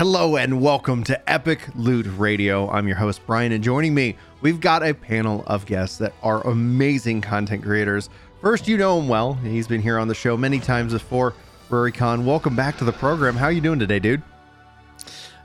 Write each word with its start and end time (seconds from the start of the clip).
Hello 0.00 0.38
and 0.38 0.62
welcome 0.62 1.04
to 1.04 1.30
Epic 1.30 1.60
Loot 1.74 2.06
Radio. 2.16 2.70
I'm 2.70 2.88
your 2.88 2.96
host, 2.96 3.20
Brian, 3.26 3.52
and 3.52 3.62
joining 3.62 3.92
me, 3.92 4.16
we've 4.40 4.58
got 4.58 4.82
a 4.82 4.94
panel 4.94 5.44
of 5.46 5.66
guests 5.66 5.98
that 5.98 6.14
are 6.22 6.40
amazing 6.46 7.20
content 7.20 7.62
creators. 7.62 8.08
First, 8.40 8.66
you 8.66 8.78
know 8.78 8.98
him 8.98 9.08
well. 9.08 9.34
He's 9.34 9.68
been 9.68 9.82
here 9.82 9.98
on 9.98 10.08
the 10.08 10.14
show 10.14 10.38
many 10.38 10.58
times 10.58 10.94
before. 10.94 11.34
Rory 11.68 11.92
Khan, 11.92 12.24
welcome 12.24 12.56
back 12.56 12.78
to 12.78 12.84
the 12.84 12.94
program. 12.94 13.36
How 13.36 13.44
are 13.44 13.52
you 13.52 13.60
doing 13.60 13.78
today, 13.78 13.98
dude? 13.98 14.22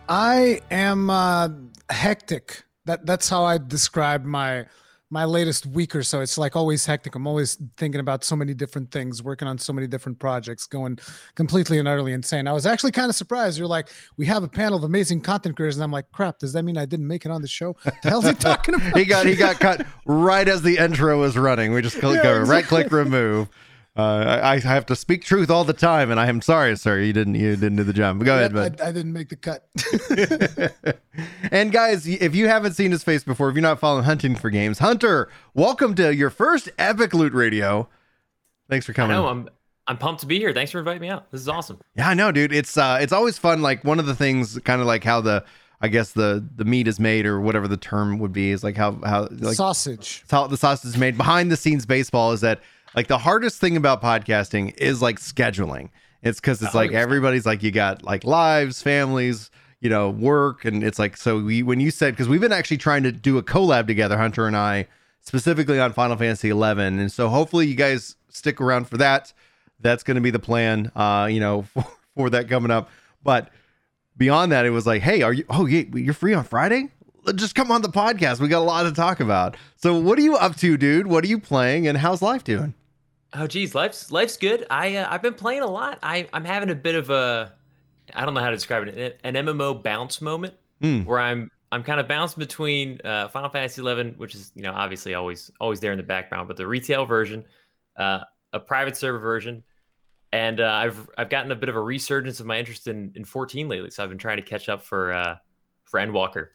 I 0.07 0.61
am 0.71 1.09
uh, 1.09 1.49
hectic. 1.89 2.63
That 2.85 3.05
that's 3.05 3.27
how 3.27 3.43
I 3.43 3.57
describe 3.57 4.23
my 4.23 4.67
my 5.11 5.23
latest 5.23 5.65
week 5.67 5.95
or 5.95 6.01
so. 6.03 6.21
It's 6.21 6.37
like 6.37 6.55
always 6.55 6.85
hectic. 6.85 7.15
I'm 7.15 7.27
always 7.27 7.57
thinking 7.77 7.99
about 8.01 8.23
so 8.23 8.35
many 8.35 8.53
different 8.53 8.91
things, 8.91 9.21
working 9.21 9.47
on 9.47 9.57
so 9.57 9.71
many 9.71 9.85
different 9.87 10.17
projects, 10.19 10.65
going 10.65 10.97
completely 11.35 11.77
and 11.77 11.87
utterly 11.87 12.11
insane. 12.13 12.47
I 12.47 12.53
was 12.53 12.65
actually 12.65 12.91
kind 12.91 13.09
of 13.09 13.15
surprised. 13.15 13.57
You're 13.57 13.67
like, 13.67 13.89
we 14.17 14.25
have 14.25 14.43
a 14.43 14.47
panel 14.47 14.77
of 14.77 14.83
amazing 14.83 15.21
content 15.21 15.55
creators, 15.55 15.77
and 15.77 15.83
I'm 15.83 15.91
like, 15.91 16.11
crap. 16.11 16.39
Does 16.39 16.53
that 16.53 16.63
mean 16.63 16.77
I 16.77 16.85
didn't 16.85 17.07
make 17.07 17.23
it 17.25 17.31
on 17.31 17.41
the 17.41 17.47
show? 17.47 17.75
What 17.83 17.95
the 18.01 18.09
hell's 18.09 18.25
he 18.25 18.33
talking 18.39 18.75
about? 18.75 18.97
he 18.97 19.05
got 19.05 19.25
he 19.25 19.35
got 19.35 19.59
cut 19.59 19.85
right 20.05 20.47
as 20.47 20.63
the 20.63 20.77
intro 20.77 21.19
was 21.19 21.37
running. 21.37 21.71
We 21.73 21.81
just 21.83 21.99
click, 21.99 22.17
Yeah, 22.17 22.23
go 22.23 22.41
exactly. 22.41 22.55
right 22.55 22.65
click 22.65 22.91
remove. 22.91 23.49
Uh, 23.97 24.41
I, 24.43 24.55
I 24.55 24.59
have 24.59 24.85
to 24.87 24.95
speak 24.95 25.23
truth 25.23 25.49
all 25.49 25.63
the 25.63 25.71
time, 25.71 26.11
and 26.11 26.19
I 26.19 26.27
am 26.27 26.41
sorry, 26.41 26.75
sir. 26.75 26.99
You 26.99 27.13
didn't 27.13 27.35
you 27.35 27.55
didn't 27.55 27.77
do 27.77 27.83
the 27.83 27.93
job. 27.93 28.19
But 28.19 28.25
go 28.25 28.35
ahead, 28.35 28.53
bud. 28.53 28.81
I, 28.81 28.89
I 28.89 28.91
didn't 28.91 29.13
make 29.13 29.29
the 29.29 29.37
cut. 29.37 29.69
and 31.51 31.71
guys, 31.71 32.05
if 32.05 32.35
you 32.35 32.49
haven't 32.49 32.73
seen 32.73 32.91
his 32.91 33.05
face 33.05 33.23
before, 33.23 33.47
if 33.47 33.55
you're 33.55 33.61
not 33.61 33.79
following 33.79 34.03
Hunting 34.03 34.35
for 34.35 34.49
Games, 34.49 34.79
Hunter, 34.79 35.29
welcome 35.53 35.95
to 35.95 36.13
your 36.13 36.29
first 36.29 36.69
Epic 36.77 37.13
Loot 37.13 37.31
Radio. 37.31 37.87
Thanks 38.69 38.85
for 38.85 38.91
coming. 38.91 39.15
No, 39.15 39.27
I'm 39.27 39.49
I'm 39.87 39.97
pumped 39.97 40.19
to 40.21 40.27
be 40.27 40.39
here. 40.39 40.51
Thanks 40.51 40.71
for 40.71 40.79
inviting 40.79 41.01
me 41.01 41.07
out. 41.07 41.31
This 41.31 41.39
is 41.39 41.47
awesome. 41.47 41.79
Yeah, 41.95 42.09
I 42.09 42.15
know, 42.15 42.33
dude. 42.33 42.51
It's 42.51 42.75
uh, 42.77 42.97
it's 42.99 43.13
always 43.13 43.37
fun. 43.37 43.61
Like 43.61 43.85
one 43.85 43.99
of 43.99 44.07
the 44.07 44.15
things, 44.15 44.59
kind 44.65 44.81
of 44.81 44.87
like 44.87 45.05
how 45.05 45.21
the, 45.21 45.45
I 45.79 45.87
guess 45.87 46.11
the 46.11 46.45
the 46.57 46.65
meat 46.65 46.89
is 46.89 46.99
made, 46.99 47.25
or 47.25 47.39
whatever 47.39 47.69
the 47.69 47.77
term 47.77 48.19
would 48.19 48.33
be, 48.33 48.51
is 48.51 48.61
like 48.61 48.75
how 48.75 48.99
how 49.05 49.29
like 49.31 49.55
Sausage. 49.55 50.25
how 50.29 50.47
the 50.47 50.57
sausage 50.57 50.89
is 50.89 50.97
made 50.97 51.15
behind 51.15 51.49
the 51.49 51.55
scenes 51.55 51.85
baseball 51.85 52.33
is 52.33 52.41
that 52.41 52.59
like 52.95 53.07
the 53.07 53.17
hardest 53.17 53.59
thing 53.59 53.77
about 53.77 54.01
podcasting 54.01 54.73
is 54.77 55.01
like 55.01 55.19
scheduling. 55.19 55.89
It's 56.23 56.39
because 56.39 56.61
it's 56.61 56.73
like 56.73 56.91
100%. 56.91 56.95
everybody's 56.95 57.45
like 57.45 57.61
you 57.61 57.71
got 57.71 58.03
like 58.03 58.23
lives 58.23 58.81
families 58.81 59.51
you 59.79 59.89
know 59.89 60.09
work 60.09 60.65
and 60.65 60.83
it's 60.83 60.97
like 60.97 61.15
so 61.15 61.39
we 61.39 61.61
when 61.61 61.79
you 61.79 61.91
said 61.91 62.13
because 62.13 62.27
we've 62.27 62.41
been 62.41 62.51
actually 62.51 62.77
trying 62.77 63.03
to 63.03 63.11
do 63.11 63.37
a 63.37 63.43
collab 63.43 63.85
together 63.85 64.17
hunter 64.17 64.47
and 64.47 64.57
i 64.57 64.87
specifically 65.21 65.79
on 65.79 65.93
final 65.93 66.17
fantasy 66.17 66.49
11 66.49 66.97
and 66.97 67.11
so 67.11 67.29
hopefully 67.29 67.67
you 67.67 67.75
guys 67.75 68.15
stick 68.29 68.59
around 68.59 68.87
for 68.87 68.97
that. 68.97 69.33
That's 69.79 70.03
going 70.03 70.15
to 70.15 70.21
be 70.21 70.31
the 70.31 70.39
plan 70.39 70.91
uh 70.95 71.27
you 71.29 71.39
know 71.39 71.61
for, 71.73 71.85
for 72.15 72.29
that 72.31 72.49
coming 72.49 72.71
up. 72.71 72.89
But 73.23 73.49
beyond 74.17 74.51
that 74.51 74.65
it 74.65 74.71
was 74.71 74.87
like 74.87 75.01
hey 75.03 75.21
are 75.21 75.33
you 75.33 75.45
oh 75.49 75.65
yeah 75.65 75.83
you're 75.93 76.13
free 76.13 76.33
on 76.33 76.45
friday? 76.45 76.89
Just 77.35 77.53
come 77.53 77.71
on 77.71 77.81
the 77.81 77.89
podcast. 77.89 78.39
We 78.39 78.47
got 78.47 78.59
a 78.59 78.69
lot 78.69 78.83
to 78.83 78.91
talk 78.91 79.19
about. 79.19 79.57
So 79.77 79.99
what 79.99 80.17
are 80.17 80.21
you 80.21 80.35
up 80.35 80.55
to 80.57 80.77
dude? 80.77 81.07
What 81.07 81.23
are 81.23 81.27
you 81.27 81.39
playing 81.39 81.87
and 81.87 81.97
how's 81.97 82.21
life 82.21 82.43
doing 82.43 82.73
Oh 83.37 83.47
geez, 83.47 83.75
life's 83.75 84.11
life's 84.11 84.37
good. 84.37 84.65
I 84.69 84.95
uh, 84.97 85.07
I've 85.09 85.21
been 85.21 85.33
playing 85.33 85.61
a 85.61 85.67
lot. 85.67 85.99
I 86.01 86.27
I'm 86.33 86.45
having 86.45 86.69
a 86.69 86.75
bit 86.75 86.95
of 86.95 87.09
a 87.09 87.53
I 88.13 88.23
don't 88.25 88.33
know 88.33 88.39
how 88.41 88.49
to 88.49 88.55
describe 88.55 88.87
it. 88.87 89.19
An 89.23 89.33
MMO 89.35 89.81
bounce 89.83 90.21
moment 90.21 90.53
Hmm. 90.81 91.01
where 91.03 91.19
I'm 91.19 91.49
I'm 91.71 91.83
kind 91.83 91.99
of 91.99 92.07
bouncing 92.07 92.39
between 92.39 92.99
uh, 93.03 93.27
Final 93.29 93.49
Fantasy 93.49 93.81
11, 93.81 94.13
which 94.17 94.35
is 94.35 94.51
you 94.55 94.61
know 94.61 94.71
obviously 94.73 95.13
always 95.15 95.51
always 95.59 95.79
there 95.79 95.91
in 95.91 95.97
the 95.97 96.03
background, 96.03 96.47
but 96.47 96.55
the 96.57 96.67
retail 96.67 97.05
version, 97.05 97.43
uh, 97.97 98.19
a 98.53 98.59
private 98.59 98.95
server 98.95 99.19
version, 99.19 99.63
and 100.31 100.59
uh, 100.61 100.71
I've 100.71 101.09
I've 101.17 101.29
gotten 101.29 101.51
a 101.51 101.55
bit 101.55 101.67
of 101.69 101.75
a 101.75 101.81
resurgence 101.81 102.39
of 102.39 102.45
my 102.45 102.57
interest 102.59 102.87
in 102.87 103.11
in 103.15 103.25
14 103.25 103.67
lately. 103.67 103.89
So 103.89 104.03
I've 104.03 104.09
been 104.09 104.17
trying 104.17 104.37
to 104.37 104.43
catch 104.43 104.69
up 104.69 104.81
for 104.83 105.11
uh, 105.13 105.35
for 105.83 105.99
Endwalker, 105.99 106.49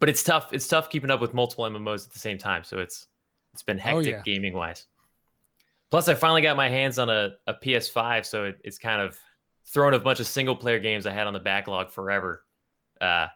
but 0.00 0.08
it's 0.08 0.22
tough. 0.22 0.52
It's 0.52 0.66
tough 0.68 0.90
keeping 0.90 1.10
up 1.10 1.20
with 1.20 1.32
multiple 1.32 1.64
MMOs 1.64 2.06
at 2.06 2.12
the 2.12 2.18
same 2.18 2.36
time. 2.36 2.64
So 2.64 2.78
it's 2.78 3.06
it's 3.54 3.62
been 3.62 3.78
Oh, 3.78 3.98
hectic 3.98 4.06
yeah. 4.12 4.22
gaming 4.24 4.52
wise. 4.54 4.86
Plus, 5.94 6.08
I 6.08 6.14
finally 6.14 6.42
got 6.42 6.56
my 6.56 6.68
hands 6.68 6.98
on 6.98 7.08
a, 7.08 7.34
a 7.46 7.54
PS5, 7.54 8.26
so 8.26 8.46
it, 8.46 8.58
it's 8.64 8.78
kind 8.78 9.00
of 9.00 9.16
thrown 9.64 9.94
a 9.94 9.98
bunch 10.00 10.18
of 10.18 10.26
single 10.26 10.56
player 10.56 10.80
games 10.80 11.06
I 11.06 11.12
had 11.12 11.28
on 11.28 11.32
the 11.32 11.38
backlog 11.38 11.92
forever. 11.92 12.42
Uh, 13.00 13.28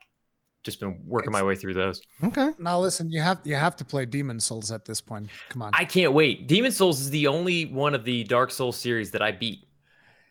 just 0.64 0.80
been 0.80 1.00
working 1.06 1.30
my 1.30 1.44
way 1.44 1.54
through 1.54 1.74
those. 1.74 2.02
okay 2.24 2.50
Now 2.58 2.80
listen, 2.80 3.12
you 3.12 3.20
have 3.20 3.38
you 3.44 3.54
have 3.54 3.76
to 3.76 3.84
play 3.84 4.06
Demon's 4.06 4.44
Souls 4.44 4.72
at 4.72 4.84
this 4.84 5.00
point. 5.00 5.28
Come 5.50 5.62
on. 5.62 5.70
I 5.72 5.84
can't 5.84 6.12
wait. 6.12 6.48
Demon's 6.48 6.76
Souls 6.76 7.00
is 7.00 7.10
the 7.10 7.28
only 7.28 7.66
one 7.66 7.94
of 7.94 8.02
the 8.02 8.24
Dark 8.24 8.50
Souls 8.50 8.76
series 8.76 9.12
that 9.12 9.22
I 9.22 9.30
beat. 9.30 9.68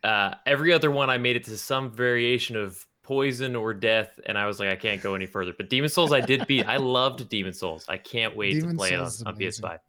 Uh, 0.03 0.33
every 0.45 0.73
other 0.73 0.91
one 0.91 1.09
I 1.09 1.17
made 1.17 1.37
it 1.37 1.45
to 1.45 1.57
some 1.57 1.89
variation 1.89 2.57
of 2.57 2.85
poison 3.03 3.55
or 3.55 3.73
death, 3.73 4.19
and 4.25 4.37
I 4.37 4.47
was 4.47 4.59
like, 4.59 4.67
I 4.67 4.75
can't 4.75 5.01
go 5.01 5.15
any 5.15 5.27
further. 5.27 5.53
But 5.57 5.69
Demon's 5.69 5.93
Souls, 5.93 6.11
I 6.11 6.19
did 6.19 6.45
beat. 6.45 6.67
I 6.67 6.75
loved 6.75 7.29
Demon's 7.29 7.57
Souls. 7.57 7.85
I 7.87 7.95
can't 7.95 8.35
wait 8.35 8.55
Demon 8.55 8.71
to 8.71 8.75
play 8.75 8.89
Souls 8.97 9.21
it 9.21 9.27
on, 9.27 9.35
on. 9.35 9.39
PS5. 9.39 9.79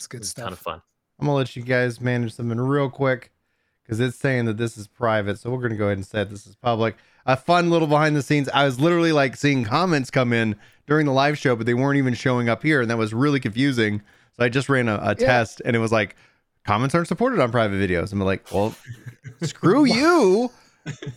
It's 0.00 0.06
good 0.06 0.20
It's 0.22 0.30
stuff. 0.30 0.44
ton 0.44 0.52
of 0.54 0.58
fun. 0.58 0.82
i'm 1.18 1.26
gonna 1.26 1.36
let 1.36 1.54
you 1.56 1.62
guys 1.62 2.00
manage 2.00 2.32
something 2.32 2.58
real 2.58 2.88
quick 2.88 3.30
because 3.84 4.00
it's 4.00 4.16
saying 4.16 4.46
that 4.46 4.56
this 4.56 4.78
is 4.78 4.86
private 4.88 5.38
so 5.38 5.50
we're 5.50 5.60
gonna 5.60 5.76
go 5.76 5.84
ahead 5.86 5.98
and 5.98 6.06
say 6.06 6.24
this 6.24 6.46
is 6.46 6.56
public. 6.56 6.96
A 7.26 7.36
fun 7.36 7.68
little 7.68 7.86
behind 7.86 8.16
the 8.16 8.22
scenes 8.22 8.48
i 8.54 8.64
was 8.64 8.80
literally 8.80 9.12
like 9.12 9.36
seeing 9.36 9.62
comments 9.62 10.10
come 10.10 10.32
in 10.32 10.56
during 10.86 11.04
the 11.04 11.12
live 11.12 11.36
show 11.36 11.54
but 11.54 11.66
they 11.66 11.74
weren't 11.74 11.98
even 11.98 12.14
showing 12.14 12.48
up 12.48 12.62
here 12.62 12.80
and 12.80 12.90
that 12.90 12.96
was 12.98 13.12
really 13.12 13.40
confusing. 13.40 14.00
So 14.36 14.44
i 14.44 14.48
just 14.48 14.68
ran 14.70 14.88
a, 14.88 14.98
a 15.02 15.14
test 15.14 15.60
and 15.66 15.76
it 15.76 15.80
was 15.80 15.92
like 15.92 16.16
comments 16.64 16.94
aren't 16.94 17.08
supported 17.08 17.40
on 17.40 17.50
private 17.52 17.76
videos. 17.76 18.10
I'm 18.12 18.20
like 18.20 18.50
well 18.52 18.74
screw 19.42 19.84
you. 20.00 20.50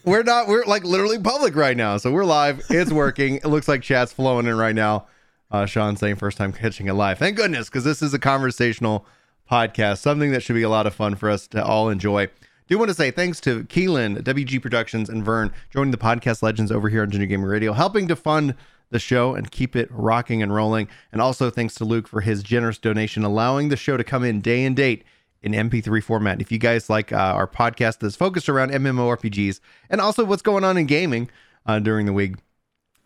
We're 0.03 0.23
not 0.23 0.49
we're 0.49 0.65
like 0.65 0.83
literally 0.83 1.17
public 1.19 1.55
right 1.55 1.77
now. 1.77 1.95
So 1.97 2.11
we're 2.11 2.25
live. 2.25 2.61
It's 2.69 2.91
working. 2.91 3.35
It 3.37 3.45
looks 3.45 3.69
like 3.69 3.81
chat's 3.81 4.11
flowing 4.11 4.45
in 4.45 4.57
right 4.57 4.75
now 4.75 5.07
uh 5.53 5.65
sean 5.65 5.95
saying 5.95 6.17
first 6.17 6.37
time 6.37 6.51
catching 6.51 6.87
it 6.87 6.93
live 6.93 7.17
thank 7.17 7.37
goodness 7.37 7.69
because 7.69 7.85
this 7.85 8.01
is 8.01 8.13
a 8.13 8.19
conversational 8.19 9.05
podcast 9.49 9.99
something 9.99 10.31
that 10.31 10.43
should 10.43 10.55
be 10.55 10.63
a 10.63 10.69
lot 10.69 10.85
of 10.85 10.93
fun 10.93 11.15
for 11.15 11.29
us 11.29 11.47
to 11.47 11.63
all 11.63 11.89
enjoy 11.89 12.27
do 12.67 12.77
want 12.77 12.89
to 12.89 12.95
say 12.95 13.11
thanks 13.11 13.41
to 13.41 13.65
Keelan, 13.65 14.23
WG 14.23 14.61
Productions, 14.61 15.09
and 15.09 15.23
Vern 15.23 15.51
joining 15.69 15.91
the 15.91 15.97
podcast 15.97 16.41
legends 16.41 16.71
over 16.71 16.87
here 16.87 17.01
on 17.01 17.11
Junior 17.11 17.27
Gamer 17.27 17.49
Radio, 17.49 17.73
helping 17.73 18.07
to 18.07 18.15
fund 18.15 18.55
the 18.89 18.99
show 18.99 19.35
and 19.35 19.51
keep 19.51 19.75
it 19.75 19.89
rocking 19.91 20.41
and 20.41 20.53
rolling. 20.53 20.87
And 21.11 21.21
also 21.21 21.49
thanks 21.49 21.75
to 21.75 21.85
Luke 21.85 22.07
for 22.07 22.21
his 22.21 22.41
generous 22.41 22.77
donation, 22.77 23.23
allowing 23.23 23.69
the 23.69 23.75
show 23.75 23.97
to 23.97 24.03
come 24.03 24.23
in 24.23 24.39
day 24.39 24.63
and 24.63 24.75
date 24.75 25.03
in 25.41 25.51
MP3 25.51 26.01
format. 26.01 26.41
If 26.41 26.51
you 26.51 26.57
guys 26.57 26.89
like 26.89 27.11
uh, 27.11 27.17
our 27.17 27.47
podcast 27.47 27.99
that's 27.99 28.15
focused 28.15 28.47
around 28.47 28.71
MMORPGs 28.71 29.59
and 29.89 29.99
also 29.99 30.23
what's 30.23 30.41
going 30.41 30.63
on 30.63 30.77
in 30.77 30.85
gaming 30.85 31.29
uh, 31.65 31.79
during 31.79 32.05
the 32.05 32.13
week, 32.13 32.35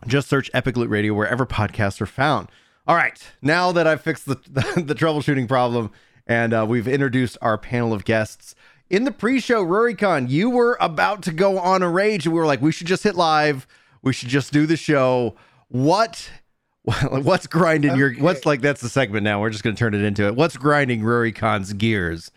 just 0.06 0.28
search 0.28 0.50
Epic 0.54 0.76
Loot 0.76 0.90
Radio 0.90 1.14
wherever 1.14 1.44
podcasts 1.46 2.00
are 2.00 2.06
found. 2.06 2.48
All 2.86 2.96
right, 2.96 3.20
now 3.42 3.72
that 3.72 3.86
I've 3.86 4.00
fixed 4.00 4.26
the, 4.26 4.36
the, 4.48 4.82
the 4.86 4.94
troubleshooting 4.94 5.48
problem 5.48 5.90
and 6.26 6.52
uh, 6.52 6.66
we've 6.68 6.86
introduced 6.86 7.38
our 7.40 7.56
panel 7.56 7.92
of 7.92 8.04
guests, 8.04 8.54
in 8.90 9.04
the 9.04 9.10
pre-show, 9.10 9.64
Rurikhan, 9.64 10.30
you 10.30 10.48
were 10.48 10.76
about 10.80 11.22
to 11.22 11.32
go 11.32 11.58
on 11.58 11.82
a 11.82 11.90
rage, 11.90 12.26
and 12.26 12.34
we 12.34 12.40
were 12.40 12.46
like, 12.46 12.62
we 12.62 12.72
should 12.72 12.86
just 12.86 13.02
hit 13.02 13.16
live. 13.16 13.66
We 14.02 14.12
should 14.12 14.28
just 14.28 14.52
do 14.52 14.66
the 14.66 14.76
show. 14.76 15.36
What? 15.68 16.30
What's 17.10 17.46
grinding 17.46 17.96
your? 17.96 18.14
What's 18.14 18.46
like? 18.46 18.62
That's 18.62 18.80
the 18.80 18.88
segment 18.88 19.24
now. 19.24 19.40
We're 19.40 19.50
just 19.50 19.62
going 19.62 19.76
to 19.76 19.78
turn 19.78 19.92
it 19.92 20.02
into 20.02 20.26
it. 20.26 20.36
What's 20.36 20.56
grinding 20.56 21.02
Rurikhan's 21.02 21.74
gears? 21.74 22.30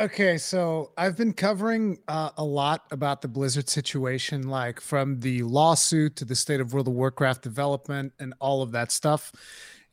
Okay, 0.00 0.38
so 0.38 0.92
I've 0.96 1.16
been 1.16 1.32
covering 1.32 1.98
uh, 2.06 2.30
a 2.36 2.44
lot 2.44 2.84
about 2.92 3.20
the 3.20 3.26
Blizzard 3.26 3.68
situation, 3.68 4.46
like 4.48 4.80
from 4.80 5.18
the 5.18 5.42
lawsuit 5.42 6.14
to 6.16 6.24
the 6.24 6.36
state 6.36 6.60
of 6.60 6.72
World 6.72 6.86
of 6.86 6.94
Warcraft 6.94 7.42
development 7.42 8.12
and 8.20 8.32
all 8.38 8.62
of 8.62 8.70
that 8.72 8.92
stuff. 8.92 9.32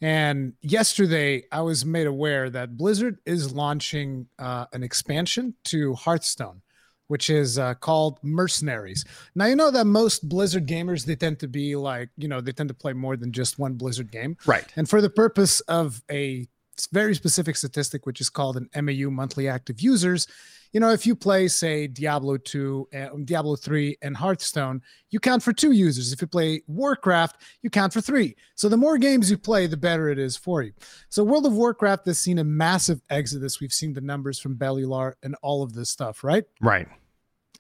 And 0.02 0.54
yesterday, 0.62 1.46
I 1.52 1.62
was 1.62 1.86
made 1.86 2.06
aware 2.06 2.52
that 2.52 2.78
Blizzard 2.78 3.18
is 3.26 3.52
launching 3.52 4.28
uh, 4.38 4.66
an 4.74 4.84
expansion 4.84 5.56
to 5.66 5.96
Hearthstone, 5.96 6.62
which 7.08 7.32
is 7.32 7.58
uh, 7.58 7.74
called 7.74 8.20
Mercenaries. 8.22 9.06
Now, 9.34 9.46
you 9.46 9.56
know 9.56 9.72
that 9.72 9.86
most 9.86 10.30
Blizzard 10.30 10.68
gamers, 10.68 11.04
they 11.06 11.16
tend 11.16 11.40
to 11.40 11.48
be 11.48 11.76
like, 11.76 12.10
you 12.16 12.28
know, 12.28 12.42
they 12.42 12.52
tend 12.52 12.70
to 12.70 12.76
play 12.76 12.94
more 12.94 13.18
than 13.18 13.32
just 13.32 13.58
one 13.58 13.74
Blizzard 13.74 14.12
game. 14.12 14.38
Right. 14.46 14.72
And 14.76 14.88
for 14.88 15.02
the 15.02 15.10
purpose 15.10 15.62
of 15.62 16.04
a 16.12 16.48
very 16.92 17.16
specific 17.16 17.56
statistic, 17.56 18.06
which 18.06 18.22
is 18.22 18.30
called 18.30 18.58
an 18.58 18.70
MAU 18.76 19.10
monthly 19.10 19.48
active 19.48 19.82
users, 19.82 20.28
you 20.76 20.82
know, 20.82 20.92
if 20.92 21.08
you 21.08 21.16
play, 21.16 21.48
say, 21.48 21.88
Diablo 21.88 22.36
2, 22.36 22.90
uh, 22.94 23.08
Diablo 23.24 23.56
3, 23.56 23.98
and 24.02 24.14
Hearthstone, 24.14 24.82
you 25.10 25.22
count 25.22 25.42
for 25.42 25.54
two 25.54 25.72
users. 25.72 26.12
If 26.12 26.20
you 26.20 26.28
play 26.28 26.64
Warcraft, 26.68 27.42
you 27.62 27.70
count 27.70 27.94
for 27.94 28.02
three. 28.02 28.36
So 28.56 28.68
the 28.68 28.76
more 28.76 28.98
games 28.98 29.32
you 29.32 29.38
play, 29.38 29.68
the 29.68 29.78
better 29.78 30.10
it 30.10 30.20
is 30.20 30.36
for 30.36 30.64
you. 30.64 30.74
So 31.08 31.24
World 31.24 31.46
of 31.46 31.54
Warcraft 31.54 32.06
has 32.08 32.20
seen 32.20 32.40
a 32.40 32.44
massive 32.44 33.02
exodus. 33.10 33.62
We've 33.62 33.72
seen 33.72 33.94
the 33.94 34.02
numbers 34.02 34.38
from 34.38 34.58
Bellular 34.58 35.14
and 35.24 35.34
all 35.42 35.64
of 35.64 35.72
this 35.72 35.90
stuff, 35.90 36.26
right? 36.26 36.44
Right. 36.60 36.90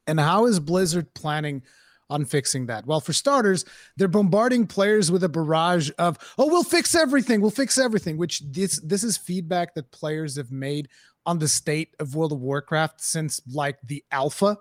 And 0.08 0.20
how 0.20 0.46
is 0.46 0.60
Blizzard 0.60 1.14
planning 1.14 1.64
on 2.10 2.26
fixing 2.26 2.68
that? 2.68 2.86
Well, 2.86 3.00
for 3.00 3.14
starters, 3.14 3.66
they're 3.98 4.08
bombarding 4.08 4.68
players 4.68 5.12
with 5.12 5.24
a 5.24 5.30
barrage 5.30 5.90
of, 5.98 6.18
"Oh, 6.38 6.48
we'll 6.48 6.64
fix 6.64 6.96
everything. 6.96 7.42
We'll 7.42 7.52
fix 7.52 7.78
everything," 7.78 8.18
which 8.18 8.42
this 8.52 8.80
this 8.84 9.04
is 9.04 9.18
feedback 9.18 9.74
that 9.76 9.92
players 9.92 10.36
have 10.36 10.52
made 10.52 10.90
on 11.26 11.40
the 11.40 11.48
state 11.48 11.96
of 12.00 12.16
World 12.16 12.32
of 12.32 12.40
Warcraft 12.40 13.02
since 13.02 13.42
like 13.52 13.78
the 13.84 14.04
alpha. 14.12 14.58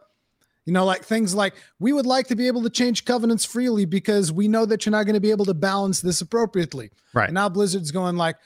You 0.65 0.73
know, 0.73 0.87
like 0.87 1.05
things 1.05 1.35
like 1.35 1.55
we 1.79 1.93
would 1.93 2.07
like 2.07 2.27
to 2.29 2.37
be 2.37 2.47
able 2.47 2.63
to 2.63 2.71
change 2.71 3.05
covenants 3.05 3.45
freely 3.45 3.85
because 3.85 4.33
we 4.33 4.49
know 4.49 4.65
that 4.65 4.87
you're 4.87 4.93
not 4.93 5.05
going 5.05 5.15
to 5.15 5.21
be 5.21 5.31
able 5.31 5.45
to 5.45 5.53
balance 5.55 6.01
this 6.01 6.23
appropriately. 6.23 6.91
Right. 7.13 7.27
And 7.27 7.35
now 7.35 7.51
Blizzard's 7.51 7.91
going 7.91 8.17
like, 8.17 8.37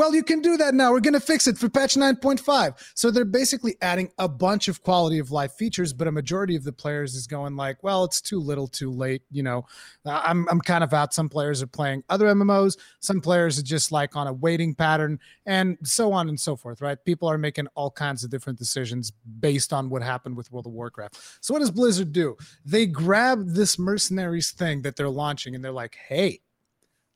well, 0.00 0.14
you 0.14 0.22
can 0.22 0.40
do 0.40 0.56
that 0.56 0.72
now. 0.72 0.92
We're 0.92 1.00
going 1.00 1.12
to 1.12 1.20
fix 1.20 1.46
it 1.46 1.58
for 1.58 1.68
patch 1.68 1.94
9.5. 1.94 2.90
So 2.94 3.10
they're 3.10 3.26
basically 3.26 3.76
adding 3.82 4.10
a 4.16 4.30
bunch 4.30 4.66
of 4.66 4.82
quality 4.82 5.18
of 5.18 5.30
life 5.30 5.52
features, 5.52 5.92
but 5.92 6.08
a 6.08 6.10
majority 6.10 6.56
of 6.56 6.64
the 6.64 6.72
players 6.72 7.14
is 7.14 7.26
going 7.26 7.54
like, 7.54 7.82
well, 7.82 8.04
it's 8.04 8.22
too 8.22 8.40
little, 8.40 8.66
too 8.66 8.90
late. 8.90 9.20
You 9.30 9.42
know, 9.42 9.66
uh, 10.06 10.22
I'm, 10.24 10.48
I'm 10.48 10.62
kind 10.62 10.82
of 10.82 10.94
out. 10.94 11.12
Some 11.12 11.28
players 11.28 11.60
are 11.60 11.66
playing 11.66 12.02
other 12.08 12.28
MMOs. 12.28 12.78
Some 13.00 13.20
players 13.20 13.58
are 13.58 13.62
just 13.62 13.92
like 13.92 14.16
on 14.16 14.26
a 14.26 14.32
waiting 14.32 14.74
pattern 14.74 15.20
and 15.44 15.76
so 15.82 16.14
on 16.14 16.30
and 16.30 16.40
so 16.40 16.56
forth, 16.56 16.80
right? 16.80 16.96
People 17.04 17.28
are 17.28 17.36
making 17.36 17.66
all 17.74 17.90
kinds 17.90 18.24
of 18.24 18.30
different 18.30 18.58
decisions 18.58 19.12
based 19.40 19.70
on 19.70 19.90
what 19.90 20.02
happened 20.02 20.34
with 20.34 20.50
World 20.50 20.64
of 20.64 20.72
Warcraft. 20.72 21.20
So 21.42 21.52
what 21.52 21.60
does 21.60 21.70
Blizzard 21.70 22.12
do? 22.12 22.38
They 22.64 22.86
grab 22.86 23.50
this 23.50 23.78
mercenaries 23.78 24.50
thing 24.50 24.80
that 24.80 24.96
they're 24.96 25.10
launching 25.10 25.54
and 25.54 25.62
they're 25.62 25.72
like, 25.72 25.98
hey, 26.08 26.40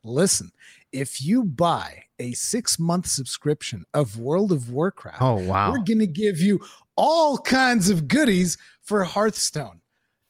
listen, 0.04 0.52
if 0.92 1.22
you 1.22 1.42
buy 1.42 2.04
a 2.18 2.32
six 2.32 2.78
month 2.78 3.06
subscription 3.06 3.84
of 3.94 4.18
World 4.18 4.52
of 4.52 4.70
Warcraft, 4.70 5.20
oh 5.20 5.34
wow, 5.34 5.72
we're 5.72 5.82
going 5.82 5.98
to 5.98 6.06
give 6.06 6.40
you 6.40 6.60
all 6.96 7.38
kinds 7.38 7.90
of 7.90 8.06
goodies 8.06 8.56
for 8.82 9.02
Hearthstone. 9.02 9.80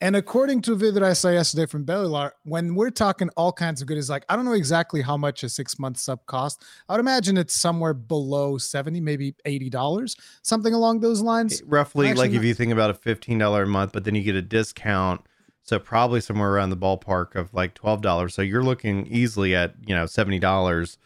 And 0.00 0.16
according 0.16 0.60
to 0.62 0.72
a 0.72 0.74
video 0.74 0.92
that 0.92 1.02
I 1.02 1.14
saw 1.14 1.30
yesterday 1.30 1.64
from 1.64 1.86
Bellular, 1.86 2.32
when 2.42 2.74
we're 2.74 2.90
talking 2.90 3.30
all 3.36 3.52
kinds 3.52 3.80
of 3.80 3.88
goodies, 3.88 4.10
like 4.10 4.24
I 4.28 4.36
don't 4.36 4.44
know 4.44 4.52
exactly 4.52 5.00
how 5.00 5.16
much 5.16 5.42
a 5.44 5.48
six 5.48 5.78
month 5.78 5.98
sub 5.98 6.24
cost. 6.26 6.62
I 6.88 6.92
would 6.92 7.00
imagine 7.00 7.38
it's 7.38 7.54
somewhere 7.54 7.94
below 7.94 8.58
70, 8.58 9.00
maybe 9.00 9.34
$80, 9.46 10.16
something 10.42 10.74
along 10.74 11.00
those 11.00 11.22
lines. 11.22 11.62
Roughly, 11.64 12.08
Actually, 12.08 12.28
like 12.28 12.36
if 12.36 12.44
you 12.44 12.52
think 12.52 12.72
about 12.72 12.90
a 12.90 12.94
$15 12.94 13.62
a 13.62 13.66
month, 13.66 13.92
but 13.92 14.04
then 14.04 14.14
you 14.14 14.22
get 14.22 14.34
a 14.34 14.42
discount 14.42 15.26
so 15.64 15.78
probably 15.78 16.20
somewhere 16.20 16.50
around 16.50 16.70
the 16.70 16.76
ballpark 16.76 17.34
of 17.34 17.52
like 17.52 17.74
twelve 17.74 18.02
dollars. 18.02 18.34
So 18.34 18.42
you're 18.42 18.62
looking 18.62 19.06
easily 19.06 19.56
at 19.56 19.74
you 19.84 19.94
know 19.94 20.04
seventy 20.06 20.38
dollars, 20.38 20.98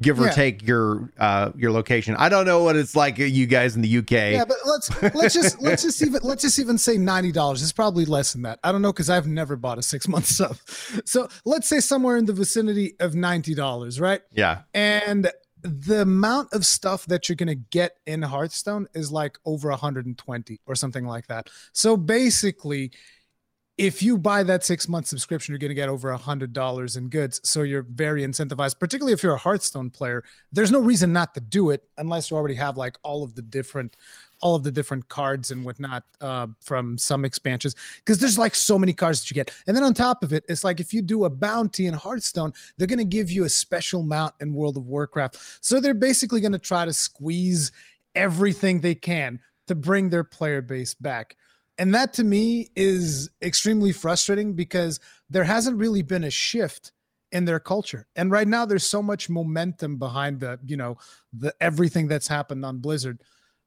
give 0.00 0.20
or 0.20 0.26
yeah. 0.26 0.30
take 0.30 0.66
your 0.66 1.10
uh 1.18 1.50
your 1.56 1.72
location. 1.72 2.14
I 2.16 2.28
don't 2.28 2.46
know 2.46 2.62
what 2.62 2.76
it's 2.76 2.94
like 2.94 3.18
you 3.18 3.46
guys 3.46 3.74
in 3.74 3.82
the 3.82 3.98
UK. 3.98 4.10
Yeah, 4.10 4.44
but 4.44 4.58
let's 4.64 5.02
let's 5.14 5.34
just 5.34 5.60
let's 5.60 5.82
just 5.82 6.00
even 6.00 6.20
let's 6.22 6.42
just 6.42 6.60
even 6.60 6.78
say 6.78 6.96
ninety 6.96 7.32
dollars. 7.32 7.60
It's 7.60 7.72
probably 7.72 8.04
less 8.04 8.32
than 8.32 8.42
that. 8.42 8.60
I 8.62 8.70
don't 8.70 8.82
know 8.82 8.92
because 8.92 9.10
I've 9.10 9.26
never 9.26 9.56
bought 9.56 9.78
a 9.78 9.82
six 9.82 10.06
month 10.08 10.26
sub. 10.26 10.56
So 11.04 11.28
let's 11.44 11.68
say 11.68 11.80
somewhere 11.80 12.16
in 12.16 12.26
the 12.26 12.32
vicinity 12.32 12.94
of 13.00 13.16
ninety 13.16 13.54
dollars, 13.54 14.00
right? 14.00 14.22
Yeah. 14.32 14.62
And 14.72 15.28
the 15.62 16.02
amount 16.02 16.52
of 16.52 16.64
stuff 16.64 17.06
that 17.06 17.28
you're 17.28 17.36
going 17.36 17.48
to 17.48 17.54
get 17.54 17.96
in 18.06 18.20
Hearthstone 18.20 18.86
is 18.94 19.10
like 19.10 19.38
over 19.46 19.70
120 19.70 20.60
or 20.66 20.74
something 20.74 21.06
like 21.06 21.26
that. 21.28 21.48
So 21.72 21.96
basically, 21.96 22.92
if 23.76 24.04
you 24.04 24.16
buy 24.16 24.44
that 24.44 24.62
six 24.62 24.88
month 24.88 25.06
subscription, 25.08 25.52
you're 25.52 25.58
going 25.58 25.70
to 25.70 25.74
get 25.74 25.88
over 25.88 26.10
a 26.10 26.16
hundred 26.16 26.52
dollars 26.52 26.96
in 26.96 27.08
goods. 27.08 27.40
So 27.42 27.62
you're 27.62 27.82
very 27.82 28.22
incentivized, 28.22 28.78
particularly 28.78 29.12
if 29.12 29.22
you're 29.22 29.34
a 29.34 29.38
Hearthstone 29.38 29.90
player. 29.90 30.22
There's 30.52 30.70
no 30.70 30.78
reason 30.78 31.12
not 31.12 31.34
to 31.34 31.40
do 31.40 31.70
it 31.70 31.82
unless 31.98 32.30
you 32.30 32.36
already 32.36 32.54
have 32.54 32.76
like 32.76 32.96
all 33.02 33.24
of 33.24 33.34
the 33.34 33.42
different, 33.42 33.96
all 34.40 34.54
of 34.54 34.62
the 34.62 34.70
different 34.70 35.08
cards 35.08 35.50
and 35.50 35.64
whatnot 35.64 36.04
uh, 36.20 36.46
from 36.60 36.96
some 36.98 37.24
expansions. 37.24 37.74
Because 37.96 38.18
there's 38.18 38.38
like 38.38 38.54
so 38.54 38.78
many 38.78 38.92
cards 38.92 39.20
that 39.20 39.30
you 39.30 39.34
get, 39.34 39.50
and 39.66 39.76
then 39.76 39.82
on 39.82 39.92
top 39.92 40.22
of 40.22 40.32
it, 40.32 40.44
it's 40.48 40.62
like 40.62 40.78
if 40.78 40.94
you 40.94 41.02
do 41.02 41.24
a 41.24 41.30
bounty 41.30 41.86
in 41.86 41.94
Hearthstone, 41.94 42.52
they're 42.78 42.86
going 42.86 42.98
to 42.98 43.04
give 43.04 43.32
you 43.32 43.42
a 43.42 43.48
special 43.48 44.04
mount 44.04 44.34
in 44.40 44.54
World 44.54 44.76
of 44.76 44.86
Warcraft. 44.86 45.36
So 45.60 45.80
they're 45.80 45.94
basically 45.94 46.40
going 46.40 46.52
to 46.52 46.58
try 46.60 46.84
to 46.84 46.92
squeeze 46.92 47.72
everything 48.14 48.80
they 48.80 48.94
can 48.94 49.40
to 49.66 49.74
bring 49.74 50.10
their 50.10 50.24
player 50.24 50.62
base 50.62 50.94
back. 50.94 51.36
And 51.78 51.94
that 51.94 52.12
to 52.14 52.24
me 52.24 52.70
is 52.76 53.30
extremely 53.42 53.92
frustrating 53.92 54.54
because 54.54 55.00
there 55.28 55.44
hasn't 55.44 55.78
really 55.78 56.02
been 56.02 56.24
a 56.24 56.30
shift 56.30 56.92
in 57.32 57.44
their 57.44 57.58
culture. 57.58 58.06
And 58.14 58.30
right 58.30 58.46
now 58.46 58.64
there's 58.64 58.84
so 58.84 59.02
much 59.02 59.28
momentum 59.28 59.96
behind 59.96 60.40
the, 60.40 60.58
you 60.64 60.76
know, 60.76 60.98
the 61.32 61.52
everything 61.60 62.06
that's 62.06 62.28
happened 62.28 62.64
on 62.64 62.78
Blizzard 62.78 63.20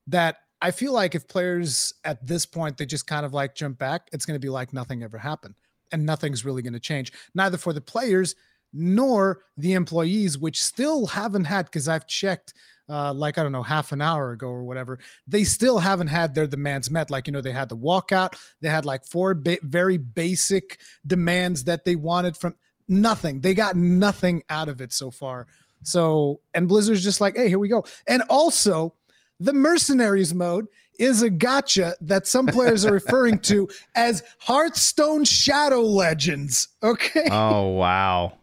that 0.08 0.38
I 0.62 0.72
feel 0.72 0.94
like 0.94 1.16
if 1.16 1.28
players 1.28 1.94
at 2.06 2.26
this 2.26 2.46
point 2.46 2.78
they 2.78 2.86
just 2.86 3.08
kind 3.08 3.26
of 3.26 3.34
like 3.34 3.56
jump 3.56 3.78
back, 3.78 4.10
it's 4.14 4.26
going 4.26 4.36
to 4.36 4.46
be 4.46 4.50
like 4.50 4.72
nothing 4.72 5.04
ever 5.04 5.18
happened 5.18 5.56
and 5.92 6.06
nothing's 6.06 6.46
really 6.46 6.62
going 6.62 6.74
to 6.74 6.80
change. 6.80 7.12
Neither 7.36 7.58
for 7.58 7.74
the 7.74 7.82
players 7.82 8.36
nor 8.74 9.42
the 9.58 9.74
employees 9.74 10.38
which 10.38 10.64
still 10.64 11.08
haven't 11.08 11.46
had 11.46 11.66
because 11.66 11.88
I've 11.88 12.08
checked 12.08 12.54
uh, 12.90 13.14
like 13.14 13.38
I 13.38 13.44
don't 13.44 13.52
know, 13.52 13.64
half 13.64 13.92
an 13.92 14.02
hour 14.02 14.32
ago 14.32 14.48
or 14.48 14.64
whatever, 14.64 15.00
they 15.28 15.44
still 15.44 15.80
haven't 15.80 16.08
had 16.08 16.34
their 16.34 16.48
demands 16.48 16.90
met. 16.90 17.10
Like 17.10 17.28
you 17.28 17.34
know, 17.34 17.42
they 17.42 17.52
had 17.52 17.70
the 17.70 17.78
walkout, 17.78 18.34
they 18.62 18.70
had 18.70 18.86
like 18.86 19.06
four 19.06 19.34
ba- 19.34 19.60
very 19.62 19.98
basic 19.98 20.80
demands 21.06 21.66
that 21.66 21.86
they 21.86 21.96
wanted 21.96 22.38
from 22.38 22.56
nothing. 22.88 23.42
They 23.42 23.54
got 23.54 23.76
nothing 23.76 24.44
out 24.50 24.70
of 24.70 24.82
it 24.82 24.94
so 24.94 25.12
far. 25.12 25.48
So, 25.84 26.42
and 26.54 26.68
Blizzard's 26.68 27.04
just 27.04 27.22
like, 27.22 27.36
hey, 27.38 27.50
here 27.50 27.60
we 27.60 27.68
go. 27.68 27.86
And 28.08 28.24
also, 28.30 28.96
the 29.40 29.54
mercenaries 29.54 30.34
mode 30.34 30.68
is 31.00 31.22
a 31.22 31.30
gotcha 31.30 31.96
that 32.02 32.28
some 32.28 32.48
players 32.48 32.86
are 32.86 32.94
referring 32.94 33.40
to 33.40 33.70
as 33.96 34.24
Hearthstone 34.40 35.26
Shadow 35.26 35.82
Legends. 35.82 36.70
Okay. 36.82 37.28
Oh 37.30 37.68
wow. 37.68 38.37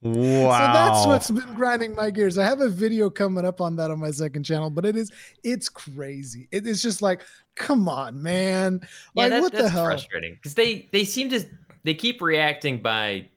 Wow. 0.00 0.12
So 0.12 0.72
that's 0.72 1.06
what's 1.06 1.30
been 1.30 1.54
grinding 1.54 1.94
my 1.94 2.10
gears. 2.10 2.38
I 2.38 2.44
have 2.44 2.60
a 2.60 2.68
video 2.68 3.10
coming 3.10 3.44
up 3.44 3.60
on 3.60 3.74
that 3.76 3.90
on 3.90 3.98
my 3.98 4.12
second 4.12 4.44
channel, 4.44 4.70
but 4.70 4.84
it 4.84 4.94
is 4.96 5.10
it's 5.42 5.68
crazy. 5.68 6.48
It 6.52 6.66
is 6.66 6.80
just 6.80 7.02
like, 7.02 7.22
come 7.56 7.88
on, 7.88 8.22
man. 8.22 8.80
Like 9.16 9.30
that, 9.30 9.42
what 9.42 9.52
the 9.52 9.68
hell? 9.68 9.86
Frustrating 9.86 10.34
because 10.34 10.54
they 10.54 10.88
they 10.92 11.04
seem 11.04 11.30
to 11.30 11.44
they 11.82 11.94
keep 11.94 12.22
reacting 12.22 12.80
by 12.80 13.28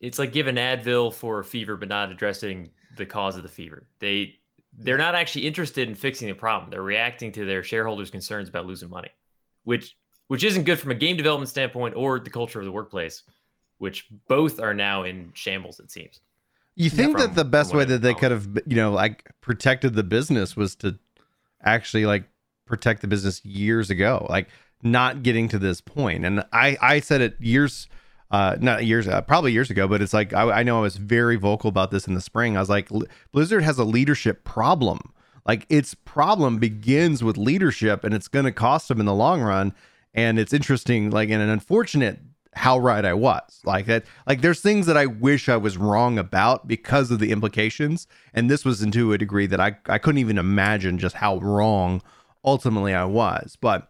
it's 0.00 0.18
like 0.18 0.32
giving 0.32 0.54
Advil 0.54 1.12
for 1.12 1.40
a 1.40 1.44
fever, 1.44 1.76
but 1.76 1.88
not 1.88 2.10
addressing 2.10 2.70
the 2.96 3.04
cause 3.04 3.36
of 3.36 3.42
the 3.42 3.48
fever. 3.48 3.86
They 3.98 4.38
they're 4.78 4.96
not 4.96 5.14
actually 5.14 5.46
interested 5.46 5.88
in 5.88 5.94
fixing 5.94 6.28
the 6.28 6.34
problem. 6.34 6.70
They're 6.70 6.82
reacting 6.82 7.32
to 7.32 7.44
their 7.44 7.62
shareholders' 7.62 8.10
concerns 8.10 8.48
about 8.48 8.64
losing 8.64 8.88
money, 8.88 9.10
which 9.64 9.94
which 10.28 10.42
isn't 10.42 10.64
good 10.64 10.78
from 10.78 10.90
a 10.90 10.94
game 10.94 11.18
development 11.18 11.50
standpoint 11.50 11.96
or 11.96 12.18
the 12.18 12.30
culture 12.30 12.60
of 12.60 12.64
the 12.64 12.72
workplace 12.72 13.24
which 13.80 14.06
both 14.28 14.60
are 14.60 14.74
now 14.74 15.02
in 15.02 15.30
shambles. 15.34 15.80
It 15.80 15.90
seems. 15.90 16.20
You 16.76 16.90
think 16.90 17.16
that 17.16 17.34
the 17.34 17.44
best 17.44 17.74
way 17.74 17.84
that 17.84 18.02
they 18.02 18.14
could 18.14 18.30
have, 18.30 18.46
you 18.66 18.76
know, 18.76 18.92
like 18.92 19.28
protected 19.40 19.94
the 19.94 20.02
business 20.02 20.54
was 20.54 20.76
to 20.76 20.98
actually 21.62 22.06
like 22.06 22.24
protect 22.66 23.00
the 23.00 23.08
business 23.08 23.44
years 23.44 23.90
ago, 23.90 24.26
like 24.30 24.48
not 24.82 25.22
getting 25.22 25.48
to 25.48 25.58
this 25.58 25.80
point. 25.80 26.24
And 26.24 26.44
I, 26.52 26.76
I 26.80 27.00
said 27.00 27.22
it 27.22 27.40
years, 27.40 27.88
uh, 28.30 28.56
not 28.60 28.84
years, 28.84 29.08
uh, 29.08 29.22
probably 29.22 29.52
years 29.52 29.70
ago, 29.70 29.88
but 29.88 30.00
it's 30.00 30.14
like 30.14 30.32
I, 30.32 30.60
I 30.60 30.62
know 30.62 30.78
I 30.78 30.82
was 30.82 30.96
very 30.96 31.36
vocal 31.36 31.68
about 31.68 31.90
this 31.90 32.06
in 32.06 32.14
the 32.14 32.20
spring. 32.20 32.56
I 32.56 32.60
was 32.60 32.70
like, 32.70 32.88
Blizzard 33.32 33.62
has 33.62 33.78
a 33.78 33.84
leadership 33.84 34.44
problem. 34.44 35.00
Like 35.46 35.66
its 35.70 35.94
problem 35.94 36.58
begins 36.58 37.24
with 37.24 37.38
leadership, 37.38 38.04
and 38.04 38.14
it's 38.14 38.28
going 38.28 38.44
to 38.44 38.52
cost 38.52 38.88
them 38.88 39.00
in 39.00 39.06
the 39.06 39.14
long 39.14 39.40
run. 39.40 39.74
And 40.12 40.38
it's 40.38 40.52
interesting, 40.52 41.10
like 41.10 41.30
in 41.30 41.40
an 41.40 41.48
unfortunate 41.48 42.20
how 42.54 42.78
right 42.78 43.04
I 43.04 43.14
was. 43.14 43.60
Like 43.64 43.86
that 43.86 44.04
like 44.26 44.40
there's 44.40 44.60
things 44.60 44.86
that 44.86 44.96
I 44.96 45.06
wish 45.06 45.48
I 45.48 45.56
was 45.56 45.76
wrong 45.76 46.18
about 46.18 46.66
because 46.66 47.10
of 47.10 47.18
the 47.18 47.30
implications 47.30 48.06
and 48.34 48.50
this 48.50 48.64
was 48.64 48.82
into 48.82 49.12
a 49.12 49.18
degree 49.18 49.46
that 49.46 49.60
I 49.60 49.76
I 49.86 49.98
couldn't 49.98 50.18
even 50.18 50.38
imagine 50.38 50.98
just 50.98 51.16
how 51.16 51.38
wrong 51.38 52.02
ultimately 52.44 52.94
I 52.94 53.04
was. 53.04 53.56
But 53.60 53.88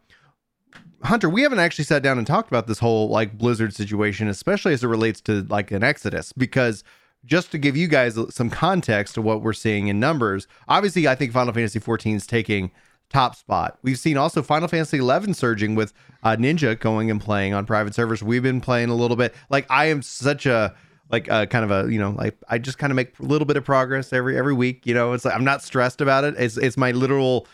Hunter, 1.03 1.31
we 1.31 1.43
haven't 1.43 1.61
actually 1.61 1.85
sat 1.85 2.03
down 2.03 2.19
and 2.19 2.27
talked 2.27 2.49
about 2.49 2.67
this 2.67 2.81
whole 2.81 3.09
like 3.09 3.39
Blizzard 3.39 3.75
situation, 3.75 4.29
especially 4.29 4.75
as 4.75 4.85
it 4.85 4.89
relates 4.89 5.21
to 5.23 5.43
like 5.45 5.71
an 5.71 5.83
Exodus 5.83 6.33
because 6.33 6.85
just 7.25 7.51
to 7.53 7.59
give 7.59 7.77
you 7.77 7.87
guys 7.87 8.19
some 8.31 8.51
context 8.51 9.15
to 9.15 9.23
what 9.23 9.43
we're 9.43 9.53
seeing 9.53 9.89
in 9.89 10.01
numbers, 10.01 10.47
obviously 10.69 11.09
I 11.09 11.15
think 11.15 11.33
Final 11.33 11.55
Fantasy 11.55 11.79
14 11.79 12.17
is 12.17 12.27
taking 12.27 12.71
top 13.11 13.35
spot. 13.35 13.79
We've 13.83 13.99
seen 13.99 14.17
also 14.17 14.43
Final 14.43 14.69
Fantasy 14.69 14.99
11 14.99 15.35
surging 15.35 15.75
with 15.75 15.93
uh, 16.23 16.37
Ninja 16.37 16.79
going 16.79 17.11
and 17.11 17.21
playing 17.21 17.55
on 17.55 17.67
private 17.67 17.95
servers. 17.95 18.23
We've 18.23 18.43
been 18.43 18.61
playing 18.61 18.89
a 18.89 18.95
little 18.95 19.17
bit. 19.17 19.35
Like 19.51 19.67
I 19.69 19.87
am 19.87 20.01
such 20.03 20.47
a 20.47 20.75
like 21.11 21.31
uh, 21.31 21.47
kind 21.47 21.65
of 21.65 21.71
a 21.71 21.93
you 21.93 21.99
know 21.99 22.11
like 22.11 22.37
I 22.49 22.59
just 22.59 22.79
kind 22.79 22.91
of 22.91 22.97
make 22.97 23.19
a 23.19 23.23
little 23.25 23.47
bit 23.47 23.57
of 23.57 23.65
progress 23.65 24.13
every 24.13 24.39
every 24.39 24.55
week. 24.55 24.87
You 24.87 24.95
know, 24.95 25.13
it's 25.13 25.25
like 25.25 25.35
I'm 25.35 25.45
not 25.45 25.63
stressed 25.63 26.01
about 26.01 26.25
it. 26.25 26.35
It's 26.39 26.57
it's 26.57 26.77
my 26.77 26.93
literal. 26.93 27.47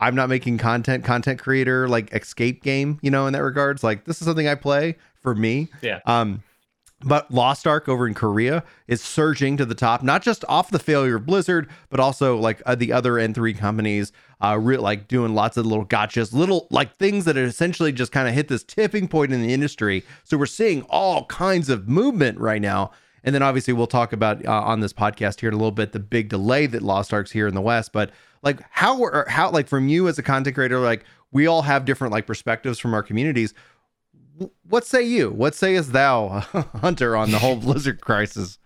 I'm 0.00 0.14
not 0.14 0.28
making 0.28 0.58
content 0.58 1.04
content 1.04 1.38
creator 1.38 1.88
like 1.88 2.12
escape 2.12 2.62
game. 2.62 2.98
You 3.02 3.10
know, 3.10 3.26
in 3.26 3.34
that 3.34 3.42
regards, 3.42 3.84
like 3.84 4.04
this 4.04 4.20
is 4.20 4.26
something 4.26 4.48
I 4.48 4.54
play 4.54 4.96
for 5.20 5.34
me. 5.34 5.68
Yeah. 5.82 6.00
Um. 6.06 6.42
But 7.04 7.30
Lost 7.30 7.66
Ark 7.66 7.88
over 7.88 8.06
in 8.06 8.14
Korea 8.14 8.62
is 8.86 9.02
surging 9.02 9.56
to 9.56 9.64
the 9.64 9.74
top, 9.74 10.02
not 10.02 10.22
just 10.22 10.44
off 10.48 10.70
the 10.70 10.78
failure 10.78 11.16
of 11.16 11.26
Blizzard, 11.26 11.68
but 11.90 12.00
also 12.00 12.36
like 12.36 12.62
uh, 12.64 12.74
the 12.74 12.92
other 12.92 13.14
N3 13.14 13.56
companies, 13.58 14.12
uh, 14.40 14.58
re- 14.60 14.76
like 14.76 15.08
doing 15.08 15.34
lots 15.34 15.56
of 15.56 15.66
little 15.66 15.84
gotchas, 15.84 16.32
little 16.32 16.66
like 16.70 16.96
things 16.96 17.24
that 17.24 17.36
essentially 17.36 17.92
just 17.92 18.12
kind 18.12 18.28
of 18.28 18.34
hit 18.34 18.48
this 18.48 18.62
tipping 18.62 19.08
point 19.08 19.32
in 19.32 19.42
the 19.42 19.52
industry. 19.52 20.04
So 20.24 20.36
we're 20.36 20.46
seeing 20.46 20.82
all 20.82 21.26
kinds 21.26 21.68
of 21.68 21.88
movement 21.88 22.38
right 22.38 22.62
now. 22.62 22.92
And 23.24 23.34
then 23.34 23.42
obviously 23.42 23.72
we'll 23.72 23.86
talk 23.86 24.12
about 24.12 24.44
uh, 24.44 24.62
on 24.62 24.80
this 24.80 24.92
podcast 24.92 25.40
here 25.40 25.48
in 25.48 25.54
a 25.54 25.58
little 25.58 25.70
bit 25.70 25.92
the 25.92 26.00
big 26.00 26.28
delay 26.28 26.66
that 26.66 26.82
Lost 26.82 27.12
Ark's 27.12 27.30
here 27.30 27.46
in 27.46 27.54
the 27.54 27.60
West. 27.60 27.92
But 27.92 28.10
like 28.42 28.60
how 28.70 29.02
are 29.02 29.26
how 29.28 29.50
like 29.50 29.68
from 29.68 29.88
you 29.88 30.08
as 30.08 30.18
a 30.18 30.22
content 30.22 30.54
creator, 30.54 30.78
like 30.80 31.04
we 31.30 31.46
all 31.46 31.62
have 31.62 31.84
different 31.84 32.12
like 32.12 32.26
perspectives 32.26 32.78
from 32.78 32.94
our 32.94 33.02
communities. 33.02 33.54
What 34.68 34.86
say 34.86 35.02
you? 35.02 35.30
What 35.30 35.54
sayest 35.54 35.92
thou, 35.92 36.28
Hunter, 36.80 37.16
on 37.16 37.30
the 37.30 37.38
whole 37.38 37.56
Blizzard 37.60 38.00
crisis? 38.00 38.58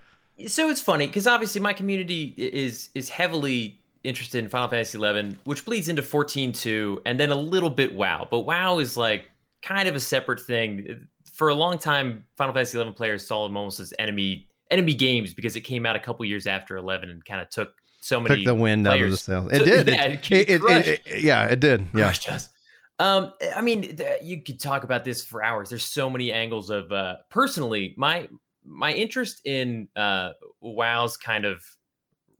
So 0.46 0.68
it's 0.68 0.80
funny 0.82 1.06
because 1.06 1.26
obviously 1.26 1.60
my 1.60 1.72
community 1.72 2.34
is 2.36 2.90
is 2.94 3.08
heavily 3.08 3.80
interested 4.04 4.38
in 4.38 4.48
Final 4.48 4.68
Fantasy 4.68 4.98
11, 4.98 5.38
which 5.44 5.64
bleeds 5.64 5.88
into 5.88 6.02
14.2 6.02 6.98
and 7.06 7.18
then 7.18 7.30
a 7.30 7.36
little 7.36 7.70
bit 7.70 7.94
WoW. 7.94 8.28
But 8.30 8.40
WoW 8.40 8.78
is 8.78 8.96
like 8.96 9.30
kind 9.62 9.88
of 9.88 9.96
a 9.96 10.00
separate 10.00 10.40
thing. 10.40 11.08
For 11.32 11.48
a 11.48 11.54
long 11.54 11.78
time, 11.78 12.24
Final 12.36 12.54
Fantasy 12.54 12.78
11 12.78 12.94
players 12.94 13.26
saw 13.26 13.46
them 13.46 13.56
almost 13.56 13.80
as 13.80 13.92
enemy 13.98 14.46
enemy 14.70 14.94
games 14.94 15.32
because 15.32 15.56
it 15.56 15.60
came 15.62 15.86
out 15.86 15.96
a 15.96 16.00
couple 16.00 16.24
years 16.24 16.46
after 16.46 16.76
11 16.76 17.08
and 17.10 17.24
kind 17.24 17.40
of 17.40 17.48
took 17.50 17.72
so 18.00 18.20
many 18.20 18.36
took 18.36 18.44
the 18.44 18.54
wind 18.54 18.84
players. 18.84 19.28
out 19.28 19.38
of 19.38 19.48
the 19.48 19.50
sail. 19.50 19.62
It 19.62 19.64
did. 19.64 19.88
Yeah, 19.96 20.04
it, 20.04 20.30
it, 20.30 21.00
it, 21.06 21.22
yeah, 21.22 21.46
it 21.46 21.60
did. 21.60 21.86
Yeah. 21.94 22.08
Us. 22.08 22.48
Um, 22.98 23.32
I 23.54 23.60
mean, 23.60 23.98
you 24.22 24.42
could 24.42 24.58
talk 24.58 24.84
about 24.84 25.04
this 25.04 25.24
for 25.24 25.44
hours. 25.44 25.68
There's 25.68 25.84
so 25.84 26.08
many 26.08 26.32
angles 26.32 26.70
of 26.70 26.90
uh, 26.92 27.16
personally 27.30 27.94
my 27.96 28.28
my 28.64 28.92
interest 28.92 29.42
in 29.44 29.88
uh, 29.96 30.32
WoW's 30.60 31.16
kind 31.16 31.44
of 31.44 31.62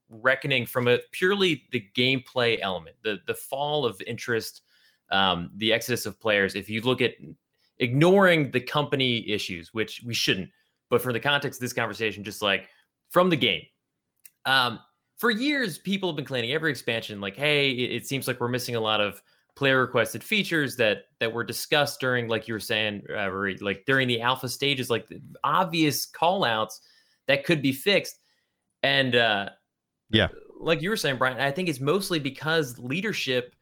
reckoning 0.09 0.67
from 0.67 0.89
a 0.89 0.99
purely 1.13 1.65
the 1.73 1.85
gameplay 1.95 2.59
element, 2.63 2.97
the 3.03 3.19
the 3.27 3.35
fall 3.35 3.85
of 3.85 4.01
interest, 4.07 4.63
um, 5.11 5.51
the 5.57 5.73
exodus 5.73 6.07
of 6.07 6.19
players. 6.21 6.55
If 6.55 6.71
you 6.71 6.81
look 6.81 7.03
at 7.03 7.13
ignoring 7.79 8.51
the 8.51 8.61
company 8.61 9.29
issues, 9.29 9.75
which 9.75 10.03
we 10.07 10.15
shouldn't, 10.15 10.49
but 10.89 11.03
for 11.03 11.13
the 11.13 11.21
context 11.21 11.61
of 11.61 11.63
this 11.63 11.75
conversation, 11.75 12.25
just 12.25 12.41
like 12.41 12.69
from 13.11 13.29
the 13.29 13.37
game, 13.37 13.63
um, 14.47 14.79
for 15.19 15.31
years 15.31 15.77
people 15.77 16.09
have 16.09 16.17
been 16.17 16.25
claiming 16.25 16.53
every 16.53 16.71
expansion, 16.71 17.21
like, 17.21 17.37
hey, 17.37 17.71
it, 17.71 17.93
it 17.93 18.07
seems 18.07 18.27
like 18.27 18.41
we're 18.41 18.49
missing 18.49 18.75
a 18.75 18.81
lot 18.81 19.03
of 19.03 19.23
player 19.57 19.81
requested 19.81 20.23
features 20.23 20.77
that 20.77 21.05
that 21.19 21.33
were 21.33 21.43
discussed 21.43 21.99
during 21.99 22.29
like 22.29 22.47
you 22.47 22.55
were 22.55 22.61
saying 22.61 23.03
uh, 23.15 23.31
like 23.61 23.85
during 23.87 24.07
the 24.07 24.21
alpha 24.21 24.49
stages 24.49 24.91
like 24.91 25.09
obvious 25.43 26.07
call 26.07 26.45
outs 26.45 26.81
that 27.27 27.45
could 27.45 27.63
be 27.63 27.73
fixed. 27.73 28.21
And 28.83 29.17
uh 29.17 29.49
yeah. 30.11 30.29
like 30.61 30.83
you 30.83 30.91
were 30.91 30.97
saying 30.97 31.17
brian 31.17 31.41
i 31.41 31.51
think 31.51 31.69
it's 31.69 31.81
mostly 31.81 32.21
because 32.21 32.79
leadership 32.79 33.57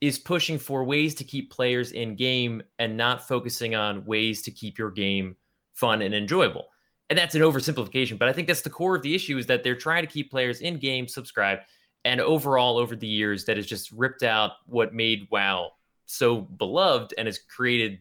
is 0.00 0.16
pushing 0.16 0.58
for 0.58 0.84
ways 0.84 1.12
to 1.16 1.24
keep 1.24 1.50
players 1.50 1.90
in 1.90 2.14
game 2.14 2.62
and 2.78 2.96
not 2.96 3.26
focusing 3.26 3.74
on 3.74 4.04
ways 4.04 4.42
to 4.42 4.52
keep 4.52 4.78
your 4.78 4.92
game 4.92 5.34
fun 5.74 6.02
and 6.02 6.14
enjoyable. 6.14 6.66
And 7.10 7.18
that's 7.18 7.34
an 7.34 7.42
oversimplification 7.42 8.18
but 8.18 8.28
i 8.28 8.32
think 8.34 8.46
that's 8.46 8.60
the 8.60 8.70
core 8.70 8.94
of 8.94 9.02
the 9.02 9.14
issue 9.14 9.38
is 9.38 9.46
that 9.46 9.64
they're 9.64 9.74
trying 9.74 10.06
to 10.06 10.12
keep 10.12 10.30
players 10.30 10.60
in 10.60 10.78
game 10.78 11.08
subscribed 11.08 11.62
and 12.08 12.22
overall 12.22 12.78
over 12.78 12.96
the 12.96 13.06
years 13.06 13.44
that 13.44 13.58
has 13.58 13.66
just 13.66 13.92
ripped 13.92 14.22
out 14.22 14.52
what 14.66 14.94
made 14.94 15.28
WoW 15.30 15.72
so 16.06 16.40
beloved 16.40 17.12
and 17.18 17.26
has 17.28 17.38
created 17.38 17.98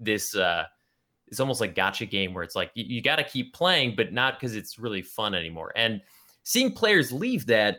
this 0.00 0.34
uh 0.34 0.64
it's 1.28 1.38
almost 1.38 1.60
like 1.60 1.76
gotcha 1.76 2.04
game 2.04 2.34
where 2.34 2.42
it's 2.42 2.56
like 2.56 2.72
you, 2.74 2.84
you 2.84 3.00
got 3.00 3.16
to 3.16 3.24
keep 3.24 3.54
playing 3.54 3.94
but 3.96 4.12
not 4.12 4.34
because 4.34 4.56
it's 4.56 4.76
really 4.78 5.02
fun 5.02 5.34
anymore. 5.34 5.72
And 5.76 6.00
seeing 6.42 6.72
players 6.72 7.12
leave 7.12 7.46
that 7.46 7.78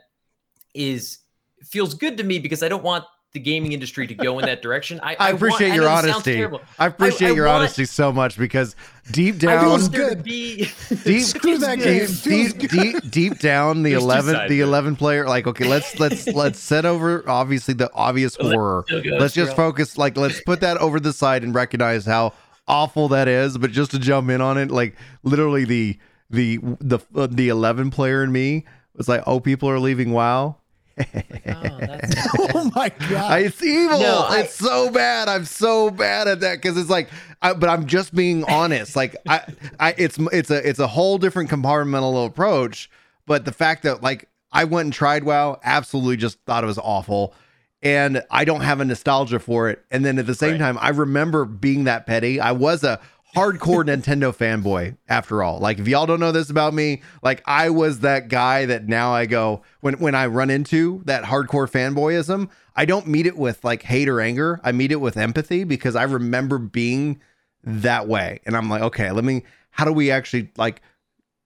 is 0.74 1.20
feels 1.62 1.94
good 1.94 2.17
to 2.17 2.24
me 2.24 2.38
because 2.39 2.62
i 2.63 2.67
don't 2.67 2.84
want 2.84 3.05
the 3.36 3.39
gaming 3.39 3.74
industry 3.74 4.08
to 4.08 4.15
go 4.15 4.39
in 4.39 4.46
that 4.46 4.63
direction. 4.63 5.00
I, 5.04 5.15
I 5.20 5.30
appreciate 5.30 5.70
want, 5.70 5.82
your 5.82 5.89
I 5.89 5.98
honesty. 6.00 6.44
I 6.80 6.88
appreciate 6.88 7.27
I, 7.27 7.32
I 7.32 7.36
your 7.36 7.46
want, 7.46 7.60
honesty 7.60 7.86
so 7.86 8.12
much 8.12 8.39
because 8.39 8.75
deep 9.12 9.38
down, 9.38 9.86
good. 9.88 10.24
Be, 10.24 10.70
deep, 11.04 11.22
Screw 11.22 11.60
that 11.60 11.77
game. 11.77 12.08
Deep, 12.24 12.58
deep, 12.58 12.72
deep, 12.72 13.12
deep 13.12 13.39
down, 13.39 13.84
the 13.84 13.94
eleven, 13.94 14.48
the 14.50 14.62
eleven 14.62 14.96
player. 14.96 15.27
Like, 15.27 15.46
okay, 15.46 15.68
let's 15.68 16.00
let's 16.00 16.27
let's 16.27 16.58
set 16.58 16.86
over 16.86 17.24
obviously 17.30 17.75
the 17.75 17.92
obvious 17.94 18.36
horror. 18.36 18.84
Let's 18.89 19.36
just 19.36 19.56
focus. 19.56 19.98
Like, 20.00 20.18
let's 20.18 20.42
put 20.42 20.62
that 20.62 20.77
over 20.77 21.00
the 21.00 21.13
side 21.13 21.44
and 21.44 21.54
recognize 21.54 22.06
how 22.06 22.34
awful 22.68 23.10
that 23.10 23.27
is. 23.27 23.60
But 23.60 23.72
just 23.72 23.92
to 23.92 24.00
jump 24.00 24.30
in 24.32 24.42
on 24.42 24.58
it, 24.58 24.72
like 24.72 24.96
literally 25.22 25.65
the 25.65 26.00
the 26.32 26.58
the 26.80 27.00
uh, 27.13 27.27
the 27.30 27.50
eleven 27.50 27.92
player 27.92 28.24
in 28.24 28.32
me 28.32 28.65
was 28.96 29.08
like, 29.10 29.24
oh, 29.27 29.39
people 29.39 29.70
are 29.70 29.80
leaving. 29.80 30.12
WoW 30.12 30.56
oh, 30.98 31.06
oh, 32.56 32.72
my 32.75 32.92
god, 33.10 33.42
it's 33.42 33.62
evil. 33.62 34.00
No, 34.00 34.25
I, 34.28 34.42
it's 34.42 34.56
so 34.56 34.90
bad. 34.90 35.28
I'm 35.28 35.46
so 35.46 35.90
bad 35.90 36.28
at 36.28 36.40
that 36.42 36.62
because 36.62 36.78
it's 36.78 36.90
like, 36.90 37.10
I, 37.42 37.54
but 37.54 37.70
I'm 37.70 37.86
just 37.86 38.14
being 38.16 38.44
honest. 38.46 38.96
like, 38.96 39.16
I, 39.28 39.42
I, 39.80 39.96
it's 39.98 40.18
it's 40.32 40.52
a 40.52 40.68
it's 40.68 40.80
a 40.80 40.88
whole 40.88 41.18
different 41.18 41.50
compartmental 41.50 42.25
approach. 42.25 42.90
But 43.25 43.46
the 43.46 43.52
fact 43.52 43.84
that 43.84 44.04
like 44.04 44.30
I 44.52 44.64
went 44.64 44.86
and 44.86 44.94
tried 44.94 45.24
WoW, 45.24 45.60
absolutely 45.64 46.18
just 46.18 46.40
thought 46.46 46.64
it 46.64 46.68
was 46.68 46.78
awful, 46.78 47.34
and 47.82 48.24
I 48.32 48.46
don't 48.46 48.62
have 48.62 48.80
a 48.80 48.86
nostalgia 48.86 49.40
for 49.40 49.70
it. 49.70 49.84
And 49.92 50.06
then 50.06 50.18
at 50.18 50.28
the 50.28 50.36
same 50.36 50.52
right. 50.52 50.60
time, 50.60 50.78
I 50.80 50.90
remember 50.90 51.46
being 51.46 51.86
that 51.86 52.06
petty. 52.06 52.40
I 52.40 52.54
was 52.54 52.84
a 52.84 53.00
hardcore 53.36 53.84
Nintendo 53.86 54.36
fanboy 54.36 54.98
after 55.08 55.44
all. 55.44 55.60
Like 55.60 55.80
if 55.80 55.88
y'all 55.88 56.06
don't 56.06 56.20
know 56.20 56.32
this 56.32 56.50
about 56.50 56.74
me, 56.74 57.01
like 57.22 57.44
I 57.46 57.70
was 57.70 58.00
that 58.00 58.30
guy 58.30 58.65
that 58.65 58.88
now 58.88 59.13
I 59.13 59.25
go 59.25 59.63
when 59.82 59.96
when 59.96 60.15
I 60.15 60.27
run 60.27 60.50
into 60.50 61.01
that 61.06 61.24
hardcore 61.24 61.70
fanboyism, 61.70 62.50
I 62.75 62.86
don't 62.86 63.08
meet 63.08 63.25
it 63.25 63.38
with 63.38 63.63
like 63.63 63.84
hate 63.84 64.10
or 64.10 64.22
anger. 64.22 64.60
I 64.63 64.72
meet 64.72 64.92
it 64.92 65.01
with 65.01 65.18
empathy 65.18 65.63
because 65.63 65.96
I 65.96 66.04
remember 66.04 66.58
being 66.58 67.22
that 67.63 68.08
way. 68.08 68.39
And 68.46 68.56
I'm 68.56 68.70
like, 68.70 68.82
okay, 68.82 69.12
let 69.12 69.24
me 69.24 69.44
how 69.72 69.86
do 69.86 69.92
we 69.92 70.12
actually 70.12 70.51
like 70.58 70.82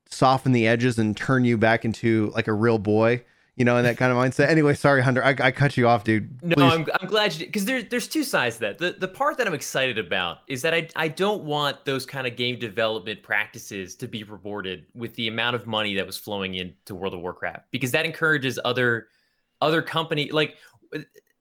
soften 0.09 0.51
the 0.51 0.67
edges 0.67 0.99
and 0.99 1.15
turn 1.17 1.45
you 1.45 1.57
back 1.57 1.85
into 1.85 2.31
like 2.35 2.47
a 2.47 2.53
real 2.53 2.77
boy? 2.77 3.23
You 3.59 3.65
know, 3.65 3.75
in 3.75 3.83
that 3.83 3.97
kind 3.97 4.09
of 4.11 4.17
mindset. 4.17 4.47
Anyway, 4.47 4.73
sorry, 4.73 5.03
Hunter, 5.03 5.23
I, 5.23 5.35
I 5.37 5.51
cut 5.51 5.75
you 5.75 5.85
off, 5.85 6.05
dude. 6.05 6.39
Please. 6.39 6.55
No, 6.55 6.65
I'm, 6.65 6.87
I'm 6.99 7.09
glad 7.09 7.33
you 7.33 7.39
did 7.39 7.45
because 7.47 7.65
there's 7.65 7.83
there's 7.89 8.07
two 8.07 8.23
sides 8.23 8.55
to 8.55 8.61
that. 8.61 8.77
The 8.77 8.95
the 8.97 9.07
part 9.07 9.37
that 9.37 9.47
I'm 9.47 9.53
excited 9.53 9.99
about 9.99 10.39
is 10.47 10.61
that 10.61 10.73
I 10.73 10.87
I 10.95 11.09
don't 11.09 11.43
want 11.43 11.83
those 11.83 12.05
kind 12.05 12.25
of 12.25 12.37
game 12.37 12.57
development 12.57 13.21
practices 13.21 13.95
to 13.97 14.07
be 14.07 14.23
rewarded 14.23 14.85
with 14.95 15.13
the 15.15 15.27
amount 15.27 15.57
of 15.57 15.67
money 15.67 15.93
that 15.95 16.07
was 16.07 16.17
flowing 16.17 16.55
into 16.55 16.95
World 16.95 17.13
of 17.13 17.19
Warcraft 17.19 17.65
because 17.71 17.91
that 17.91 18.05
encourages 18.05 18.57
other 18.63 19.07
other 19.61 19.81
company 19.81 20.31
like 20.31 20.55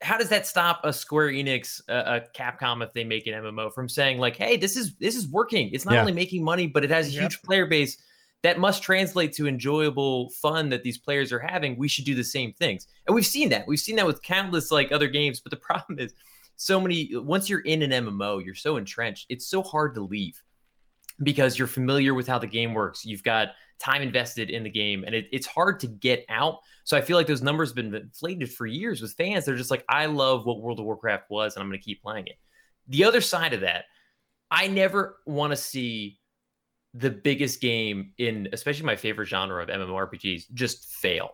how 0.01 0.17
does 0.17 0.29
that 0.29 0.47
stop 0.47 0.81
a 0.85 0.93
Square 0.93 1.31
Enix, 1.31 1.81
a 1.89 2.23
Capcom, 2.35 2.85
if 2.85 2.93
they 2.93 3.05
make 3.05 3.27
an 3.27 3.35
MMO 3.35 3.73
from 3.73 3.89
saying 3.89 4.19
like, 4.19 4.37
"Hey, 4.37 4.57
this 4.57 4.77
is 4.77 4.97
this 4.97 5.15
is 5.17 5.29
working. 5.29 5.71
It's 5.73 5.85
not 5.85 5.95
yeah. 5.95 6.01
only 6.01 6.13
making 6.13 6.45
money, 6.45 6.67
but 6.67 6.85
it 6.85 6.91
has 6.91 7.09
a 7.09 7.11
yep. 7.11 7.23
huge 7.23 7.43
player 7.43 7.67
base 7.67 7.97
that 8.43 8.59
must 8.59 8.83
translate 8.83 9.33
to 9.33 9.49
enjoyable 9.49 10.31
fun 10.31 10.69
that 10.69 10.83
these 10.83 10.99
players 10.99 11.33
are 11.33 11.41
having, 11.41 11.77
we 11.77 11.89
should 11.89 12.05
do 12.05 12.15
the 12.15 12.25
same 12.25 12.53
things. 12.53 12.87
And 13.07 13.15
we've 13.15 13.27
seen 13.27 13.49
that. 13.49 13.67
We've 13.67 13.81
seen 13.81 13.97
that 13.97 14.07
with 14.07 14.23
countless 14.23 14.71
like 14.71 14.93
other 14.93 15.09
games. 15.09 15.41
But 15.41 15.51
the 15.51 15.57
problem 15.57 15.99
is, 15.99 16.15
so 16.57 16.81
many 16.81 17.11
once 17.15 17.49
you're 17.49 17.61
in 17.61 17.83
an 17.83 17.91
MMO, 17.91 18.45
you're 18.45 18.55
so 18.55 18.77
entrenched. 18.77 19.27
It's 19.29 19.47
so 19.47 19.63
hard 19.63 19.95
to 19.95 20.01
leave 20.01 20.43
because 21.23 21.59
you're 21.59 21.69
familiar 21.69 22.15
with 22.15 22.27
how 22.27 22.39
the 22.39 22.47
game 22.47 22.75
works. 22.75 23.05
You've 23.05 23.23
got 23.23 23.51
time 23.79 24.03
invested 24.03 24.51
in 24.51 24.65
the 24.65 24.71
game, 24.71 25.05
and 25.05 25.15
it, 25.15 25.29
it's 25.31 25.47
hard 25.47 25.79
to 25.81 25.87
get 25.87 26.25
out. 26.29 26.59
So 26.85 26.97
I 26.97 27.01
feel 27.01 27.17
like 27.17 27.29
those 27.29 27.43
numbers 27.43 27.71
have 27.71 27.77
been 27.77 27.95
inflated 27.95 28.53
for 28.53 28.67
years 28.67 29.01
with 29.01 29.13
fans. 29.13 29.45
They're 29.45 29.57
just 29.57 29.71
like, 29.71 29.85
I 29.89 30.07
love 30.07 30.47
what 30.47 30.61
World 30.61 30.81
of 30.81 30.85
Warcraft 30.85 31.31
was, 31.31 31.55
and 31.55 31.63
I'm 31.63 31.69
going 31.69 31.79
to 31.79 31.85
keep 31.85 32.03
playing 32.03 32.27
it. 32.27 32.37
The 32.89 33.05
other 33.05 33.21
side 33.21 33.53
of 33.53 33.61
that, 33.61 33.85
I 34.51 34.67
never 34.67 35.19
want 35.27 35.53
to 35.53 35.57
see 35.57 36.18
the 36.95 37.11
biggest 37.11 37.61
game 37.61 38.13
in 38.19 38.49
especially 38.53 38.87
my 38.87 38.97
favorite 38.97 39.27
genre 39.27 39.63
of 39.63 39.69
MMORPGs 39.69 40.53
just 40.55 40.87
fail. 40.87 41.31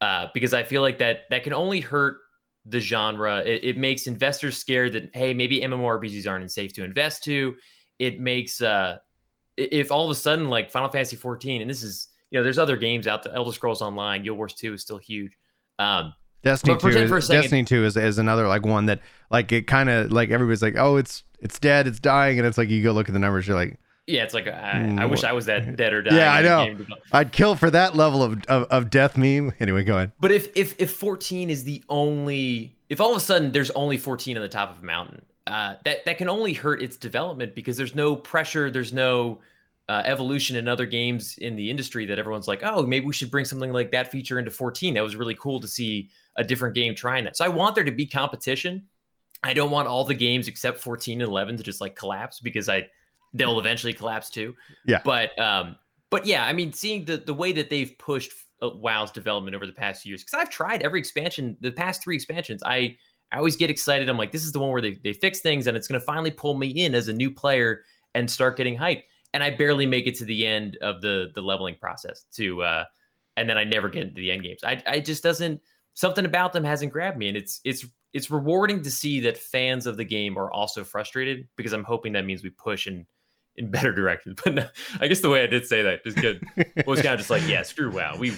Uh, 0.00 0.28
because 0.32 0.54
I 0.54 0.62
feel 0.62 0.82
like 0.82 0.98
that 0.98 1.24
that 1.30 1.42
can 1.44 1.52
only 1.52 1.80
hurt 1.80 2.18
the 2.64 2.80
genre. 2.80 3.40
It, 3.40 3.64
it, 3.64 3.76
makes 3.76 4.06
investors 4.06 4.56
scared 4.56 4.94
that 4.94 5.10
hey, 5.14 5.34
maybe 5.34 5.60
MMORPGs 5.60 6.28
aren't 6.28 6.50
safe 6.50 6.72
to 6.74 6.84
invest 6.84 7.22
to. 7.24 7.54
It 7.98 8.18
makes 8.18 8.62
uh, 8.62 8.98
if 9.56 9.92
all 9.92 10.04
of 10.04 10.10
a 10.10 10.14
sudden 10.14 10.48
like 10.48 10.70
Final 10.70 10.88
Fantasy 10.88 11.16
14, 11.16 11.60
and 11.60 11.70
this 11.70 11.82
is 11.82 12.08
you 12.30 12.38
know 12.38 12.42
there's 12.42 12.58
other 12.58 12.76
games 12.76 13.06
out 13.06 13.22
there. 13.22 13.34
Elder 13.34 13.52
Scrolls 13.52 13.82
Online, 13.82 14.22
Guild 14.22 14.38
Wars 14.38 14.54
2 14.54 14.74
is 14.74 14.80
still 14.80 14.98
huge. 14.98 15.36
Um, 15.78 16.14
Destiny 16.42 16.78
2 16.78 16.88
is, 16.88 17.28
Destiny 17.28 17.64
2 17.64 17.84
is, 17.84 17.96
is 17.96 18.18
another 18.18 18.48
like 18.48 18.64
one 18.64 18.86
that 18.86 19.00
like 19.30 19.52
it 19.52 19.66
kind 19.66 19.90
of 19.90 20.10
like 20.10 20.30
everybody's 20.30 20.62
like 20.62 20.76
oh 20.78 20.96
it's 20.96 21.22
it's 21.40 21.58
dead 21.58 21.86
it's 21.86 22.00
dying 22.00 22.38
and 22.38 22.46
it's 22.46 22.56
like 22.56 22.70
you 22.70 22.82
go 22.82 22.92
look 22.92 23.08
at 23.08 23.12
the 23.12 23.18
numbers 23.18 23.46
you're 23.46 23.56
like 23.56 23.78
yeah, 24.10 24.24
it's 24.24 24.34
like 24.34 24.46
I, 24.48 24.96
I 24.98 25.06
wish 25.06 25.24
I 25.24 25.32
was 25.32 25.46
that 25.46 25.76
dead 25.76 25.92
or 25.92 26.02
dying. 26.02 26.16
Yeah, 26.16 26.32
I 26.32 26.42
know. 26.42 26.86
I'd 27.12 27.32
kill 27.32 27.54
for 27.54 27.70
that 27.70 27.94
level 27.96 28.22
of, 28.22 28.42
of, 28.46 28.64
of 28.64 28.90
death 28.90 29.16
meme. 29.16 29.52
Anyway, 29.60 29.84
go 29.84 29.96
ahead. 29.96 30.12
But 30.20 30.32
if 30.32 30.48
if 30.56 30.74
if 30.78 30.92
14 30.92 31.50
is 31.50 31.64
the 31.64 31.82
only, 31.88 32.76
if 32.88 33.00
all 33.00 33.12
of 33.12 33.16
a 33.16 33.20
sudden 33.20 33.52
there's 33.52 33.70
only 33.70 33.98
14 33.98 34.36
on 34.36 34.42
the 34.42 34.48
top 34.48 34.70
of 34.70 34.82
a 34.82 34.84
mountain, 34.84 35.22
uh, 35.46 35.76
that 35.84 36.04
that 36.04 36.18
can 36.18 36.28
only 36.28 36.52
hurt 36.52 36.82
its 36.82 36.96
development 36.96 37.54
because 37.54 37.76
there's 37.76 37.94
no 37.94 38.16
pressure, 38.16 38.70
there's 38.70 38.92
no 38.92 39.38
uh, 39.88 40.02
evolution 40.04 40.54
in 40.54 40.68
other 40.68 40.86
games 40.86 41.36
in 41.38 41.56
the 41.56 41.68
industry 41.68 42.06
that 42.06 42.18
everyone's 42.18 42.46
like, 42.46 42.60
oh, 42.62 42.86
maybe 42.86 43.06
we 43.06 43.12
should 43.12 43.30
bring 43.30 43.44
something 43.44 43.72
like 43.72 43.90
that 43.90 44.10
feature 44.10 44.38
into 44.38 44.50
14. 44.50 44.94
That 44.94 45.02
was 45.02 45.16
really 45.16 45.34
cool 45.34 45.58
to 45.58 45.66
see 45.66 46.10
a 46.36 46.44
different 46.44 46.76
game 46.76 46.94
trying 46.94 47.24
that. 47.24 47.36
So 47.36 47.44
I 47.44 47.48
want 47.48 47.74
there 47.74 47.82
to 47.82 47.90
be 47.90 48.06
competition. 48.06 48.84
I 49.42 49.52
don't 49.52 49.72
want 49.72 49.88
all 49.88 50.04
the 50.04 50.14
games 50.14 50.46
except 50.46 50.78
14 50.78 51.20
and 51.20 51.28
11 51.28 51.56
to 51.56 51.62
just 51.64 51.80
like 51.80 51.96
collapse 51.96 52.38
because 52.38 52.68
I 52.68 52.86
they'll 53.34 53.58
eventually 53.58 53.92
collapse 53.92 54.30
too. 54.30 54.54
Yeah. 54.86 55.00
But 55.04 55.38
um, 55.38 55.76
but 56.10 56.26
yeah, 56.26 56.44
I 56.44 56.52
mean, 56.52 56.72
seeing 56.72 57.04
the 57.04 57.18
the 57.18 57.34
way 57.34 57.52
that 57.52 57.70
they've 57.70 57.96
pushed 57.98 58.32
uh, 58.62 58.70
WoW's 58.70 59.10
development 59.10 59.54
over 59.54 59.66
the 59.66 59.72
past 59.72 60.04
years, 60.04 60.22
because 60.22 60.34
I've 60.34 60.50
tried 60.50 60.82
every 60.82 61.00
expansion, 61.00 61.56
the 61.60 61.72
past 61.72 62.02
three 62.02 62.16
expansions, 62.16 62.62
I 62.64 62.96
I 63.32 63.38
always 63.38 63.56
get 63.56 63.70
excited. 63.70 64.08
I'm 64.08 64.18
like, 64.18 64.32
this 64.32 64.44
is 64.44 64.52
the 64.52 64.58
one 64.58 64.70
where 64.70 64.82
they 64.82 64.98
they 65.02 65.12
fix 65.12 65.40
things, 65.40 65.66
and 65.66 65.76
it's 65.76 65.88
going 65.88 66.00
to 66.00 66.04
finally 66.04 66.30
pull 66.30 66.56
me 66.56 66.68
in 66.68 66.94
as 66.94 67.08
a 67.08 67.12
new 67.12 67.30
player 67.30 67.84
and 68.14 68.30
start 68.30 68.56
getting 68.56 68.76
hyped. 68.76 69.04
And 69.32 69.44
I 69.44 69.50
barely 69.50 69.86
make 69.86 70.08
it 70.08 70.16
to 70.16 70.24
the 70.24 70.46
end 70.46 70.76
of 70.82 71.00
the 71.00 71.30
the 71.34 71.40
leveling 71.40 71.76
process 71.80 72.24
to, 72.34 72.62
uh, 72.62 72.84
and 73.36 73.48
then 73.48 73.56
I 73.56 73.64
never 73.64 73.88
get 73.88 74.02
into 74.02 74.20
the 74.20 74.32
end 74.32 74.42
games. 74.42 74.60
I 74.64 74.82
I 74.86 75.00
just 75.00 75.22
doesn't 75.22 75.60
something 75.94 76.24
about 76.24 76.52
them 76.52 76.64
hasn't 76.64 76.92
grabbed 76.92 77.18
me, 77.18 77.28
and 77.28 77.36
it's 77.36 77.60
it's 77.64 77.86
it's 78.12 78.30
rewarding 78.30 78.82
to 78.82 78.90
see 78.90 79.20
that 79.20 79.38
fans 79.38 79.86
of 79.86 79.96
the 79.96 80.04
game 80.04 80.36
are 80.36 80.50
also 80.50 80.82
frustrated 80.82 81.46
because 81.56 81.72
I'm 81.72 81.84
hoping 81.84 82.12
that 82.14 82.24
means 82.24 82.42
we 82.42 82.50
push 82.50 82.88
in 82.88 83.06
in 83.60 83.70
better 83.70 83.92
directions. 83.92 84.40
But 84.44 84.54
no, 84.54 84.68
I 85.00 85.06
guess 85.06 85.20
the 85.20 85.30
way 85.30 85.42
I 85.42 85.46
did 85.46 85.66
say 85.66 85.82
that 85.82 86.00
is 86.04 86.14
good. 86.14 86.42
was 86.86 87.02
kind 87.02 87.14
of 87.14 87.20
just 87.20 87.30
like, 87.30 87.46
yeah, 87.46 87.62
screw 87.62 87.90
wow, 87.92 88.16
we 88.18 88.32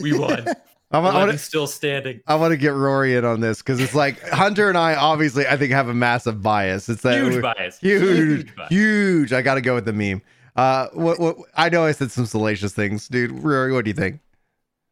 we 0.00 0.16
won. 0.16 0.46
I'm, 0.92 1.04
I'm 1.04 1.36
still 1.38 1.66
standing. 1.66 2.20
I 2.28 2.36
want 2.36 2.52
to 2.52 2.56
get 2.56 2.72
Rory 2.72 3.16
in 3.16 3.24
on 3.24 3.40
this 3.40 3.58
because 3.58 3.80
it's 3.80 3.94
like 3.94 4.20
Hunter 4.28 4.68
and 4.68 4.78
I 4.78 4.94
obviously 4.94 5.46
I 5.46 5.56
think 5.56 5.72
have 5.72 5.88
a 5.88 5.94
massive 5.94 6.42
bias. 6.42 6.88
It's 6.88 7.02
that 7.02 7.20
huge 7.20 7.42
bias, 7.42 7.80
huge, 7.80 8.02
huge. 8.02 8.56
Bias. 8.56 8.68
huge. 8.68 9.32
I 9.32 9.42
got 9.42 9.54
to 9.54 9.60
go 9.60 9.74
with 9.74 9.84
the 9.84 9.92
meme. 9.92 10.22
Uh, 10.54 10.86
what, 10.92 11.18
what 11.18 11.36
I 11.56 11.68
know 11.70 11.84
I 11.84 11.92
said 11.92 12.12
some 12.12 12.26
salacious 12.26 12.72
things, 12.72 13.08
dude. 13.08 13.32
Rory, 13.32 13.72
what 13.72 13.84
do 13.84 13.90
you 13.90 13.94
think? 13.94 14.20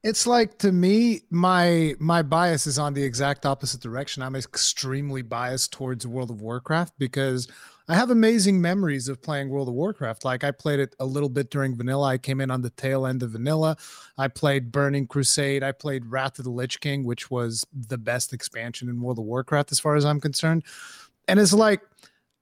It's 0.03 0.26
like 0.26 0.59
to 0.59 0.73
me, 0.73 1.23
my 1.31 1.95
my 2.00 2.23
bias 2.23 2.67
is 2.67 2.79
on 2.79 2.93
the 2.95 3.03
exact 3.03 3.47
opposite 3.47 3.81
direction. 3.81 4.23
I'm 4.23 4.35
extremely 4.35 5.23
biased 5.23 5.73
towards 5.73 6.07
World 6.07 6.31
of 6.31 6.43
Warcraft 6.43 6.95
because 6.99 7.49
I 7.87 7.95
have 7.97 8.11
amazing 8.11 8.62
memories 8.62 9.09
of 9.09 9.21
playing 9.21 9.50
World 9.50 9.69
of 9.69 9.75
Warcraft. 9.75 10.25
Like 10.25 10.43
I 10.43 10.50
played 10.53 10.81
it 10.81 10.97
a 11.00 11.05
little 11.05 11.29
bit 11.29 11.50
during 11.50 11.76
vanilla. 11.76 12.07
I 12.09 12.19
came 12.19 12.41
in 12.41 12.50
on 12.50 12.62
the 12.62 12.71
tail 12.71 13.07
end 13.07 13.23
of 13.23 13.31
vanilla. 13.33 13.76
I 14.17 14.29
played 14.29 14.73
Burning 14.73 15.07
Crusade. 15.07 15.62
I 15.62 15.73
played 15.73 16.07
Wrath 16.07 16.38
of 16.38 16.47
the 16.47 16.50
Lich 16.50 16.81
King, 16.81 17.05
which 17.05 17.31
was 17.31 17.67
the 17.75 17.99
best 17.99 18.33
expansion 18.33 18.88
in 18.88 19.03
World 19.03 19.19
of 19.19 19.26
Warcraft 19.26 19.71
as 19.71 19.81
far 19.81 19.97
as 19.97 20.05
I'm 20.07 20.19
concerned. 20.19 20.64
And 21.29 21.38
it's 21.38 21.53
like 21.53 21.83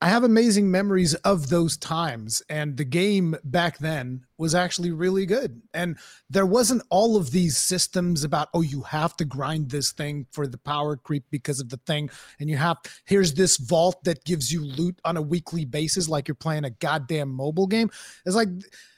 I 0.02 0.08
have 0.08 0.24
amazing 0.24 0.68
memories 0.68 1.14
of 1.14 1.48
those 1.48 1.76
times. 1.76 2.42
And 2.48 2.76
the 2.76 2.84
game 2.84 3.36
back 3.44 3.78
then 3.78 4.26
was 4.36 4.52
actually 4.52 4.90
really 4.90 5.26
good. 5.26 5.62
And 5.72 5.96
there 6.28 6.44
wasn't 6.44 6.82
all 6.90 7.16
of 7.16 7.30
these 7.30 7.56
systems 7.56 8.24
about, 8.24 8.48
oh, 8.52 8.62
you 8.62 8.82
have 8.82 9.16
to 9.18 9.24
grind 9.24 9.70
this 9.70 9.92
thing 9.92 10.26
for 10.32 10.48
the 10.48 10.58
power 10.58 10.96
creep 10.96 11.26
because 11.30 11.60
of 11.60 11.68
the 11.68 11.76
thing. 11.86 12.10
And 12.40 12.50
you 12.50 12.56
have, 12.56 12.78
here's 13.04 13.34
this 13.34 13.58
vault 13.58 14.02
that 14.02 14.24
gives 14.24 14.52
you 14.52 14.64
loot 14.64 14.98
on 15.04 15.16
a 15.16 15.22
weekly 15.22 15.64
basis, 15.64 16.08
like 16.08 16.26
you're 16.26 16.34
playing 16.34 16.64
a 16.64 16.70
goddamn 16.70 17.28
mobile 17.28 17.68
game. 17.68 17.88
It's 18.26 18.34
like, 18.34 18.48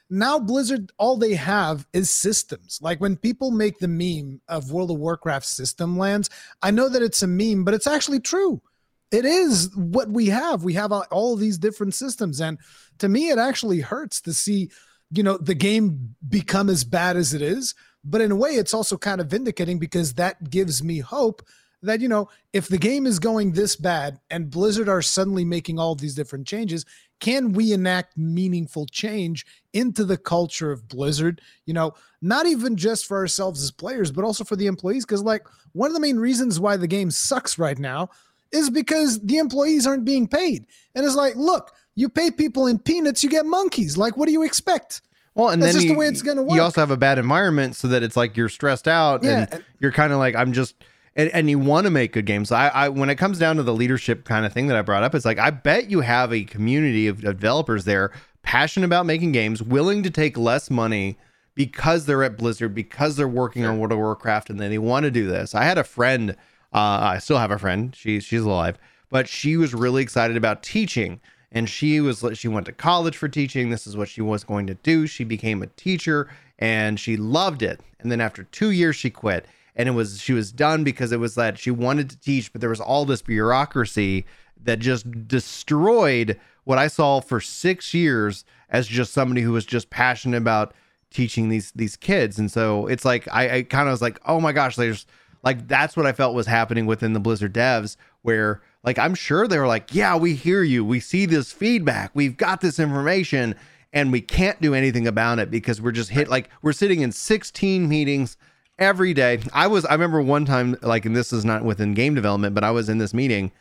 now 0.09 0.39
Blizzard, 0.39 0.91
all 0.97 1.19
they 1.19 1.35
have 1.35 1.87
is 1.93 2.09
systems. 2.09 2.79
Like 2.81 3.03
when 3.03 3.17
people 3.17 3.51
make 3.51 3.79
the 3.79 3.89
meme 3.89 4.41
of 4.49 4.73
World 4.73 4.91
of 4.91 4.97
Warcraft 4.97 5.45
system 5.45 5.99
lands, 5.99 6.31
I 6.63 6.71
know 6.71 6.89
that 6.89 7.03
it's 7.03 7.23
a 7.23 7.27
meme, 7.27 7.65
but 7.65 7.75
it's 7.75 7.87
actually 7.87 8.21
true 8.21 8.63
it 9.11 9.25
is 9.25 9.71
what 9.77 10.11
we 10.11 10.27
have. 10.27 10.65
We 10.65 10.75
have 10.75 10.93
all 10.93 11.37
these 11.37 11.59
different 11.59 11.95
systems. 11.95 12.41
And 12.41 12.59
to 12.99 13.09
me, 13.09 13.31
it 13.31 13.39
actually 13.39 13.81
hurts 13.81 14.21
to 14.23 14.33
see, 14.33 14.71
you 15.11 15.23
know, 15.23 15.37
the 15.37 15.55
game 15.55 16.15
become 16.29 16.69
as 16.69 16.85
bad 16.85 17.17
as 17.17 17.35
it 17.35 17.43
is. 17.43 17.75
But 18.05 18.21
in 18.21 18.33
a 18.33 18.37
way, 18.37 18.51
it's 18.51 18.75
also 18.75 18.97
kind 18.97 19.21
of 19.21 19.29
vindicating 19.29 19.79
because 19.79 20.15
that 20.15 20.51
gives 20.51 20.83
me 20.83 20.99
hope 20.99 21.43
that, 21.83 22.01
you 22.01 22.09
know, 22.09 22.29
if 22.53 22.69
the 22.69 22.79
game 22.79 23.07
is 23.07 23.19
going 23.19 23.53
this 23.53 23.77
bad 23.77 24.19
and 24.31 24.51
Blizzard 24.51 24.89
are 24.89 25.03
suddenly 25.03 25.45
making 25.45 25.79
all 25.79 25.95
these 25.95 26.15
different 26.15 26.47
changes, 26.47 26.85
can 27.21 27.53
we 27.53 27.73
enact 27.73 28.17
meaningful 28.17 28.87
change 28.87 29.47
into 29.73 30.05
the 30.05 30.17
culture 30.17 30.73
of 30.73 30.89
Blizzard? 30.89 31.41
You 31.67 31.75
know, 31.75 31.95
not 32.21 32.47
even 32.47 32.77
just 32.77 33.07
for 33.07 33.17
ourselves 33.17 33.63
as 33.63 33.71
players, 33.71 34.11
but 34.11 34.25
also 34.25 34.45
for 34.45 34.57
the 34.57 34.67
employees. 34.67 35.05
Because, 35.05 35.23
like, 35.23 35.47
one 35.73 35.89
of 35.89 35.95
the 35.95 36.01
main 36.01 36.19
reasons 36.19 36.59
why 36.59 36.77
the 36.77 36.87
game 36.87 37.11
sucks 37.11 37.59
right 37.59 37.79
now 37.79 38.11
is 38.55 38.71
because 38.71 39.21
the 39.21 39.39
employees 39.39 39.87
aren't 39.87 40.05
being 40.05 40.27
paid. 40.27 40.67
And 40.95 41.05
it's 41.05 41.17
like, 41.17 41.37
look, 41.37 41.73
you 41.95 42.09
pay 42.09 42.31
people 42.31 42.67
in 42.67 42.79
peanuts, 42.79 43.23
you 43.23 43.31
get 43.31 43.47
monkeys. 43.47 43.97
Like, 43.97 44.17
what 44.17 44.27
do 44.27 44.33
you 44.33 44.43
expect? 44.43 45.03
Well, 45.35 45.49
and 45.49 45.61
That's 45.61 45.73
then 45.73 45.81
just 45.81 45.87
you, 45.87 45.93
the 45.95 45.99
way 45.99 46.07
it's 46.07 46.23
going 46.23 46.37
to 46.37 46.43
work. 46.43 46.55
You 46.55 46.63
also 46.63 46.81
have 46.81 46.91
a 46.91 46.97
bad 46.97 47.19
environment 47.19 47.75
so 47.77 47.89
that 47.89 48.03
it's 48.03 48.17
like 48.17 48.37
you're 48.37 48.49
stressed 48.49 48.87
out 48.87 49.25
yeah. 49.25 49.47
and 49.51 49.65
you're 49.81 49.93
kind 49.93 50.13
of 50.13 50.19
like, 50.19 50.37
I'm 50.37 50.53
just, 50.53 50.77
and, 51.17 51.29
and 51.31 51.51
you 51.51 51.59
want 51.59 51.87
to 51.87 51.91
make 51.91 52.13
good 52.13 52.27
games. 52.27 52.53
I, 52.53 52.69
I, 52.69 52.89
when 52.89 53.11
it 53.11 53.17
comes 53.17 53.39
down 53.39 53.57
to 53.57 53.65
the 53.65 53.75
leadership 53.75 54.25
kind 54.25 54.47
of 54.47 54.53
thing 54.53 54.69
that 54.69 54.77
I 54.77 54.83
brought 54.83 55.03
up, 55.03 55.15
it's 55.15 55.25
like, 55.25 55.39
I 55.39 55.51
bet 55.51 55.91
you 55.91 56.01
have 56.03 56.33
a 56.33 56.45
community 56.45 57.09
of 57.09 57.21
developers 57.21 57.85
there 57.85 58.13
passionate 58.43 58.87
about 58.87 59.07
making 59.07 59.33
games, 59.33 59.63
willing 59.63 60.03
to 60.05 60.11
take 60.11 60.39
less 60.39 60.71
money 60.71 61.17
because 61.57 62.07
they're 62.07 62.23
at 62.23 62.37
Blizzard, 62.37 62.75
because 62.75 63.17
they're 63.17 63.29
working 63.29 63.63
sure. 63.63 63.71
on 63.71 63.79
World 63.79 63.93
of 63.93 63.99
Warcraft 63.99 64.51
and 64.51 64.61
they 64.61 64.79
want 64.79 65.05
to 65.05 65.11
do 65.11 65.27
this. 65.27 65.55
I 65.55 65.65
had 65.65 65.79
a 65.79 65.85
friend 65.85 66.37
uh, 66.75 66.99
I 67.03 67.19
still 67.19 67.39
have 67.39 67.53
a 67.53 67.59
friend. 67.59 67.95
She's 67.95 68.25
she's 68.25 68.43
alive, 68.43 68.79
but 69.09 69.29
she 69.29 69.57
was 69.57 69.73
really 69.73 70.03
excited 70.03 70.37
about 70.37 70.63
teaching, 70.63 71.21
and 71.53 71.69
she 71.69 72.01
was 72.01 72.25
she 72.35 72.49
went 72.49 72.67
to 72.67 72.73
college 72.73 73.17
for 73.17 73.29
teaching. 73.29 73.71
This 73.71 73.87
is 73.87 73.97
what 73.97 74.09
she 74.09 74.21
was 74.21 74.43
going 74.43 74.67
to 74.67 74.75
do. 74.75 75.07
She 75.07 75.23
became 75.23 75.63
a 75.63 75.69
teacher, 75.69 76.29
and 76.59 76.99
she 76.99 77.17
loved 77.17 77.63
it. 77.63 77.81
And 78.01 78.11
then 78.11 78.21
after 78.21 78.43
two 78.45 78.71
years, 78.71 78.97
she 78.97 79.09
quit, 79.09 79.47
and 79.77 79.89
it 79.89 79.93
was 79.93 80.21
she 80.21 80.33
was 80.33 80.51
done 80.51 80.83
because 80.83 81.13
it 81.13 81.21
was 81.21 81.37
that 81.37 81.59
she 81.59 81.71
wanted 81.71 82.11
to 82.11 82.19
teach, 82.19 82.53
but 82.53 82.61
there 82.61 82.71
was 82.71 82.81
all 82.81 83.05
this 83.05 83.23
bureaucracy 83.23 84.27
that 84.65 84.81
just 84.81 85.29
destroyed 85.29 86.39
what 86.65 86.79
I 86.79 86.89
saw 86.89 87.21
for 87.21 87.41
six 87.41 87.95
years 87.95 88.45
as 88.71 88.89
just 88.89 89.13
somebody 89.13 89.43
who 89.43 89.53
was 89.53 89.65
just 89.65 89.91
passionate 89.91 90.39
about 90.39 90.75
teaching 91.11 91.49
these 91.49 91.71
these 91.73 91.97
kids. 91.97 92.39
And 92.39 92.51
so 92.51 92.89
it's 92.89 93.05
like 93.05 93.29
I, 93.33 93.59
I 93.59 93.63
kind 93.63 93.89
of 93.89 93.93
was 93.93 94.03
like, 94.03 94.19
oh 94.27 94.41
my 94.41 94.53
gosh, 94.53 94.75
there's 94.75 95.07
like 95.45 95.69
that's 95.69 95.97
what 95.97 96.07
I 96.07 96.13
felt 96.13 96.35
was 96.35 96.47
happening 96.47 96.87
within 96.87 97.13
the 97.13 97.21
Blizzard 97.21 97.55
devs, 97.55 97.97
where 98.23 98.63
like 98.83 98.99
I'm 98.99 99.15
sure 99.15 99.47
they 99.47 99.59
were 99.59 99.67
like, 99.67 99.95
yeah, 99.95 100.17
we 100.17 100.35
hear 100.35 100.63
you, 100.63 100.85
we 100.85 101.01
see 101.01 101.27
this 101.27 101.53
feedback, 101.53 102.11
we've 102.15 102.37
got 102.37 102.61
this 102.61 102.79
information, 102.79 103.55
and 103.93 104.11
we 104.11 104.21
can't 104.21 104.61
do 104.61 104.75
anything 104.75 105.07
about 105.07 105.39
it 105.39 105.51
because 105.51 105.81
we're 105.81 105.93
just 105.93 106.11
hit 106.11 106.29
like 106.29 106.51
we're 106.63 106.73
sitting 106.73 107.01
in 107.01 107.13
16 107.13 107.89
meetings 107.89 108.37
every 108.79 109.15
day. 109.15 109.41
I 109.53 109.67
was 109.67 109.85
I 109.85 109.93
remember 109.93 110.21
one 110.21 110.45
time 110.45 110.77
like, 110.83 111.05
and 111.05 111.15
this 111.15 111.33
is 111.33 111.45
not 111.45 111.65
within 111.65 111.95
game 111.95 112.15
development, 112.15 112.55
but 112.55 112.65
I 112.65 112.71
was 112.71 112.89
in 112.89 112.99
this 112.99 113.15
meeting 113.15 113.53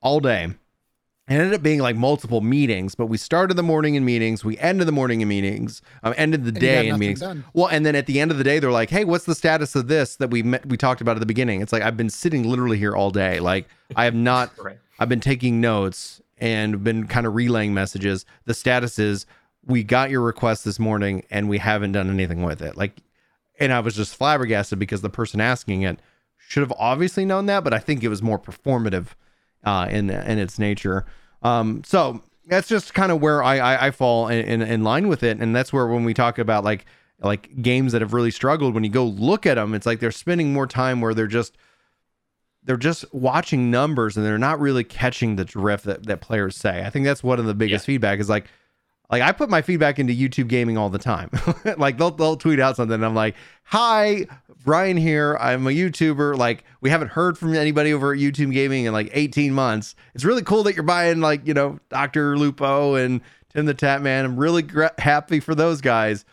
all 0.00 0.20
day 0.20 0.54
it 1.28 1.34
ended 1.34 1.54
up 1.54 1.62
being 1.62 1.80
like 1.80 1.96
multiple 1.96 2.40
meetings, 2.40 2.94
but 2.94 3.06
we 3.06 3.16
started 3.16 3.54
the 3.54 3.62
morning 3.62 3.96
in 3.96 4.04
meetings, 4.04 4.44
we 4.44 4.56
ended 4.58 4.86
the 4.86 4.92
morning 4.92 5.22
in 5.22 5.28
meetings, 5.28 5.82
um, 6.04 6.14
ended 6.16 6.44
the 6.44 6.52
day 6.52 6.88
in 6.88 6.98
meetings. 6.98 7.20
Done. 7.20 7.44
Well, 7.52 7.66
and 7.66 7.84
then 7.84 7.96
at 7.96 8.06
the 8.06 8.20
end 8.20 8.30
of 8.30 8.38
the 8.38 8.44
day, 8.44 8.60
they're 8.60 8.70
like, 8.70 8.90
"Hey, 8.90 9.04
what's 9.04 9.24
the 9.24 9.34
status 9.34 9.74
of 9.74 9.88
this 9.88 10.16
that 10.16 10.30
we 10.30 10.44
met, 10.44 10.64
we 10.66 10.76
talked 10.76 11.00
about 11.00 11.16
at 11.16 11.20
the 11.20 11.26
beginning?" 11.26 11.62
It's 11.62 11.72
like 11.72 11.82
I've 11.82 11.96
been 11.96 12.10
sitting 12.10 12.44
literally 12.44 12.78
here 12.78 12.94
all 12.94 13.10
day. 13.10 13.40
Like 13.40 13.66
I 13.96 14.04
have 14.04 14.14
not. 14.14 14.52
right. 14.62 14.78
I've 14.98 15.08
been 15.08 15.20
taking 15.20 15.60
notes 15.60 16.22
and 16.38 16.84
been 16.84 17.06
kind 17.08 17.26
of 17.26 17.34
relaying 17.34 17.74
messages. 17.74 18.24
The 18.44 18.54
status 18.54 18.98
is 18.98 19.26
we 19.64 19.82
got 19.82 20.10
your 20.10 20.22
request 20.22 20.64
this 20.64 20.78
morning 20.78 21.24
and 21.30 21.48
we 21.48 21.58
haven't 21.58 21.92
done 21.92 22.08
anything 22.08 22.42
with 22.42 22.62
it. 22.62 22.76
Like, 22.76 23.02
and 23.58 23.72
I 23.72 23.80
was 23.80 23.96
just 23.96 24.14
flabbergasted 24.14 24.78
because 24.78 25.00
the 25.00 25.10
person 25.10 25.40
asking 25.40 25.82
it 25.82 25.98
should 26.36 26.60
have 26.60 26.72
obviously 26.78 27.24
known 27.24 27.46
that, 27.46 27.64
but 27.64 27.74
I 27.74 27.78
think 27.78 28.04
it 28.04 28.08
was 28.08 28.22
more 28.22 28.38
performative 28.38 29.08
uh, 29.66 29.88
in 29.90 30.08
in 30.08 30.38
its 30.38 30.58
nature. 30.58 31.04
Um, 31.42 31.82
so 31.84 32.22
that's 32.46 32.68
just 32.68 32.94
kind 32.94 33.12
of 33.12 33.20
where 33.20 33.42
I, 33.42 33.58
I, 33.58 33.86
I 33.88 33.90
fall 33.90 34.28
in, 34.28 34.44
in, 34.44 34.62
in 34.62 34.84
line 34.84 35.08
with 35.08 35.22
it, 35.22 35.38
and 35.38 35.54
that's 35.54 35.72
where 35.72 35.86
when 35.86 36.04
we 36.04 36.14
talk 36.14 36.38
about 36.38 36.64
like 36.64 36.86
like 37.20 37.60
games 37.60 37.92
that 37.92 38.00
have 38.00 38.14
really 38.14 38.30
struggled, 38.30 38.74
when 38.74 38.84
you 38.84 38.90
go 38.90 39.04
look 39.04 39.46
at 39.46 39.54
them, 39.54 39.74
it's 39.74 39.86
like 39.86 40.00
they're 40.00 40.10
spending 40.10 40.52
more 40.52 40.66
time 40.66 41.00
where 41.00 41.12
they're 41.12 41.26
just 41.26 41.56
they're 42.62 42.76
just 42.76 43.04
watching 43.12 43.70
numbers 43.70 44.16
and 44.16 44.26
they're 44.26 44.38
not 44.38 44.58
really 44.60 44.84
catching 44.84 45.36
the 45.36 45.44
drift 45.44 45.84
that, 45.84 46.06
that 46.06 46.20
players 46.20 46.56
say. 46.56 46.84
I 46.84 46.90
think 46.90 47.04
that's 47.04 47.22
one 47.22 47.38
of 47.38 47.46
the 47.46 47.54
biggest 47.54 47.84
yeah. 47.84 47.94
feedback 47.94 48.18
is 48.18 48.28
like 48.28 48.46
like 49.10 49.22
I 49.22 49.32
put 49.32 49.48
my 49.48 49.62
feedback 49.62 49.98
into 49.98 50.12
YouTube 50.12 50.48
gaming 50.48 50.76
all 50.76 50.90
the 50.90 50.98
time. 50.98 51.30
like 51.78 51.98
they'll 51.98 52.10
they'll 52.10 52.36
tweet 52.36 52.60
out 52.60 52.76
something 52.76 52.94
and 52.94 53.04
I'm 53.04 53.14
like, 53.14 53.36
"Hi, 53.64 54.26
Brian 54.66 54.96
here. 54.96 55.38
I'm 55.40 55.64
a 55.68 55.70
YouTuber. 55.70 56.36
Like 56.36 56.64
we 56.80 56.90
haven't 56.90 57.08
heard 57.08 57.38
from 57.38 57.54
anybody 57.54 57.94
over 57.94 58.12
at 58.12 58.18
YouTube 58.18 58.52
gaming 58.52 58.84
in 58.84 58.92
like 58.92 59.08
18 59.12 59.54
months. 59.54 59.94
It's 60.14 60.24
really 60.24 60.42
cool 60.42 60.64
that 60.64 60.74
you're 60.74 60.82
buying 60.82 61.20
like, 61.20 61.46
you 61.46 61.54
know, 61.54 61.78
Dr. 61.88 62.36
Lupo 62.36 62.96
and 62.96 63.20
Tim 63.54 63.66
the 63.66 63.74
Tatman. 63.74 64.24
I'm 64.24 64.36
really 64.36 64.62
gra- 64.62 64.92
happy 64.98 65.38
for 65.38 65.54
those 65.54 65.80
guys. 65.80 66.24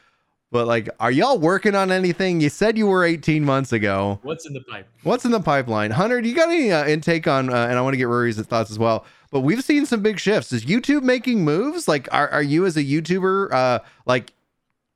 But 0.51 0.65
like, 0.65 0.89
are 0.99 1.11
y'all 1.11 1.37
working 1.37 1.75
on 1.75 1.91
anything? 1.91 2.41
You 2.41 2.49
said 2.49 2.75
you 2.75 2.87
were 2.87 3.03
18 3.03 3.45
months 3.45 3.71
ago. 3.71 4.19
What's 4.23 4.47
in 4.47 4.53
the 4.53 4.61
pipe? 4.61 4.87
What's 5.03 5.25
in 5.25 5.31
the 5.31 5.39
pipeline? 5.39 5.91
Hunter, 5.91 6.19
do 6.19 6.27
you 6.27 6.35
got 6.35 6.49
any 6.49 6.71
uh, 6.71 6.85
intake 6.87 7.27
on 7.27 7.53
uh, 7.53 7.67
and 7.67 7.77
I 7.77 7.81
want 7.81 7.93
to 7.93 7.97
get 7.97 8.07
Rory's 8.07 8.41
thoughts 8.41 8.71
as 8.71 8.79
well 8.79 9.05
but 9.33 9.39
we've 9.39 9.63
seen 9.63 9.87
some 9.87 10.03
big 10.03 10.19
shifts. 10.19 10.53
Is 10.53 10.63
YouTube 10.63 11.01
making 11.01 11.43
moves? 11.43 11.87
Like, 11.87 12.07
are, 12.13 12.29
are 12.29 12.43
you 12.43 12.67
as 12.67 12.77
a 12.77 12.83
YouTuber, 12.83 13.51
uh, 13.51 13.79
like 14.05 14.31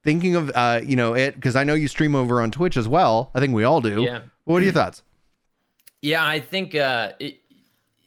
thinking 0.03 0.35
of, 0.35 0.51
uh, 0.53 0.79
you 0.85 0.95
know, 0.95 1.15
it? 1.15 1.33
Because 1.33 1.55
I 1.55 1.63
know 1.63 1.73
you 1.73 1.87
stream 1.87 2.13
over 2.13 2.39
on 2.39 2.51
Twitch 2.51 2.77
as 2.77 2.87
well. 2.87 3.31
I 3.33 3.39
think 3.39 3.55
we 3.55 3.63
all 3.63 3.81
do. 3.81 4.03
Yeah. 4.03 4.21
What 4.45 4.61
are 4.61 4.63
your 4.63 4.73
thoughts? 4.73 5.01
Yeah, 6.03 6.23
I 6.23 6.39
think 6.39 6.75
uh, 6.75 7.13
it, 7.19 7.39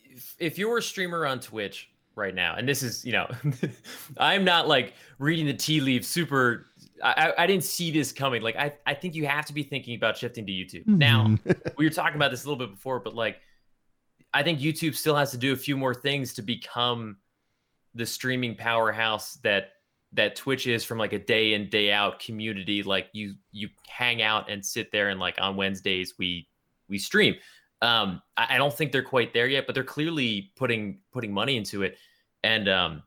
if, 0.05 0.37
if 0.39 0.57
you 0.57 0.69
were 0.69 0.79
a 0.79 0.83
streamer 0.83 1.27
on 1.27 1.41
Twitch 1.41 1.91
right 2.15 2.35
now, 2.35 2.55
and 2.55 2.69
this 2.69 2.85
is, 2.85 3.05
you 3.05 3.11
know, 3.11 3.29
I'm 4.17 4.45
not 4.45 4.69
like 4.69 4.95
reading 5.19 5.47
the 5.47 5.55
tea 5.55 5.81
leaves 5.81 6.07
super 6.07 6.67
I, 7.03 7.33
I 7.39 7.47
didn't 7.47 7.65
see 7.65 7.91
this 7.91 8.13
coming. 8.13 8.43
Like 8.43 8.57
I, 8.57 8.73
I 8.87 8.95
think 8.95 9.15
you 9.15 9.27
have 9.27 9.47
to 9.47 9.53
be 9.53 9.63
thinking 9.63 9.97
about 9.97 10.17
shifting 10.17 10.47
to 10.47 10.53
YouTube. 10.53 10.87
Now, 10.87 11.27
Mm-hmm. 11.27 11.51
we 11.77 11.87
were 11.87 11.91
talking 11.91 12.17
about 12.17 12.31
this 12.31 12.45
a 12.45 12.49
little 12.49 12.65
bit 12.65 12.73
before, 12.73 13.01
but 13.01 13.15
like 13.15 13.41
I 14.33 14.43
think 14.43 14.61
YouTube 14.61 14.95
still 14.95 15.17
has 15.17 15.31
to 15.33 15.39
do 15.39 15.53
a 15.53 15.57
few 15.57 15.77
more 15.77 15.95
things 15.95 16.35
to 16.35 16.43
become 16.43 17.17
the 17.95 18.07
streaming 18.07 18.55
powerhouse 18.55 19.35
that 19.43 19.71
that 20.13 20.35
Twitch 20.35 20.67
is 20.67 20.85
from 20.85 20.99
like 20.99 21.13
a 21.13 21.19
day 21.19 21.55
in 21.55 21.69
day 21.69 21.93
out 21.93 22.19
community. 22.21 22.83
Like 22.83 23.09
you 23.13 23.35
you 23.53 23.69
hang 23.89 24.23
out 24.23 24.51
and 24.51 24.65
sit 24.65 24.91
there 24.93 25.09
and 25.09 25.21
like 25.21 25.37
on 25.41 25.57
Wednesdays 25.57 26.15
we 26.19 26.49
we 26.89 26.99
stream. 26.99 27.37
Um, 27.83 28.21
I, 28.37 28.57
I 28.57 28.59
don't 28.59 28.75
think 28.75 28.93
they're 28.93 29.03
quite 29.03 29.33
there 29.33 29.47
yet, 29.47 29.67
but 29.67 29.75
they're 29.75 29.85
clearly 29.85 30.53
putting 30.57 31.01
putting 31.13 31.33
money 31.33 31.57
into 31.57 31.83
it. 31.83 31.97
And 32.43 32.69
um, 32.69 33.03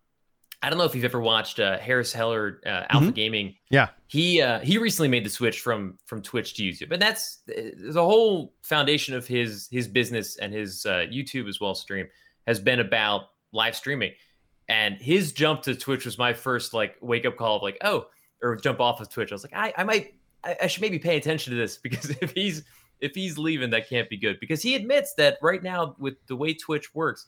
I 0.64 0.70
don't 0.70 0.78
know 0.78 0.86
if 0.86 0.96
you've 0.96 1.04
ever 1.04 1.20
watched 1.20 1.60
uh, 1.60 1.78
Harris 1.78 2.14
Heller, 2.14 2.62
uh, 2.66 2.86
Alpha 2.90 3.12
Gaming. 3.12 3.54
Yeah. 3.70 3.90
he 4.08 4.42
uh, 4.42 4.60
he 4.60 4.78
recently 4.78 5.10
made 5.10 5.26
the 5.26 5.30
switch 5.30 5.60
from 5.60 6.00
from 6.06 6.22
Twitch 6.22 6.54
to 6.56 6.64
YouTube, 6.64 6.92
and 6.92 7.02
that's 7.02 7.40
the 7.46 8.02
whole 8.02 8.54
foundation 8.62 9.14
of 9.14 9.28
his 9.28 9.68
his 9.70 9.90
business 9.90 10.38
and 10.38 10.54
his 10.54 10.86
uh, 10.86 11.06
YouTube 11.12 11.50
as 11.50 11.60
well 11.60 11.76
stream 11.76 12.08
has 12.48 12.62
been 12.62 12.80
about 12.80 13.24
live 13.52 13.76
streaming. 13.76 14.14
And 14.70 14.96
his 14.96 15.34
jump 15.34 15.62
to 15.64 15.76
Twitch 15.76 16.06
was 16.06 16.18
my 16.18 16.34
first 16.34 16.74
like 16.74 16.96
wake 17.02 17.26
up 17.26 17.36
call 17.36 17.58
of 17.58 17.62
like, 17.62 17.78
oh, 17.84 18.08
or 18.42 18.56
jump 18.56 18.80
off 18.80 19.02
of 19.02 19.10
Twitch. 19.10 19.32
I 19.32 19.36
was 19.36 19.44
like, 19.44 19.54
I, 19.54 19.74
I 19.78 19.84
might, 19.84 20.16
I, 20.44 20.56
I 20.64 20.68
should 20.68 20.82
maybe 20.82 20.98
pay 20.98 21.18
attention 21.18 21.52
to 21.52 21.60
this 21.60 21.78
because 21.84 22.10
if 22.22 22.32
he's 22.32 22.64
if 23.02 23.14
he's 23.14 23.38
leaving, 23.38 23.70
that 23.72 23.90
can't 23.90 24.10
be 24.10 24.18
good. 24.18 24.40
Because 24.40 24.62
he 24.62 24.76
admits 24.76 25.14
that 25.16 25.38
right 25.42 25.62
now 25.62 25.96
with 26.00 26.16
the 26.28 26.36
way 26.38 26.54
Twitch 26.54 26.96
works, 26.96 27.28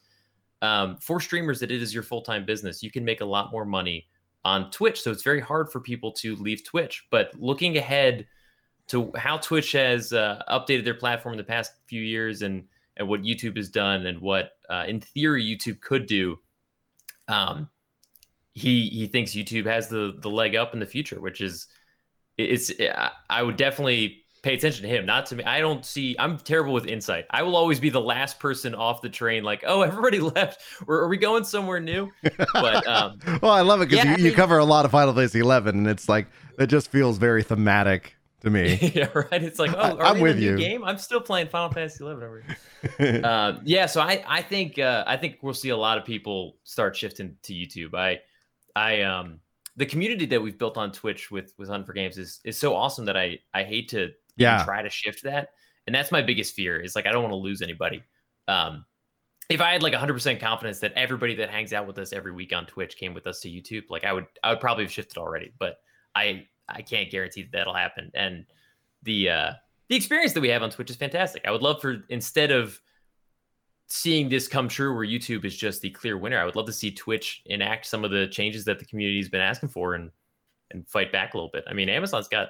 um, 0.62 0.98
for 0.98 1.20
streamers 1.20 1.60
that 1.60 1.72
it 1.72 1.82
is 1.82 1.94
your 1.94 2.04
full 2.04 2.22
time 2.22 2.46
business, 2.46 2.82
you 2.82 2.92
can 2.92 3.04
make 3.06 3.22
a 3.22 3.26
lot 3.26 3.52
more 3.52 3.66
money 3.66 4.08
on 4.44 4.70
Twitch. 4.72 5.02
So 5.02 5.12
it's 5.12 5.24
very 5.24 5.42
hard 5.42 5.72
for 5.72 5.80
people 5.80 6.12
to 6.14 6.36
leave 6.36 6.64
Twitch. 6.64 7.06
But 7.12 7.32
looking 7.38 7.78
ahead 7.78 8.28
to 8.88 9.12
how 9.16 9.38
Twitch 9.38 9.72
has 9.72 10.14
uh, 10.14 10.42
updated 10.50 10.86
their 10.86 10.94
platform 10.94 11.34
in 11.34 11.38
the 11.38 11.44
past 11.44 11.72
few 11.88 12.02
years 12.02 12.42
and 12.42 12.66
and 12.98 13.10
what 13.10 13.24
YouTube 13.24 13.58
has 13.58 13.70
done 13.70 14.06
and 14.06 14.22
what 14.22 14.52
uh, 14.70 14.86
in 14.88 15.02
theory 15.02 15.44
YouTube 15.44 15.82
could 15.82 16.06
do, 16.06 16.40
um, 17.28 17.70
he 18.54 18.88
he 18.88 19.08
thinks 19.08 19.32
YouTube 19.32 19.66
has 19.66 19.90
the 19.90 20.16
the 20.20 20.30
leg 20.30 20.56
up 20.56 20.74
in 20.74 20.80
the 20.80 20.86
future, 20.86 21.20
which 21.20 21.42
is 21.42 21.68
it's 22.38 22.72
I 23.30 23.42
would 23.42 23.58
definitely 23.58 24.25
pay 24.46 24.54
attention 24.54 24.84
to 24.84 24.88
him, 24.88 25.06
not 25.08 25.26
to 25.26 25.36
me. 25.36 25.44
I 25.44 25.60
don't 25.60 25.84
see. 25.84 26.16
I'm 26.20 26.38
terrible 26.38 26.72
with 26.72 26.86
insight. 26.86 27.26
I 27.32 27.42
will 27.42 27.56
always 27.56 27.80
be 27.80 27.90
the 27.90 28.00
last 28.00 28.40
person 28.40 28.76
off 28.76 29.02
the 29.02 29.10
train. 29.10 29.44
Like, 29.44 29.64
oh, 29.66 29.82
everybody 29.82 30.20
left. 30.36 30.62
Or 30.88 30.98
are 31.00 31.08
we 31.08 31.18
going 31.18 31.44
somewhere 31.44 31.80
new? 31.80 32.12
But 32.54 32.86
um, 32.96 33.18
well, 33.42 33.52
I 33.52 33.62
love 33.62 33.82
it 33.82 33.90
because 33.90 34.06
Yeah, 34.06 34.12
you, 34.18 34.18
you 34.18 34.30
think- 34.30 34.36
cover 34.36 34.60
a 34.60 34.64
lot 34.66 34.86
of 34.86 34.92
Final 34.92 35.14
Fantasy 35.14 35.40
Eleven, 35.40 35.76
and 35.80 35.88
it's 35.88 36.08
like 36.08 36.28
it 36.60 36.68
just 36.68 36.92
feels 36.92 37.18
very 37.18 37.42
thematic 37.44 38.16
to 38.42 38.52
me. 38.52 38.78
yeah, 38.96 39.10
right. 39.14 39.44
It's 39.44 39.58
like, 39.58 39.74
oh, 39.74 39.80
I- 39.80 39.92
are 39.94 40.04
I'm 40.04 40.20
with 40.22 40.38
a 40.38 40.42
you. 40.42 40.58
game? 40.58 40.84
I'm 40.84 41.00
still 41.00 41.22
playing 41.22 41.48
Final 41.48 41.72
Fantasy 41.72 42.04
11 42.04 42.24
over 42.24 42.44
here. 43.00 43.26
um, 43.26 43.62
yeah, 43.66 43.88
so 43.88 44.00
I 44.00 44.24
I 44.28 44.42
think 44.44 44.78
uh, 44.78 45.04
I 45.08 45.18
think 45.18 45.40
we'll 45.42 45.56
see 45.56 45.70
a 45.70 45.78
lot 45.78 45.98
of 45.98 46.06
people 46.06 46.58
start 46.64 46.96
shifting 46.96 47.36
to 47.44 47.54
YouTube. 47.54 47.96
I 47.96 48.20
I 48.76 49.02
um 49.02 49.40
the 49.76 49.86
community 49.88 50.26
that 50.28 50.42
we've 50.42 50.58
built 50.60 50.78
on 50.78 50.92
Twitch 50.92 51.32
with 51.32 51.52
with 51.58 51.68
Hunt 51.68 51.88
for 51.88 51.94
Games 51.94 52.20
is 52.20 52.40
is 52.46 52.58
so 52.60 52.76
awesome 52.76 53.06
that 53.06 53.18
I 53.18 53.40
I 53.56 53.64
hate 53.64 53.90
to 53.90 53.98
even 54.00 54.12
Yeah. 54.38 54.64
try 54.64 54.82
to 54.82 54.90
shift 54.90 55.24
that, 55.24 55.50
and 55.88 55.96
that's 55.96 56.12
my 56.12 56.22
biggest 56.22 56.54
fear 56.56 56.80
is 56.80 56.96
like 56.96 57.06
I 57.06 57.12
don't 57.12 57.24
want 57.24 57.34
to 57.34 57.38
lose 57.38 57.62
anybody. 57.62 58.04
Um, 58.48 58.86
if 59.50 59.62
I 59.62 59.72
had 59.72 59.84
like 59.84 59.94
100% 59.94 60.40
confidence 60.40 60.80
that 60.80 60.94
everybody 60.94 61.36
that 61.36 61.50
hangs 61.50 61.72
out 61.72 61.86
with 61.86 62.00
us 62.00 62.14
every 62.14 62.32
week 62.32 62.54
on 62.54 62.66
Twitch 62.66 62.98
came 62.98 63.14
with 63.14 63.28
us 63.28 63.42
to 63.42 63.50
YouTube, 63.50 63.84
like 63.90 64.04
I 64.04 64.14
would 64.14 64.26
I 64.44 64.50
would 64.50 64.60
probably 64.60 64.84
have 64.84 64.92
shifted 64.92 65.18
already, 65.18 65.54
but 65.60 65.78
I 66.16 66.48
I 66.68 66.82
can't 66.82 67.12
guarantee 67.12 67.44
that 67.44 67.52
that'll 67.52 67.74
happen. 67.74 68.12
And 68.16 68.46
the 69.04 69.30
uh 69.30 69.52
the 69.90 69.96
experience 69.96 70.34
that 70.34 70.42
we 70.42 70.50
have 70.50 70.64
on 70.64 70.72
Twitch 70.72 70.90
is 70.90 70.96
fantastic. 70.96 71.44
I 71.48 71.52
would 71.52 71.62
love 71.62 71.82
for 71.82 72.04
instead 72.10 72.52
of 72.52 72.80
seeing 73.88 74.30
this 74.30 74.48
come 74.48 74.68
true 74.68 74.96
where 74.96 75.06
YouTube 75.06 75.46
is 75.46 75.56
just 75.56 75.82
the 75.82 75.92
clear 75.92 76.18
winner, 76.18 76.40
I 76.40 76.46
would 76.46 76.56
love 76.56 76.66
to 76.66 76.74
see 76.74 76.90
Twitch 76.92 77.44
enact 77.46 77.86
some 77.86 78.04
of 78.04 78.10
the 78.10 78.28
changes 78.28 78.66
that 78.66 78.80
the 78.80 78.86
community's 78.86 79.30
been 79.30 79.42
asking 79.42 79.70
for 79.70 79.94
and 79.94 80.10
and 80.72 80.88
fight 80.88 81.12
back 81.12 81.34
a 81.34 81.38
little 81.38 81.52
bit. 81.54 81.64
I 81.68 81.74
mean, 81.74 81.90
Amazon's 81.90 82.28
got 82.28 82.50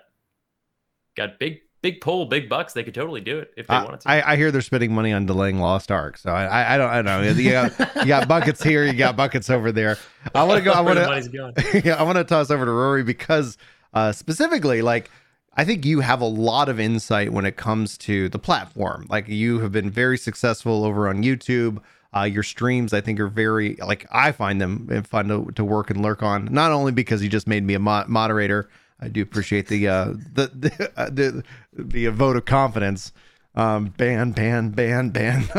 got 1.17 1.39
big 1.39 1.59
big 1.85 2.01
pull, 2.01 2.25
big 2.25 2.49
bucks. 2.49 2.73
They 2.73 2.83
could 2.83 2.95
totally 2.95 3.21
do 3.21 3.37
it 3.37 3.53
if 3.55 3.67
they 3.67 3.75
I, 3.75 3.83
wanted 3.83 3.99
to. 4.01 4.09
I, 4.09 4.31
I 4.31 4.35
hear 4.37 4.49
they're 4.49 4.61
spending 4.61 4.91
money 4.91 5.13
on 5.13 5.27
delaying 5.27 5.59
Lost 5.59 5.91
Ark, 5.91 6.17
so 6.17 6.31
I, 6.31 6.73
I, 6.73 6.77
don't, 6.79 6.89
I 6.89 6.95
don't 7.03 7.05
know. 7.05 7.21
You 7.21 7.51
got, 7.51 7.95
you 7.97 8.05
got 8.07 8.27
buckets 8.27 8.63
here, 8.63 8.85
you 8.85 8.93
got 8.93 9.15
buckets 9.15 9.51
over 9.51 9.71
there. 9.71 9.99
I 10.33 10.43
want 10.45 10.57
to 10.57 10.65
go. 10.65 10.71
I 10.71 10.81
want 10.81 10.97
to. 10.97 11.81
yeah, 11.85 11.93
I 11.93 12.01
want 12.01 12.17
to 12.17 12.23
toss 12.23 12.49
over 12.49 12.65
to 12.65 12.71
Rory 12.71 13.03
because 13.03 13.59
uh, 13.93 14.11
specifically, 14.13 14.81
like, 14.81 15.11
I 15.53 15.63
think 15.63 15.85
you 15.85 15.99
have 15.99 16.21
a 16.21 16.25
lot 16.25 16.69
of 16.69 16.79
insight 16.79 17.31
when 17.31 17.45
it 17.45 17.55
comes 17.55 17.99
to 17.99 18.29
the 18.29 18.39
platform. 18.39 19.05
Like, 19.07 19.27
you 19.27 19.59
have 19.59 19.71
been 19.71 19.91
very 19.91 20.17
successful 20.17 20.85
over 20.85 21.07
on 21.07 21.21
YouTube. 21.21 21.83
Uh, 22.15 22.23
your 22.23 22.43
streams, 22.43 22.93
I 22.93 23.01
think, 23.01 23.19
are 23.19 23.27
very 23.27 23.75
like 23.75 24.07
I 24.11 24.31
find 24.31 24.59
them 24.59 25.03
fun 25.03 25.27
to, 25.27 25.51
to 25.51 25.63
work 25.63 25.91
and 25.91 26.01
lurk 26.01 26.23
on. 26.23 26.45
Not 26.45 26.71
only 26.71 26.93
because 26.93 27.21
you 27.21 27.29
just 27.29 27.45
made 27.45 27.63
me 27.63 27.75
a 27.75 27.79
mo- 27.79 28.05
moderator, 28.07 28.69
I 28.99 29.09
do 29.09 29.21
appreciate 29.21 29.67
the 29.67 29.87
uh, 29.87 30.05
the 30.33 30.47
the, 30.53 30.91
uh, 30.97 31.09
the 31.09 31.43
the 31.75 32.07
vote 32.07 32.35
of 32.37 32.45
confidence. 32.45 33.11
Um, 33.57 33.85
ban, 33.97 34.31
ban, 34.31 34.69
ban, 34.71 35.09
ban. 35.09 35.43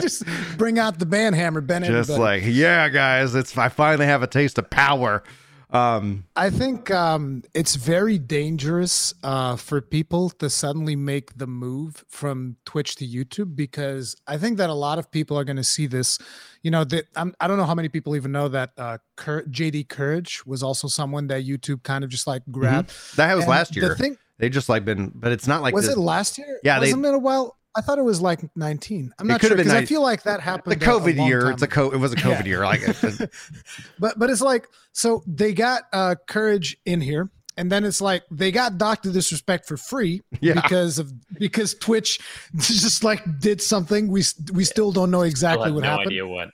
Just 0.00 0.24
bring 0.58 0.78
out 0.78 0.98
the 0.98 1.06
band 1.06 1.34
hammer, 1.34 1.60
Ben. 1.60 1.82
just 1.82 2.10
everybody. 2.10 2.42
like 2.44 2.54
yeah, 2.54 2.88
guys, 2.88 3.34
it's 3.34 3.56
I 3.56 3.68
finally 3.70 4.06
have 4.06 4.22
a 4.22 4.26
taste 4.26 4.58
of 4.58 4.68
power. 4.70 5.22
Um, 5.70 6.24
I 6.34 6.50
think 6.50 6.90
um, 6.90 7.44
it's 7.54 7.76
very 7.76 8.18
dangerous 8.18 9.14
uh, 9.22 9.54
for 9.54 9.80
people 9.80 10.28
to 10.30 10.50
suddenly 10.50 10.96
make 10.96 11.38
the 11.38 11.46
move 11.46 12.04
from 12.08 12.56
Twitch 12.64 12.96
to 12.96 13.06
YouTube 13.06 13.54
because 13.54 14.16
I 14.26 14.36
think 14.36 14.58
that 14.58 14.68
a 14.68 14.74
lot 14.74 14.98
of 14.98 15.10
people 15.12 15.38
are 15.38 15.44
going 15.44 15.58
to 15.58 15.64
see 15.64 15.86
this. 15.86 16.18
You 16.62 16.72
know, 16.72 16.82
that 16.84 17.04
I'm, 17.14 17.34
I 17.40 17.46
don't 17.46 17.56
know 17.56 17.64
how 17.66 17.76
many 17.76 17.88
people 17.88 18.16
even 18.16 18.32
know 18.32 18.48
that 18.48 18.72
uh, 18.76 18.98
Cur- 19.16 19.44
JD 19.44 19.88
Courage 19.88 20.44
was 20.44 20.62
also 20.62 20.88
someone 20.88 21.28
that 21.28 21.46
YouTube 21.46 21.82
kind 21.84 22.02
of 22.02 22.10
just 22.10 22.26
like 22.26 22.42
grabbed. 22.50 22.92
that 23.16 23.34
was 23.36 23.44
And 23.44 23.50
last 23.50 23.72
the 23.72 23.80
year. 23.80 23.94
thing 23.94 24.18
They 24.40 24.48
just 24.48 24.68
like 24.68 24.84
been, 24.84 25.12
but 25.14 25.30
it's 25.32 25.46
not 25.46 25.62
like 25.62 25.74
was 25.74 25.86
this- 25.86 25.96
it 25.96 26.00
last 26.00 26.38
year? 26.38 26.58
Yeah, 26.64 26.80
they- 26.80 26.86
wasn't 26.86 27.06
it 27.06 27.14
a 27.14 27.18
while? 27.18 27.56
I 27.76 27.82
thought 27.82 27.98
it 28.00 28.04
was 28.04 28.20
like 28.20 28.40
19. 28.56 29.12
I'm 29.18 29.26
It 29.26 29.28
not 29.28 29.40
could 29.40 29.46
sure 29.46 29.56
have 29.56 29.64
been 29.64 29.72
because 29.72 29.82
I 29.84 29.86
feel 29.86 30.02
like 30.02 30.24
that 30.24 30.38
the 30.38 30.42
happened. 30.42 30.82
a- 30.82 30.84
a 30.84 30.88
COVID 30.88 31.28
year. 31.28 31.42
time 31.42 31.52
It's 31.52 31.62
a 31.62 31.68
co. 31.68 31.90
It 31.90 31.98
was 31.98 32.12
a 32.12 32.16
COVID 32.16 32.40
Yeah. 32.40 32.46
year. 32.46 32.64
Like 32.64 32.80
it- 32.84 33.30
but 34.00 34.18
but 34.18 34.28
it's 34.30 34.40
like 34.40 34.66
so 34.92 35.22
they 35.26 35.52
got 35.52 35.84
uh 35.92 36.16
courage 36.26 36.76
in 36.84 37.00
here 37.00 37.30
and 37.56 37.70
then 37.70 37.84
it's 37.84 38.00
like 38.00 38.24
they 38.30 38.50
got 38.50 38.76
Doctor 38.78 39.12
Disrespect 39.12 39.68
for 39.68 39.76
free 39.76 40.22
Yeah. 40.40 40.54
because 40.54 40.98
of 40.98 41.12
because 41.38 41.74
Twitch 41.74 42.18
just 42.56 43.04
like 43.04 43.22
did 43.38 43.62
something 43.62 44.08
we 44.08 44.24
we 44.52 44.64
still 44.64 44.90
don't 44.90 45.12
know 45.12 45.22
exactly 45.22 45.66
have 45.66 45.74
what 45.74 45.84
no 45.84 45.90
happened. 45.90 46.08
idea 46.08 46.26
what. 46.26 46.50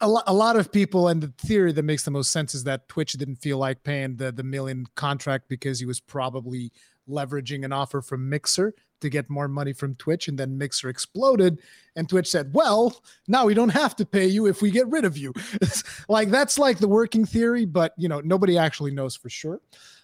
A, 0.00 0.08
lo- 0.08 0.22
a 0.28 0.34
lot 0.34 0.54
of 0.56 0.70
people 0.72 1.08
and 1.08 1.20
the 1.20 1.32
theory 1.38 1.72
that 1.72 1.82
makes 1.82 2.04
the 2.04 2.12
most 2.12 2.30
sense 2.30 2.54
is 2.54 2.62
that 2.64 2.88
Twitch 2.88 3.12
didn't 3.14 3.36
feel 3.36 3.58
like 3.58 3.82
paying 3.84 4.16
the 4.16 4.32
the 4.32 4.42
million 4.44 4.86
contract 4.96 5.48
because 5.48 5.78
he 5.80 5.86
was 5.86 6.00
probably 6.00 6.72
leveraging 7.08 7.64
an 7.64 7.72
offer 7.72 8.00
from 8.00 8.28
Mixer 8.28 8.74
to 9.00 9.08
get 9.08 9.30
more 9.30 9.48
money 9.48 9.72
from 9.72 9.94
Twitch 9.94 10.28
and 10.28 10.38
then 10.38 10.58
Mixer 10.58 10.88
exploded 10.88 11.60
and 11.96 12.08
Twitch 12.08 12.28
said, 12.28 12.52
"Well, 12.54 13.02
now 13.26 13.46
we 13.46 13.54
don't 13.54 13.68
have 13.70 13.96
to 13.96 14.06
pay 14.06 14.26
you 14.26 14.46
if 14.46 14.62
we 14.62 14.70
get 14.70 14.88
rid 14.88 15.04
of 15.04 15.16
you." 15.16 15.32
like 16.08 16.30
that's 16.30 16.58
like 16.58 16.78
the 16.78 16.88
working 16.88 17.24
theory, 17.24 17.64
but 17.64 17.92
you 17.96 18.08
know 18.08 18.20
nobody 18.20 18.56
actually 18.58 18.92
knows 18.92 19.16
for 19.16 19.30
sure. 19.30 19.60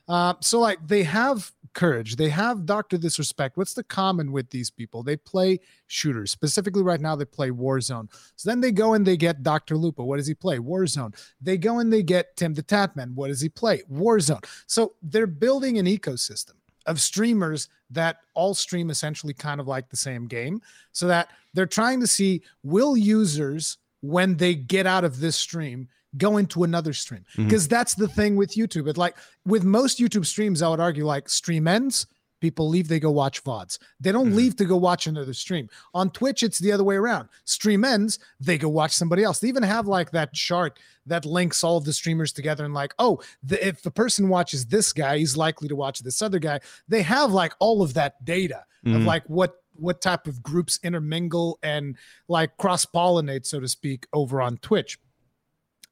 Uh, 0.06 0.34
so 0.40 0.60
like 0.60 0.86
they 0.86 1.02
have 1.02 1.50
courage, 1.72 2.16
they 2.16 2.28
have 2.28 2.66
Doctor 2.66 2.98
Disrespect. 2.98 3.56
What's 3.56 3.74
the 3.74 3.84
common 3.84 4.32
with 4.32 4.50
these 4.50 4.70
people? 4.70 5.02
They 5.02 5.16
play 5.16 5.60
shooters. 5.86 6.30
Specifically, 6.30 6.82
right 6.82 7.00
now 7.00 7.16
they 7.16 7.24
play 7.24 7.50
Warzone. 7.50 8.08
So 8.36 8.50
then 8.50 8.60
they 8.60 8.70
go 8.70 8.94
and 8.94 9.06
they 9.06 9.16
get 9.16 9.42
Doctor 9.42 9.76
Lupo. 9.76 10.04
What 10.04 10.18
does 10.18 10.26
he 10.26 10.34
play? 10.34 10.58
Warzone. 10.58 11.14
They 11.40 11.56
go 11.56 11.78
and 11.78 11.92
they 11.92 12.02
get 12.02 12.36
Tim 12.36 12.54
the 12.54 12.62
Tatman. 12.62 13.14
What 13.14 13.28
does 13.28 13.40
he 13.40 13.48
play? 13.48 13.82
Warzone. 13.90 14.44
So 14.66 14.94
they're 15.02 15.26
building 15.26 15.78
an 15.78 15.86
ecosystem 15.86 16.54
of 16.86 17.00
streamers 17.00 17.68
that 17.90 18.18
all 18.34 18.54
stream 18.54 18.90
essentially 18.90 19.32
kind 19.32 19.60
of 19.60 19.68
like 19.68 19.88
the 19.88 19.96
same 19.96 20.26
game 20.26 20.60
so 20.92 21.06
that 21.06 21.28
they're 21.52 21.66
trying 21.66 22.00
to 22.00 22.06
see 22.06 22.42
will 22.62 22.96
users 22.96 23.78
when 24.00 24.36
they 24.36 24.54
get 24.54 24.86
out 24.86 25.04
of 25.04 25.20
this 25.20 25.36
stream 25.36 25.88
go 26.16 26.36
into 26.36 26.64
another 26.64 26.92
stream? 26.92 27.24
Mm-hmm. 27.32 27.44
Because 27.44 27.66
that's 27.66 27.94
the 27.94 28.08
thing 28.08 28.36
with 28.36 28.54
youtube. 28.54 28.88
It's 28.88 28.98
like 28.98 29.16
with 29.46 29.64
most 29.64 29.98
youtube 29.98 30.26
streams 30.26 30.62
i 30.62 30.68
would 30.68 30.80
argue 30.80 31.04
like 31.04 31.28
stream 31.28 31.66
ends 31.66 32.06
people 32.44 32.68
leave 32.68 32.88
they 32.88 33.00
go 33.00 33.10
watch 33.10 33.42
vods 33.42 33.78
they 34.00 34.12
don't 34.12 34.30
Mhm. 34.32 34.34
leave 34.40 34.54
to 34.56 34.64
go 34.66 34.76
watch 34.76 35.06
another 35.06 35.32
stream. 35.32 35.66
On 35.94 36.10
twitch 36.10 36.42
it's 36.42 36.58
the 36.58 36.72
other 36.72 36.84
way 36.84 36.96
around. 36.96 37.28
Stream 37.44 37.84
ends 37.84 38.18
they 38.38 38.58
go 38.58 38.68
watch 38.68 38.92
somebody 38.92 39.22
else. 39.24 39.38
They 39.38 39.48
even 39.48 39.62
have 39.62 39.86
like 39.86 40.10
that 40.10 40.34
chart 40.34 40.78
that 41.06 41.24
links 41.24 41.64
all 41.64 41.78
of 41.78 41.84
the 41.84 41.92
streamers 41.92 42.32
together 42.32 42.64
and 42.66 42.74
like 42.74 42.92
oh 42.98 43.20
the, 43.42 43.56
if 43.66 43.82
the 43.82 43.90
person 43.90 44.28
watches 44.28 44.66
this 44.66 44.92
guy 44.92 45.16
he's 45.18 45.36
likely 45.36 45.68
to 45.68 45.76
watch 45.76 46.00
this 46.00 46.20
other 46.20 46.38
guy. 46.38 46.60
They 46.86 47.02
have 47.02 47.32
like 47.32 47.54
all 47.60 47.80
of 47.82 47.94
that 47.94 48.22
data 48.24 48.60
of 48.84 48.92
Mhm. 49.02 49.06
like 49.06 49.24
what 49.28 49.52
what 49.76 50.00
type 50.02 50.26
of 50.26 50.42
groups 50.42 50.78
intermingle 50.84 51.58
and 51.62 51.96
like 52.28 52.56
cross 52.58 52.84
pollinate 52.84 53.44
so 53.46 53.58
to 53.58 53.68
speak 53.68 54.06
over 54.12 54.40
on 54.42 54.58
twitch. 54.58 54.98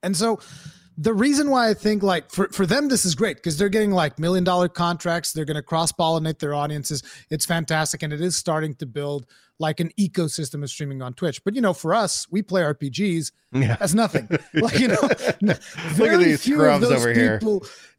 And 0.02 0.14
so 0.16 0.38
the 0.96 1.14
reason 1.14 1.50
why 1.50 1.68
I 1.68 1.74
think 1.74 2.02
like 2.02 2.30
for, 2.30 2.48
for 2.48 2.66
them 2.66 2.88
this 2.88 3.04
is 3.04 3.14
great 3.14 3.36
because 3.36 3.56
they're 3.56 3.68
getting 3.68 3.92
like 3.92 4.18
million 4.18 4.44
dollar 4.44 4.68
contracts. 4.68 5.32
They're 5.32 5.44
going 5.44 5.56
to 5.56 5.62
cross 5.62 5.92
pollinate 5.92 6.38
their 6.38 6.54
audiences. 6.54 7.02
It's 7.30 7.46
fantastic, 7.46 8.02
and 8.02 8.12
it 8.12 8.20
is 8.20 8.36
starting 8.36 8.74
to 8.76 8.86
build 8.86 9.26
like 9.58 9.80
an 9.80 9.90
ecosystem 9.98 10.62
of 10.62 10.70
streaming 10.70 11.02
on 11.02 11.14
Twitch. 11.14 11.42
But 11.44 11.54
you 11.54 11.60
know, 11.60 11.72
for 11.72 11.94
us, 11.94 12.26
we 12.30 12.42
play 12.42 12.62
RPGs. 12.62 13.32
Yeah. 13.52 13.76
That's 13.76 13.94
nothing. 13.94 14.28
Like 14.54 14.78
you 14.78 14.88
know, 14.88 14.98
Look 15.00 15.20
at 15.22 15.58
very 15.94 16.24
these 16.24 16.42
few 16.42 16.62
of 16.62 16.80
those 16.80 16.92
over 16.92 17.12
here. 17.12 17.40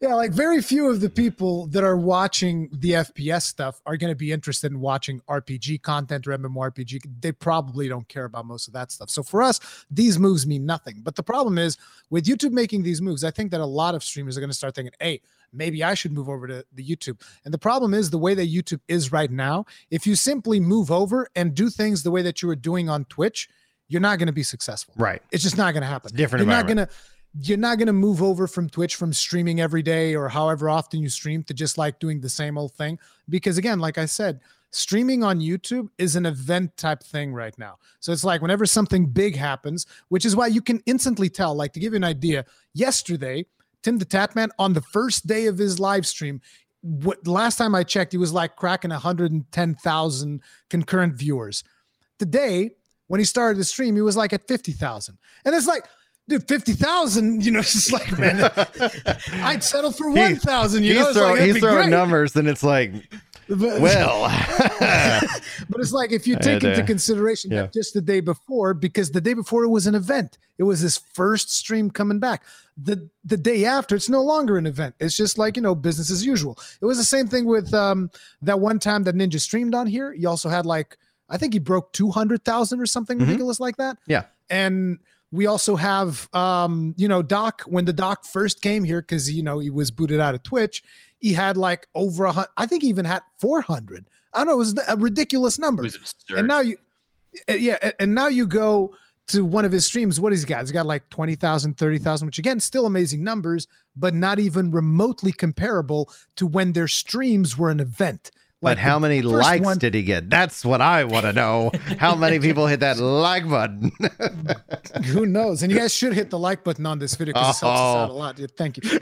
Yeah, 0.02 0.14
like 0.14 0.32
very 0.32 0.62
few 0.62 0.90
of 0.90 1.00
the 1.02 1.10
people 1.10 1.68
that 1.68 1.84
are 1.84 1.98
watching 1.98 2.70
the 2.72 2.92
FPS 2.92 3.44
stuff 3.44 3.82
are 3.86 3.98
going 3.98 4.12
to 4.12 4.16
be 4.16 4.32
interested 4.32 4.72
in 4.72 4.80
watching 4.80 5.20
RPG 5.30 5.82
content 5.82 6.28
or 6.28 6.38
MMORPG. 6.38 7.02
They 7.22 7.32
probably 7.32 7.88
don't 7.88 8.08
care 8.08 8.26
about 8.26 8.46
most 8.46 8.68
of 8.68 8.74
that 8.74 8.92
stuff. 8.92 9.10
So 9.10 9.24
for 9.24 9.42
us, 9.42 9.60
these 9.90 10.20
moves 10.20 10.46
mean 10.46 10.66
nothing. 10.66 11.02
But 11.02 11.16
the 11.16 11.24
problem 11.24 11.58
is 11.58 11.78
with 12.10 12.26
YouTube 12.26 12.52
making 12.52 12.84
these 12.84 13.02
moves, 13.02 13.24
I 13.24 13.32
think 13.32 13.52
that 13.52 13.62
a 13.62 13.66
lot 13.66 13.96
of 13.96 14.04
streamers 14.04 14.38
are 14.38 14.42
going 14.42 14.50
to 14.52 14.56
start 14.56 14.76
thinking, 14.76 14.94
"Hey, 15.00 15.22
maybe 15.54 15.84
I 15.84 15.94
should 15.94 16.12
move 16.12 16.30
over 16.30 16.48
to 16.48 16.66
the 16.74 16.84
YouTube." 16.84 17.22
And 17.46 17.54
the 17.54 17.60
problem 17.60 17.94
is 17.94 18.10
the 18.10 18.18
way 18.18 18.34
that 18.34 18.52
YouTube 18.52 18.82
is 18.88 19.12
right 19.12 19.32
now. 19.32 19.66
If 19.92 20.08
you 20.08 20.16
simply 20.16 20.60
move 20.60 20.92
over 20.92 21.28
and 21.36 21.54
do 21.54 21.70
things 21.70 22.04
the 22.04 22.12
way 22.12 22.22
that 22.22 22.42
you 22.42 22.48
were 22.48 22.56
doing 22.56 22.90
on 22.90 23.06
Twitch, 23.06 23.50
you're 23.88 24.02
not 24.02 24.18
going 24.20 24.28
to 24.28 24.34
be 24.34 24.44
successful. 24.44 24.94
Right. 24.98 25.22
It's 25.32 25.44
just 25.44 25.58
not 25.58 25.74
going 25.74 25.82
to 25.82 25.88
happen. 25.88 26.10
It's 26.10 26.18
different 26.18 26.46
You're 26.46 26.56
not 26.56 26.66
going 26.66 26.78
to 26.78 26.90
you're 27.40 27.58
not 27.58 27.78
going 27.78 27.88
to 27.88 27.94
move 27.94 28.22
over 28.22 28.46
from 28.48 28.70
Twitch 28.70 28.96
from 28.96 29.12
streaming 29.12 29.60
every 29.60 29.82
day 29.82 30.16
or 30.16 30.30
however 30.30 30.70
often 30.70 31.02
you 31.02 31.10
stream 31.10 31.44
to 31.44 31.54
just 31.54 31.78
like 31.78 32.00
doing 32.00 32.22
the 32.22 32.30
same 32.30 32.58
old 32.58 32.74
thing 32.74 33.00
because 33.28 33.58
again, 33.58 33.80
like 33.80 33.98
I 33.98 34.06
said, 34.06 34.42
streaming 34.70 35.24
on 35.24 35.40
YouTube 35.40 35.90
is 35.98 36.16
an 36.16 36.26
event 36.26 36.76
type 36.78 37.02
thing 37.02 37.34
right 37.34 37.58
now. 37.58 37.78
So 38.00 38.12
it's 38.12 38.24
like 38.24 38.42
whenever 38.42 38.66
something 38.66 39.08
big 39.08 39.36
happens, 39.36 39.88
which 40.10 40.26
is 40.26 40.36
why 40.36 40.48
you 40.48 40.62
can 40.62 40.82
instantly 40.86 41.30
tell 41.30 41.56
like 41.56 41.74
to 41.74 41.80
give 41.80 41.94
you 41.94 41.98
an 41.98 42.04
idea, 42.04 42.46
yesterday 42.74 43.46
Tim 43.84 44.00
the 44.00 44.06
Tatman 44.06 44.50
on 44.58 44.74
the 44.74 44.82
first 44.82 45.28
day 45.28 45.46
of 45.46 45.58
his 45.58 45.80
live 45.80 46.08
stream 46.08 46.42
what 46.84 47.26
last 47.26 47.56
time 47.56 47.74
I 47.74 47.84
checked, 47.84 48.12
he 48.12 48.18
was 48.18 48.34
like 48.34 48.56
cracking 48.58 48.92
110,000 48.92 50.42
concurrent 50.70 51.16
viewers. 51.16 51.64
Today, 52.20 52.72
when 53.08 53.20
he 53.20 53.26
started 53.26 53.58
the 53.58 53.64
stream, 53.64 53.96
he 53.96 54.02
was 54.02 54.18
like 54.18 54.34
at 54.34 54.48
50,000. 54.48 55.18
And 55.46 55.56
it's 55.56 55.66
like, 55.66 55.86
dude, 56.28 56.48
50,000, 56.48 57.46
you 57.46 57.52
know, 57.52 57.60
it's 57.60 57.74
just 57.74 57.94
like, 57.94 58.18
man, 58.20 58.52
I'd 59.44 59.64
settle 59.64 59.92
for 59.92 60.12
1,000, 60.12 60.84
you 60.84 60.94
he's 60.94 61.02
know, 61.02 61.14
throwing, 61.14 61.38
like, 61.38 61.42
he's 61.42 61.60
throwing 61.60 61.76
great. 61.76 61.90
numbers, 61.90 62.36
and 62.36 62.50
it's 62.50 62.64
like, 62.64 62.92
But- 63.58 63.82
well, 63.82 64.24
but 65.70 65.80
it's 65.80 65.92
like 65.92 66.12
if 66.12 66.26
you 66.28 66.36
take 66.38 66.64
into 66.64 66.82
uh, 66.82 66.86
consideration 66.86 67.52
yeah. 67.52 67.64
that 67.64 67.74
just 67.74 67.94
the 67.94 68.02
day 68.02 68.20
before, 68.20 68.74
because 68.74 69.12
the 69.12 69.22
day 69.22 69.34
before 69.34 69.64
it 69.64 69.70
was 69.70 69.88
an 69.88 69.96
event, 69.96 70.38
it 70.58 70.64
was 70.64 70.80
his 70.80 70.98
first 70.98 71.52
stream 71.52 71.90
coming 71.92 72.20
back. 72.20 72.44
The 72.78 73.08
the 73.24 73.38
day 73.38 73.66
after, 73.66 73.96
it's 73.96 74.10
no 74.10 74.24
longer 74.24 74.58
an 74.58 74.66
event. 74.66 74.96
It's 75.00 75.16
just 75.16 75.38
like 75.38 75.56
you 75.56 75.62
know 75.62 75.76
business 75.76 76.10
as 76.10 76.26
usual. 76.26 76.58
It 76.82 76.86
was 76.86 76.98
the 76.98 77.04
same 77.04 77.28
thing 77.28 77.46
with 77.46 77.74
um 77.74 78.10
that 78.42 78.60
one 78.60 78.80
time 78.80 79.04
that 79.04 79.16
Ninja 79.16 79.40
streamed 79.40 79.76
on 79.76 79.86
here. 79.88 80.14
He 80.14 80.26
also 80.26 80.50
had 80.50 80.66
like 80.66 80.98
I 81.30 81.38
think 81.38 81.54
he 81.54 81.60
broke 81.60 81.94
two 81.94 82.10
hundred 82.12 82.44
thousand 82.44 82.80
or 82.82 82.86
something 82.88 83.18
Mhm. 83.20 83.22
ridiculous 83.28 83.60
like 83.60 83.78
that. 83.78 83.98
Yeah. 84.08 84.24
and 84.50 85.00
we 85.34 85.48
also 85.48 85.76
have 85.76 86.30
um 86.34 86.94
you 86.96 87.08
know 87.08 87.22
Doc 87.22 87.64
when 87.64 87.86
the 87.86 87.94
Doc 87.94 88.24
first 88.24 88.62
came 88.62 88.84
here 88.84 89.02
because 89.02 89.32
you 89.32 89.44
know 89.44 89.60
he 89.60 89.70
was 89.70 89.92
booted 89.92 90.20
out 90.20 90.36
of 90.36 90.44
Twitch. 90.44 90.84
He 91.20 91.34
had 91.34 91.58
like 91.58 91.88
over 91.96 92.26
a 92.26 92.32
hundred. 92.32 92.52
I 92.56 92.68
think 92.68 92.84
he 92.84 92.90
even 92.90 93.06
had 93.06 93.24
four 93.40 93.62
hundred. 93.62 94.06
I 94.34 94.40
don't 94.40 94.48
know. 94.48 94.54
It 94.54 94.58
was 94.58 94.76
a 94.88 94.98
ridiculous 94.98 95.60
number. 95.60 95.84
And 96.40 96.48
now 96.48 96.62
you, 96.62 96.78
uh, 97.50 97.54
yeah, 97.54 97.92
and 98.00 98.16
now 98.16 98.28
you 98.28 98.48
go 98.48 98.96
to 99.28 99.46
one 99.46 99.66
of 99.66 99.72
his 99.72 99.86
streams. 99.86 100.20
What 100.20 100.34
he's 100.34 100.46
got? 100.46 100.62
He's 100.62 100.72
got 100.72 100.86
like 100.86 101.08
20,000, 101.10 101.78
30,000, 101.78 102.26
which 102.26 102.40
again, 102.40 102.60
still 102.60 102.86
amazing 102.86 103.24
numbers, 103.24 103.68
but 103.96 104.14
not 104.14 104.40
even 104.40 104.72
remotely 104.72 105.32
comparable 105.32 106.12
to 106.36 106.48
when 106.48 106.74
their 106.74 106.88
streams 106.88 107.58
were 107.58 107.70
an 107.70 107.80
event. 107.80 108.32
But 108.64 108.78
how 108.80 108.98
many 109.00 109.22
likes 109.22 109.64
one- 109.64 109.78
did 109.78 109.94
he 109.94 110.04
get? 110.04 110.30
That's 110.30 110.64
what 110.66 110.82
I 110.82 111.04
want 111.04 111.26
to 111.26 111.34
know. 111.34 111.72
How 112.00 112.16
many 112.16 112.40
people 112.48 112.66
hit 112.68 112.80
that 112.80 112.98
like 112.98 113.48
button? 113.48 113.92
Who 115.06 115.26
knows? 115.26 115.64
And 115.64 115.72
you 115.72 115.78
guys 115.78 115.94
should 115.94 116.14
hit 116.14 116.30
the 116.30 116.40
like 116.40 116.64
button 116.64 116.86
on 116.86 117.00
this 117.00 117.16
video 117.16 117.34
because 117.34 117.62
it 117.62 117.66
helps 117.66 117.80
us 117.80 117.96
out 117.96 118.10
a 118.10 118.12
Oh. 118.12 118.16
lot. 118.16 118.40
Thank 118.58 118.78
you. 118.78 118.84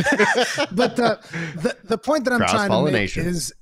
but 0.71 0.99
uh, 0.99 1.17
the 1.55 1.77
the 1.85 1.97
point 1.97 2.25
that 2.25 2.33
I'm 2.33 2.41
trying 2.47 2.69
to 2.69 2.91
make 2.91 3.15
is 3.17 3.53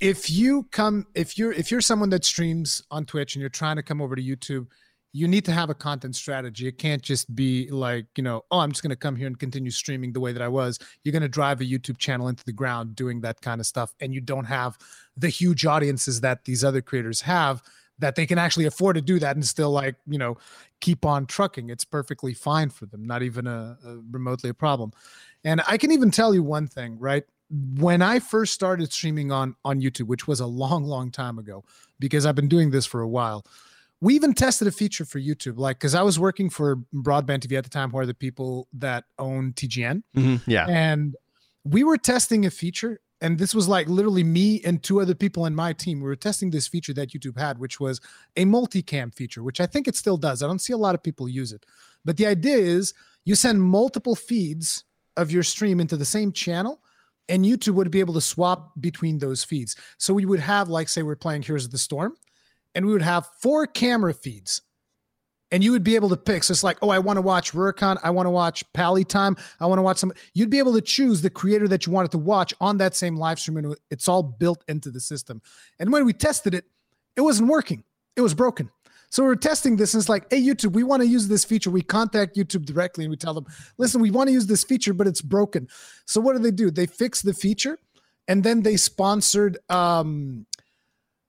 if 0.00 0.30
you 0.30 0.62
come 0.70 1.06
if 1.14 1.36
you're 1.36 1.52
if 1.52 1.70
you're 1.70 1.80
someone 1.80 2.10
that 2.10 2.24
streams 2.24 2.82
on 2.90 3.04
Twitch 3.04 3.34
and 3.34 3.40
you're 3.40 3.50
trying 3.50 3.76
to 3.76 3.82
come 3.82 4.00
over 4.00 4.14
to 4.16 4.22
YouTube, 4.22 4.66
you 5.18 5.26
need 5.26 5.44
to 5.44 5.52
have 5.52 5.68
a 5.68 5.74
content 5.74 6.14
strategy. 6.14 6.68
It 6.68 6.78
can't 6.78 7.02
just 7.02 7.34
be 7.34 7.68
like, 7.70 8.06
you 8.16 8.22
know, 8.22 8.44
oh, 8.52 8.60
I'm 8.60 8.70
just 8.70 8.84
going 8.84 8.90
to 8.90 8.96
come 8.96 9.16
here 9.16 9.26
and 9.26 9.36
continue 9.36 9.72
streaming 9.72 10.12
the 10.12 10.20
way 10.20 10.32
that 10.32 10.40
I 10.40 10.46
was. 10.46 10.78
You're 11.02 11.12
going 11.12 11.22
to 11.22 11.28
drive 11.28 11.60
a 11.60 11.64
YouTube 11.64 11.98
channel 11.98 12.28
into 12.28 12.44
the 12.44 12.52
ground 12.52 12.94
doing 12.94 13.20
that 13.22 13.40
kind 13.40 13.60
of 13.60 13.66
stuff 13.66 13.92
and 13.98 14.14
you 14.14 14.20
don't 14.20 14.44
have 14.44 14.78
the 15.16 15.28
huge 15.28 15.66
audiences 15.66 16.20
that 16.20 16.44
these 16.44 16.62
other 16.62 16.80
creators 16.80 17.20
have 17.22 17.62
that 17.98 18.14
they 18.14 18.26
can 18.26 18.38
actually 18.38 18.66
afford 18.66 18.94
to 18.94 19.02
do 19.02 19.18
that 19.18 19.34
and 19.34 19.44
still 19.44 19.72
like, 19.72 19.96
you 20.06 20.18
know, 20.18 20.36
keep 20.80 21.04
on 21.04 21.26
trucking. 21.26 21.68
It's 21.68 21.84
perfectly 21.84 22.32
fine 22.32 22.70
for 22.70 22.86
them, 22.86 23.04
not 23.04 23.24
even 23.24 23.48
a, 23.48 23.76
a 23.84 23.98
remotely 24.12 24.50
a 24.50 24.54
problem. 24.54 24.92
And 25.42 25.60
I 25.66 25.78
can 25.78 25.90
even 25.90 26.12
tell 26.12 26.32
you 26.32 26.44
one 26.44 26.68
thing, 26.68 26.96
right? 27.00 27.24
When 27.50 28.02
I 28.02 28.20
first 28.20 28.54
started 28.54 28.92
streaming 28.92 29.32
on 29.32 29.56
on 29.64 29.80
YouTube, 29.80 30.06
which 30.06 30.28
was 30.28 30.38
a 30.38 30.46
long, 30.46 30.84
long 30.84 31.10
time 31.10 31.40
ago, 31.40 31.64
because 31.98 32.24
I've 32.24 32.36
been 32.36 32.46
doing 32.46 32.70
this 32.70 32.86
for 32.86 33.00
a 33.00 33.08
while, 33.08 33.44
we 34.00 34.14
even 34.14 34.32
tested 34.32 34.68
a 34.68 34.70
feature 34.70 35.04
for 35.04 35.18
YouTube, 35.18 35.58
like 35.58 35.78
because 35.78 35.94
I 35.94 36.02
was 36.02 36.18
working 36.18 36.50
for 36.50 36.76
Broadband 36.94 37.40
TV 37.40 37.56
at 37.58 37.64
the 37.64 37.70
time, 37.70 37.90
who 37.90 37.98
are 37.98 38.06
the 38.06 38.14
people 38.14 38.68
that 38.74 39.04
own 39.18 39.52
TGN, 39.54 40.02
Mhm, 40.16 40.40
Yeah. 40.46 40.66
and 40.68 41.16
we 41.64 41.82
were 41.84 41.98
testing 41.98 42.46
a 42.46 42.50
feature 42.50 43.00
and 43.20 43.36
this 43.36 43.52
was 43.52 43.66
like 43.66 43.88
literally 43.88 44.22
me 44.22 44.60
and 44.62 44.80
two 44.80 45.00
other 45.00 45.14
people 45.14 45.44
in 45.44 45.52
my 45.52 45.72
team. 45.72 45.98
We 46.00 46.06
were 46.06 46.14
testing 46.14 46.50
this 46.52 46.68
feature 46.68 46.94
that 46.94 47.10
youtube 47.10 47.36
had 47.36 47.58
which 47.58 47.80
was 47.80 48.00
a 48.36 48.44
multicam 48.44 49.12
feature 49.12 49.42
which 49.42 49.60
i 49.60 49.66
think 49.66 49.88
it 49.88 49.96
still 49.96 50.16
does. 50.16 50.40
I 50.40 50.46
don't 50.46 50.60
see 50.60 50.72
a 50.72 50.76
lot 50.78 50.94
of 50.94 51.02
people 51.02 51.28
use 51.28 51.50
it. 51.52 51.66
But 52.04 52.16
the 52.16 52.26
idea 52.26 52.56
is 52.56 52.94
you 53.24 53.34
send 53.34 53.60
multiple 53.60 54.14
feeds 54.14 54.84
of 55.16 55.32
your 55.32 55.42
stream 55.42 55.80
into 55.80 55.96
the 55.96 56.04
same 56.04 56.30
channel 56.30 56.80
and 57.28 57.44
youtube 57.44 57.74
would 57.74 57.90
be 57.90 57.98
able 57.98 58.14
to 58.14 58.20
swap 58.20 58.72
between 58.80 59.18
those 59.18 59.42
feeds. 59.42 59.74
So 59.98 60.14
we 60.14 60.24
would 60.24 60.38
have 60.40 60.68
like 60.68 60.88
say 60.88 61.02
we're 61.02 61.16
playing 61.16 61.42
here's 61.42 61.68
the 61.68 61.76
storm 61.78 62.14
and 62.78 62.86
we 62.86 62.92
would 62.92 63.02
have 63.02 63.28
four 63.40 63.66
camera 63.66 64.14
feeds 64.14 64.62
and 65.50 65.64
you 65.64 65.72
would 65.72 65.82
be 65.82 65.96
able 65.96 66.08
to 66.10 66.16
pick. 66.16 66.44
So 66.44 66.52
it's 66.52 66.62
like, 66.62 66.78
oh, 66.80 66.90
I 66.90 67.00
want 67.00 67.16
to 67.16 67.22
watch 67.22 67.50
Rurikhan. 67.50 67.98
I 68.04 68.10
want 68.10 68.26
to 68.26 68.30
watch 68.30 68.62
Pally 68.72 69.02
Time. 69.02 69.36
I 69.58 69.66
want 69.66 69.80
to 69.80 69.82
watch 69.82 69.96
some. 69.96 70.12
You'd 70.32 70.48
be 70.48 70.60
able 70.60 70.72
to 70.74 70.80
choose 70.80 71.20
the 71.20 71.28
creator 71.28 71.66
that 71.66 71.86
you 71.86 71.92
wanted 71.92 72.12
to 72.12 72.18
watch 72.18 72.54
on 72.60 72.78
that 72.78 72.94
same 72.94 73.16
live 73.16 73.40
stream, 73.40 73.56
and 73.56 73.74
it's 73.90 74.06
all 74.06 74.22
built 74.22 74.62
into 74.68 74.92
the 74.92 75.00
system. 75.00 75.42
And 75.80 75.92
when 75.92 76.04
we 76.04 76.12
tested 76.12 76.54
it, 76.54 76.66
it 77.16 77.22
wasn't 77.22 77.48
working. 77.48 77.82
It 78.14 78.20
was 78.20 78.32
broken. 78.32 78.70
So 79.10 79.24
we 79.24 79.28
we're 79.30 79.34
testing 79.34 79.74
this, 79.74 79.92
and 79.92 80.00
it's 80.00 80.08
like, 80.08 80.30
hey, 80.30 80.40
YouTube, 80.40 80.74
we 80.74 80.84
want 80.84 81.02
to 81.02 81.08
use 81.08 81.26
this 81.26 81.44
feature. 81.44 81.70
We 81.70 81.82
contact 81.82 82.36
YouTube 82.36 82.64
directly, 82.64 83.02
and 83.02 83.10
we 83.10 83.16
tell 83.16 83.34
them, 83.34 83.46
listen, 83.76 84.00
we 84.00 84.12
want 84.12 84.28
to 84.28 84.32
use 84.32 84.46
this 84.46 84.62
feature, 84.62 84.94
but 84.94 85.08
it's 85.08 85.20
broken. 85.20 85.66
So 86.06 86.20
what 86.20 86.36
do 86.36 86.38
they 86.38 86.52
do? 86.52 86.70
They 86.70 86.86
fix 86.86 87.22
the 87.22 87.34
feature, 87.34 87.76
and 88.28 88.44
then 88.44 88.62
they 88.62 88.76
sponsored 88.76 89.58
um 89.68 90.46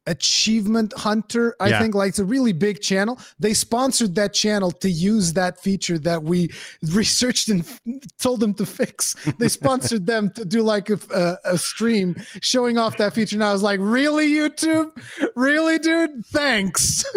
Achievement 0.10 0.92
Hunter, 0.98 1.56
I 1.60 1.70
Yeah. 1.70 1.80
think, 1.82 1.94
like 1.96 2.10
it's 2.10 2.20
a 2.20 2.26
really 2.26 2.52
big 2.52 2.82
channel. 2.82 3.20
They 3.40 3.54
sponsored 3.54 4.16
that 4.16 4.34
channel 4.34 4.72
to 4.72 4.90
use 4.90 5.34
that 5.34 5.60
feature 5.62 6.00
that 6.00 6.24
we 6.24 6.50
researched 6.92 7.48
and 7.50 7.64
told 8.20 8.40
them 8.42 8.54
to 8.56 8.66
fix. 8.66 9.16
They 9.38 9.48
sponsored 9.48 10.06
them 10.08 10.32
to 10.32 10.44
do 10.46 10.62
like 10.64 10.90
a, 10.90 11.00
a, 11.14 11.54
a 11.54 11.58
stream 11.58 12.16
showing 12.42 12.78
off 12.78 12.98
that 12.98 13.14
feature. 13.14 13.36
And 13.36 13.44
I 13.44 13.54
was 13.54 13.64
like, 13.64 13.80
really, 13.82 14.30
YouTube? 14.32 14.92
Really, 15.36 15.80
dude? 15.80 16.26
Thanks. 16.26 17.06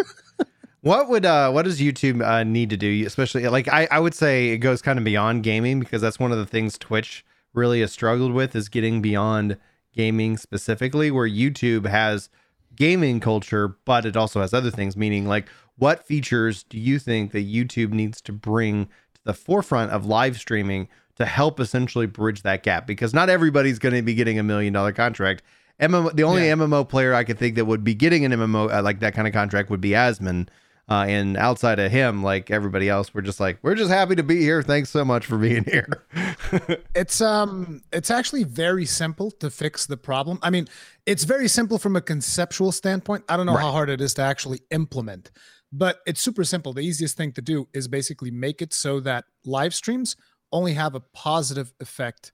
What 0.81 1.07
would 1.07 1.25
uh 1.25 1.49
what 1.51 1.63
does 1.63 1.79
YouTube 1.79 2.21
uh, 2.21 2.43
need 2.43 2.69
to 2.71 2.75
do? 2.75 3.05
Especially 3.07 3.47
like 3.47 3.69
I 3.69 3.87
I 3.89 3.99
would 3.99 4.13
say 4.13 4.49
it 4.49 4.57
goes 4.57 4.81
kind 4.81 4.99
of 4.99 5.05
beyond 5.05 5.41
gaming 5.43 5.79
because 5.79 6.01
that's 6.01 6.19
one 6.19 6.33
of 6.33 6.37
the 6.37 6.45
things 6.45 6.77
Twitch 6.77 7.23
really 7.53 7.79
has 7.79 7.93
struggled 7.93 8.33
with 8.33 8.53
is 8.53 8.67
getting 8.67 9.01
beyond 9.01 9.55
gaming 9.93 10.35
specifically 10.35 11.09
where 11.09 11.25
YouTube 11.25 11.85
has 11.85 12.27
gaming 12.75 13.19
culture 13.19 13.75
but 13.85 14.05
it 14.05 14.15
also 14.17 14.41
has 14.41 14.53
other 14.53 14.71
things 14.71 14.95
meaning 14.97 15.27
like 15.27 15.47
what 15.77 16.05
features 16.05 16.63
do 16.63 16.77
you 16.77 16.99
think 16.99 17.31
that 17.31 17.47
YouTube 17.51 17.91
needs 17.91 18.21
to 18.21 18.31
bring 18.31 18.85
to 18.85 19.21
the 19.23 19.33
forefront 19.33 19.91
of 19.91 20.05
live 20.05 20.37
streaming 20.37 20.87
to 21.15 21.25
help 21.25 21.59
essentially 21.59 22.05
bridge 22.05 22.43
that 22.43 22.63
gap 22.63 22.85
because 22.87 23.13
not 23.13 23.29
everybody's 23.29 23.79
going 23.79 23.95
to 23.95 24.01
be 24.01 24.13
getting 24.13 24.37
a 24.39 24.43
million 24.43 24.73
dollar 24.73 24.91
contract. 24.91 25.41
MMO, 25.79 26.15
the 26.15 26.23
only 26.23 26.45
Yeah. 26.45 26.53
MMO 26.53 26.87
player 26.87 27.13
I 27.13 27.23
could 27.23 27.39
think 27.39 27.55
that 27.55 27.65
would 27.65 27.83
be 27.83 27.95
getting 27.95 28.23
an 28.25 28.31
MMO 28.31 28.71
uh, 28.71 28.81
like 28.83 28.99
that 28.99 29.13
kind 29.15 29.27
of 29.27 29.33
contract 29.33 29.69
would 29.69 29.81
be 29.81 29.91
Asmon. 29.91 30.47
Uh, 30.89 31.05
and 31.07 31.37
outside 31.37 31.79
of 31.79 31.91
him, 31.91 32.21
like 32.23 32.51
everybody 32.51 32.89
else, 32.89 33.13
we're 33.13 33.21
just 33.21 33.39
like, 33.39 33.57
we're 33.61 33.75
just 33.75 33.89
happy 33.89 34.15
to 34.15 34.23
be 34.23 34.41
here. 34.41 34.61
Thanks 34.61 34.89
so 34.89 35.05
much 35.05 35.25
for 35.25 35.37
being 35.37 35.63
here. 35.63 35.87
it's 36.95 37.21
um 37.21 37.81
it's 37.91 38.11
actually 38.11 38.43
very 38.43 38.85
simple 38.85 39.31
to 39.31 39.49
fix 39.49 39.85
the 39.85 39.97
problem 39.97 40.37
i 40.43 40.49
mean 40.49 40.67
it's 41.05 41.23
very 41.23 41.47
simple 41.47 41.79
from 41.79 41.95
a 41.95 42.01
conceptual 42.01 42.71
standpoint 42.71 43.23
i 43.27 43.35
don't 43.35 43.45
know 43.45 43.55
how 43.55 43.71
hard 43.71 43.89
it 43.89 43.99
is 43.99 44.13
to 44.13 44.21
actually 44.21 44.59
implement 44.69 45.31
but 45.71 45.99
it's 46.05 46.21
super 46.21 46.43
simple 46.43 46.73
the 46.73 46.81
easiest 46.81 47.17
thing 47.17 47.31
to 47.31 47.41
do 47.41 47.67
is 47.73 47.87
basically 47.87 48.29
make 48.29 48.61
it 48.61 48.73
so 48.73 48.99
that 48.99 49.25
live 49.45 49.73
streams 49.73 50.15
only 50.53 50.73
have 50.73 50.95
a 50.95 51.01
positive 51.13 51.73
effect 51.81 52.31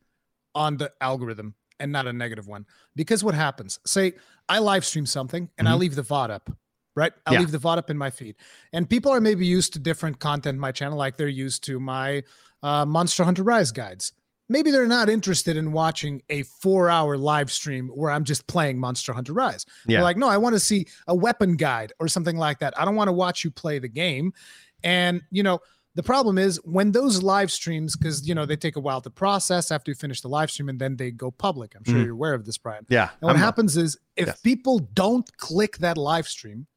on 0.54 0.78
the 0.78 0.92
algorithm 1.02 1.56
and 1.80 1.92
not 1.92 2.06
a 2.06 2.14
negative 2.14 2.48
one. 2.48 2.66
Because 2.96 3.24
what 3.24 3.34
happens? 3.34 3.80
Say 3.86 4.14
I 4.48 4.60
live 4.60 4.86
stream 4.86 5.06
something 5.06 5.50
and 5.58 5.66
mm-hmm. 5.66 5.74
I 5.74 5.78
leave 5.78 5.96
the 5.96 6.04
VOD 6.04 6.30
up, 6.30 6.50
right? 6.96 7.12
I 7.26 7.34
yeah. 7.34 7.40
leave 7.40 7.52
the 7.52 7.58
VOD 7.58 7.78
up 7.78 7.90
in 7.90 7.98
my 7.98 8.10
feed. 8.10 8.36
And 8.74 8.90
people 8.90 9.12
are 9.12 9.22
maybe 9.22 9.46
used 9.46 9.74
to 9.74 9.80
different 9.80 10.20
content 10.20 10.56
in 10.56 10.60
my 10.60 10.72
channel, 10.72 10.98
like 10.98 11.18
they're 11.18 11.28
used 11.28 11.64
to 11.66 11.80
my 11.80 12.24
uh, 12.64 12.86
Monster 12.86 13.24
Hunter 13.24 13.44
Rise 13.44 13.72
guides. 13.72 14.14
Maybe 14.52 14.72
they're 14.72 14.88
not 14.88 15.10
interested 15.10 15.58
in 15.58 15.72
watching 15.72 16.24
a 16.30 16.42
four 16.44 16.90
hour 16.90 17.18
live 17.18 17.52
stream 17.52 17.90
where 17.90 18.10
I'm 18.10 18.24
just 18.24 18.48
playing 18.48 18.80
Monster 18.80 19.14
Hunter 19.14 19.34
Rise. 19.34 19.66
Yeah. 19.86 19.98
They're 19.98 20.04
like, 20.04 20.18
no, 20.18 20.28
I 20.28 20.38
want 20.38 20.56
to 20.56 20.60
see 20.60 20.88
a 21.08 21.14
weapon 21.14 21.56
guide 21.56 21.94
or 22.00 22.08
something 22.08 22.36
like 22.36 22.60
that. 22.60 22.78
I 22.80 22.84
don't 22.84 22.96
want 22.96 23.10
to 23.10 23.14
watch 23.14 23.44
you 23.44 23.52
play 23.52 23.78
the 23.78 23.88
game. 23.88 24.34
And, 24.84 25.22
you 25.30 25.44
know, 25.44 25.60
the 25.96 26.04
problem 26.04 26.38
is 26.38 26.58
when 26.64 26.92
those 26.92 27.22
live 27.22 27.52
streams, 27.52 27.96
because 27.96 28.28
you 28.28 28.36
know 28.36 28.46
they 28.46 28.56
take 28.56 28.76
a 28.76 28.80
while 28.80 29.02
to 29.02 29.10
process 29.10 29.72
after 29.72 29.92
you 29.92 29.96
finish 29.96 30.22
the 30.22 30.30
live 30.30 30.52
stream, 30.52 30.70
and 30.70 30.80
then 30.80 30.96
they 30.96 31.12
go 31.12 31.32
public. 31.32 31.74
I'm 31.76 31.84
sure 31.84 31.96
mm. 31.96 32.06
you're 32.06 32.14
aware 32.14 32.34
of 32.34 32.46
this, 32.46 32.58
Brian. 32.58 32.86
Yeah. 32.90 33.10
And 33.10 33.22
what 33.22 33.36
I'm 33.36 33.42
happens 33.42 33.76
is 33.76 33.98
if 34.16 34.28
yes. 34.28 34.40
people 34.40 34.80
don't 34.94 35.30
click 35.38 35.78
that 35.80 35.98
live 35.98 36.28
stream, 36.28 36.68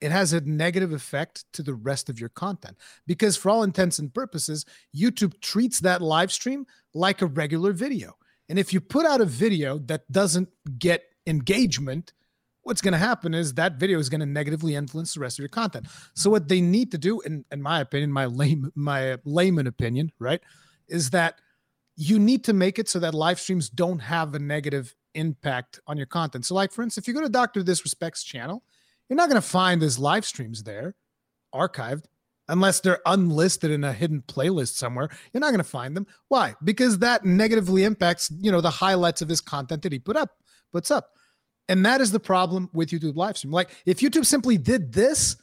it 0.00 0.10
has 0.10 0.32
a 0.32 0.40
negative 0.42 0.92
effect 0.92 1.44
to 1.54 1.62
the 1.62 1.74
rest 1.74 2.10
of 2.10 2.20
your 2.20 2.28
content 2.28 2.76
because 3.06 3.36
for 3.36 3.50
all 3.50 3.62
intents 3.62 3.98
and 3.98 4.12
purposes, 4.12 4.64
YouTube 4.94 5.40
treats 5.40 5.80
that 5.80 6.02
live 6.02 6.30
stream 6.30 6.66
like 6.94 7.22
a 7.22 7.26
regular 7.26 7.72
video. 7.72 8.16
And 8.48 8.58
if 8.58 8.72
you 8.72 8.80
put 8.80 9.06
out 9.06 9.20
a 9.20 9.24
video 9.24 9.78
that 9.78 10.10
doesn't 10.12 10.48
get 10.78 11.04
engagement, 11.26 12.12
what's 12.62 12.80
going 12.80 12.92
to 12.92 12.98
happen 12.98 13.32
is 13.32 13.54
that 13.54 13.76
video 13.76 13.98
is 13.98 14.08
going 14.08 14.20
to 14.20 14.26
negatively 14.26 14.74
influence 14.74 15.14
the 15.14 15.20
rest 15.20 15.38
of 15.38 15.42
your 15.42 15.48
content. 15.48 15.86
So 16.14 16.30
what 16.30 16.48
they 16.48 16.60
need 16.60 16.90
to 16.92 16.98
do, 16.98 17.20
in, 17.20 17.44
in 17.50 17.62
my 17.62 17.80
opinion, 17.80 18.12
my 18.12 18.26
lame, 18.26 18.70
my 18.74 19.18
layman 19.24 19.66
opinion, 19.66 20.12
right, 20.18 20.40
is 20.88 21.10
that 21.10 21.40
you 21.96 22.18
need 22.18 22.44
to 22.44 22.52
make 22.52 22.78
it 22.78 22.88
so 22.88 22.98
that 22.98 23.14
live 23.14 23.40
streams 23.40 23.70
don't 23.70 24.00
have 24.00 24.34
a 24.34 24.38
negative 24.38 24.94
impact 25.14 25.80
on 25.86 25.96
your 25.96 26.06
content. 26.06 26.44
So, 26.44 26.54
like 26.54 26.72
for 26.72 26.82
instance, 26.82 27.02
if 27.02 27.08
you 27.08 27.14
go 27.14 27.22
to 27.22 27.28
Doctor 27.28 27.62
Disrespect's 27.62 28.22
channel, 28.22 28.62
you're 29.08 29.16
not 29.16 29.28
going 29.28 29.40
to 29.40 29.46
find 29.46 29.80
his 29.80 29.98
live 29.98 30.24
streams 30.24 30.62
there 30.62 30.94
archived 31.54 32.04
unless 32.48 32.80
they're 32.80 33.00
unlisted 33.06 33.70
in 33.70 33.84
a 33.84 33.92
hidden 33.92 34.22
playlist 34.22 34.74
somewhere. 34.74 35.08
You're 35.32 35.40
not 35.40 35.50
going 35.50 35.58
to 35.58 35.64
find 35.64 35.96
them. 35.96 36.06
Why? 36.28 36.54
Because 36.64 36.98
that 36.98 37.24
negatively 37.24 37.84
impacts 37.84 38.30
you 38.40 38.52
know 38.52 38.60
the 38.60 38.70
highlights 38.70 39.22
of 39.22 39.28
his 39.28 39.40
content 39.40 39.82
that 39.82 39.92
he 39.92 39.98
put 39.98 40.16
up 40.16 40.30
puts 40.72 40.90
up. 40.90 41.10
And 41.68 41.84
that 41.84 42.00
is 42.00 42.12
the 42.12 42.20
problem 42.20 42.70
with 42.72 42.90
YouTube 42.90 43.16
live 43.16 43.36
stream. 43.36 43.52
Like 43.52 43.70
if 43.86 43.98
YouTube 43.98 44.26
simply 44.26 44.56
did 44.56 44.92
this, 44.92 45.36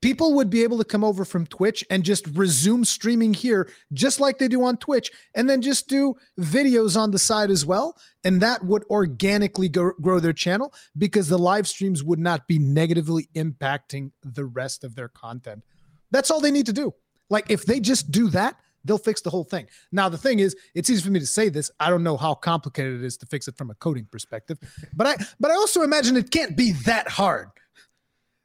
people 0.00 0.34
would 0.34 0.50
be 0.50 0.62
able 0.62 0.78
to 0.78 0.84
come 0.84 1.04
over 1.04 1.24
from 1.24 1.46
Twitch 1.46 1.84
and 1.90 2.04
just 2.04 2.26
resume 2.28 2.84
streaming 2.84 3.34
here, 3.34 3.68
just 3.92 4.20
like 4.20 4.38
they 4.38 4.48
do 4.48 4.62
on 4.64 4.76
Twitch, 4.76 5.10
and 5.34 5.48
then 5.48 5.60
just 5.60 5.88
do 5.88 6.14
videos 6.40 6.98
on 6.98 7.10
the 7.10 7.18
side 7.18 7.50
as 7.50 7.66
well. 7.66 7.96
And 8.24 8.40
that 8.40 8.64
would 8.64 8.84
organically 8.90 9.68
go, 9.68 9.92
grow 10.00 10.20
their 10.20 10.32
channel 10.32 10.72
because 10.96 11.28
the 11.28 11.38
live 11.38 11.66
streams 11.66 12.04
would 12.04 12.18
not 12.18 12.46
be 12.46 12.58
negatively 12.58 13.28
impacting 13.34 14.12
the 14.22 14.44
rest 14.44 14.84
of 14.84 14.94
their 14.94 15.08
content. 15.08 15.64
That's 16.10 16.30
all 16.30 16.40
they 16.40 16.50
need 16.50 16.66
to 16.66 16.72
do. 16.72 16.94
Like 17.30 17.50
if 17.50 17.64
they 17.64 17.80
just 17.80 18.10
do 18.10 18.28
that, 18.30 18.56
they'll 18.84 18.98
fix 18.98 19.20
the 19.20 19.30
whole 19.30 19.44
thing. 19.44 19.66
Now, 19.92 20.08
the 20.08 20.18
thing 20.18 20.38
is, 20.38 20.56
it's 20.74 20.88
easy 20.88 21.02
for 21.02 21.10
me 21.10 21.20
to 21.20 21.26
say 21.26 21.48
this. 21.48 21.70
I 21.78 21.90
don't 21.90 22.02
know 22.02 22.16
how 22.16 22.34
complicated 22.34 23.02
it 23.02 23.04
is 23.04 23.16
to 23.18 23.26
fix 23.26 23.48
it 23.48 23.56
from 23.56 23.70
a 23.70 23.74
coding 23.74 24.06
perspective, 24.10 24.58
but 24.94 25.06
I 25.06 25.16
but 25.38 25.50
I 25.50 25.54
also 25.54 25.82
imagine 25.82 26.16
it 26.16 26.30
can't 26.30 26.56
be 26.56 26.72
that 26.84 27.08
hard. 27.08 27.50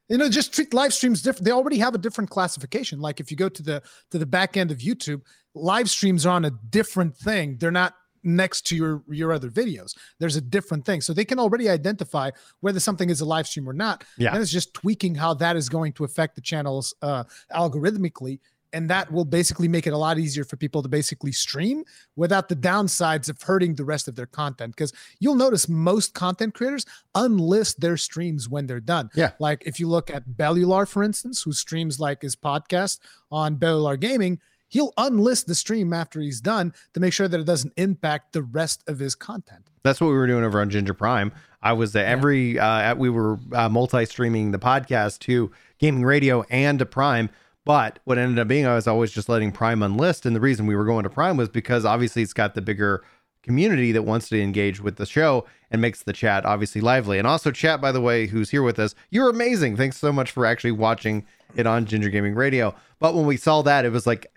You 0.10 0.18
know, 0.18 0.30
just 0.30 0.54
treat 0.54 0.74
live 0.74 0.94
streams 0.94 1.22
different. 1.22 1.46
They 1.46 1.52
already 1.52 1.78
have 1.78 1.96
a 1.96 1.98
different 1.98 2.30
classification. 2.30 3.00
Like 3.00 3.20
if 3.20 3.32
you 3.32 3.38
go 3.38 3.50
to 3.50 3.63
the 3.63 3.82
to 4.12 4.18
the 4.18 4.26
back 4.26 4.58
end 4.58 4.70
of 4.72 4.80
YouTube, 4.80 5.22
live 5.54 5.89
streams 5.89 6.26
are 6.26 6.36
on 6.36 6.46
a 6.46 6.52
different 6.70 7.16
thing. 7.16 7.58
They're 7.58 7.72
not 7.72 7.96
next 8.24 8.66
to 8.68 8.76
your 8.76 9.04
your 9.10 9.32
other 9.32 9.50
videos. 9.50 9.96
There's 10.20 10.36
a 10.36 10.42
different 10.42 10.86
thing. 10.86 11.02
So 11.02 11.13
they 11.13 11.26
can 11.26 11.39
already 11.39 11.70
identify 11.70 12.32
whether 12.62 12.80
something 12.80 13.10
is 13.10 13.22
a 13.22 13.26
live 13.26 13.48
stream 13.48 13.68
or 13.68 13.74
not. 13.74 14.04
Yeah. 14.18 14.34
And 14.34 14.42
it's 14.42 14.52
just 14.52 14.74
tweaking 14.74 15.16
how 15.16 15.34
that 15.36 15.56
is 15.56 15.70
going 15.70 15.94
to 15.94 16.04
affect 16.04 16.36
the 16.36 16.42
channels 16.42 16.94
uh, 17.02 17.24
algorithmically 17.52 18.39
and 18.74 18.90
that 18.90 19.12
will 19.12 19.26
basically 19.26 19.68
make 19.68 19.88
it 19.88 19.94
a 19.94 19.98
lot 19.98 20.18
easier 20.18 20.44
for 20.44 20.58
people 20.58 20.82
to 20.82 20.90
basically 20.90 21.32
stream 21.32 21.84
without 22.16 22.50
the 22.50 22.56
downsides 22.56 23.30
of 23.30 23.42
hurting 23.42 23.76
the 23.76 23.86
rest 23.86 24.08
of 24.08 24.16
their 24.16 24.26
content. 24.26 24.76
Because 24.76 24.92
you'll 25.20 25.36
notice 25.36 25.70
most 25.70 26.14
content 26.14 26.54
creators 26.54 26.86
unlist 27.16 27.78
their 27.78 27.98
streams 27.98 28.50
when 28.50 28.66
they're 28.66 28.80
done. 28.80 29.10
Yeah. 29.16 29.32
Like 29.40 29.64
if 29.66 29.80
you 29.80 29.88
look 29.88 30.10
at 30.10 30.28
bellular 30.30 30.88
for 30.88 31.04
instance 31.04 31.44
who 31.44 31.54
streams 31.54 32.00
like 32.00 32.22
his 32.22 32.36
podcast 32.36 33.00
on 33.32 33.58
bellular 33.58 34.00
gaming 34.00 34.40
he'll 34.74 34.92
unlist 34.94 35.46
the 35.46 35.54
stream 35.54 35.94
after 35.94 36.20
he's 36.20 36.42
done 36.42 36.74
to 36.96 37.00
make 37.00 37.14
sure 37.14 37.28
that 37.28 37.40
it 37.40 37.46
doesn't 37.46 37.72
impact 37.78 38.34
the 38.34 38.42
rest 38.42 38.84
of 38.88 38.98
his 38.98 39.14
content. 39.14 39.70
That's 39.84 40.02
what 40.02 40.08
we 40.08 40.14
were 40.14 40.26
doing 40.26 40.44
over 40.44 40.60
on 40.60 40.72
ginger 40.72 40.96
prime. 40.96 41.32
I 41.62 41.74
was 41.74 41.96
uh, 41.96 42.00
every 42.00 42.58
uh, 42.58 42.96
we 42.96 43.10
were 43.10 43.38
uh, 43.54 43.70
multi-streaming 43.70 44.52
the 44.52 44.58
podcast 44.58 45.20
to 45.20 45.52
gaming 45.78 46.04
radio 46.04 46.42
and 46.50 46.80
to 46.80 46.88
prime 46.88 47.30
but 47.65 47.99
what 48.04 48.17
ended 48.17 48.39
up 48.39 48.47
being, 48.47 48.65
I 48.65 48.76
was 48.76 48.88
always 48.88 49.12
just 49.12 49.30
letting 49.30 49.52
Prime 49.52 49.80
unlist. 49.80 50.26
And 50.26 50.36
the 50.36 50.41
reason 50.41 50.65
we 50.65 50.76
were 50.76 50.86
going 50.86 51.04
to 51.04 51.10
Prime 51.10 51.38
was 51.38 51.49
because 51.49 51.86
obviously 51.86 52.21
it's 52.21 52.34
got 52.34 52.56
the 52.56 52.62
bigger 52.62 53.04
community 53.41 53.91
that 53.91 54.04
wants 54.04 54.30
to 54.30 54.41
engage 54.41 54.82
with 54.82 54.95
the 54.95 55.06
show 55.06 55.45
and 55.69 55.82
makes 55.82 56.04
the 56.04 56.13
chat 56.13 56.45
obviously 56.45 56.82
lively. 56.82 57.17
And 57.17 57.28
also, 57.28 57.52
chat, 57.52 57.82
by 57.82 57.91
the 57.91 58.02
way, 58.02 58.28
who's 58.28 58.49
here 58.49 58.63
with 58.63 58.80
us, 58.80 58.95
you're 59.12 59.30
amazing. 59.30 59.78
Thanks 59.78 59.97
so 59.97 60.12
much 60.12 60.32
for 60.32 60.45
actually 60.45 60.71
watching 60.71 61.26
it 61.56 61.67
on 61.67 61.86
Ginger 61.86 62.10
Gaming 62.10 62.36
Radio. 62.36 62.76
But 62.99 63.13
when 63.15 63.26
we 63.26 63.38
saw 63.38 63.62
that, 63.62 63.86
it 63.86 63.91
was 63.91 64.08
like 64.08 64.28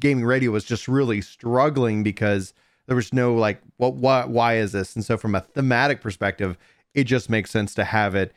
gaming 0.00 0.24
radio 0.24 0.50
was 0.50 0.64
just 0.64 0.88
really 0.88 1.20
struggling 1.20 2.02
because 2.02 2.54
there 2.86 2.96
was 2.96 3.12
no 3.12 3.34
like, 3.34 3.60
what, 3.76 3.94
what, 3.94 4.30
why 4.30 4.56
is 4.56 4.72
this? 4.72 4.94
And 4.96 5.04
so, 5.04 5.16
from 5.16 5.34
a 5.34 5.40
thematic 5.40 6.00
perspective, 6.00 6.56
it 6.94 7.04
just 7.04 7.28
makes 7.28 7.50
sense 7.50 7.74
to 7.74 7.84
have 7.84 8.14
it 8.14 8.32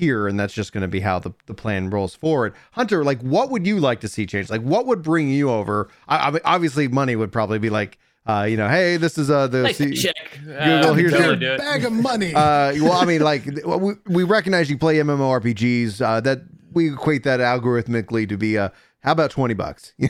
here 0.00 0.26
and 0.26 0.40
that's 0.40 0.52
just 0.54 0.72
going 0.72 0.82
to 0.82 0.88
be 0.88 1.00
how 1.00 1.18
the, 1.18 1.32
the 1.46 1.54
plan 1.54 1.90
rolls 1.90 2.14
forward 2.14 2.54
hunter 2.72 3.04
like 3.04 3.20
what 3.20 3.50
would 3.50 3.66
you 3.66 3.78
like 3.78 4.00
to 4.00 4.08
see 4.08 4.26
change 4.26 4.50
like 4.50 4.62
what 4.62 4.86
would 4.86 5.02
bring 5.02 5.28
you 5.28 5.50
over 5.50 5.88
I, 6.08 6.30
I 6.30 6.40
obviously 6.44 6.88
money 6.88 7.14
would 7.14 7.30
probably 7.30 7.58
be 7.58 7.70
like 7.70 7.98
uh, 8.26 8.44
you 8.44 8.56
know, 8.56 8.68
hey, 8.68 8.98
this 8.98 9.16
is 9.16 9.30
uh 9.30 9.46
the 9.46 9.62
nice 9.62 9.78
C- 9.78 9.94
check. 9.94 10.14
Google. 10.44 10.90
Uh, 10.90 10.92
here's 10.92 11.12
your 11.12 11.36
bag 11.36 11.84
of 11.86 11.92
money. 11.92 12.34
Uh, 12.40 12.72
well, 12.76 12.92
I 12.92 13.06
mean, 13.06 13.22
like 13.22 13.44
we, 13.64 13.94
we 14.06 14.24
recognize 14.24 14.70
you 14.70 14.76
play 14.76 14.96
MMORPGs. 14.96 16.00
Uh, 16.00 16.20
that 16.20 16.42
we 16.72 16.92
equate 16.92 17.24
that 17.24 17.40
algorithmically 17.40 18.28
to 18.28 18.36
be 18.36 18.56
a 18.56 18.72
how 19.02 19.12
about 19.12 19.30
20 19.30 19.54
bucks 19.54 19.94
yeah, 19.98 20.08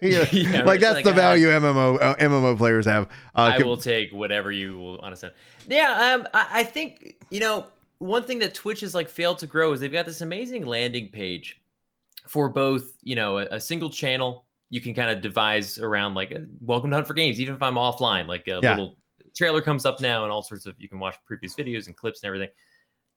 yeah 0.00 0.62
like 0.62 0.80
that's 0.80 0.96
like, 0.96 1.04
the 1.04 1.12
value 1.12 1.48
mmo 1.48 2.00
uh, 2.00 2.14
mmo 2.16 2.56
players 2.56 2.86
have 2.86 3.04
uh, 3.34 3.52
i 3.58 3.62
will 3.62 3.76
take 3.76 4.12
whatever 4.12 4.52
you 4.52 4.78
will 4.78 5.00
understand 5.00 5.32
yeah 5.68 6.14
um 6.14 6.28
I, 6.32 6.60
I, 6.60 6.64
think 6.64 7.16
you 7.30 7.40
know 7.40 7.66
one 8.02 8.24
thing 8.24 8.40
that 8.40 8.52
Twitch 8.52 8.80
has 8.80 8.94
like 8.94 9.08
failed 9.08 9.38
to 9.38 9.46
grow 9.46 9.72
is 9.72 9.80
they've 9.80 9.92
got 9.92 10.06
this 10.06 10.20
amazing 10.20 10.66
landing 10.66 11.08
page 11.08 11.60
for 12.26 12.48
both, 12.48 12.94
you 13.02 13.14
know, 13.14 13.38
a, 13.38 13.46
a 13.52 13.60
single 13.60 13.90
channel. 13.90 14.44
You 14.70 14.80
can 14.80 14.92
kind 14.92 15.10
of 15.10 15.20
devise 15.20 15.78
around 15.78 16.14
like 16.14 16.32
a, 16.32 16.44
welcome 16.60 16.90
to 16.90 16.96
Hunt 16.96 17.06
for 17.06 17.14
Games, 17.14 17.40
even 17.40 17.54
if 17.54 17.62
I'm 17.62 17.74
offline. 17.74 18.26
Like 18.26 18.48
a 18.48 18.58
yeah. 18.60 18.70
little 18.70 18.96
trailer 19.36 19.62
comes 19.62 19.86
up 19.86 20.00
now 20.00 20.24
and 20.24 20.32
all 20.32 20.42
sorts 20.42 20.66
of 20.66 20.74
you 20.78 20.88
can 20.88 20.98
watch 20.98 21.14
previous 21.24 21.54
videos 21.54 21.86
and 21.86 21.96
clips 21.96 22.22
and 22.22 22.28
everything. 22.28 22.48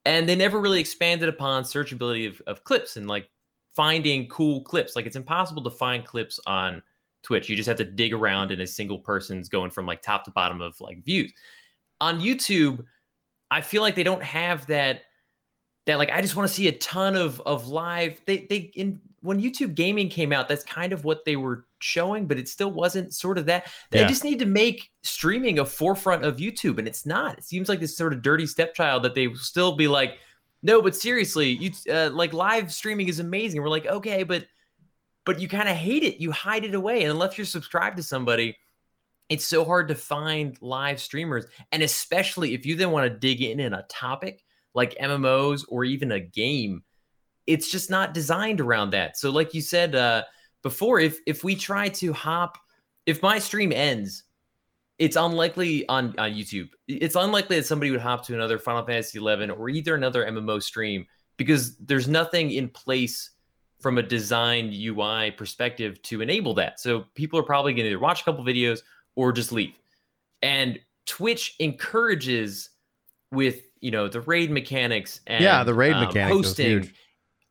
And 0.06 0.30
they 0.30 0.36
never 0.36 0.60
really 0.60 0.80
expanded 0.80 1.30
upon 1.30 1.64
searchability 1.64 2.28
of, 2.30 2.40
of 2.46 2.64
clips 2.64 2.96
and 2.96 3.08
like 3.08 3.28
finding 3.76 4.28
cool 4.28 4.62
clips. 4.62 4.96
Like 4.96 5.08
it's 5.08 5.16
impossible 5.16 5.64
to 5.64 5.72
find 5.72 6.06
clips 6.06 6.40
on 6.46 6.84
Twitch. 7.24 7.50
You 7.50 7.56
just 7.56 7.68
have 7.68 7.78
to 7.78 7.86
dig 7.86 8.14
around 8.14 8.52
in 8.52 8.62
a 8.62 8.68
single 8.68 9.00
person's 9.00 9.50
going 9.50 9.72
from 9.72 9.88
like 9.88 10.04
top 10.04 10.26
to 10.26 10.32
bottom 10.32 10.62
of 10.62 10.80
like 10.80 11.04
views. 11.04 11.34
On 12.02 12.20
YouTube, 12.20 12.86
I 13.52 13.62
feel 13.62 13.82
like 13.82 13.96
they 13.96 14.04
don't 14.04 14.24
have 14.24 14.68
that 14.68 15.02
that 15.86 16.00
like 16.00 16.12
I 16.12 16.22
just 16.22 16.36
want 16.36 16.48
to 16.50 16.54
see 16.54 16.68
a 16.68 16.72
ton 16.74 17.16
of 17.16 17.40
of 17.42 17.68
live 17.68 18.20
they 18.26 18.46
they 18.50 18.72
in 18.76 19.00
when 19.22 19.42
YouTube 19.42 19.76
gaming 19.76 20.10
came 20.10 20.32
out 20.32 20.48
that's 20.48 20.64
kind 20.64 20.94
of 20.94 21.04
what 21.04 21.26
they 21.26 21.36
were 21.36 21.66
showing 21.80 22.28
but 22.28 22.38
it 22.38 22.48
still 22.48 22.72
wasn't 22.72 23.14
sort 23.14 23.38
of 23.38 23.46
that. 23.46 23.72
They 23.92 24.02
yeah. 24.02 24.08
just 24.08 24.24
need 24.24 24.40
to 24.40 24.46
make 24.46 24.92
streaming 25.04 25.60
a 25.60 25.66
forefront 25.66 26.26
of 26.26 26.38
YouTube 26.38 26.80
and 26.80 26.88
it's 26.88 27.06
not. 27.06 27.38
It 27.38 27.44
seems 27.44 27.70
like 27.70 27.80
this 27.80 27.96
sort 27.96 28.14
of 28.14 28.22
dirty 28.22 28.48
stepchild 28.48 29.04
that 29.04 29.16
they 29.16 29.34
still 29.36 29.76
be 29.76 29.88
like 29.88 30.18
no 30.64 30.82
but 30.82 30.96
seriously 30.96 31.50
you 31.50 31.72
uh, 31.92 32.10
like 32.12 32.34
live 32.34 32.74
streaming 32.74 33.08
is 33.08 33.20
amazing. 33.20 33.62
We're 33.62 33.70
like 33.70 33.86
okay 33.86 34.24
but 34.24 34.46
but 35.26 35.40
you 35.40 35.48
kind 35.48 35.70
of 35.70 35.76
hate 35.76 36.04
it. 36.04 36.18
You 36.18 36.32
hide 36.32 36.66
it 36.66 36.76
away 36.76 37.04
and 37.04 37.12
unless 37.12 37.38
you're 37.38 37.46
subscribed 37.46 37.98
to 37.98 38.04
somebody 38.04 38.58
it's 39.30 39.46
so 39.46 39.66
hard 39.66 39.88
to 39.88 39.96
find 39.96 40.58
live 40.62 41.00
streamers. 41.00 41.46
And 41.72 41.82
especially 41.82 42.54
if 42.54 42.66
you 42.66 42.76
then 42.76 42.92
want 42.92 43.12
to 43.12 43.20
dig 43.20 43.42
in 43.42 43.60
in 43.60 43.74
a 43.74 43.86
topic 43.90 44.44
like 44.74 44.98
MMOs 44.98 45.66
or 45.68 45.84
even 45.84 46.12
a 46.12 46.20
game, 46.20 46.84
it's 47.48 47.72
just 47.72 47.90
not 47.90 48.14
designed 48.14 48.62
around 48.62 48.92
that. 48.92 49.18
So, 49.18 49.32
like 49.32 49.54
you 49.54 49.62
said 49.62 49.96
uh, 49.96 50.24
before, 50.64 51.00
if 51.00 51.18
if 51.26 51.44
we 51.44 51.56
try 51.56 51.90
to 51.90 52.14
hop, 52.14 52.58
if 53.06 53.22
my 53.22 53.40
stream 53.40 53.72
ends, 53.72 54.24
it's 54.98 55.16
unlikely 55.16 55.88
on 55.88 56.18
on 56.18 56.32
YouTube. 56.32 56.70
It's 56.88 57.16
unlikely 57.16 57.58
that 57.58 57.66
somebody 57.66 57.92
would 57.92 58.02
hop 58.02 58.26
to 58.28 58.34
another 58.34 58.60
Final 58.60 58.86
Fantasy 58.86 59.20
11 59.20 59.52
or 59.52 59.70
either 59.70 59.96
another 59.96 60.26
MMO 60.26 60.62
stream 60.62 61.06
because 61.38 61.78
there's 61.78 62.08
nothing 62.08 62.52
in 62.52 62.70
place 62.70 63.32
from 63.80 63.98
a 63.98 64.04
design 64.04 64.72
UI 64.74 65.32
perspective 65.32 66.02
to 66.04 66.22
enable 66.22 66.54
that. 66.56 66.80
So 66.80 67.06
people 67.14 67.40
are 67.40 67.44
probably 67.44 67.74
going 67.74 67.84
to 67.84 67.90
either 67.90 68.00
watch 68.00 68.22
a 68.22 68.24
couple 68.24 68.44
videos 68.44 68.80
or 69.16 69.32
just 69.32 69.52
leave. 69.52 69.74
And 70.42 70.80
Twitch 71.06 71.56
encourages 71.60 72.70
with 73.32 73.62
you 73.82 73.92
know 73.92 74.08
the 74.08 74.22
raid 74.22 74.52
mechanics 74.52 75.22
and 75.28 75.44
yeah, 75.44 75.64
the 75.64 75.74
raid 75.74 75.94
um, 75.94 76.06
mechanics 76.06 76.36
hosting. 76.36 76.92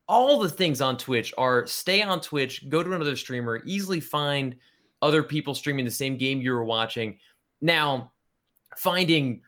All 0.07 0.39
the 0.39 0.51
things 0.51 0.81
on 0.81 0.99
Twitch 0.99 1.33
are 1.39 1.67
stay 1.67 2.03
on 2.03 2.21
Twitch, 2.21 2.69
go 2.69 2.83
to 2.83 2.93
another 2.93 3.17
streamer, 3.17 3.63
easily 3.65 4.01
find 4.01 4.55
other 5.01 5.23
people 5.23 5.55
streaming 5.55 5.85
the 5.85 5.91
same 5.91 6.17
game 6.17 6.41
you 6.41 6.53
were 6.53 6.65
watching. 6.65 7.19
Now, 7.63 8.13
finding 8.77 9.41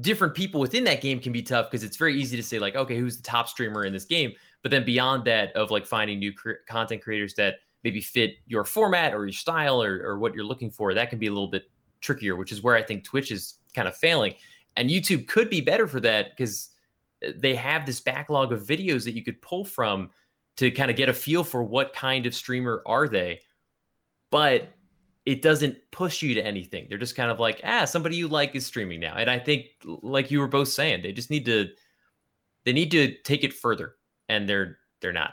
different 0.00 0.34
people 0.34 0.60
within 0.60 0.84
that 0.84 1.00
game 1.00 1.20
can 1.20 1.32
be 1.32 1.42
tough 1.42 1.70
because 1.70 1.84
it's 1.84 1.96
very 1.96 2.14
easy 2.20 2.36
to 2.36 2.42
say 2.42 2.58
like, 2.58 2.76
okay, 2.76 2.96
who's 2.96 3.16
the 3.16 3.22
top 3.22 3.48
streamer 3.48 3.84
in 3.84 3.92
this 3.92 4.04
game? 4.04 4.32
But 4.62 4.70
then 4.70 4.84
beyond 4.84 5.24
that, 5.24 5.52
of 5.54 5.70
like 5.70 5.86
finding 5.86 6.18
new 6.18 6.32
cre- 6.32 6.62
content 6.68 7.02
creators 7.02 7.34
that 7.34 7.56
maybe 7.84 8.00
fit 8.00 8.36
your 8.46 8.64
format 8.64 9.14
or 9.14 9.26
your 9.26 9.32
style 9.32 9.80
or, 9.82 10.02
or 10.04 10.18
what 10.18 10.34
you're 10.34 10.44
looking 10.44 10.70
for, 10.70 10.94
that 10.94 11.10
can 11.10 11.18
be 11.18 11.26
a 11.26 11.30
little 11.30 11.48
bit 11.48 11.70
trickier, 12.00 12.36
which 12.36 12.50
is 12.50 12.62
where 12.62 12.74
I 12.74 12.82
think 12.82 13.04
Twitch 13.04 13.30
is 13.30 13.58
kind 13.74 13.86
of 13.86 13.96
failing. 13.96 14.34
And 14.76 14.90
YouTube 14.90 15.28
could 15.28 15.50
be 15.50 15.60
better 15.60 15.86
for 15.86 16.00
that 16.00 16.30
because 16.30 16.70
uh, 17.24 17.32
they 17.36 17.54
have 17.54 17.86
this 17.86 18.00
backlog 18.00 18.52
of 18.52 18.62
videos 18.62 19.04
that 19.04 19.14
you 19.14 19.22
could 19.22 19.40
pull 19.40 19.64
from 19.64 20.10
to 20.56 20.70
kind 20.70 20.90
of 20.90 20.96
get 20.96 21.08
a 21.08 21.12
feel 21.12 21.44
for 21.44 21.62
what 21.62 21.92
kind 21.92 22.26
of 22.26 22.34
streamer 22.34 22.82
are 22.86 23.06
they. 23.06 23.40
But 24.30 24.68
it 25.26 25.42
doesn't 25.42 25.76
push 25.90 26.22
you 26.22 26.34
to 26.34 26.44
anything. 26.44 26.86
They're 26.88 26.98
just 26.98 27.16
kind 27.16 27.30
of 27.30 27.40
like, 27.40 27.60
ah, 27.64 27.84
somebody 27.84 28.16
you 28.16 28.28
like 28.28 28.54
is 28.54 28.66
streaming 28.66 29.00
now. 29.00 29.14
And 29.16 29.30
I 29.30 29.38
think, 29.38 29.66
like 29.84 30.30
you 30.30 30.40
were 30.40 30.48
both 30.48 30.68
saying, 30.68 31.02
they 31.02 31.12
just 31.12 31.30
need 31.30 31.46
to 31.46 31.68
they 32.64 32.72
need 32.72 32.90
to 32.92 33.14
take 33.22 33.44
it 33.44 33.52
further, 33.52 33.94
and 34.28 34.48
they're 34.48 34.78
they're 35.00 35.12
not. 35.12 35.32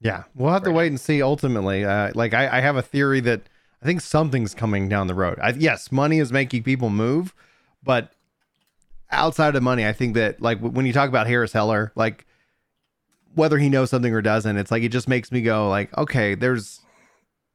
Yeah, 0.00 0.24
we'll 0.34 0.52
have 0.52 0.62
right 0.62 0.70
to 0.70 0.76
wait 0.76 0.86
and 0.88 1.00
see. 1.00 1.22
Ultimately, 1.22 1.84
uh, 1.84 2.12
like 2.14 2.34
I, 2.34 2.58
I 2.58 2.60
have 2.60 2.76
a 2.76 2.82
theory 2.82 3.20
that 3.20 3.42
I 3.82 3.86
think 3.86 4.00
something's 4.00 4.54
coming 4.54 4.88
down 4.88 5.06
the 5.06 5.14
road. 5.14 5.38
I, 5.42 5.50
yes, 5.50 5.90
money 5.90 6.18
is 6.18 6.32
making 6.32 6.62
people 6.62 6.90
move, 6.90 7.34
but 7.82 8.12
outside 9.10 9.56
of 9.56 9.62
money, 9.62 9.86
I 9.86 9.92
think 9.92 10.14
that 10.14 10.40
like 10.40 10.60
when 10.60 10.86
you 10.86 10.92
talk 10.92 11.08
about 11.08 11.26
Harris 11.26 11.52
Heller, 11.52 11.92
like 11.94 12.26
whether 13.34 13.58
he 13.58 13.68
knows 13.68 13.90
something 13.90 14.12
or 14.12 14.22
doesn't, 14.22 14.56
it's 14.56 14.70
like 14.70 14.82
it 14.82 14.88
just 14.90 15.08
makes 15.08 15.32
me 15.32 15.42
go 15.42 15.68
like, 15.68 15.96
okay, 15.96 16.34
there's 16.34 16.80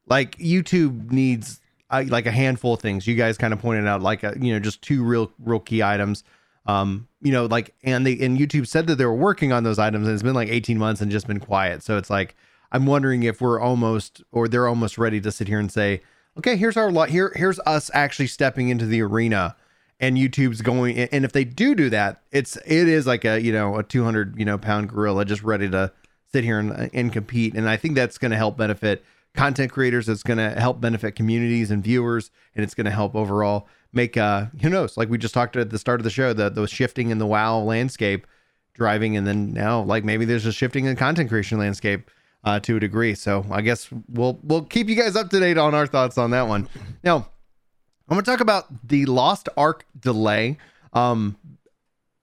like 0.08 0.38
YouTube 0.38 1.12
needs 1.12 1.60
uh, 1.90 2.04
like 2.08 2.26
a 2.26 2.32
handful 2.32 2.74
of 2.74 2.80
things. 2.80 3.06
You 3.06 3.16
guys 3.16 3.38
kind 3.38 3.54
of 3.54 3.60
pointed 3.60 3.88
out 3.88 4.02
like 4.02 4.24
a, 4.24 4.36
you 4.40 4.54
know 4.54 4.60
just 4.60 4.82
two 4.82 5.04
real 5.04 5.32
real 5.40 5.60
key 5.60 5.84
items. 5.84 6.24
Um, 6.66 7.08
you 7.22 7.32
know, 7.32 7.46
like 7.46 7.74
and 7.84 8.06
they 8.06 8.20
and 8.20 8.38
YouTube 8.38 8.68
said 8.68 8.88
that 8.88 8.96
they 8.96 9.06
were 9.06 9.16
working 9.16 9.52
on 9.52 9.64
those 9.64 9.80
items, 9.80 10.08
and 10.08 10.14
it's 10.14 10.24
been 10.24 10.36
like 10.36 10.50
18 10.50 10.78
months 10.78 11.02
and 11.02 11.12
just 11.12 11.28
been 11.28 11.40
quiet. 11.40 11.84
So 11.84 11.98
it's 11.98 12.10
like 12.10 12.36
I'm 12.72 12.86
wondering 12.86 13.24
if 13.24 13.42
we're 13.42 13.60
almost 13.60 14.24
or 14.32 14.48
they're 14.48 14.68
almost 14.68 14.98
ready 14.98 15.20
to 15.22 15.32
sit 15.32 15.48
here 15.48 15.60
and 15.60 15.72
say, 15.72 16.02
okay, 16.38 16.56
here's 16.56 16.78
our 16.78 16.92
lot. 16.92 17.10
Here 17.10 17.32
here's 17.36 17.60
us 17.62 17.90
actually 17.94 18.28
stepping 18.28 18.70
into 18.70 18.86
the 18.86 19.02
arena 19.02 19.56
and 20.02 20.18
YouTube's 20.18 20.62
going 20.62 20.98
and 20.98 21.24
if 21.24 21.32
they 21.32 21.46
do 21.46 21.76
do 21.76 21.90
that, 21.92 22.22
it's 22.32 22.58
it 22.58 22.88
is 22.88 23.08
like 23.08 23.24
a 23.24 23.40
you 23.40 23.54
know 23.54 23.78
a 23.78 23.84
200 23.84 24.38
you 24.38 24.46
know 24.46 24.58
pound 24.58 24.90
gorilla 24.90 25.24
just 25.24 25.44
ready 25.44 25.70
to 25.70 25.92
sit 26.34 26.44
here 26.44 26.60
and, 26.60 26.90
and 26.94 27.14
compete, 27.14 27.54
and 27.54 27.70
I 27.70 27.78
think 27.78 27.96
that's 27.96 28.18
going 28.18 28.32
to 28.32 28.38
help 28.38 28.58
benefit 28.58 29.06
content 29.34 29.72
creators. 29.72 30.10
It's 30.10 30.24
going 30.24 30.38
to 30.38 30.50
help 30.60 30.82
benefit 30.82 31.16
communities 31.16 31.72
and 31.72 31.84
viewers, 31.84 32.32
and 32.56 32.64
it's 32.64 32.74
going 32.74 32.86
to 32.86 32.92
help 32.92 33.16
overall 33.16 33.68
make 33.94 34.16
uh 34.18 34.46
who 34.62 34.70
knows 34.70 34.96
like 34.96 35.10
we 35.10 35.18
just 35.18 35.34
talked 35.34 35.56
at 35.56 35.70
the 35.70 35.80
start 35.80 36.00
of 36.00 36.04
the 36.04 36.10
show 36.10 36.34
the 36.34 36.50
the 36.50 36.66
shifting 36.68 37.10
in 37.10 37.18
the 37.18 37.26
WoW 37.26 37.60
landscape 37.60 38.26
driving, 38.74 39.18
and 39.18 39.28
then 39.28 39.54
now 39.54 39.82
like 39.82 40.04
maybe 40.04 40.26
there's 40.26 40.46
a 40.46 40.52
shifting 40.52 40.86
in 40.86 40.92
the 40.96 41.00
content 41.00 41.30
creation 41.30 41.58
landscape. 41.58 42.10
Uh, 42.44 42.60
to 42.60 42.76
a 42.76 42.80
degree, 42.80 43.14
so 43.14 43.46
I 43.52 43.62
guess 43.62 43.88
we'll 44.10 44.40
we'll 44.42 44.64
keep 44.64 44.90
you 44.90 44.96
guys 44.96 45.16
up 45.16 45.30
to 45.30 45.40
date 45.40 45.60
on 45.60 45.76
our 45.76 45.86
thoughts 45.86 46.18
on 46.18 46.32
that 46.32 46.48
one. 46.48 46.68
Now, 47.04 47.18
I'm 47.18 48.16
going 48.16 48.26
to 48.26 48.32
talk 48.32 48.40
about 48.40 48.66
the 48.88 49.06
Lost 49.06 49.48
Ark 49.56 49.86
delay. 50.00 50.58
Um, 50.92 51.38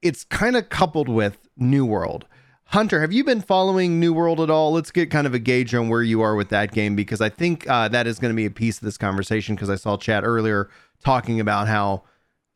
it's 0.01 0.25
kind 0.25 0.57
of 0.57 0.67
coupled 0.67 1.07
with 1.07 1.37
New 1.55 1.85
World. 1.85 2.25
Hunter, 2.65 3.01
have 3.01 3.13
you 3.13 3.23
been 3.23 3.41
following 3.41 3.97
New 3.99 4.13
World 4.13 4.41
at 4.41 4.49
all? 4.49 4.73
Let's 4.73 4.91
get 4.91 5.09
kind 5.09 5.25
of 5.25 5.33
a 5.33 5.39
gauge 5.39 5.73
on 5.73 5.87
where 5.87 6.03
you 6.03 6.21
are 6.21 6.35
with 6.35 6.49
that 6.49 6.73
game 6.73 6.97
because 6.97 7.21
I 7.21 7.29
think 7.29 7.67
uh, 7.69 7.87
that 7.87 8.05
is 8.05 8.19
going 8.19 8.31
to 8.31 8.35
be 8.35 8.45
a 8.45 8.51
piece 8.51 8.77
of 8.77 8.83
this 8.83 8.97
conversation 8.97 9.55
because 9.55 9.69
I 9.69 9.75
saw 9.75 9.95
chat 9.95 10.25
earlier 10.25 10.69
talking 11.03 11.39
about 11.39 11.67
how 11.67 12.03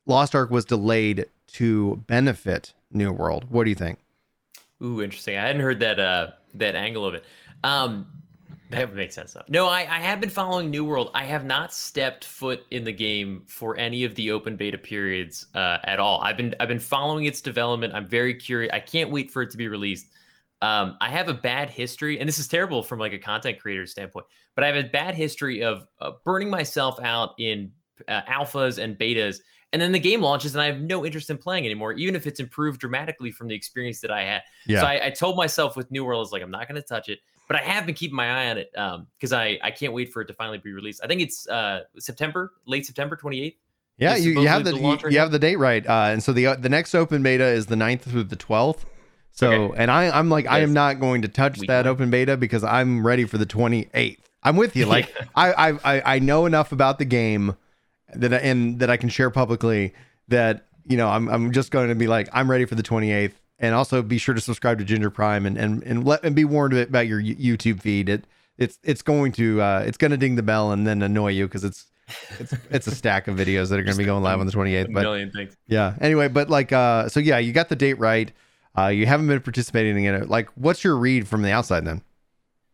Lost 0.06 0.36
Ark 0.36 0.50
was 0.50 0.66
delayed 0.66 1.26
to 1.54 2.04
benefit 2.08 2.74
New 2.92 3.12
World. 3.12 3.46
What 3.50 3.64
do 3.64 3.70
you 3.70 3.76
think? 3.76 4.00
Ooh, 4.82 5.02
interesting. 5.02 5.38
I 5.38 5.48
hadn't 5.48 5.62
heard 5.62 5.80
that 5.80 6.00
uh, 6.00 6.32
that 6.56 6.76
angle 6.76 7.06
of 7.06 7.14
it. 7.14 7.24
Um, 7.64 8.08
that 8.70 8.90
would 8.90 8.98
make 8.98 9.12
sense 9.12 9.34
though. 9.34 9.44
No, 9.48 9.68
I, 9.68 9.82
I 9.82 10.00
have 10.00 10.20
been 10.20 10.30
following 10.30 10.70
New 10.70 10.84
World. 10.84 11.12
I 11.14 11.24
have 11.26 11.46
not 11.46 11.74
stepped 11.74 12.26
foot 12.26 12.66
in 12.72 12.84
the 12.84 12.92
game 12.92 13.44
for 13.48 13.78
any 13.78 14.04
of 14.04 14.16
the 14.16 14.32
open 14.32 14.56
beta 14.56 14.78
periods 14.78 15.46
uh, 15.54 15.78
at 15.84 16.00
all. 16.00 16.22
I've 16.22 16.38
been 16.38 16.56
I've 16.60 16.68
been 16.68 16.80
following 16.80 17.26
its 17.26 17.40
development. 17.40 17.94
I'm 17.94 18.08
very 18.08 18.34
curious. 18.34 18.72
I 18.74 18.80
can't 18.80 19.12
wait 19.12 19.32
for 19.32 19.42
it 19.42 19.52
to 19.52 19.58
be 19.58 19.68
released. 19.68 20.08
Um, 20.62 20.98
I 21.02 21.10
have 21.10 21.28
a 21.28 21.34
bad 21.34 21.70
history, 21.70 22.20
and 22.20 22.28
this 22.28 22.40
is 22.40 22.48
terrible 22.48 22.84
from 22.84 23.00
like 23.00 23.14
a 23.14 23.20
content 23.20 23.60
creator 23.60 23.86
standpoint. 23.86 24.26
But 24.56 24.64
I 24.64 24.68
have 24.68 24.86
a 24.86 24.88
bad 24.88 25.14
history 25.14 25.62
of 25.62 25.86
uh, 26.00 26.12
burning 26.26 26.50
myself 26.50 27.00
out 27.02 27.32
in 27.38 27.72
uh, 28.08 28.22
alphas 28.24 28.82
and 28.82 28.98
betas, 28.98 29.38
and 29.72 29.82
then 29.82 29.92
the 29.92 30.00
game 30.00 30.22
launches, 30.22 30.56
and 30.56 30.62
I 30.62 30.66
have 30.68 30.82
no 30.82 31.06
interest 31.06 31.30
in 31.30 31.38
playing 31.38 31.66
anymore, 31.66 31.94
even 31.94 32.16
if 32.16 32.28
it's 32.28 32.40
improved 32.40 32.80
dramatically 32.80 33.32
from 33.32 33.48
the 33.48 33.56
experience 33.56 34.02
that 34.02 34.12
I 34.12 34.24
had. 34.24 34.42
Yeah. 34.68 34.82
So 34.82 34.88
I, 34.88 35.08
I 35.08 35.10
told 35.10 35.36
myself 35.36 35.76
with 35.76 35.90
New 35.92 36.06
World, 36.06 36.20
I 36.20 36.22
was 36.22 36.32
like, 36.32 36.44
I'm 36.44 36.52
not 36.52 36.68
going 36.68 36.82
to 36.82 36.88
touch 36.88 37.10
it 37.10 37.20
but 37.48 37.58
I 37.58 37.64
have 37.64 37.86
been 37.86 37.96
keeping 37.96 38.16
my 38.16 38.46
eye 38.46 38.50
on 38.50 38.58
it 38.58 38.72
because 38.72 39.34
um, 39.34 39.40
I 39.40 39.60
I 39.62 39.72
can't 39.72 39.94
wait 39.94 40.12
for 40.12 40.22
it 40.22 40.26
to 40.28 40.34
finally 40.34 40.58
be 40.58 40.72
released. 40.72 41.02
I 41.04 41.08
think 41.08 41.22
it's 41.22 41.48
uh, 41.48 41.82
September, 42.00 42.54
late 42.66 42.86
September, 42.86 43.16
twenty 43.16 43.42
eighth. 43.42 43.58
Yeah, 43.98 44.16
you, 44.16 44.42
you 44.42 44.48
have 44.48 44.64
the, 44.64 44.76
you, 44.76 44.98
you 45.12 45.20
have 45.20 45.32
the 45.32 45.38
date 45.38 45.58
right, 45.58 45.86
uh, 45.86 46.08
and 46.10 46.24
so 46.24 46.34
the 46.34 46.48
uh, 46.48 46.56
the 46.56 46.70
next 46.70 46.96
open 46.96 47.22
beta 47.22 47.46
is 47.46 47.68
the 47.68 47.76
9th 47.76 48.02
through 48.02 48.24
the 48.24 48.36
twelfth. 48.36 48.86
So, 49.32 49.52
okay. 49.52 49.78
and 49.78 49.92
I 49.92 50.10
I'm 50.10 50.30
like 50.30 50.46
yes. 50.46 50.54
I 50.54 50.60
am 50.60 50.74
not 50.74 51.00
going 51.00 51.22
to 51.24 51.28
touch 51.28 51.60
Week 51.60 51.68
that 51.68 51.86
one. 51.86 51.92
open 51.92 52.10
beta 52.10 52.38
because 52.38 52.64
I'm 52.64 53.06
ready 53.06 53.26
for 53.26 53.38
the 53.38 53.46
twenty 53.46 53.90
eighth. 53.94 54.30
I'm 54.42 54.56
with 54.56 54.76
you. 54.76 54.86
Like 54.86 55.16
I, 55.36 55.78
I 55.84 56.16
I 56.16 56.20
know 56.20 56.46
enough 56.46 56.72
about 56.72 56.98
the 56.98 57.06
game 57.06 57.56
that 58.16 58.34
I, 58.34 58.38
and 58.38 58.80
that 58.80 58.90
I 58.90 58.98
can 58.98 59.10
share 59.10 59.30
publicly 59.30 59.94
that 60.28 60.68
you 60.86 60.98
know 60.98 61.10
I'm 61.10 61.28
I'm 61.30 61.52
just 61.52 61.72
going 61.72 61.90
to 61.90 61.96
be 61.96 62.08
like 62.08 62.30
I'm 62.34 62.50
ready 62.50 62.66
for 62.66 62.76
the 62.76 62.84
28th 62.84 63.34
and 63.60 63.74
also 63.74 64.02
be 64.02 64.18
sure 64.18 64.36
to 64.36 64.42
subscribe 64.42 64.80
to 64.80 64.84
Ginger 64.84 65.10
Prime 65.10 65.46
and 65.46 65.58
and 65.58 65.84
and 65.84 66.06
let 66.06 66.24
and 66.24 66.36
be 66.36 66.46
warned 66.46 66.74
about 66.74 67.08
your 67.08 67.22
YouTube 67.22 67.82
feed. 67.82 68.10
It 68.10 68.26
it's 68.58 68.80
it's 68.84 69.02
going 69.02 69.32
to 69.34 69.62
uh, 69.62 69.84
it's 69.86 69.98
going 69.98 70.12
to 70.12 70.18
ding 70.18 70.36
the 70.36 70.44
bell 70.44 70.72
and 70.72 70.86
then 70.86 71.02
annoy 71.02 71.32
you 71.32 71.48
because 71.48 71.64
it's 71.64 71.86
it's 72.40 72.54
it's 72.70 72.88
a 72.88 72.96
stack 72.96 73.28
of 73.28 73.36
videos 73.36 73.70
that 73.70 73.80
are 73.80 73.84
going 73.84 73.94
to 73.94 73.98
be 73.98 74.06
going 74.06 74.24
live 74.24 74.40
on 74.40 74.46
the 74.46 74.52
28th. 74.52 74.94
But 74.94 75.04
million 75.04 75.32
things. 75.32 75.56
Yeah. 75.68 75.96
Anyway, 76.02 76.28
but 76.28 76.50
like 76.50 76.72
uh, 76.72 77.10
so 77.10 77.20
yeah, 77.20 77.38
you 77.38 77.54
got 77.54 77.70
the 77.70 77.76
date 77.76 78.00
right. 78.00 78.32
Uh, 78.78 78.88
you 78.88 79.06
haven't 79.06 79.28
been 79.28 79.40
participating 79.40 80.04
in 80.04 80.16
it. 80.16 80.30
Like, 80.30 80.50
what's 80.56 80.84
your 80.84 80.98
read 80.98 81.28
from 81.28 81.44
the 81.44 81.52
outside 81.52 81.86
then? 81.86 82.02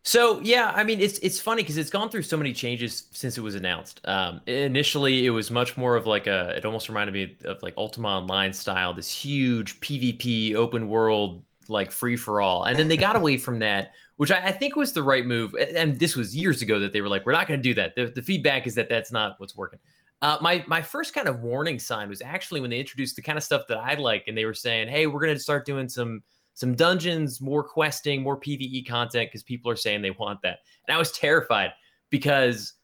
So 0.02 0.40
yeah, 0.40 0.72
I 0.74 0.82
mean 0.82 1.00
it's 1.00 1.18
it's 1.18 1.38
funny 1.38 1.62
because 1.62 1.76
it's 1.76 1.90
gone 1.90 2.08
through 2.08 2.22
so 2.22 2.36
many 2.36 2.52
changes 2.52 3.04
since 3.10 3.36
it 3.36 3.42
was 3.42 3.54
announced. 3.54 4.00
Um, 4.04 4.40
initially, 4.46 5.26
it 5.26 5.30
was 5.30 5.50
much 5.50 5.76
more 5.76 5.94
of 5.96 6.06
like 6.06 6.26
a. 6.26 6.50
It 6.56 6.64
almost 6.64 6.88
reminded 6.88 7.12
me 7.12 7.36
of 7.44 7.62
like 7.62 7.74
Ultima 7.76 8.08
Online 8.08 8.52
style, 8.52 8.94
this 8.94 9.10
huge 9.10 9.78
PvP 9.80 10.54
open 10.54 10.88
world 10.88 11.42
like 11.68 11.92
free 11.92 12.16
for 12.16 12.40
all, 12.40 12.64
and 12.64 12.78
then 12.78 12.88
they 12.88 12.96
got 12.96 13.14
away 13.14 13.36
from 13.36 13.58
that, 13.58 13.92
which 14.16 14.30
I, 14.30 14.46
I, 14.46 14.52
think 14.52 14.74
was 14.74 14.92
the 14.92 15.02
right 15.02 15.24
move. 15.24 15.54
And 15.54 15.98
this 15.98 16.16
was 16.16 16.34
years 16.34 16.62
ago 16.62 16.80
that 16.80 16.92
they 16.92 17.00
were 17.00 17.08
like, 17.08 17.24
we're 17.24 17.32
not 17.32 17.46
going 17.46 17.60
to 17.60 17.62
do 17.62 17.74
that. 17.74 17.94
The, 17.94 18.06
the, 18.06 18.22
feedback 18.22 18.66
is 18.66 18.74
that 18.74 18.88
that's 18.88 19.12
not 19.12 19.38
what's 19.38 19.56
working. 19.56 19.78
Uh, 20.22 20.38
my 20.40 20.64
my 20.66 20.82
first 20.82 21.14
kind 21.14 21.28
of 21.28 21.40
warning 21.40 21.78
sign 21.78 22.08
was 22.08 22.20
actually 22.22 22.60
when 22.60 22.70
they 22.70 22.80
introduced 22.80 23.16
the 23.16 23.22
kind 23.22 23.38
of 23.38 23.44
stuff 23.44 23.62
that 23.68 23.78
I 23.78 23.94
like, 23.94 24.24
and 24.28 24.36
they 24.36 24.46
were 24.46 24.54
saying, 24.54 24.88
hey, 24.88 25.06
we're 25.06 25.20
going 25.20 25.34
to 25.34 25.40
start 25.40 25.66
doing 25.66 25.88
some 25.88 26.22
some 26.54 26.74
dungeons, 26.74 27.40
more 27.40 27.62
questing, 27.62 28.22
more 28.22 28.38
PVE 28.38 28.86
content 28.86 29.28
because 29.28 29.42
people 29.42 29.70
are 29.70 29.76
saying 29.76 30.02
they 30.02 30.10
want 30.10 30.42
that. 30.42 30.58
And 30.86 30.94
I 30.94 30.98
was 30.98 31.12
terrified 31.12 31.72
because 32.10 32.74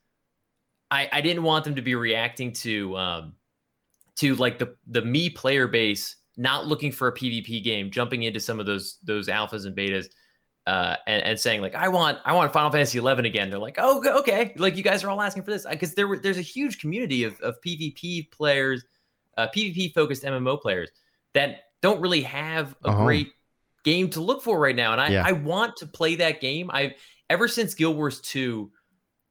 I, 0.90 1.08
I 1.12 1.20
didn't 1.20 1.42
want 1.42 1.64
them 1.64 1.74
to 1.74 1.82
be 1.82 1.94
reacting 1.94 2.52
to 2.54 2.96
um, 2.96 3.34
to 4.16 4.34
like 4.36 4.58
the 4.58 4.74
the 4.86 5.02
me 5.02 5.30
player 5.30 5.66
base 5.66 6.16
not 6.36 6.66
looking 6.66 6.92
for 6.92 7.08
a 7.08 7.14
PvP 7.14 7.62
game, 7.62 7.90
jumping 7.90 8.22
into 8.22 8.40
some 8.40 8.60
of 8.60 8.66
those 8.66 8.98
those 9.02 9.28
alphas 9.28 9.66
and 9.66 9.76
betas. 9.76 10.06
Uh, 10.66 10.96
and, 11.06 11.22
and 11.22 11.38
saying 11.38 11.60
like 11.60 11.76
I 11.76 11.86
want 11.86 12.18
I 12.24 12.32
want 12.32 12.52
Final 12.52 12.72
Fantasy 12.72 12.98
11 12.98 13.24
again. 13.24 13.50
They're 13.50 13.58
like, 13.58 13.76
oh 13.78 14.02
okay, 14.18 14.52
like 14.56 14.76
you 14.76 14.82
guys 14.82 15.04
are 15.04 15.10
all 15.10 15.22
asking 15.22 15.44
for 15.44 15.52
this 15.52 15.64
because 15.64 15.94
there 15.94 16.18
there's 16.18 16.38
a 16.38 16.42
huge 16.42 16.80
community 16.80 17.22
of, 17.22 17.40
of 17.40 17.54
PvP 17.64 18.32
players, 18.32 18.84
uh, 19.36 19.46
PvP 19.54 19.94
focused 19.94 20.24
MMO 20.24 20.60
players 20.60 20.90
that 21.34 21.66
don't 21.82 22.00
really 22.00 22.22
have 22.22 22.74
a 22.84 22.88
uh-huh. 22.88 23.04
great 23.04 23.32
game 23.86 24.10
to 24.10 24.20
look 24.20 24.42
for 24.42 24.58
right 24.58 24.74
now. 24.74 24.90
And 24.92 25.00
I, 25.00 25.08
yeah. 25.08 25.22
I 25.24 25.30
want 25.30 25.76
to 25.76 25.86
play 25.86 26.16
that 26.16 26.40
game. 26.40 26.70
I've 26.72 26.92
ever 27.30 27.46
since 27.46 27.72
Guild 27.72 27.96
Wars 27.96 28.20
2 28.20 28.68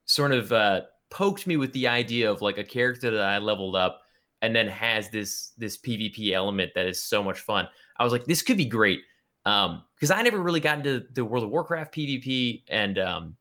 sort 0.06 0.32
of 0.32 0.52
uh, 0.54 0.82
poked 1.12 1.46
me 1.46 1.58
with 1.58 1.74
the 1.74 1.90
idea 1.90 2.32
of 2.32 2.42
like 2.42 2.58
a 2.58 2.64
character 2.64 3.12
that 3.12 3.22
I 3.22 3.38
leveled 3.38 3.76
up 3.76 4.02
and 4.42 4.56
then 4.56 4.68
has 4.70 5.10
this 5.10 5.52
this 5.58 5.78
PvP 5.78 6.32
element 6.32 6.72
that 6.74 6.88
is 6.88 7.04
so 7.04 7.22
much 7.22 7.42
fun. 7.42 7.68
I 8.00 8.04
was 8.06 8.14
like, 8.14 8.26
this 8.26 8.42
could 8.42 8.58
be 8.58 8.66
great. 8.66 9.02
Um, 9.46 9.84
because 9.96 10.10
I 10.10 10.22
never 10.22 10.42
really 10.42 10.62
got 10.62 10.78
into 10.78 11.06
the 11.14 11.26
World 11.26 11.44
of 11.44 11.50
Warcraft 11.50 11.94
PvP 11.94 12.64
and 12.70 12.98
um, 12.98 13.36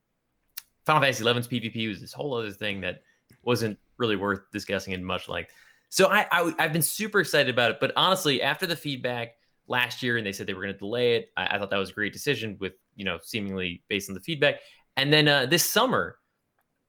Final 0.85 1.01
Fantasy 1.01 1.25
XI's 1.25 1.49
PvP 1.49 1.89
was 1.89 2.01
this 2.01 2.13
whole 2.13 2.35
other 2.35 2.51
thing 2.51 2.81
that 2.81 3.03
wasn't 3.43 3.79
really 3.99 4.17
worth 4.17 4.41
discussing 4.53 4.93
in 4.93 5.05
much 5.05 5.29
length. 5.29 5.51
So 5.91 6.09
I, 6.09 6.27
I 6.33 6.53
have 6.59 6.73
been 6.73 6.83
super 6.83 7.21
excited 7.21 7.49
about 7.49 7.71
it, 7.71 7.77
but 7.81 7.93
honestly, 7.97 8.43
after 8.43 8.67
the 8.67 8.77
feedback 8.77 9.37
last 9.67 10.03
year 10.03 10.17
and 10.17 10.27
they 10.27 10.33
said 10.33 10.47
they 10.47 10.55
were 10.55 10.63
going 10.63 10.75
to 10.75 10.79
delay 10.79 11.17
it, 11.17 11.31
I, 11.37 11.47
I, 11.47 11.59
thought 11.59 11.71
that 11.71 11.79
was 11.79 11.91
a 11.91 11.95
great 11.95 12.13
decision 12.13 12.57
with 12.61 12.75
you 12.97 13.05
know 13.05 13.19
seemingly 13.23 13.83
based 13.89 14.09
on 14.09 14.15
the 14.15 14.21
feedback. 14.21 14.57
And 14.97 15.13
then 15.13 15.27
uh, 15.27 15.47
this 15.47 15.69
summer, 15.69 16.19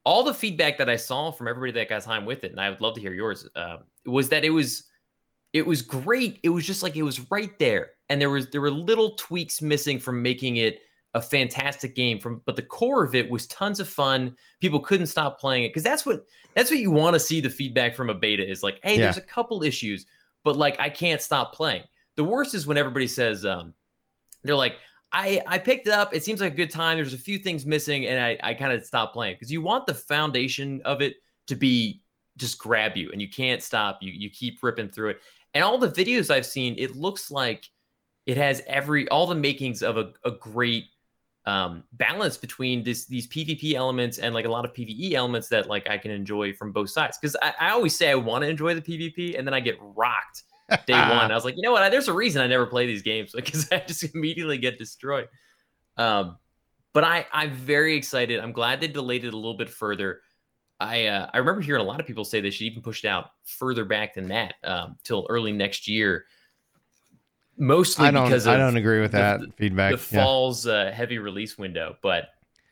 all 0.04 0.24
the 0.24 0.34
feedback 0.34 0.78
that 0.78 0.90
I 0.90 0.96
saw 0.96 1.32
from 1.32 1.48
everybody 1.48 1.72
that 1.74 1.90
got 1.90 2.04
time 2.04 2.26
with 2.26 2.44
it, 2.44 2.52
and 2.52 2.60
I 2.60 2.70
would 2.70 2.82
love 2.82 2.96
to 2.96 3.02
hear 3.02 3.14
yours, 3.14 3.48
uh, 3.56 3.78
was 4.06 4.30
that 4.30 4.46
it 4.46 4.52
was 4.52 4.84
it 5.54 5.66
was 5.66 5.82
great. 5.82 6.40
It 6.44 6.50
was 6.50 6.66
just 6.66 6.84
like 6.84 6.96
it 6.96 7.04
was 7.04 7.32
right 7.32 7.58
there, 7.60 7.92
and 8.10 8.22
there 8.22 8.30
was 8.30 8.50
there 8.50 8.62
were 8.62 8.72
little 8.72 9.16
tweaks 9.16 9.62
missing 9.62 10.00
from 10.00 10.22
making 10.22 10.58
it 10.58 10.82
a 11.16 11.22
fantastic 11.22 11.96
game 11.96 12.20
from 12.20 12.42
but 12.46 12.58
the 12.58 12.62
core 12.62 13.02
of 13.02 13.16
it 13.16 13.30
was 13.30 13.48
tons 13.48 13.80
of 13.80 13.88
fun 13.88 14.36
people 14.60 14.82
couldn't 14.82 15.08
stop 15.08 15.40
playing 15.40 15.64
it 15.64 15.70
because 15.70 15.82
that's 15.82 16.06
what 16.06 16.26
that's 16.56 16.70
what 16.70 16.80
you 16.80 16.92
want 16.92 17.14
to 17.14 17.20
see 17.22 17.40
the 17.40 17.50
feedback 17.50 17.96
from 17.96 18.10
a 18.10 18.14
beta 18.14 18.46
is 18.46 18.62
like 18.62 18.82
hey 18.84 18.96
yeah. 18.96 19.04
there's 19.04 19.16
a 19.16 19.22
couple 19.22 19.64
issues 19.64 20.06
but 20.44 20.58
like 20.58 20.78
i 20.78 20.90
can't 20.90 21.22
stop 21.22 21.56
playing 21.56 21.82
the 22.16 22.24
worst 22.24 22.54
is 22.54 22.66
when 22.68 22.78
everybody 22.78 23.08
says 23.08 23.46
um 23.46 23.74
they're 24.44 24.56
like 24.56 24.78
i 25.12 25.42
i 25.48 25.58
picked 25.58 25.88
it 25.88 25.94
up. 25.94 26.14
It 26.14 26.24
seems 26.24 26.42
like 26.42 26.54
a 26.54 26.56
good 26.56 26.72
time. 26.72 26.98
There's 26.98 27.14
a 27.14 27.18
few 27.18 27.38
things 27.38 27.66
missing 27.66 28.06
and 28.06 28.24
i 28.24 28.38
i 28.44 28.54
kind 28.54 28.74
of 28.74 28.84
stopped 28.86 29.14
playing. 29.14 29.36
Because 29.36 29.52
you 29.52 29.62
want 29.62 29.86
the 29.86 29.94
foundation 29.94 30.82
of 30.86 31.02
it 31.02 31.16
to 31.48 31.56
be 31.56 32.02
just 32.38 32.58
grab 32.58 32.98
you 32.98 33.12
and 33.12 33.22
you 33.22 33.30
can't 33.30 33.62
stop. 33.62 34.00
You 34.02 34.12
you 34.12 34.30
keep 34.30 34.62
ripping 34.62 34.90
through 34.90 35.12
it. 35.12 35.22
And 35.54 35.64
all 35.64 35.78
the 35.78 35.90
videos 35.90 36.30
i've 36.30 36.46
seen 36.46 36.76
it 36.78 36.96
looks 36.96 37.32
like 37.32 37.70
it 38.26 38.38
has 38.38 38.62
every 38.68 39.08
all 39.10 39.28
the 39.28 39.36
makings 39.36 39.84
of 39.84 39.98
a, 39.98 40.12
a 40.24 40.32
great 40.32 40.86
um, 41.46 41.84
balance 41.94 42.38
between 42.38 42.84
this 42.84 43.06
these 43.06 43.28
PvP 43.28 43.74
elements 43.74 44.18
and 44.18 44.34
like 44.34 44.46
a 44.46 44.50
lot 44.50 44.66
of 44.66 44.74
PvE 44.74 45.14
elements 45.14 45.48
that 45.50 45.68
like 45.68 45.88
I 45.88 45.98
can 45.98 46.12
enjoy 46.12 46.54
from 46.54 46.72
both 46.72 46.90
sides. 46.90 47.18
Because 47.20 47.36
I, 47.42 47.54
I, 47.60 47.70
always 47.70 47.96
say 47.96 48.10
I 48.10 48.16
want 48.16 48.44
to 48.44 48.50
enjoy 48.50 48.74
the 48.74 48.82
PvP, 48.82 49.38
and 49.38 49.46
then 49.46 49.54
I 49.54 49.60
get 49.60 49.78
rocked 49.80 50.44
day 50.88 50.94
one. 50.94 51.32
I 51.32 51.36
was 51.36 51.46
like, 51.46 51.56
you 51.56 51.62
know 51.62 51.72
what? 51.72 51.90
There's 51.90 52.08
a 52.08 52.14
reason 52.14 52.42
I 52.42 52.48
never 52.48 52.66
play 52.66 52.86
these 52.86 53.02
games 53.02 53.32
because 53.36 53.72
I 53.72 53.80
just 53.80 54.04
immediately 54.16 54.58
get 54.58 54.78
destroyed. 54.78 55.28
Um, 55.98 56.38
but 56.94 57.04
I 57.04 57.26
I'm 57.32 57.54
very 57.54 57.96
excited. 57.96 58.40
I'm 58.40 58.52
glad 58.52 58.82
they 58.82 58.88
delayed 58.88 59.26
it 59.26 59.34
a 59.34 59.38
little 59.38 59.58
bit 59.58 59.70
further. 59.70 60.22
I 60.80 61.06
uh, 61.06 61.30
I 61.34 61.38
remember 61.38 61.62
hearing 61.62 61.82
a 61.82 61.86
lot 61.86 62.00
of 62.00 62.08
people 62.08 62.26
say 62.26 62.42
they 62.42 62.50
should 62.50 62.68
even 62.68 62.82
push 62.82 63.04
it 63.04 63.08
out 63.08 63.32
further 63.44 63.86
back 63.86 64.14
than 64.14 64.28
that 64.30 64.56
um, 64.64 64.98
till 65.04 65.26
early 65.30 65.52
next 65.52 65.88
year 65.88 66.26
mostly 67.58 68.08
I 68.08 68.12
don't, 68.12 68.26
because 68.26 68.48
I 68.48 68.58
don't 68.58 68.78
agree 68.78 69.02
with 69.02 69.12
that 69.14 69.40
the, 69.40 69.52
feedback. 69.56 69.92
The 69.92 69.98
fall's 69.98 70.68
uh, 70.68 70.92
heavy 70.94 71.18
release 71.18 71.58
window, 71.58 71.96
but 72.02 72.30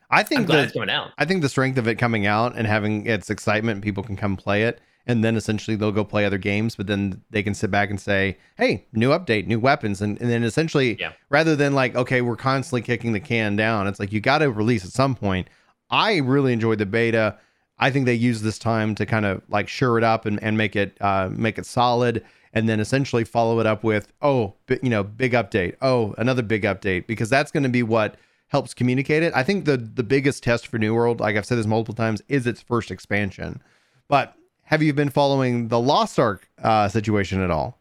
I 0.09 0.23
think 0.23 0.49
it's 0.49 0.73
coming 0.73 0.89
out. 0.89 1.11
I 1.17 1.25
think 1.25 1.41
the 1.41 1.49
strength 1.49 1.77
of 1.77 1.87
it 1.87 1.95
coming 1.95 2.25
out 2.25 2.55
and 2.55 2.67
having 2.67 3.05
its 3.05 3.29
excitement, 3.29 3.81
people 3.83 4.03
can 4.03 4.15
come 4.15 4.37
play 4.37 4.63
it, 4.63 4.81
and 5.05 5.23
then 5.23 5.35
essentially 5.35 5.75
they'll 5.75 5.91
go 5.91 6.03
play 6.03 6.25
other 6.25 6.37
games, 6.37 6.75
but 6.75 6.87
then 6.87 7.21
they 7.29 7.43
can 7.43 7.53
sit 7.53 7.71
back 7.71 7.89
and 7.89 7.99
say, 7.99 8.37
"Hey, 8.57 8.85
new 8.93 9.09
update, 9.09 9.47
new 9.47 9.59
weapons," 9.59 10.01
and, 10.01 10.19
and 10.21 10.29
then 10.29 10.43
essentially, 10.43 10.97
yeah. 10.99 11.13
rather 11.29 11.55
than 11.55 11.73
like, 11.73 11.95
"Okay, 11.95 12.21
we're 12.21 12.35
constantly 12.35 12.81
kicking 12.81 13.13
the 13.13 13.19
can 13.19 13.55
down," 13.55 13.87
it's 13.87 13.99
like 13.99 14.11
you 14.11 14.19
got 14.19 14.39
to 14.39 14.51
release 14.51 14.85
at 14.85 14.91
some 14.91 15.15
point. 15.15 15.49
I 15.89 16.17
really 16.17 16.53
enjoyed 16.53 16.79
the 16.79 16.85
beta. 16.85 17.37
I 17.79 17.91
think 17.91 18.05
they 18.05 18.13
use 18.13 18.41
this 18.41 18.59
time 18.59 18.95
to 18.95 19.05
kind 19.05 19.25
of 19.25 19.41
like 19.49 19.67
sure 19.67 19.97
it 19.97 20.03
up 20.03 20.25
and, 20.25 20.41
and 20.41 20.57
make 20.57 20.75
it 20.75 20.97
uh, 21.01 21.29
make 21.31 21.57
it 21.57 21.65
solid 21.65 22.23
and 22.53 22.69
then 22.69 22.79
essentially 22.79 23.23
follow 23.23 23.59
it 23.59 23.65
up 23.65 23.83
with, 23.83 24.13
oh, 24.21 24.53
you 24.81 24.89
know, 24.89 25.03
big 25.03 25.33
update. 25.33 25.75
Oh, 25.81 26.13
another 26.17 26.43
big 26.43 26.63
update, 26.63 27.07
because 27.07 27.29
that's 27.29 27.51
going 27.51 27.63
to 27.63 27.69
be 27.69 27.83
what 27.83 28.15
helps 28.47 28.73
communicate 28.73 29.23
it. 29.23 29.33
I 29.35 29.43
think 29.43 29.65
the 29.65 29.77
the 29.77 30.03
biggest 30.03 30.43
test 30.43 30.67
for 30.67 30.77
New 30.77 30.93
World, 30.93 31.19
like 31.19 31.35
I've 31.35 31.45
said 31.45 31.57
this 31.57 31.65
multiple 31.65 31.95
times, 31.95 32.21
is 32.27 32.45
its 32.45 32.61
first 32.61 32.91
expansion. 32.91 33.61
But 34.07 34.35
have 34.64 34.82
you 34.82 34.93
been 34.93 35.09
following 35.09 35.68
the 35.68 35.80
Lost 35.80 36.20
Ark 36.20 36.49
uh, 36.61 36.88
situation 36.88 37.41
at 37.41 37.51
all? 37.51 37.80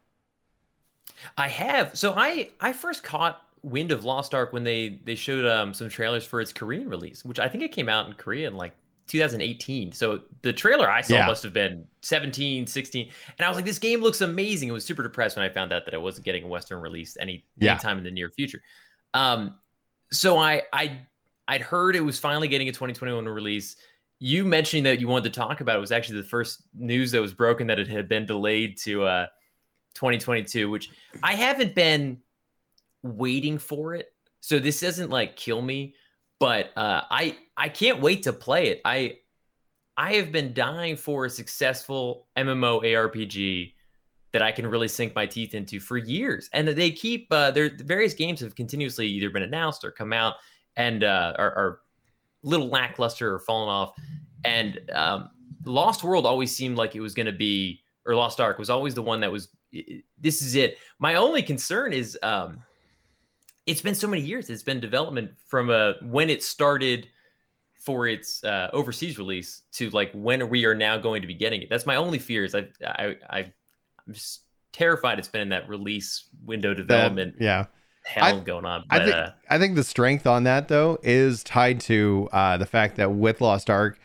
I 1.37 1.49
have. 1.49 1.97
So 1.97 2.14
I 2.16 2.51
I 2.61 2.72
first 2.72 3.03
caught 3.03 3.43
wind 3.62 3.93
of 3.93 4.05
Lost 4.05 4.35
Ark 4.35 4.53
when 4.53 4.64
they 4.64 5.01
they 5.05 5.14
showed 5.14 5.47
um, 5.47 5.72
some 5.72 5.89
trailers 5.89 6.24
for 6.24 6.41
its 6.41 6.53
Korean 6.53 6.89
release, 6.89 7.24
which 7.24 7.39
I 7.39 7.49
think 7.49 7.62
it 7.62 7.72
came 7.72 7.89
out 7.89 8.07
in 8.07 8.14
Korea 8.14 8.49
in 8.49 8.57
like 8.57 8.72
2018. 9.07 9.93
So 9.93 10.20
the 10.43 10.53
trailer 10.53 10.91
I 10.91 11.01
saw 11.01 11.14
yeah. 11.14 11.26
must 11.26 11.43
have 11.43 11.53
been 11.53 11.87
17, 12.03 12.66
16. 12.66 13.11
And 13.39 13.45
I 13.45 13.49
was 13.49 13.57
like, 13.57 13.64
this 13.64 13.78
game 13.78 14.01
looks 14.01 14.20
amazing. 14.20 14.70
I 14.70 14.72
was 14.72 14.85
super 14.85 15.03
depressed 15.03 15.37
when 15.37 15.45
I 15.45 15.49
found 15.49 15.72
out 15.72 15.85
that 15.85 15.95
I 15.95 15.99
wasn't 15.99 16.24
getting 16.24 16.45
a 16.45 16.49
Western 16.49 16.80
release 16.80 17.16
any 17.20 17.45
yeah. 17.59 17.72
anytime 17.72 17.99
in 17.99 18.05
the 18.05 18.11
near 18.11 18.30
future. 18.30 18.61
Um, 19.14 19.57
so 20.11 20.39
I 20.39 20.62
I 20.72 20.99
I'd 21.49 21.61
heard 21.61 21.97
it 21.97 22.01
was 22.01 22.18
finally 22.18 22.49
getting 22.49 22.68
a 22.68 22.72
2021 22.72 23.26
release. 23.26 23.76
You 24.22 24.44
mentioning 24.44 24.84
that 24.84 25.00
you 25.00 25.08
wanted 25.08 25.32
to 25.32 25.40
talk 25.40 25.60
about 25.60 25.76
it 25.76 25.80
was 25.80 25.92
actually 25.92 26.20
the 26.20 26.28
first 26.28 26.62
news 26.74 27.10
that 27.10 27.20
was 27.20 27.34
broken 27.34 27.66
that 27.66 27.78
it 27.78 27.88
had 27.88 28.08
been 28.08 28.26
delayed 28.26 28.76
to 28.78 29.04
uh 29.04 29.26
2022, 29.94 30.70
which 30.70 30.90
I 31.22 31.34
haven't 31.34 31.74
been 31.74 32.18
waiting 33.02 33.58
for 33.58 33.94
it. 33.94 34.12
So 34.40 34.58
this 34.58 34.80
doesn't 34.80 35.10
like 35.10 35.36
kill 35.36 35.60
me 35.60 35.94
but 36.42 36.76
uh, 36.76 37.02
I 37.08 37.36
I 37.56 37.68
can't 37.68 38.00
wait 38.00 38.24
to 38.24 38.32
play 38.32 38.66
it. 38.66 38.80
I 38.84 39.18
I 39.96 40.14
have 40.14 40.32
been 40.32 40.52
dying 40.52 40.96
for 40.96 41.26
a 41.26 41.30
successful 41.30 42.26
MMO 42.36 42.82
ARPG 42.82 43.74
that 44.32 44.42
I 44.42 44.50
can 44.50 44.66
really 44.66 44.88
sink 44.88 45.14
my 45.14 45.24
teeth 45.24 45.54
into 45.54 45.78
for 45.78 45.98
years, 45.98 46.50
and 46.52 46.66
they 46.66 46.90
keep 46.90 47.28
uh, 47.30 47.52
their 47.52 47.70
various 47.76 48.12
games 48.12 48.40
have 48.40 48.56
continuously 48.56 49.06
either 49.06 49.30
been 49.30 49.44
announced 49.44 49.84
or 49.84 49.92
come 49.92 50.12
out 50.12 50.34
and 50.74 51.04
uh, 51.04 51.32
are, 51.38 51.52
are 51.54 51.80
little 52.43 52.68
lackluster 52.68 53.34
or 53.34 53.38
fallen 53.38 53.68
off. 53.68 53.95
And 54.45 54.80
um, 54.93 55.30
Lost 55.64 56.03
World 56.03 56.26
always 56.26 56.55
seemed 56.55 56.76
like 56.76 56.97
it 56.97 57.01
was 57.01 57.14
going 57.14 57.26
to 57.26 57.32
be, 57.32 57.82
or 58.05 58.14
Lost 58.14 58.40
Ark 58.40 58.59
was 58.59 58.70
always 58.70 58.95
the 58.95 59.03
one 59.03 59.20
that 59.20 59.30
was. 59.30 59.49
This 60.18 60.43
is 60.43 60.55
it. 60.55 60.76
My 60.99 61.14
only 61.14 61.43
concern 61.43 61.93
is 61.93 62.18
um, 62.22 62.62
it's 63.66 63.80
been 63.80 63.95
so 63.95 64.07
many 64.07 64.22
years. 64.22 64.51
It's 64.51 64.62
been 64.62 64.80
development 64.80 65.30
from 65.47 65.70
uh, 65.70 65.93
when 66.03 66.28
it 66.28 66.43
started 66.43 67.09
for 67.80 68.07
its 68.07 68.45
uh, 68.45 68.68
overseas 68.72 69.18
release 69.18 69.62
to 69.72 69.90
like 69.90 70.12
when 70.12 70.49
we 70.49 70.64
are 70.66 70.74
now 70.74 70.97
going 70.99 71.22
to 71.22 71.28
be 71.28 71.34
getting 71.34 71.62
it. 71.62 71.70
That's 71.70 71.86
my 71.86 71.97
only 71.97 72.18
fear. 72.18 72.45
Is 72.45 72.55
I 72.55 72.66
I, 72.84 73.16
I 73.30 73.38
I'm 74.07 74.14
just 74.14 74.43
terrified. 74.72 75.18
It's 75.18 75.28
been 75.28 75.40
in 75.40 75.49
that 75.51 75.68
release 75.68 76.28
window 76.45 76.74
development. 76.74 77.38
That, 77.38 77.45
yeah. 77.45 77.64
Hell 78.05 78.24
I, 78.24 78.40
going 78.40 78.64
on. 78.64 78.84
But, 78.88 79.03
I 79.03 79.05
think 79.05 79.16
uh, 79.16 79.30
I 79.50 79.59
think 79.59 79.76
the 79.76 79.84
strength 79.84 80.26
on 80.26 80.44
that 80.44 80.68
though 80.68 80.98
is 81.03 81.42
tied 81.44 81.80
to 81.82 82.28
uh, 82.32 82.57
the 82.57 82.66
fact 82.66 82.96
that 82.96 83.12
with 83.12 83.40
Lost 83.40 83.70
Ark 83.70 83.98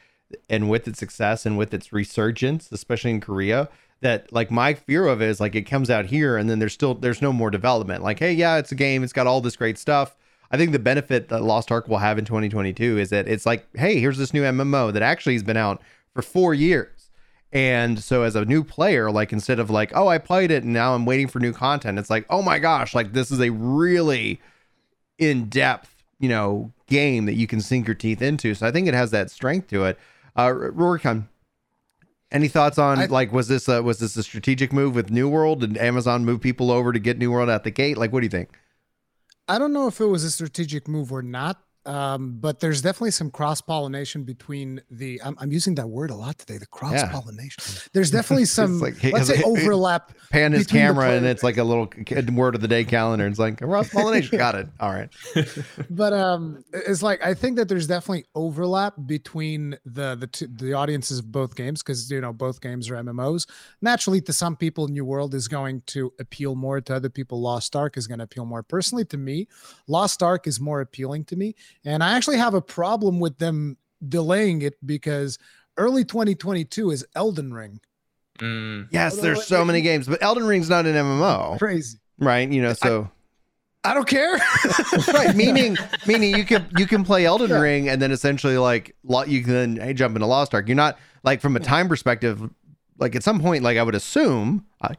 and 0.49 0.69
with 0.69 0.87
its 0.87 0.99
success 0.99 1.45
and 1.45 1.57
with 1.57 1.73
its 1.73 1.91
resurgence, 1.91 2.71
especially 2.71 3.11
in 3.11 3.21
Korea, 3.21 3.69
that 4.01 4.31
like 4.31 4.51
my 4.51 4.73
fear 4.73 5.07
of 5.07 5.21
it 5.21 5.29
is 5.29 5.39
like 5.39 5.55
it 5.55 5.63
comes 5.63 5.89
out 5.89 6.05
here 6.05 6.37
and 6.37 6.49
then 6.49 6.59
there's 6.59 6.73
still 6.73 6.93
there's 6.93 7.21
no 7.21 7.33
more 7.33 7.49
development. 7.49 8.03
Like, 8.03 8.19
hey, 8.19 8.33
yeah, 8.33 8.57
it's 8.57 8.71
a 8.71 8.75
game, 8.75 9.03
it's 9.03 9.13
got 9.13 9.27
all 9.27 9.41
this 9.41 9.55
great 9.55 9.77
stuff. 9.77 10.15
I 10.51 10.57
think 10.57 10.71
the 10.71 10.79
benefit 10.79 11.29
that 11.29 11.43
Lost 11.43 11.71
Ark 11.71 11.87
will 11.87 11.97
have 11.97 12.17
in 12.17 12.25
2022 12.25 12.97
is 12.97 13.09
that 13.09 13.27
it's 13.27 13.45
like, 13.45 13.67
hey, 13.75 13.99
here's 13.99 14.17
this 14.17 14.33
new 14.33 14.43
MMO 14.43 14.93
that 14.93 15.01
actually 15.01 15.33
has 15.33 15.43
been 15.43 15.57
out 15.57 15.81
for 16.13 16.21
four 16.21 16.53
years. 16.53 16.96
And 17.57 18.03
so 18.03 18.21
as 18.21 18.35
a 18.35 18.45
new 18.45 18.63
player, 18.63 19.09
like 19.09 19.33
instead 19.33 19.57
of 19.57 19.71
like, 19.71 19.91
oh, 19.95 20.07
I 20.07 20.19
played 20.19 20.51
it 20.51 20.63
and 20.63 20.73
now 20.73 20.93
I'm 20.93 21.07
waiting 21.07 21.27
for 21.27 21.39
new 21.39 21.53
content, 21.53 21.97
it's 21.97 22.11
like, 22.11 22.27
oh 22.29 22.43
my 22.43 22.59
gosh, 22.59 22.93
like 22.93 23.13
this 23.13 23.31
is 23.31 23.41
a 23.41 23.49
really 23.49 24.39
in-depth, 25.17 26.03
you 26.19 26.29
know, 26.29 26.71
game 26.85 27.25
that 27.25 27.33
you 27.33 27.47
can 27.47 27.59
sink 27.59 27.87
your 27.87 27.95
teeth 27.95 28.21
into. 28.21 28.53
So 28.53 28.67
I 28.67 28.71
think 28.71 28.87
it 28.87 28.93
has 28.93 29.09
that 29.09 29.31
strength 29.31 29.69
to 29.69 29.85
it. 29.85 29.97
Uh 30.35 30.49
Rurikhan, 30.49 31.29
any 32.31 32.47
thoughts 32.47 32.77
on 32.77 32.99
I, 32.99 33.05
like 33.05 33.31
was 33.33 33.47
this 33.47 33.67
a, 33.67 33.81
was 33.81 33.97
this 33.97 34.15
a 34.17 34.21
strategic 34.21 34.71
move 34.71 34.93
with 34.93 35.09
New 35.09 35.27
World 35.27 35.63
and 35.63 35.79
Amazon 35.79 36.25
move 36.25 36.41
people 36.41 36.69
over 36.69 36.93
to 36.93 36.99
get 36.99 37.17
New 37.17 37.31
World 37.31 37.49
at 37.49 37.63
the 37.63 37.71
gate? 37.71 37.97
Like, 37.97 38.13
what 38.13 38.19
do 38.19 38.27
you 38.27 38.29
think? 38.29 38.51
I 39.47 39.57
don't 39.57 39.73
know 39.73 39.87
if 39.87 39.99
it 39.99 40.05
was 40.05 40.23
a 40.23 40.29
strategic 40.29 40.87
move 40.87 41.11
or 41.11 41.23
not. 41.23 41.59
Um, 41.87 42.37
but 42.39 42.59
there's 42.59 42.81
definitely 42.81 43.11
some 43.11 43.31
cross 43.31 43.61
pollination 43.61 44.23
between 44.23 44.81
the. 44.91 45.21
I'm, 45.23 45.37
I'm, 45.39 45.53
using 45.53 45.75
that 45.75 45.87
word 45.87 46.09
a 46.09 46.15
lot 46.15 46.37
today. 46.37 46.57
The 46.57 46.65
cross 46.65 47.01
pollination. 47.09 47.63
Yeah. 47.65 47.79
There's 47.93 48.11
definitely 48.17 48.45
some 48.45 48.79
like, 48.79 49.01
let's 49.03 49.27
say 49.27 49.41
overlap. 49.43 50.11
Pan 50.29 50.51
his 50.51 50.67
camera 50.67 51.11
and 51.11 51.25
it's 51.25 51.43
like 51.43 51.55
a 51.55 51.63
little 51.63 51.89
word 52.33 52.55
of 52.55 52.59
the 52.59 52.67
day 52.67 52.83
calendar. 52.83 53.25
It's 53.25 53.39
like 53.39 53.59
cross 53.59 53.89
pollination. 53.89 54.37
Got 54.37 54.55
it. 54.55 54.67
All 54.81 54.91
right. 54.91 55.09
but 55.89 56.11
um, 56.11 56.65
it's 56.73 57.01
like 57.01 57.25
I 57.25 57.33
think 57.33 57.55
that 57.55 57.69
there's 57.69 57.87
definitely 57.87 58.25
overlap 58.35 58.95
between 59.05 59.77
the 59.85 60.15
the 60.15 60.27
two, 60.27 60.47
the 60.47 60.73
audiences 60.73 61.19
of 61.19 61.31
both 61.31 61.55
games 61.55 61.81
because 61.81 62.11
you 62.11 62.19
know 62.19 62.33
both 62.33 62.59
games 62.59 62.89
are 62.89 62.95
MMOs. 62.95 63.47
Naturally, 63.81 64.19
to 64.21 64.33
some 64.33 64.57
people, 64.57 64.89
New 64.89 65.05
World 65.05 65.33
is 65.33 65.47
going 65.47 65.83
to 65.87 66.11
appeal 66.19 66.55
more. 66.55 66.81
To 66.81 66.95
other 66.95 67.09
people, 67.09 67.41
Lost 67.41 67.75
Ark 67.77 67.95
is 67.95 68.07
going 68.07 68.19
to 68.19 68.25
appeal 68.25 68.45
more. 68.45 68.61
Personally, 68.61 69.05
to 69.05 69.17
me, 69.17 69.47
Lost 69.87 70.21
Ark 70.21 70.47
is 70.47 70.59
more 70.59 70.81
appealing 70.81 71.23
to 71.25 71.37
me 71.37 71.55
and 71.85 72.03
I 72.03 72.15
actually 72.15 72.37
have 72.37 72.53
a 72.53 72.61
problem 72.61 73.19
with 73.19 73.37
them 73.37 73.77
delaying 74.07 74.61
it 74.61 74.75
because 74.85 75.37
early 75.77 76.03
2022 76.05 76.91
is 76.91 77.05
Elden 77.15 77.53
Ring. 77.53 77.79
Mm. 78.39 78.87
Yes, 78.91 79.13
Although 79.13 79.21
there's 79.23 79.45
so 79.45 79.65
many 79.65 79.81
games, 79.81 80.07
but 80.07 80.21
Elden 80.21 80.45
Ring's 80.45 80.69
not 80.69 80.85
an 80.85 80.93
MMO. 80.95 81.57
Crazy. 81.57 81.97
Right. 82.19 82.49
You 82.49 82.61
know, 82.61 82.73
so. 82.73 83.09
I 83.83 83.93
don't 83.93 84.07
care. 84.07 84.37
right 85.13 85.33
meaning 85.35 85.77
meaning 86.05 86.35
you 86.35 86.43
can 86.43 86.67
you 86.77 86.85
can 86.85 87.05
play 87.05 87.25
elden 87.25 87.49
Yeah. 87.51 87.59
ring 87.59 87.87
and 87.87 88.01
then 88.01 88.11
essentially 88.11 88.57
like 88.57 88.93
you 89.27 89.43
can 89.43 89.53
then 89.53 89.75
hey, 89.77 89.93
jump 89.93 90.15
into 90.15 90.25
lost 90.25 90.53
ark 90.53 90.67
you're 90.67 90.75
not 90.75 90.97
like 91.23 91.39
from 91.39 91.55
a 91.55 91.59
time 91.61 91.87
perspective 91.87 92.49
like 92.97 93.15
at 93.15 93.23
some 93.23 93.39
point 93.39 93.63
like 93.63 93.77
i 93.77 93.83
would 93.83 93.95
assume 93.95 94.65
uh, 94.81 94.93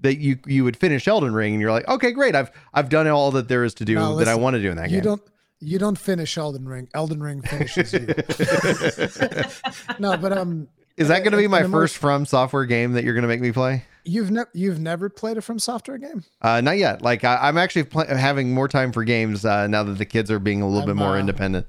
that 0.00 0.18
you 0.18 0.38
you 0.46 0.62
would 0.64 0.76
finish 0.76 1.08
elden 1.08 1.32
ring 1.32 1.54
and 1.54 1.60
you're 1.62 1.70
like 1.72 1.88
okay 1.88 2.10
great 2.10 2.34
i've 2.34 2.50
i've 2.74 2.90
done 2.90 3.06
all 3.06 3.30
that 3.30 3.48
there 3.48 3.64
is 3.64 3.72
to 3.74 3.84
do 3.86 3.94
No, 3.94 4.16
that 4.16 4.28
i 4.28 4.34
want 4.34 4.54
to 4.54 4.60
do 4.60 4.70
in 4.70 4.76
that 4.76 4.90
you 4.90 4.96
game 4.96 5.04
don't 5.04 5.22
you 5.60 5.78
don't 5.78 5.98
finish 5.98 6.36
Elden 6.36 6.68
Ring. 6.68 6.88
Elden 6.94 7.22
Ring 7.22 7.42
finishes 7.42 7.92
you. 7.92 8.06
no, 9.98 10.16
but 10.16 10.36
um 10.36 10.68
is 10.96 11.08
that 11.08 11.20
going 11.20 11.32
to 11.32 11.38
be 11.38 11.48
my 11.48 11.58
in 11.58 11.62
the 11.64 11.68
most- 11.70 11.92
first 11.92 11.96
from 11.98 12.24
software 12.26 12.64
game 12.64 12.92
that 12.92 13.04
you're 13.04 13.14
going 13.14 13.22
to 13.22 13.28
make 13.28 13.40
me 13.40 13.52
play 13.52 13.84
you've 14.04 14.30
never 14.30 14.50
you've 14.52 14.78
never 14.78 15.08
played 15.08 15.36
a 15.36 15.42
from 15.42 15.58
software 15.58 15.98
game? 15.98 16.22
uh 16.42 16.60
not 16.60 16.76
yet 16.76 17.02
like 17.02 17.24
I, 17.24 17.36
i'm 17.42 17.58
actually 17.58 17.84
pl- 17.84 18.06
having 18.06 18.52
more 18.52 18.68
time 18.68 18.92
for 18.92 19.02
games 19.02 19.44
uh 19.44 19.66
now 19.66 19.82
that 19.82 19.98
the 19.98 20.04
kids 20.04 20.30
are 20.30 20.38
being 20.38 20.62
a 20.62 20.68
little 20.68 20.86
bit 20.86 20.92
I'm, 20.92 20.98
more 20.98 21.16
uh, 21.16 21.20
independent 21.20 21.66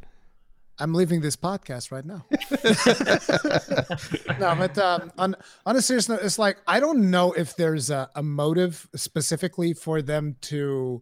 I'm 0.77 0.93
leaving 0.93 1.21
this 1.21 1.37
podcast 1.37 1.91
right 1.91 2.03
now. 2.05 2.25
no, 4.39 4.55
but 4.55 4.77
um, 4.77 5.11
on 5.17 5.35
on 5.65 5.77
a 5.77 5.81
serious 5.81 6.09
note, 6.09 6.19
it's 6.21 6.37
like 6.37 6.57
I 6.67 6.81
don't 6.81 7.09
know 7.09 7.31
if 7.31 7.55
there's 7.55 7.89
a, 7.89 8.09
a 8.13 8.21
motive 8.21 8.85
specifically 8.93 9.73
for 9.73 10.01
them 10.01 10.35
to, 10.41 11.01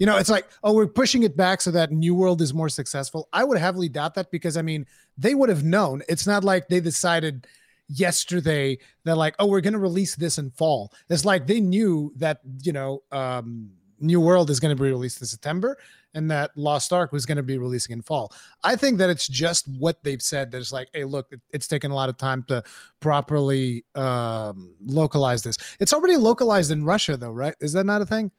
you 0.00 0.06
know, 0.06 0.16
it's 0.16 0.30
like 0.30 0.48
oh 0.64 0.72
we're 0.72 0.88
pushing 0.88 1.22
it 1.22 1.36
back 1.36 1.60
so 1.60 1.70
that 1.70 1.92
New 1.92 2.14
World 2.14 2.40
is 2.42 2.52
more 2.52 2.70
successful. 2.70 3.28
I 3.32 3.44
would 3.44 3.58
heavily 3.58 3.88
doubt 3.88 4.14
that 4.14 4.32
because 4.32 4.56
I 4.56 4.62
mean 4.62 4.86
they 5.16 5.36
would 5.36 5.50
have 5.50 5.62
known. 5.62 6.02
It's 6.08 6.26
not 6.26 6.42
like 6.42 6.66
they 6.66 6.80
decided 6.80 7.46
yesterday 7.86 8.78
that 9.04 9.16
like 9.16 9.36
oh 9.38 9.46
we're 9.46 9.60
going 9.60 9.74
to 9.74 9.78
release 9.78 10.16
this 10.16 10.38
in 10.38 10.50
fall. 10.52 10.92
It's 11.10 11.24
like 11.24 11.46
they 11.46 11.60
knew 11.60 12.12
that 12.16 12.40
you 12.62 12.72
know 12.72 13.02
um, 13.12 13.70
New 14.00 14.20
World 14.22 14.48
is 14.48 14.58
going 14.58 14.74
to 14.74 14.82
be 14.82 14.88
released 14.88 15.20
in 15.20 15.26
September 15.26 15.76
and 16.14 16.30
that 16.30 16.50
Lost 16.56 16.92
Ark 16.92 17.12
was 17.12 17.26
going 17.26 17.36
to 17.36 17.42
be 17.42 17.58
releasing 17.58 17.92
in 17.92 18.02
fall. 18.02 18.32
I 18.64 18.76
think 18.76 18.98
that 18.98 19.10
it's 19.10 19.28
just 19.28 19.68
what 19.78 20.02
they've 20.02 20.22
said 20.22 20.50
that 20.50 20.58
it's 20.58 20.72
like, 20.72 20.88
hey, 20.92 21.04
look, 21.04 21.30
it's 21.52 21.68
taken 21.68 21.90
a 21.90 21.94
lot 21.94 22.08
of 22.08 22.16
time 22.16 22.42
to 22.48 22.64
properly 22.98 23.84
um, 23.94 24.74
localize 24.84 25.42
this. 25.42 25.56
It's 25.78 25.92
already 25.92 26.16
localized 26.16 26.70
in 26.70 26.84
Russia, 26.84 27.16
though, 27.16 27.30
right? 27.30 27.54
Is 27.60 27.74
that 27.74 27.84
not 27.84 28.02
a 28.02 28.06
thing? 28.06 28.32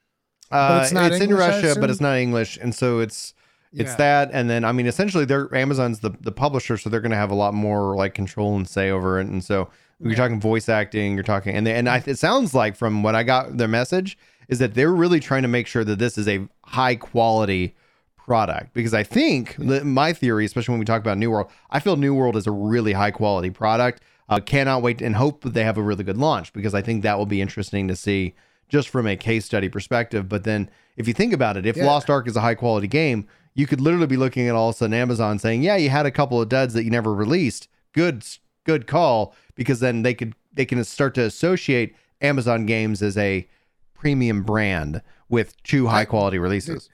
Uh, 0.51 0.79
it's 0.81 0.91
it's, 0.91 0.93
not 0.93 1.11
in 1.11 1.21
English, 1.21 1.41
I 1.41 1.47
russia 1.61 1.79
but 1.79 1.89
it's 1.89 2.01
not 2.01 2.17
english 2.17 2.57
and 2.61 2.73
so 2.75 2.99
it's 2.99 3.33
it's 3.73 3.91
Yeah. 3.91 3.95
that 3.97 4.29
and 4.33 4.49
then 4.49 4.65
i 4.65 4.71
mean 4.71 4.85
essentially 4.85 5.23
they're 5.25 5.53
amazon's 5.55 5.99
the, 6.01 6.09
the 6.21 6.31
publisher 6.31 6.77
so 6.77 6.89
they're 6.89 6.99
going 7.01 7.11
to 7.11 7.17
have 7.17 7.31
a 7.31 7.35
lot 7.35 7.53
more 7.53 7.95
like 7.95 8.13
control 8.13 8.55
and 8.57 8.67
say 8.67 8.89
over 8.89 9.19
it 9.19 9.27
and 9.27 9.43
so 9.43 9.69
you're 9.99 10.11
Yeah. 10.11 10.17
talking 10.17 10.39
voice 10.41 10.67
acting 10.67 11.13
you're 11.13 11.23
talking 11.23 11.55
and 11.55 11.65
they, 11.65 11.73
and 11.73 11.87
I, 11.87 12.03
it 12.05 12.17
sounds 12.17 12.53
like 12.53 12.75
from 12.75 13.01
what 13.03 13.15
i 13.15 13.23
got 13.23 13.57
their 13.57 13.67
message 13.69 14.17
is 14.49 14.59
that 14.59 14.73
they're 14.73 14.91
really 14.93 15.19
trying 15.21 15.43
to 15.43 15.47
make 15.47 15.67
sure 15.67 15.83
that 15.85 15.99
this 15.99 16.17
is 16.17 16.27
a 16.27 16.47
high 16.65 16.95
quality 16.95 17.75
product 18.17 18.73
because 18.73 18.93
i 18.93 19.03
think 19.03 19.55
that 19.57 19.85
my 19.85 20.13
theory 20.13 20.45
especially 20.45 20.73
when 20.73 20.79
we 20.79 20.85
talk 20.85 20.99
about 21.01 21.17
new 21.17 21.31
world 21.31 21.49
i 21.69 21.79
feel 21.79 21.95
new 21.95 22.13
world 22.13 22.35
is 22.35 22.47
a 22.47 22.51
really 22.51 22.93
high 22.93 23.11
quality 23.11 23.49
product 23.49 24.01
uh, 24.29 24.39
cannot 24.39 24.81
wait 24.81 25.01
and 25.01 25.15
hope 25.15 25.41
that 25.41 25.53
they 25.53 25.63
have 25.63 25.77
a 25.77 25.81
really 25.81 26.03
good 26.03 26.17
launch 26.17 26.51
because 26.53 26.73
i 26.73 26.81
think 26.81 27.03
that 27.03 27.17
will 27.17 27.25
be 27.25 27.41
interesting 27.41 27.87
to 27.87 27.95
see 27.95 28.33
just 28.71 28.89
from 28.89 29.05
a 29.05 29.15
case 29.15 29.45
study 29.45 29.69
perspective 29.69 30.27
but 30.27 30.43
then 30.45 30.69
if 30.97 31.07
you 31.07 31.13
think 31.13 31.33
about 31.33 31.57
it 31.57 31.65
if 31.65 31.77
Yeah. 31.77 31.85
lost 31.85 32.09
ark 32.09 32.27
is 32.27 32.35
a 32.35 32.41
high 32.41 32.55
quality 32.55 32.87
game 32.87 33.27
you 33.53 33.67
could 33.67 33.81
literally 33.81 34.07
be 34.07 34.17
looking 34.17 34.47
at 34.47 34.55
all 34.55 34.69
of 34.69 34.75
a 34.75 34.77
sudden 34.77 34.93
Amazon 34.93 35.37
saying, 35.37 35.61
"Yeah, 35.61 35.75
you 35.75 35.89
had 35.89 36.05
a 36.05 36.11
couple 36.11 36.41
of 36.41 36.47
duds 36.47 36.73
that 36.73 36.85
you 36.85 36.89
never 36.89 37.13
released. 37.13 37.67
Good, 37.93 38.23
good 38.65 38.87
call." 38.87 39.35
Because 39.55 39.81
then 39.81 40.03
they 40.03 40.13
could 40.13 40.35
they 40.53 40.63
can 40.65 40.81
start 40.85 41.15
to 41.15 41.21
associate 41.23 41.93
Amazon 42.21 42.65
games 42.65 43.01
as 43.01 43.17
a 43.17 43.45
premium 43.93 44.43
brand 44.43 45.01
with 45.27 45.61
two 45.63 45.87
high 45.87 46.05
quality 46.05 46.39
releases. 46.39 46.89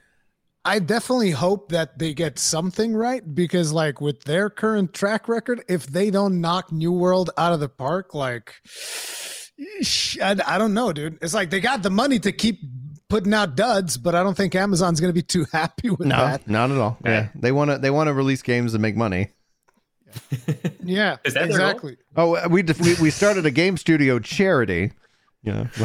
I 0.65 0.79
definitely 0.79 1.31
hope 1.31 1.69
that 1.69 1.99
they 1.99 2.15
get 2.15 2.39
something 2.39 2.95
right 2.95 3.35
because, 3.35 3.71
like, 3.71 4.01
with 4.01 4.23
their 4.23 4.49
current 4.49 4.93
track 4.93 5.29
record, 5.29 5.63
if 5.69 5.85
they 5.85 6.09
don't 6.09 6.41
knock 6.41 6.71
New 6.71 6.91
World 6.91 7.29
out 7.37 7.53
of 7.53 7.59
the 7.59 7.69
park, 7.69 8.15
like, 8.15 8.55
I, 9.59 10.35
I 10.45 10.57
don't 10.57 10.73
know, 10.73 10.93
dude. 10.93 11.17
It's 11.21 11.33
like 11.33 11.49
they 11.49 11.59
got 11.59 11.83
the 11.83 11.89
money 11.89 12.19
to 12.19 12.31
keep 12.31 12.59
putting 13.09 13.33
out 13.33 13.55
duds, 13.55 13.97
but 13.97 14.13
I 14.15 14.21
don't 14.23 14.35
think 14.37 14.53
Amazon's 14.55 14.99
going 14.99 15.09
to 15.09 15.13
be 15.13 15.21
too 15.23 15.45
happy 15.51 15.89
with 15.89 16.01
No, 16.07 16.15
that. 16.17 16.47
not 16.47 16.71
at 16.71 16.77
all. 16.77 16.97
Yeah, 17.03 17.29
they 17.35 17.51
want 17.51 17.71
to 17.71 17.77
they 17.77 17.89
want 17.89 18.07
to 18.07 18.13
release 18.13 18.41
games 18.41 18.73
and 18.73 18.81
make 18.81 18.95
money. 18.95 19.29
Yeah, 20.83 21.17
Is 21.25 21.33
that 21.33 21.45
exactly. 21.45 21.97
Oh, 22.15 22.47
we 22.47 22.63
we, 22.63 22.95
we 23.01 23.09
started 23.09 23.45
a 23.45 23.51
game 23.51 23.75
studio 23.77 24.19
charity. 24.19 24.93
You 25.43 25.51
know, 25.53 25.67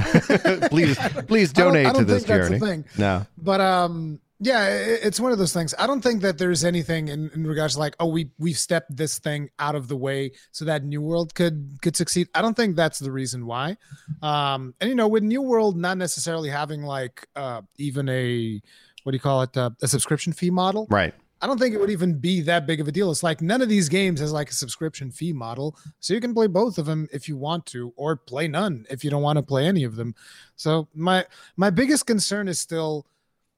please 0.70 0.96
please 1.26 1.50
I 1.50 1.52
don't- 1.54 1.72
donate 1.72 1.86
I 1.86 1.92
don't 1.92 2.00
to 2.00 2.04
this 2.04 2.24
think 2.24 2.28
that's 2.28 2.46
a 2.50 2.58
charity. 2.58 2.58
thing. 2.58 2.84
No, 2.98 3.26
But 3.36 3.60
um, 3.60 4.20
yeah, 4.44 4.66
it's 4.68 5.20
one 5.20 5.30
of 5.30 5.38
those 5.38 5.52
things. 5.52 5.72
I 5.78 5.86
don't 5.86 6.00
think 6.00 6.20
that 6.22 6.36
there's 6.36 6.64
anything 6.64 7.06
in, 7.06 7.30
in 7.32 7.46
regards 7.46 7.74
to 7.74 7.78
like, 7.78 7.94
oh, 8.00 8.08
we 8.08 8.28
we've 8.40 8.58
stepped 8.58 8.94
this 8.96 9.20
thing 9.20 9.50
out 9.60 9.76
of 9.76 9.86
the 9.86 9.96
way 9.96 10.32
so 10.50 10.64
that 10.64 10.82
New 10.82 11.00
World 11.00 11.32
could 11.36 11.78
could 11.80 11.94
succeed. 11.96 12.28
I 12.34 12.42
don't 12.42 12.56
think 12.56 12.74
that's 12.74 12.98
the 12.98 13.12
reason 13.12 13.46
why. 13.46 13.76
Um, 14.20 14.74
and 14.80 14.90
you 14.90 14.96
know, 14.96 15.06
with 15.06 15.22
New 15.22 15.42
World 15.42 15.76
not 15.76 15.96
necessarily 15.96 16.48
having 16.48 16.82
like 16.82 17.28
uh 17.36 17.62
even 17.78 18.08
a 18.08 18.60
what 19.04 19.12
do 19.12 19.16
you 19.16 19.20
call 19.20 19.42
it 19.42 19.56
uh, 19.56 19.70
a 19.80 19.86
subscription 19.86 20.32
fee 20.32 20.50
model, 20.50 20.88
right. 20.90 21.14
I 21.40 21.46
don't 21.46 21.58
think 21.58 21.74
it 21.74 21.80
would 21.80 21.90
even 21.90 22.18
be 22.18 22.40
that 22.42 22.66
big 22.66 22.80
of 22.80 22.88
a 22.88 22.92
deal. 22.92 23.12
It's 23.12 23.22
like 23.22 23.40
none 23.40 23.62
of 23.62 23.68
these 23.68 23.88
games 23.88 24.18
has 24.18 24.32
like 24.32 24.50
a 24.50 24.54
subscription 24.54 25.12
fee 25.12 25.32
model. 25.32 25.76
So 26.00 26.14
you 26.14 26.20
can 26.20 26.34
play 26.34 26.48
both 26.48 26.78
of 26.78 26.86
them 26.86 27.08
if 27.12 27.28
you 27.28 27.36
want 27.36 27.66
to, 27.66 27.92
or 27.96 28.16
play 28.16 28.48
none 28.48 28.86
if 28.90 29.04
you 29.04 29.10
don't 29.10 29.22
want 29.22 29.36
to 29.36 29.42
play 29.42 29.66
any 29.66 29.84
of 29.84 29.94
them. 29.94 30.16
So 30.56 30.88
my 30.94 31.26
my 31.56 31.70
biggest 31.70 32.06
concern 32.06 32.48
is 32.48 32.58
still 32.58 33.06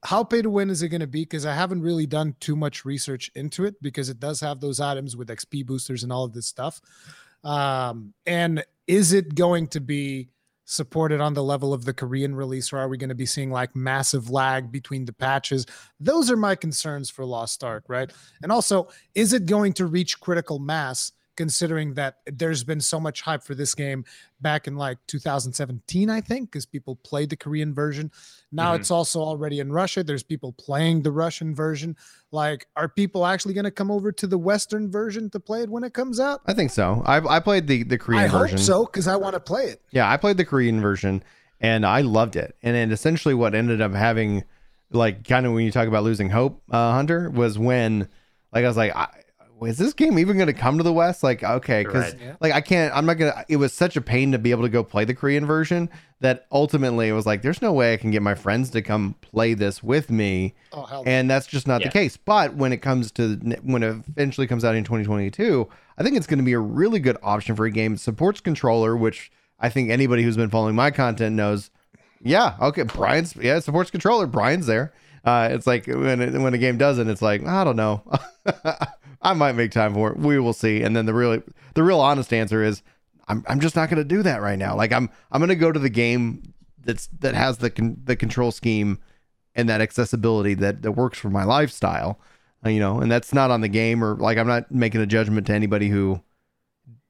how 0.05 0.23
pay 0.23 0.43
to 0.43 0.51
win 0.51 0.71
is 0.71 0.83
it 0.83 0.91
going 0.91 1.01
to 1.01 1.07
be? 1.07 1.23
Because 1.23 1.47
I 1.47 1.55
haven't 1.55 1.83
really 1.83 2.07
done 2.07 2.37
too 2.41 2.57
much 2.57 2.85
research 2.85 3.31
into 3.35 3.65
it 3.65 3.81
because 3.83 4.09
it 4.09 4.21
does 4.21 4.41
have 4.41 4.61
those 4.61 4.79
items 4.79 5.17
with 5.17 5.29
XP 5.29 5.67
boosters 5.67 6.03
and 6.03 6.13
all 6.13 6.25
of 6.25 6.35
this 6.35 6.47
stuff. 6.47 6.81
Um, 7.43 8.13
and 8.27 8.65
is 8.87 9.13
it 9.13 9.35
going 9.35 9.69
to 9.69 9.81
be 9.81 10.29
supported 10.67 11.21
on 11.21 11.35
the 11.35 11.43
level 11.43 11.73
of 11.73 11.85
the 11.85 11.93
Korean 11.93 12.35
release, 12.35 12.73
or 12.73 12.79
are 12.79 12.89
we 12.89 12.97
going 12.97 13.09
to 13.09 13.15
be 13.15 13.27
seeing 13.27 13.51
like 13.51 13.75
massive 13.77 14.31
lag 14.31 14.71
between 14.73 15.05
the 15.05 15.13
patches? 15.13 15.67
Those 16.01 16.31
are 16.31 16.37
my 16.37 16.55
concerns 16.55 17.11
for 17.11 17.25
Lost 17.25 17.63
Ark, 17.63 17.85
right? 17.89 18.11
And 18.43 18.51
also, 18.51 18.89
is 19.15 19.33
it 19.33 19.47
going 19.47 19.73
to 19.75 19.87
reach 19.87 20.21
critical 20.21 20.59
mass? 20.59 21.13
Considering 21.37 21.95
that 21.95 22.19
there's 22.27 22.63
been 22.63 22.81
so 22.81 23.01
much 23.01 23.23
hype 23.23 23.43
for 23.43 23.55
this 23.55 23.75
game 23.75 24.05
back 24.41 24.67
in 24.69 24.77
like 24.77 24.99
2017, 25.09 26.09
I 26.11 26.21
think, 26.21 26.51
because 26.51 26.65
people 26.67 26.97
played 26.97 27.31
the 27.31 27.37
Korean 27.37 27.75
version. 27.75 28.11
Now 28.53 28.73
Mhm. 28.73 28.81
it's 28.81 28.91
also 28.91 29.21
already 29.21 29.59
in 29.59 29.73
Russia. 29.73 30.05
There's 30.05 30.23
people 30.23 30.53
playing 30.53 31.03
the 31.03 31.11
Russian 31.11 31.55
version. 31.55 31.97
Like, 32.31 32.67
are 32.77 32.89
people 32.89 33.27
actually 33.27 33.55
going 33.55 33.65
to 33.65 33.71
come 33.71 33.91
over 33.91 34.13
to 34.13 34.27
the 34.27 34.39
Western 34.39 34.91
version 34.91 35.29
to 35.31 35.41
play 35.41 35.63
it 35.63 35.71
when 35.71 35.83
it 35.83 35.93
comes 35.93 36.21
out? 36.21 36.43
I 36.47 36.53
think 36.53 36.71
so. 36.71 37.03
I 37.05 37.17
I 37.37 37.41
played 37.41 37.67
the 37.67 37.83
the 37.83 37.99
Korean 37.99 38.25
I 38.25 38.29
version. 38.29 38.59
I 38.59 38.61
hope 38.61 38.67
so, 38.67 38.85
because 38.87 39.09
I 39.09 39.17
want 39.17 39.35
to 39.35 39.41
play 39.41 39.65
it. 39.65 39.83
Yeah, 39.91 40.09
I 40.11 40.17
played 40.17 40.37
the 40.37 40.45
Korean 40.45 40.81
version 40.81 41.23
and 41.61 41.85
I 41.85 42.03
loved 42.03 42.37
it. 42.37 42.55
And 42.63 42.77
then 42.77 42.93
essentially 42.93 43.35
what 43.35 43.55
ended 43.55 43.81
up 43.81 43.93
having 43.93 44.45
like 44.93 45.27
kind 45.27 45.47
of 45.47 45.53
when 45.53 45.65
you 45.65 45.73
talk 45.73 45.89
about 45.89 46.05
losing 46.05 46.31
hope, 46.31 46.63
uh, 46.71 46.93
Hunter, 46.93 47.29
was 47.31 47.59
when 47.59 48.09
like 48.53 48.65
I 48.65 48.69
was 48.69 48.77
like, 48.77 48.95
I, 48.95 49.09
is 49.63 49.79
this 49.79 49.93
game 49.95 50.19
even 50.19 50.37
going 50.37 50.47
to 50.49 50.53
come 50.53 50.77
to 50.79 50.85
the 50.85 50.93
West? 50.93 51.23
Like, 51.23 51.43
okay, 51.43 51.85
because 51.85 52.13
Right. 52.13 52.23
Yeah. 52.23 52.37
like 52.41 52.53
I 52.53 52.61
can't, 52.61 52.95
I'm 52.95 53.07
not 53.07 53.15
gonna. 53.15 53.45
It 53.49 53.57
was 53.57 53.73
such 53.73 53.97
a 53.97 54.01
pain 54.01 54.33
to 54.33 54.39
be 54.39 54.51
able 54.51 54.63
to 54.63 54.69
go 54.69 54.83
play 54.85 55.05
the 55.05 55.15
Korean 55.15 55.47
version 55.47 55.89
that 56.21 56.47
ultimately 56.51 57.09
it 57.09 57.13
was 57.13 57.27
like, 57.27 57.43
there's 57.43 57.61
no 57.63 57.73
way 57.73 57.93
I 57.93 57.97
can 57.97 58.11
get 58.11 58.23
my 58.23 58.35
friends 58.35 58.71
to 58.71 58.83
come 58.83 59.15
play 59.21 59.53
this 59.55 59.83
with 59.83 60.11
me 60.11 60.55
Oh 60.73 60.85
hell, 60.85 61.03
and 61.07 61.29
that's 61.31 61.47
just 61.47 61.67
not 61.69 61.81
Yeah. 61.83 61.89
the 61.89 61.93
case. 61.93 62.17
But 62.17 62.55
when 62.55 62.73
it 62.73 62.79
comes 62.79 63.11
to 63.13 63.37
when 63.63 63.83
it 63.83 63.89
eventually 64.09 64.47
comes 64.47 64.65
out 64.65 64.75
in 64.75 64.85
2022, 64.85 65.69
I 65.99 66.03
think 66.03 66.17
it's 66.17 66.27
going 66.27 66.39
to 66.39 66.45
be 66.45 66.53
a 66.55 66.59
really 66.59 66.99
good 66.99 67.17
option 67.23 67.55
for 67.57 67.65
a 67.67 67.71
game. 67.71 67.95
It 67.95 68.01
supports 68.01 68.41
controller, 68.41 68.97
which 68.97 69.31
I 69.61 69.69
think 69.69 69.91
anybody 69.91 70.23
who's 70.23 70.37
been 70.37 70.51
following 70.51 70.75
my 70.75 70.91
content 70.91 71.37
knows. 71.37 71.71
Yeah, 72.23 72.55
okay, 72.61 72.83
Brian's 72.83 73.37
yeah, 73.37 73.57
it 73.59 73.65
supports 73.65 73.91
controller. 73.91 74.27
Brian's 74.27 74.67
there. 74.67 74.93
Uh, 75.27 75.49
it's 75.53 75.67
like 75.67 75.87
when 75.87 76.21
it, 76.23 76.39
when 76.39 76.55
a 76.55 76.59
game 76.59 76.77
doesn't, 76.79 77.09
it's 77.09 77.23
like 77.23 77.47
I 77.47 77.65
don't 77.65 77.77
know. 77.77 78.03
I 79.25 79.33
might 79.33 79.53
make 79.53 79.71
time 79.71 79.95
for 79.95 80.13
it. 80.13 80.19
We 80.19 80.39
will 80.39 80.53
see. 80.53 80.83
And 80.83 80.95
then 80.95 81.07
the 81.07 81.15
really 81.15 81.43
the 81.75 81.83
real 81.83 82.01
honest 82.01 82.33
answer 82.33 82.63
is 82.63 82.83
I'm 83.27 83.43
I'm 83.49 83.61
just 83.61 83.75
not 83.75 83.89
going 83.89 83.99
to 83.99 84.05
do 84.05 84.23
that 84.23 84.43
right 84.43 84.59
now. 84.59 84.77
Like 84.77 84.93
I'm 84.93 85.11
I'm 85.33 85.41
going 85.41 85.49
to 85.49 85.57
go 85.57 85.73
to 85.73 85.81
the 85.81 85.91
game 85.91 86.55
that's 86.85 87.09
that 87.21 87.35
has 87.35 87.59
the 87.59 87.71
con- 87.71 87.97
the 88.05 88.17
control 88.17 88.53
scheme 88.53 88.99
and 89.55 89.69
that 89.69 89.81
accessibility 89.81 90.55
that 90.55 90.83
that 90.83 90.93
works 90.93 91.19
for 91.19 91.31
my 91.31 91.45
lifestyle. 91.45 92.21
Uh, 92.65 92.69
you 92.69 92.81
know, 92.81 93.01
and 93.01 93.11
that's 93.11 93.33
not 93.33 93.51
on 93.51 93.63
the 93.63 93.69
game 93.69 94.05
or 94.05 94.15
like 94.17 94.39
I'm 94.39 94.47
not 94.47 94.71
making 94.71 95.01
a 95.01 95.07
judgment 95.07 95.47
to 95.47 95.55
anybody 95.55 95.89
who 95.89 96.23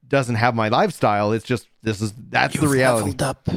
doesn't 0.07 0.35
have 0.35 0.55
my 0.55 0.69
lifestyle. 0.69 1.31
It's 1.33 1.45
just 1.45 1.67
this 1.83 2.01
is 2.01 2.13
that's 2.29 2.57
the 2.57 2.67
reality. 2.67 3.11
Leveled 3.11 3.21
up 3.21 3.49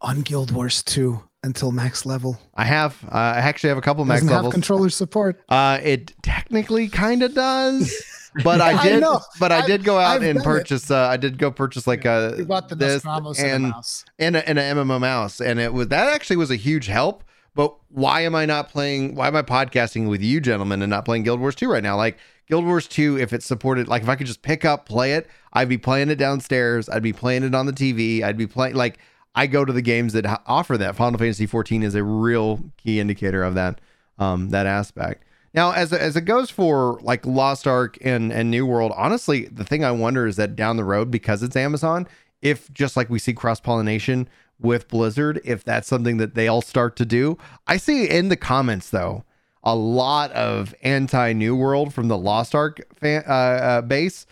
on 0.00 0.22
Guild 0.22 0.50
Wars 0.50 0.82
2 0.82 1.27
until 1.42 1.72
max 1.72 2.04
level. 2.06 2.38
I 2.54 2.64
have 2.64 2.96
uh, 3.04 3.14
I 3.14 3.38
actually 3.38 3.68
have 3.68 3.78
a 3.78 3.82
couple 3.82 4.04
max 4.04 4.20
Doesn't 4.20 4.28
have 4.28 4.36
levels. 4.38 4.54
controller 4.54 4.88
support. 4.90 5.40
Uh, 5.48 5.78
it 5.82 6.12
technically 6.22 6.88
kind 6.88 7.22
of 7.22 7.34
does, 7.34 7.94
but 8.44 8.60
I 8.60 8.72
I 8.78 8.82
did. 8.82 9.00
know. 9.00 9.20
But 9.38 9.52
I 9.52 9.58
I've- 9.58 9.66
did 9.66 9.84
go 9.84 9.98
out 9.98 10.16
I've 10.16 10.22
and 10.22 10.42
purchase. 10.42 10.90
Uh, 10.90 11.06
I 11.06 11.16
did 11.16 11.38
go 11.38 11.50
purchase 11.50 11.86
like 11.86 12.04
a 12.04 12.44
bought 12.46 12.68
the 12.68 12.74
this 12.74 13.02
Nostromos 13.04 13.38
and 13.38 13.48
and 13.48 13.62
mouse. 13.70 14.04
and 14.18 14.36
a, 14.36 14.48
and 14.48 14.58
a 14.58 14.62
MMO 14.62 15.00
mouse, 15.00 15.40
and 15.40 15.60
it 15.60 15.72
was 15.72 15.88
that 15.88 16.12
actually 16.12 16.36
was 16.36 16.50
a 16.50 16.56
huge 16.56 16.86
help. 16.86 17.24
But 17.54 17.74
why 17.88 18.20
am 18.20 18.34
I 18.36 18.46
not 18.46 18.68
playing? 18.68 19.14
Why 19.16 19.26
am 19.26 19.34
I 19.34 19.42
podcasting 19.42 20.08
with 20.08 20.22
you, 20.22 20.40
gentlemen, 20.40 20.80
and 20.82 20.90
not 20.90 21.04
playing 21.04 21.24
Guild 21.24 21.40
Wars 21.40 21.56
2 21.56 21.68
right 21.68 21.82
now? 21.82 21.96
Like 21.96 22.16
Guild 22.46 22.64
Wars 22.64 22.86
2, 22.86 23.18
if 23.18 23.32
it's 23.32 23.46
supported, 23.46 23.88
like 23.88 24.02
if 24.02 24.08
I 24.08 24.14
could 24.14 24.28
just 24.28 24.42
pick 24.42 24.64
up, 24.64 24.86
play 24.86 25.14
it, 25.14 25.26
I'd 25.52 25.68
be 25.68 25.76
playing 25.78 26.08
it 26.10 26.16
downstairs. 26.16 26.88
I'd 26.88 27.02
be 27.02 27.12
playing 27.12 27.42
it 27.42 27.56
on 27.56 27.66
the 27.66 27.72
TV. 27.72 28.22
I'd 28.22 28.36
be 28.36 28.46
playing 28.46 28.76
like 28.76 28.98
I 29.34 29.46
go 29.46 29.64
to 29.64 29.72
the 29.72 29.82
games 29.82 30.12
that 30.14 30.42
offer 30.46 30.76
that. 30.78 30.96
Final 30.96 31.18
Fantasy 31.18 31.46
14 31.46 31.82
is 31.82 31.94
a 31.94 32.02
real 32.02 32.60
key 32.76 33.00
indicator 33.00 33.42
of 33.42 33.54
that 33.54 33.80
um, 34.18 34.50
that 34.50 34.66
aspect. 34.66 35.24
Now, 35.54 35.72
as 35.72 35.92
as 35.92 36.16
it 36.16 36.22
goes 36.22 36.50
for 36.50 36.98
like 37.02 37.24
Lost 37.26 37.66
Ark 37.66 37.98
and 38.02 38.32
and 38.32 38.50
New 38.50 38.66
World, 38.66 38.92
honestly, 38.96 39.46
the 39.46 39.64
thing 39.64 39.84
I 39.84 39.90
wonder 39.90 40.26
is 40.26 40.36
that 40.36 40.56
down 40.56 40.76
the 40.76 40.84
road, 40.84 41.10
because 41.10 41.42
it's 41.42 41.56
Amazon, 41.56 42.06
if 42.42 42.72
just 42.72 42.96
like 42.96 43.08
we 43.08 43.18
see 43.18 43.32
cross 43.32 43.60
pollination 43.60 44.28
with 44.60 44.88
Blizzard, 44.88 45.40
if 45.44 45.64
that's 45.64 45.88
something 45.88 46.16
that 46.18 46.34
they 46.34 46.48
all 46.48 46.62
start 46.62 46.96
to 46.96 47.04
do. 47.04 47.38
I 47.66 47.76
see 47.76 48.08
in 48.08 48.28
the 48.28 48.36
comments 48.36 48.90
though 48.90 49.24
a 49.62 49.74
lot 49.74 50.30
of 50.32 50.74
anti 50.82 51.32
New 51.32 51.56
World 51.56 51.92
from 51.92 52.08
the 52.08 52.18
Lost 52.18 52.54
Ark 52.54 52.80
fan, 52.94 53.22
uh, 53.26 53.32
uh, 53.32 53.82
base, 53.82 54.26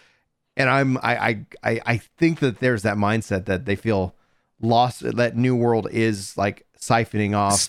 and 0.56 0.68
I'm 0.68 0.96
I, 0.98 1.44
I 1.62 1.80
I 1.86 1.96
think 2.18 2.40
that 2.40 2.60
there's 2.60 2.82
that 2.82 2.96
mindset 2.96 3.46
that 3.46 3.64
they 3.64 3.76
feel 3.76 4.14
lost 4.60 5.00
that 5.16 5.36
New 5.36 5.56
World 5.56 5.88
is 5.90 6.36
like 6.36 6.66
siphoning 6.80 7.36
off 7.36 7.68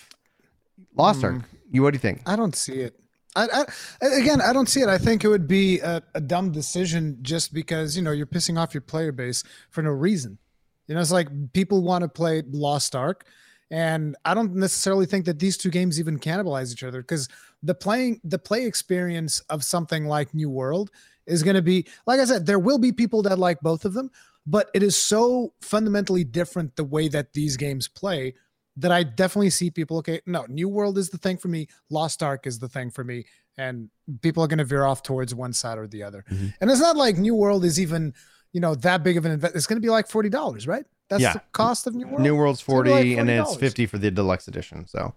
Lost 0.96 1.24
Ark. 1.24 1.36
Mm. 1.36 1.44
You 1.72 1.84
what 1.84 1.92
do 1.92 1.96
you 1.96 2.00
think? 2.00 2.22
I 2.26 2.36
don't 2.36 2.56
see 2.56 2.82
it. 2.82 3.00
I, 3.36 3.66
I, 4.02 4.06
again, 4.18 4.42
I 4.42 4.52
don't 4.52 4.68
see 4.68 4.82
it. 4.82 4.90
I 4.90 4.98
think 4.98 5.24
it 5.24 5.28
would 5.28 5.48
be 5.48 5.80
a, 5.80 6.02
a, 6.16 6.22
dumb 6.22 6.52
decision 6.52 7.20
just 7.22 7.54
because 7.54 7.96
you 7.96 8.02
know 8.02 8.12
you're 8.12 8.26
pissing 8.26 8.60
off 8.60 8.74
your 8.74 8.82
player 8.82 9.12
base 9.12 9.44
for 9.70 9.84
no 9.84 9.92
reason. 9.92 10.40
You 10.88 10.96
know, 10.96 11.02
it's 11.02 11.12
like 11.12 11.28
people 11.54 11.84
want 11.84 12.02
to 12.02 12.08
play 12.08 12.42
Lost 12.50 12.96
Ark, 12.96 13.28
and 13.70 14.16
I 14.26 14.34
don't 14.34 14.56
necessarily 14.56 15.06
think 15.06 15.26
that 15.26 15.38
these 15.38 15.56
two 15.56 15.70
games 15.70 16.00
even 16.00 16.18
cannibalize 16.18 16.72
each 16.72 16.84
other 16.84 17.02
because 17.02 17.30
the 17.62 17.76
playing 17.76 18.22
the 18.24 18.40
play 18.40 18.66
experience 18.66 19.42
of 19.50 19.64
something 19.64 20.06
like 20.06 20.34
New 20.34 20.50
World 20.50 20.90
is 21.28 21.44
going 21.44 21.56
to 21.56 21.62
be 21.62 21.86
like 22.08 22.20
I 22.20 22.26
said, 22.26 22.48
there 22.48 22.60
will 22.60 22.80
be 22.80 22.92
people 22.92 23.22
that 23.24 23.38
like 23.38 23.60
both 23.62 23.86
of 23.86 23.94
them, 23.94 24.10
but 24.48 24.72
it 24.74 24.82
is 24.82 24.96
so 24.96 25.54
fundamentally 25.62 26.24
different 26.24 26.76
the 26.78 26.84
way 26.84 27.10
that 27.10 27.34
these 27.34 27.58
games 27.58 27.88
play 27.88 28.34
that 28.78 28.92
I 28.92 29.04
definitely 29.04 29.50
see 29.50 29.70
people. 29.70 29.98
Okay, 29.98 30.22
no, 30.26 30.46
New 30.48 30.70
World 30.70 30.98
is 30.98 31.10
the 31.10 31.18
thing 31.18 31.38
for 31.38 31.50
me. 31.50 31.68
Lost 31.90 32.24
Ark 32.24 32.48
is 32.48 32.58
the 32.58 32.70
thing 32.70 32.90
for 32.90 33.04
me, 33.04 33.26
and 33.58 33.90
people 34.22 34.42
are 34.44 34.48
going 34.48 34.60
to 34.60 34.66
veer 34.66 34.86
off 34.86 35.04
towards 35.04 35.36
one 35.36 35.52
side 35.52 35.78
or 35.78 35.88
the 35.88 36.02
other. 36.02 36.24
Mm-hmm. 36.32 36.48
And 36.62 36.72
it's 36.72 36.80
not 36.80 36.96
like 36.96 37.18
New 37.18 37.36
World 37.36 37.66
is 37.66 37.80
even 37.80 38.14
you 38.54 38.62
know 38.62 38.74
that 38.76 39.04
big 39.04 39.18
of 39.18 39.26
an 39.26 39.34
investment. 39.34 39.58
It's 39.58 39.68
going 39.68 39.82
to 39.82 39.86
be 39.86 39.90
like 39.90 40.08
forty 40.08 40.30
dollars, 40.30 40.66
right? 40.66 40.86
That's 41.10 41.22
yeah. 41.22 41.34
the 41.34 41.42
cost 41.52 41.86
of 41.86 41.96
New 41.96 42.08
World. 42.08 42.22
New 42.22 42.36
World's 42.36 42.62
forty, 42.62 42.92
like 42.92 43.18
and 43.18 43.30
it's 43.30 43.56
fifty 43.58 43.86
for 43.86 43.98
the 43.98 44.12
deluxe 44.12 44.48
edition. 44.48 44.88
So, 44.88 45.14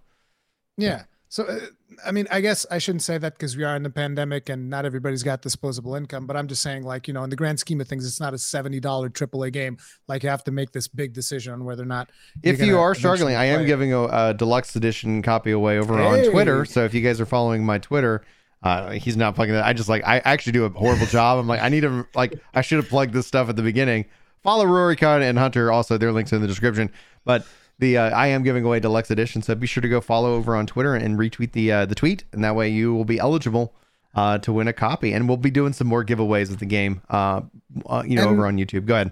yeah. 0.77 1.03
So, 1.31 1.45
uh, 1.45 1.59
I 2.05 2.11
mean, 2.11 2.27
I 2.29 2.41
guess 2.41 2.65
I 2.69 2.77
shouldn't 2.77 3.03
say 3.03 3.17
that 3.17 3.35
because 3.35 3.55
we 3.55 3.63
are 3.63 3.73
in 3.77 3.83
the 3.83 3.89
pandemic 3.89 4.49
and 4.49 4.69
not 4.69 4.85
everybody's 4.85 5.23
got 5.23 5.41
disposable 5.41 5.95
income. 5.95 6.27
But 6.27 6.35
I'm 6.35 6.45
just 6.45 6.61
saying, 6.61 6.83
like, 6.83 7.07
you 7.07 7.13
know, 7.13 7.23
in 7.23 7.29
the 7.29 7.37
grand 7.37 7.57
scheme 7.57 7.79
of 7.79 7.87
things, 7.87 8.05
it's 8.05 8.19
not 8.19 8.33
a 8.33 8.35
$70 8.35 8.81
AAA 8.81 9.53
game. 9.53 9.77
Like, 10.09 10.23
you 10.23 10.29
have 10.29 10.43
to 10.43 10.51
make 10.51 10.73
this 10.73 10.89
big 10.89 11.13
decision 11.13 11.53
on 11.53 11.63
whether 11.63 11.83
or 11.83 11.85
not. 11.85 12.09
If 12.43 12.61
you 12.61 12.77
are 12.77 12.93
struggling, 12.93 13.37
I 13.37 13.45
am 13.45 13.65
giving 13.65 13.93
a, 13.93 14.03
a, 14.07 14.33
deluxe 14.33 14.75
edition 14.75 15.21
copy 15.21 15.51
away 15.51 15.77
over 15.77 15.97
hey. 15.97 16.25
on 16.25 16.31
Twitter. 16.33 16.65
So 16.65 16.83
if 16.83 16.93
you 16.93 16.99
guys 16.99 17.21
are 17.21 17.25
following 17.25 17.65
my 17.65 17.77
Twitter, 17.77 18.25
uh, 18.61 18.89
he's 18.89 19.15
not 19.15 19.33
plugging 19.33 19.55
that. 19.55 19.65
I 19.65 19.71
just 19.71 19.87
like, 19.87 20.05
I 20.05 20.19
actually 20.19 20.51
do 20.51 20.65
a 20.65 20.69
horrible 20.69 21.05
job. 21.07 21.39
I'm 21.39 21.47
like, 21.47 21.61
I 21.61 21.69
need 21.69 21.81
to, 21.81 22.05
like, 22.13 22.33
I 22.53 22.59
should 22.59 22.79
have 22.79 22.89
plugged 22.89 23.13
this 23.13 23.25
stuff 23.25 23.47
at 23.47 23.55
the 23.55 23.63
beginning. 23.63 24.03
Follow 24.43 24.65
Rurikhan 24.65 25.21
and 25.21 25.39
Hunter. 25.39 25.71
Also, 25.71 25.97
their 25.97 26.11
links 26.11 26.33
in 26.33 26.41
the 26.41 26.47
description. 26.47 26.91
But 27.23 27.45
the 27.81 27.97
uh, 27.97 28.09
I 28.11 28.27
am 28.27 28.43
giving 28.43 28.63
away 28.63 28.79
deluxe 28.79 29.11
edition, 29.11 29.41
so 29.41 29.53
be 29.55 29.67
sure 29.67 29.81
to 29.81 29.89
go 29.89 29.99
follow 29.99 30.35
over 30.35 30.55
on 30.55 30.65
Twitter 30.65 30.95
and 30.95 31.19
retweet 31.19 31.51
the 31.51 31.71
uh, 31.71 31.85
the 31.85 31.95
tweet, 31.95 32.23
and 32.31 32.43
that 32.45 32.55
way 32.55 32.69
you 32.69 32.93
will 32.93 33.03
be 33.03 33.19
eligible 33.19 33.73
uh, 34.15 34.37
to 34.37 34.53
win 34.53 34.69
a 34.69 34.73
copy. 34.73 35.11
And 35.11 35.27
we'll 35.27 35.37
be 35.37 35.51
doing 35.51 35.73
some 35.73 35.87
more 35.87 36.05
giveaways 36.05 36.49
of 36.49 36.59
the 36.59 36.65
game, 36.65 37.01
uh, 37.09 37.41
uh, 37.87 38.03
you 38.05 38.15
know, 38.15 38.23
and 38.23 38.31
over 38.31 38.47
on 38.47 38.57
YouTube. 38.57 38.85
Go 38.85 38.95
ahead. 38.95 39.11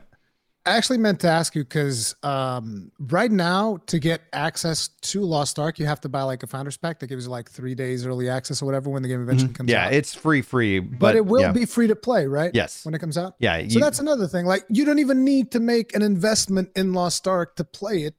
I 0.66 0.78
actually 0.78 1.00
meant 1.00 1.22
to 1.22 1.28
ask 1.28 1.56
you 1.56 1.64
because 1.64 2.16
um, 2.22 2.92
right 3.00 3.32
now 3.32 3.80
to 3.88 3.98
get 3.98 4.22
access 4.34 4.90
to 5.02 5.22
Lost 5.22 5.58
Ark, 5.58 5.80
you 5.80 5.86
have 5.88 6.02
to 6.02 6.10
buy 6.10 6.22
like 6.22 6.44
a 6.44 6.48
founder's 6.48 6.78
pack 6.78 7.00
that 7.00 7.08
gives 7.08 7.26
you 7.26 7.32
like 7.32 7.50
three 7.50 7.74
days 7.74 8.06
early 8.06 8.30
access 8.30 8.62
or 8.62 8.66
whatever 8.66 8.90
when 8.92 9.02
the 9.02 9.08
game 9.08 9.24
eventually 9.24 9.48
mm-hmm. 9.48 9.56
comes 9.56 9.72
yeah, 9.72 9.86
out. 9.86 9.92
Yeah, 9.92 9.98
it's 9.98 10.14
free, 10.14 10.44
free, 10.44 10.80
but, 10.80 11.00
but 11.00 11.16
it 11.16 11.26
will 11.26 11.42
yeah. 11.42 11.52
be 11.54 11.66
free 11.66 11.88
to 11.88 11.96
play, 11.96 12.28
right? 12.28 12.52
Yes, 12.54 12.86
when 12.86 12.94
it 12.94 13.00
comes 13.00 13.18
out. 13.18 13.36
Yeah, 13.40 13.58
you, 13.58 13.70
so 13.72 13.80
that's 13.80 14.00
another 14.00 14.28
thing. 14.28 14.46
Like 14.46 14.64
you 14.70 14.86
don't 14.86 15.00
even 15.00 15.24
need 15.24 15.52
to 15.52 15.60
make 15.60 15.96
an 15.96 16.04
investment 16.04 16.70
in 16.76 16.94
Lost 16.94 17.28
Ark 17.28 17.56
to 17.56 17.64
play 17.64 18.04
it. 18.04 18.14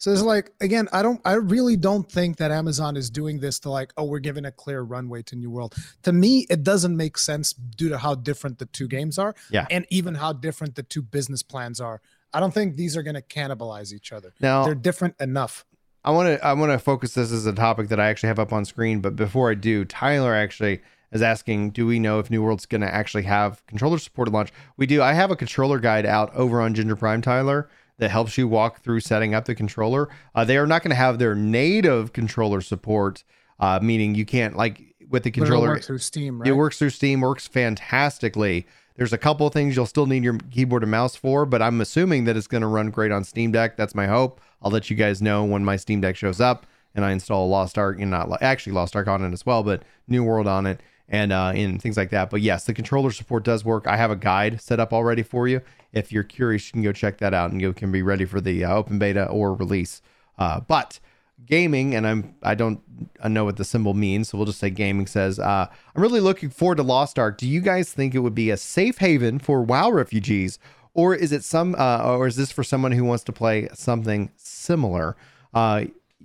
So 0.00 0.10
it's 0.10 0.22
like 0.22 0.50
again, 0.62 0.88
I 0.94 1.02
don't 1.02 1.20
I 1.26 1.34
really 1.34 1.76
don't 1.76 2.10
think 2.10 2.38
that 2.38 2.50
Amazon 2.50 2.96
is 2.96 3.10
doing 3.10 3.38
this 3.38 3.58
to 3.60 3.70
like, 3.70 3.92
oh, 3.98 4.04
we're 4.04 4.18
giving 4.18 4.46
a 4.46 4.50
clear 4.50 4.80
runway 4.80 5.22
to 5.24 5.36
New 5.36 5.50
World. 5.50 5.74
To 6.04 6.12
me, 6.12 6.46
it 6.48 6.64
doesn't 6.64 6.96
make 6.96 7.18
sense 7.18 7.52
due 7.52 7.90
to 7.90 7.98
how 7.98 8.14
different 8.14 8.58
the 8.58 8.64
two 8.64 8.88
games 8.88 9.18
are. 9.18 9.34
Yeah. 9.50 9.66
And 9.70 9.86
even 9.90 10.14
how 10.14 10.32
different 10.32 10.74
the 10.74 10.82
two 10.82 11.02
business 11.02 11.42
plans 11.42 11.82
are. 11.82 12.00
I 12.32 12.40
don't 12.40 12.54
think 12.54 12.76
these 12.76 12.96
are 12.96 13.02
gonna 13.02 13.20
cannibalize 13.20 13.92
each 13.92 14.10
other. 14.10 14.32
Now 14.40 14.64
they're 14.64 14.74
different 14.74 15.16
enough. 15.20 15.66
I 16.02 16.12
want 16.12 16.28
to 16.28 16.42
I 16.44 16.54
want 16.54 16.72
to 16.72 16.78
focus 16.78 17.12
this 17.12 17.30
as 17.30 17.44
a 17.44 17.52
topic 17.52 17.88
that 17.88 18.00
I 18.00 18.08
actually 18.08 18.28
have 18.28 18.38
up 18.38 18.54
on 18.54 18.64
screen, 18.64 19.00
but 19.00 19.16
before 19.16 19.50
I 19.50 19.54
do, 19.54 19.84
Tyler 19.84 20.34
actually 20.34 20.80
is 21.12 21.20
asking, 21.20 21.72
do 21.72 21.86
we 21.86 21.98
know 21.98 22.20
if 22.20 22.30
New 22.30 22.42
World's 22.42 22.66
going 22.66 22.80
to 22.80 22.94
actually 22.94 23.24
have 23.24 23.66
controller 23.66 23.98
supported 23.98 24.32
launch? 24.32 24.50
We 24.76 24.86
do. 24.86 25.02
I 25.02 25.12
have 25.12 25.30
a 25.30 25.36
controller 25.36 25.78
guide 25.78 26.06
out 26.06 26.34
over 26.34 26.60
on 26.62 26.72
Ginger 26.72 26.96
Prime, 26.96 27.20
Tyler, 27.20 27.68
that 28.00 28.10
helps 28.10 28.36
you 28.36 28.48
walk 28.48 28.82
through 28.82 29.00
setting 29.00 29.34
up 29.34 29.44
the 29.44 29.54
controller. 29.54 30.08
Uh, 30.34 30.44
they 30.44 30.56
are 30.56 30.66
not 30.66 30.82
going 30.82 30.90
to 30.90 30.96
have 30.96 31.18
their 31.18 31.34
native 31.34 32.12
controller 32.12 32.60
support, 32.60 33.22
uh, 33.60 33.78
meaning 33.82 34.14
you 34.14 34.24
can't 34.24 34.56
like 34.56 34.94
with 35.08 35.22
the 35.22 35.30
controller. 35.30 35.68
But 35.68 35.72
it 35.72 35.74
works 35.74 35.86
through 35.86 35.98
Steam, 35.98 36.40
right? 36.40 36.48
It 36.48 36.52
works 36.52 36.78
through 36.78 36.90
Steam, 36.90 37.20
works 37.20 37.46
fantastically. 37.46 38.66
There's 38.96 39.12
a 39.12 39.18
couple 39.18 39.46
of 39.46 39.52
things 39.52 39.76
you'll 39.76 39.86
still 39.86 40.06
need 40.06 40.24
your 40.24 40.36
keyboard 40.50 40.82
and 40.82 40.90
mouse 40.90 41.14
for, 41.14 41.46
but 41.46 41.62
I'm 41.62 41.80
assuming 41.80 42.24
that 42.24 42.36
it's 42.36 42.46
going 42.46 42.62
to 42.62 42.66
run 42.66 42.90
great 42.90 43.12
on 43.12 43.24
Steam 43.24 43.52
Deck. 43.52 43.76
That's 43.76 43.94
my 43.94 44.06
hope. 44.06 44.40
I'll 44.62 44.70
let 44.70 44.90
you 44.90 44.96
guys 44.96 45.22
know 45.22 45.44
when 45.44 45.64
my 45.64 45.76
Steam 45.76 46.00
Deck 46.00 46.16
shows 46.16 46.40
up 46.40 46.66
and 46.94 47.04
I 47.04 47.12
install 47.12 47.48
Lost 47.48 47.78
Ark, 47.78 47.98
and 48.00 48.10
not 48.10 48.42
actually 48.42 48.72
Lost 48.72 48.96
Ark 48.96 49.06
on 49.06 49.24
it 49.24 49.32
as 49.32 49.46
well, 49.46 49.62
but 49.62 49.84
New 50.08 50.24
World 50.24 50.48
on 50.48 50.66
it 50.66 50.80
and 51.10 51.32
uh, 51.32 51.52
and 51.54 51.82
things 51.82 51.96
like 51.96 52.10
that. 52.10 52.30
But 52.30 52.40
yes, 52.40 52.64
the 52.64 52.72
controller 52.72 53.10
support 53.10 53.44
does 53.44 53.64
work. 53.64 53.86
I 53.86 53.96
have 53.96 54.10
a 54.10 54.16
guide 54.16 54.60
set 54.60 54.80
up 54.80 54.92
already 54.92 55.22
for 55.22 55.48
you. 55.48 55.60
If 55.92 56.12
you're 56.12 56.22
curious, 56.22 56.68
you 56.68 56.72
can 56.72 56.82
go 56.82 56.92
check 56.92 57.18
that 57.18 57.34
out, 57.34 57.50
and 57.50 57.60
you 57.60 57.72
can 57.72 57.90
be 57.90 58.02
ready 58.02 58.24
for 58.24 58.40
the 58.40 58.64
uh, 58.64 58.74
open 58.74 58.98
beta 58.98 59.26
or 59.26 59.54
release. 59.54 60.00
Uh, 60.38 60.60
but 60.60 61.00
gaming, 61.44 61.94
and 61.94 62.06
I'm 62.06 62.34
I 62.42 62.54
don't 62.54 62.80
I 63.22 63.28
know 63.28 63.44
what 63.44 63.56
the 63.56 63.64
symbol 63.64 63.92
means, 63.92 64.28
so 64.28 64.38
we'll 64.38 64.46
just 64.46 64.60
say 64.60 64.70
gaming 64.70 65.06
says 65.06 65.38
uh, 65.38 65.66
I'm 65.94 66.02
really 66.02 66.20
looking 66.20 66.50
forward 66.50 66.76
to 66.76 66.84
Lost 66.84 67.18
Ark. 67.18 67.38
Do 67.38 67.48
you 67.48 67.60
guys 67.60 67.92
think 67.92 68.14
it 68.14 68.20
would 68.20 68.34
be 68.34 68.50
a 68.50 68.56
safe 68.56 68.98
haven 68.98 69.40
for 69.40 69.62
WoW 69.62 69.90
refugees, 69.90 70.60
or 70.94 71.14
is 71.14 71.32
it 71.32 71.42
some 71.42 71.74
uh, 71.76 72.02
or 72.04 72.28
is 72.28 72.36
this 72.36 72.52
for 72.52 72.62
someone 72.62 72.92
who 72.92 73.04
wants 73.04 73.24
to 73.24 73.32
play 73.32 73.68
something 73.74 74.30
similar? 74.36 75.16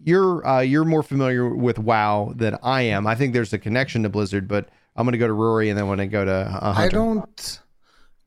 You're 0.03 0.45
uh, 0.45 0.59
you're 0.59 0.85
more 0.85 1.03
familiar 1.03 1.53
with 1.53 1.79
WoW 1.79 2.33
than 2.35 2.57
I 2.61 2.83
am. 2.83 3.07
I 3.07 3.15
think 3.15 3.33
there's 3.33 3.53
a 3.53 3.59
connection 3.59 4.03
to 4.03 4.09
Blizzard, 4.09 4.47
but 4.47 4.69
I'm 4.95 5.05
going 5.05 5.13
to 5.13 5.17
go 5.17 5.27
to 5.27 5.33
Rory 5.33 5.69
and 5.69 5.77
then 5.77 5.87
when 5.87 5.99
I 5.99 6.05
go 6.05 6.25
to 6.25 6.31
uh, 6.31 6.73
I 6.75 6.89
don't. 6.89 7.59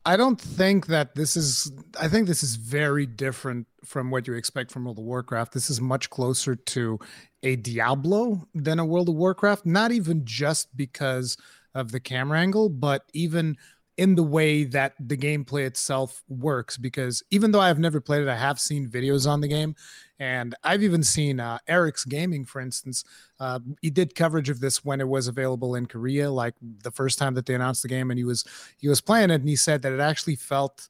I 0.06 0.16
don't 0.16 0.40
think 0.40 0.86
that 0.86 1.14
this 1.16 1.36
is. 1.36 1.70
I 2.00 2.08
think 2.08 2.28
this 2.28 2.42
is 2.42 2.54
very 2.54 3.04
different 3.04 3.66
from 3.84 4.10
what 4.10 4.26
you 4.26 4.32
expect 4.32 4.70
from 4.70 4.86
World 4.86 4.98
of 4.98 5.04
Warcraft. 5.04 5.52
This 5.52 5.68
is 5.68 5.82
much 5.82 6.08
closer 6.08 6.56
to 6.56 6.98
a 7.42 7.56
Diablo 7.56 8.48
than 8.54 8.78
a 8.78 8.86
World 8.86 9.10
of 9.10 9.16
Warcraft. 9.16 9.66
Not 9.66 9.92
even 9.92 10.24
just 10.24 10.74
because 10.74 11.36
of 11.74 11.92
the 11.92 12.00
camera 12.00 12.38
angle, 12.40 12.70
but 12.70 13.02
even 13.12 13.58
in 13.98 14.14
the 14.14 14.22
way 14.22 14.62
that 14.62 14.94
the 15.00 15.16
gameplay 15.16 15.66
itself 15.66 16.22
works. 16.28 16.78
Because 16.78 17.22
even 17.30 17.50
though 17.50 17.60
I've 17.60 17.80
never 17.80 18.00
played 18.00 18.22
it, 18.22 18.28
I 18.28 18.36
have 18.36 18.58
seen 18.58 18.88
videos 18.88 19.28
on 19.28 19.40
the 19.40 19.48
game, 19.48 19.74
and 20.18 20.54
I've 20.64 20.82
even 20.82 21.02
seen 21.02 21.40
uh, 21.40 21.58
Eric's 21.66 22.04
Gaming, 22.04 22.44
for 22.44 22.60
instance. 22.60 23.04
Uh, 23.38 23.58
he 23.82 23.90
did 23.90 24.14
coverage 24.14 24.48
of 24.48 24.60
this 24.60 24.84
when 24.84 25.00
it 25.00 25.08
was 25.08 25.28
available 25.28 25.74
in 25.74 25.86
Korea, 25.86 26.30
like 26.30 26.54
the 26.82 26.92
first 26.92 27.18
time 27.18 27.34
that 27.34 27.44
they 27.44 27.54
announced 27.54 27.82
the 27.82 27.88
game, 27.88 28.10
and 28.10 28.18
he 28.18 28.24
was 28.24 28.44
he 28.78 28.88
was 28.88 29.00
playing 29.00 29.30
it, 29.30 29.40
and 29.40 29.48
he 29.48 29.56
said 29.56 29.82
that 29.82 29.92
it 29.92 30.00
actually 30.00 30.36
felt 30.36 30.88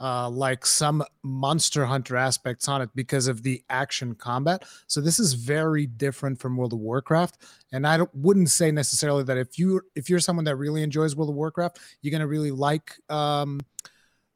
uh, 0.00 0.28
like 0.28 0.66
some 0.66 1.02
Monster 1.22 1.86
Hunter 1.86 2.16
aspects 2.16 2.68
on 2.68 2.82
it 2.82 2.90
because 2.94 3.28
of 3.28 3.42
the 3.42 3.62
action 3.70 4.14
combat. 4.14 4.64
So 4.86 5.00
this 5.00 5.18
is 5.18 5.34
very 5.34 5.86
different 5.86 6.38
from 6.40 6.56
World 6.56 6.72
of 6.72 6.80
Warcraft, 6.80 7.42
and 7.72 7.86
I 7.86 8.00
wouldn't 8.14 8.50
say 8.50 8.70
necessarily 8.70 9.24
that 9.24 9.38
if 9.38 9.58
you 9.58 9.80
if 9.94 10.10
you're 10.10 10.20
someone 10.20 10.44
that 10.44 10.56
really 10.56 10.82
enjoys 10.82 11.16
World 11.16 11.30
of 11.30 11.36
Warcraft, 11.36 11.78
you're 12.02 12.12
gonna 12.12 12.26
really 12.26 12.50
like. 12.50 12.92
Um, 13.08 13.60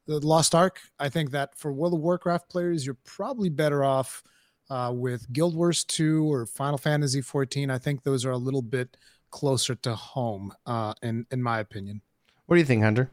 the 0.07 0.19
Lost 0.19 0.55
Ark. 0.55 0.81
I 0.99 1.09
think 1.09 1.31
that 1.31 1.57
for 1.57 1.71
World 1.71 1.93
of 1.93 1.99
Warcraft 1.99 2.49
players, 2.49 2.85
you're 2.85 2.97
probably 3.05 3.49
better 3.49 3.83
off 3.83 4.23
uh, 4.69 4.91
with 4.93 5.31
Guild 5.31 5.55
Wars 5.55 5.83
2 5.83 6.31
or 6.31 6.45
Final 6.45 6.77
Fantasy 6.77 7.21
14. 7.21 7.69
I 7.69 7.77
think 7.77 8.03
those 8.03 8.25
are 8.25 8.31
a 8.31 8.37
little 8.37 8.61
bit 8.61 8.97
closer 9.29 9.75
to 9.75 9.95
home, 9.95 10.53
uh, 10.65 10.93
in 11.01 11.25
in 11.31 11.41
my 11.41 11.59
opinion. 11.59 12.01
What 12.45 12.55
do 12.55 12.59
you 12.59 12.65
think, 12.65 12.83
Hunter? 12.83 13.09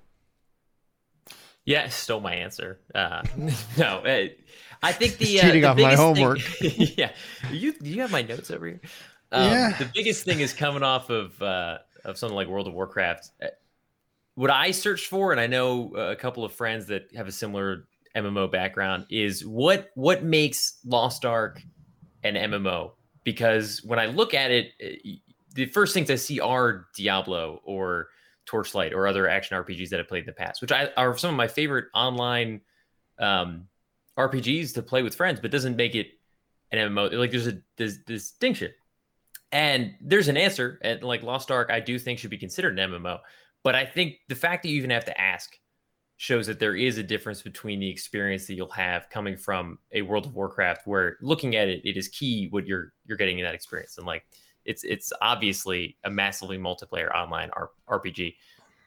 Yeah, 1.68 1.90
stole 1.90 2.20
my 2.20 2.34
answer. 2.34 2.80
Uh, 2.94 3.22
no, 3.76 3.98
uh, 3.98 4.28
I 4.82 4.92
think 4.92 5.18
the 5.18 5.38
uh, 5.38 5.42
cheating 5.42 5.60
the 5.60 5.68
off 5.68 5.76
my 5.76 5.94
homework. 5.94 6.40
Thing, 6.40 6.88
yeah, 6.96 7.10
you 7.52 7.74
you 7.82 8.00
have 8.00 8.10
my 8.10 8.22
notes 8.22 8.50
over 8.50 8.68
here. 8.68 8.80
Um, 9.32 9.52
yeah. 9.52 9.76
The 9.78 9.90
biggest 9.94 10.24
thing 10.24 10.40
is 10.40 10.54
coming 10.54 10.82
off 10.82 11.10
of 11.10 11.40
uh, 11.42 11.76
of 12.06 12.16
something 12.16 12.34
like 12.34 12.48
World 12.48 12.68
of 12.68 12.72
Warcraft. 12.72 13.32
Uh, 13.42 13.48
what 14.34 14.50
I 14.50 14.70
searched 14.70 15.08
for, 15.08 15.30
and 15.30 15.38
I 15.38 15.46
know 15.46 15.94
a 15.94 16.16
couple 16.16 16.42
of 16.42 16.54
friends 16.54 16.86
that 16.86 17.10
have 17.14 17.28
a 17.28 17.32
similar 17.32 17.86
MMO 18.16 18.50
background, 18.50 19.04
is 19.10 19.44
what 19.44 19.90
what 19.94 20.24
makes 20.24 20.78
Lost 20.86 21.26
Ark 21.26 21.60
an 22.24 22.32
MMO? 22.32 22.92
Because 23.24 23.82
when 23.84 23.98
I 23.98 24.06
look 24.06 24.32
at 24.32 24.50
it, 24.50 24.68
uh, 24.82 25.10
the 25.52 25.66
first 25.66 25.92
things 25.92 26.10
I 26.10 26.14
see 26.14 26.40
are 26.40 26.86
Diablo 26.96 27.60
or 27.62 28.08
Torchlight 28.48 28.94
or 28.94 29.06
other 29.06 29.28
action 29.28 29.62
RPGs 29.62 29.90
that 29.90 30.00
I've 30.00 30.08
played 30.08 30.20
in 30.20 30.26
the 30.26 30.32
past, 30.32 30.62
which 30.62 30.72
I, 30.72 30.88
are 30.96 31.16
some 31.16 31.30
of 31.30 31.36
my 31.36 31.46
favorite 31.46 31.86
online 31.94 32.62
um, 33.18 33.68
RPGs 34.16 34.72
to 34.74 34.82
play 34.82 35.02
with 35.02 35.14
friends, 35.14 35.38
but 35.38 35.50
doesn't 35.50 35.76
make 35.76 35.94
it 35.94 36.08
an 36.72 36.78
MMO. 36.78 37.12
Like 37.12 37.30
there's 37.30 37.46
a 37.46 37.58
there's 37.76 37.98
distinction, 37.98 38.70
and 39.52 39.94
there's 40.00 40.28
an 40.28 40.38
answer. 40.38 40.78
And 40.80 41.02
like 41.02 41.22
Lost 41.22 41.50
Ark, 41.50 41.68
I 41.70 41.80
do 41.80 41.98
think 41.98 42.18
should 42.18 42.30
be 42.30 42.38
considered 42.38 42.78
an 42.78 42.90
MMO, 42.90 43.18
but 43.62 43.74
I 43.74 43.84
think 43.84 44.16
the 44.28 44.34
fact 44.34 44.62
that 44.62 44.70
you 44.70 44.78
even 44.78 44.90
have 44.90 45.04
to 45.04 45.20
ask 45.20 45.58
shows 46.16 46.46
that 46.46 46.58
there 46.58 46.74
is 46.74 46.96
a 46.96 47.02
difference 47.02 47.42
between 47.42 47.78
the 47.78 47.88
experience 47.88 48.46
that 48.46 48.54
you'll 48.54 48.70
have 48.70 49.08
coming 49.10 49.36
from 49.36 49.78
a 49.92 50.00
World 50.02 50.24
of 50.24 50.34
Warcraft, 50.34 50.86
where 50.86 51.18
looking 51.20 51.54
at 51.54 51.68
it, 51.68 51.82
it 51.84 51.98
is 51.98 52.08
key 52.08 52.48
what 52.50 52.66
you're 52.66 52.94
you're 53.04 53.18
getting 53.18 53.38
in 53.38 53.44
that 53.44 53.54
experience, 53.54 53.98
and 53.98 54.06
like 54.06 54.24
it's 54.68 54.84
it's 54.84 55.12
obviously 55.22 55.96
a 56.04 56.10
massively 56.10 56.58
multiplayer 56.58 57.12
online 57.14 57.50
RPG, 57.88 58.34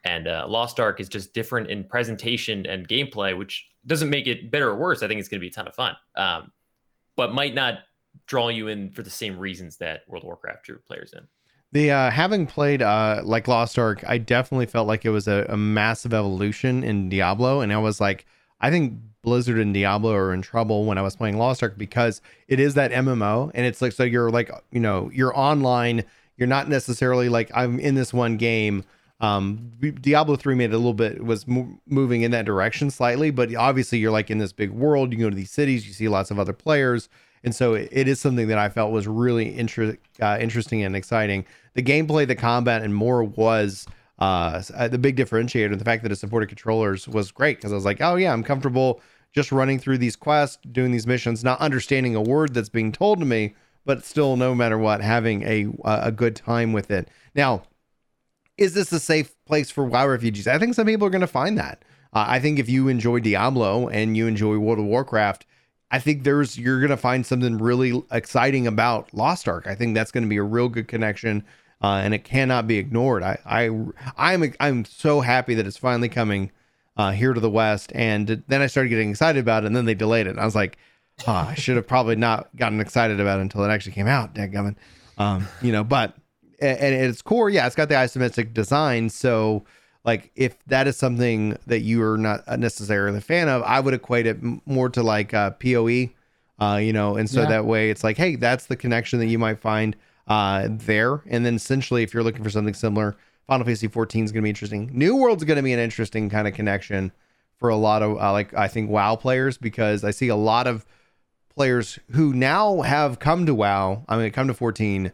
and 0.05 0.27
uh, 0.27 0.45
Lost 0.47 0.79
Ark 0.79 0.99
is 0.99 1.09
just 1.09 1.33
different 1.33 1.69
in 1.69 1.83
presentation 1.83 2.65
and 2.67 2.87
gameplay, 2.87 3.37
which 3.37 3.67
doesn't 3.87 4.09
make 4.09 4.27
it 4.27 4.51
better 4.51 4.69
or 4.69 4.75
worse. 4.75 5.01
I 5.01 5.07
think 5.07 5.19
it's 5.19 5.27
going 5.27 5.39
to 5.39 5.41
be 5.41 5.49
a 5.49 5.51
ton 5.51 5.67
of 5.67 5.73
fun, 5.73 5.95
um, 6.15 6.51
but 7.15 7.33
might 7.33 7.55
not 7.55 7.79
draw 8.27 8.49
you 8.49 8.67
in 8.67 8.91
for 8.91 9.01
the 9.01 9.09
same 9.09 9.37
reasons 9.37 9.77
that 9.77 10.01
World 10.07 10.23
of 10.23 10.27
Warcraft 10.27 10.65
drew 10.65 10.77
players 10.77 11.13
in. 11.13 11.27
The 11.71 11.91
uh, 11.91 12.11
having 12.11 12.45
played 12.45 12.81
uh, 12.81 13.21
like 13.23 13.47
Lost 13.47 13.79
Ark, 13.79 14.03
I 14.05 14.19
definitely 14.19 14.67
felt 14.67 14.87
like 14.87 15.03
it 15.03 15.09
was 15.09 15.27
a, 15.27 15.47
a 15.49 15.57
massive 15.57 16.13
evolution 16.13 16.83
in 16.83 17.09
Diablo, 17.09 17.61
and 17.61 17.73
I 17.73 17.77
was 17.77 17.99
like, 17.99 18.25
I 18.59 18.69
think 18.69 18.93
Blizzard 19.23 19.59
and 19.59 19.73
Diablo 19.73 20.13
are 20.13 20.33
in 20.33 20.41
trouble 20.41 20.85
when 20.85 20.97
I 20.97 21.01
was 21.01 21.15
playing 21.15 21.37
Lost 21.37 21.61
Ark 21.61 21.77
because 21.77 22.21
it 22.47 22.59
is 22.59 22.73
that 22.73 22.91
MMO, 22.91 23.51
and 23.53 23.65
it's 23.65 23.81
like 23.81 23.93
so 23.93 24.03
you're 24.03 24.31
like 24.31 24.51
you 24.71 24.79
know 24.79 25.09
you're 25.13 25.37
online, 25.37 26.03
you're 26.37 26.47
not 26.47 26.69
necessarily 26.69 27.29
like 27.29 27.51
I'm 27.53 27.79
in 27.79 27.95
this 27.95 28.13
one 28.13 28.37
game 28.37 28.83
um, 29.21 29.71
Diablo 30.01 30.35
3 30.35 30.55
made 30.55 30.71
it 30.71 30.73
a 30.73 30.77
little 30.77 30.95
bit 30.95 31.23
was 31.23 31.47
mo- 31.47 31.79
moving 31.85 32.23
in 32.23 32.31
that 32.31 32.43
direction 32.43 32.89
slightly, 32.89 33.29
but 33.29 33.53
obviously 33.53 33.99
you're 33.99 34.11
like 34.11 34.31
in 34.31 34.39
this 34.39 34.51
big 34.51 34.71
world. 34.71 35.13
You 35.13 35.19
go 35.19 35.29
to 35.29 35.35
these 35.35 35.51
cities, 35.51 35.87
you 35.87 35.93
see 35.93 36.07
lots 36.07 36.31
of 36.31 36.39
other 36.39 36.53
players, 36.53 37.07
and 37.43 37.53
so 37.53 37.75
it, 37.75 37.89
it 37.91 38.07
is 38.07 38.19
something 38.19 38.47
that 38.47 38.57
I 38.57 38.69
felt 38.69 38.91
was 38.91 39.07
really 39.07 39.55
inter- 39.57 39.97
uh, 40.19 40.37
interesting 40.41 40.81
and 40.83 40.95
exciting. 40.95 41.45
The 41.75 41.83
gameplay, 41.83 42.27
the 42.27 42.35
combat, 42.35 42.81
and 42.81 42.95
more 42.95 43.23
was 43.23 43.85
uh, 44.21 44.61
uh 44.73 44.87
the 44.87 44.97
big 44.97 45.17
differentiator. 45.17 45.77
The 45.77 45.85
fact 45.85 46.03
that 46.03 46.11
it 46.11 46.15
supported 46.15 46.47
controllers 46.47 47.07
was 47.07 47.31
great 47.31 47.57
because 47.57 47.73
I 47.73 47.75
was 47.75 47.85
like, 47.85 47.99
oh 47.99 48.15
yeah, 48.15 48.31
I'm 48.31 48.43
comfortable 48.43 49.01
just 49.33 49.51
running 49.51 49.79
through 49.79 49.97
these 49.97 50.15
quests, 50.15 50.59
doing 50.71 50.91
these 50.91 51.07
missions, 51.07 51.43
not 51.43 51.59
understanding 51.59 52.15
a 52.15 52.21
word 52.21 52.53
that's 52.53 52.69
being 52.69 52.91
told 52.91 53.19
to 53.19 53.25
me, 53.25 53.55
but 53.85 54.05
still, 54.05 54.35
no 54.37 54.55
matter 54.55 54.77
what, 54.77 55.01
having 55.01 55.43
a 55.43 55.67
a 55.83 56.11
good 56.11 56.35
time 56.37 56.71
with 56.71 56.89
it. 56.89 57.09
Now 57.35 57.63
is 58.61 58.75
this 58.75 58.91
a 58.91 58.99
safe 58.99 59.33
place 59.45 59.71
for 59.71 59.83
WoW 59.85 60.07
refugees? 60.07 60.47
I 60.47 60.59
think 60.59 60.75
some 60.75 60.85
people 60.85 61.07
are 61.07 61.11
going 61.11 61.21
to 61.21 61.27
find 61.27 61.57
that. 61.57 61.83
Uh, 62.13 62.25
I 62.27 62.39
think 62.39 62.59
if 62.59 62.69
you 62.69 62.89
enjoy 62.89 63.19
Diablo 63.19 63.87
and 63.87 64.15
you 64.15 64.27
enjoy 64.27 64.57
World 64.57 64.77
of 64.77 64.85
Warcraft, 64.85 65.47
I 65.89 65.99
think 65.99 66.23
there's 66.23 66.59
you're 66.59 66.79
going 66.79 66.91
to 66.91 66.97
find 66.97 67.25
something 67.25 67.57
really 67.57 68.03
exciting 68.11 68.67
about 68.67 69.13
Lost 69.13 69.47
Ark. 69.47 69.65
I 69.65 69.73
think 69.73 69.95
that's 69.95 70.11
going 70.11 70.23
to 70.23 70.29
be 70.29 70.37
a 70.37 70.43
real 70.43 70.69
good 70.69 70.87
connection, 70.87 71.43
uh, 71.81 72.01
and 72.03 72.13
it 72.13 72.23
cannot 72.23 72.67
be 72.67 72.77
ignored. 72.77 73.23
I 73.23 73.37
I 73.45 73.69
I'm 74.17 74.53
I'm 74.59 74.85
so 74.85 75.21
happy 75.21 75.55
that 75.55 75.65
it's 75.65 75.77
finally 75.77 76.09
coming 76.09 76.51
uh, 76.97 77.11
here 77.11 77.33
to 77.33 77.39
the 77.39 77.49
West, 77.49 77.91
and 77.95 78.43
then 78.47 78.61
I 78.61 78.67
started 78.67 78.89
getting 78.89 79.09
excited 79.09 79.39
about 79.39 79.63
it, 79.63 79.67
and 79.67 79.75
then 79.75 79.85
they 79.85 79.95
delayed 79.95 80.27
it. 80.27 80.37
I 80.37 80.45
was 80.45 80.55
like, 80.55 80.77
oh, 81.27 81.31
I 81.31 81.55
should 81.55 81.75
have 81.75 81.87
probably 81.87 82.15
not 82.15 82.55
gotten 82.55 82.79
excited 82.79 83.19
about 83.19 83.39
it 83.39 83.43
until 83.43 83.63
it 83.63 83.69
actually 83.69 83.93
came 83.93 84.07
out. 84.07 84.35
Dadgummit. 84.35 84.75
Um, 85.17 85.47
you 85.61 85.71
know, 85.71 85.83
but 85.83 86.15
and 86.61 86.79
at 86.79 86.93
its 86.93 87.21
core, 87.21 87.49
yeah, 87.49 87.65
it's 87.65 87.75
got 87.75 87.89
the 87.89 87.95
isometric 87.95 88.53
design. 88.53 89.09
So, 89.09 89.65
like, 90.03 90.31
if 90.35 90.63
that 90.65 90.87
is 90.87 90.97
something 90.97 91.57
that 91.67 91.79
you 91.79 92.03
are 92.03 92.17
not 92.17 92.47
necessarily 92.59 93.17
a 93.17 93.21
fan 93.21 93.49
of, 93.49 93.63
I 93.63 93.79
would 93.79 93.93
equate 93.93 94.27
it 94.27 94.37
more 94.65 94.89
to 94.89 95.01
like 95.01 95.33
uh, 95.33 95.51
POE, 95.51 96.09
uh, 96.59 96.77
you 96.77 96.93
know, 96.93 97.17
and 97.17 97.29
so 97.29 97.41
yeah. 97.41 97.49
that 97.49 97.65
way 97.65 97.89
it's 97.89 98.03
like, 98.03 98.17
hey, 98.17 98.35
that's 98.35 98.67
the 98.67 98.75
connection 98.75 99.19
that 99.19 99.27
you 99.27 99.39
might 99.39 99.59
find 99.59 99.95
uh, 100.27 100.67
there. 100.69 101.21
And 101.27 101.45
then 101.45 101.55
essentially, 101.55 102.03
if 102.03 102.13
you're 102.13 102.23
looking 102.23 102.43
for 102.43 102.49
something 102.49 102.73
similar, 102.73 103.15
Final 103.47 103.65
Fantasy 103.65 103.87
14 103.87 104.25
is 104.25 104.31
going 104.31 104.41
to 104.41 104.43
be 104.43 104.49
interesting. 104.49 104.89
New 104.93 105.15
World's 105.15 105.43
going 105.43 105.57
to 105.57 105.63
be 105.63 105.73
an 105.73 105.79
interesting 105.79 106.29
kind 106.29 106.47
of 106.47 106.53
connection 106.53 107.11
for 107.57 107.69
a 107.69 107.75
lot 107.75 108.01
of 108.01 108.17
uh, 108.17 108.31
like 108.31 108.53
I 108.53 108.67
think 108.67 108.89
WoW 108.89 109.15
players 109.15 109.57
because 109.57 110.03
I 110.03 110.11
see 110.11 110.29
a 110.29 110.35
lot 110.35 110.67
of 110.67 110.85
players 111.53 111.99
who 112.11 112.33
now 112.33 112.81
have 112.81 113.19
come 113.19 113.45
to 113.45 113.53
WoW. 113.53 114.03
I 114.07 114.17
mean, 114.17 114.31
come 114.31 114.47
to 114.47 114.53
14 114.53 115.11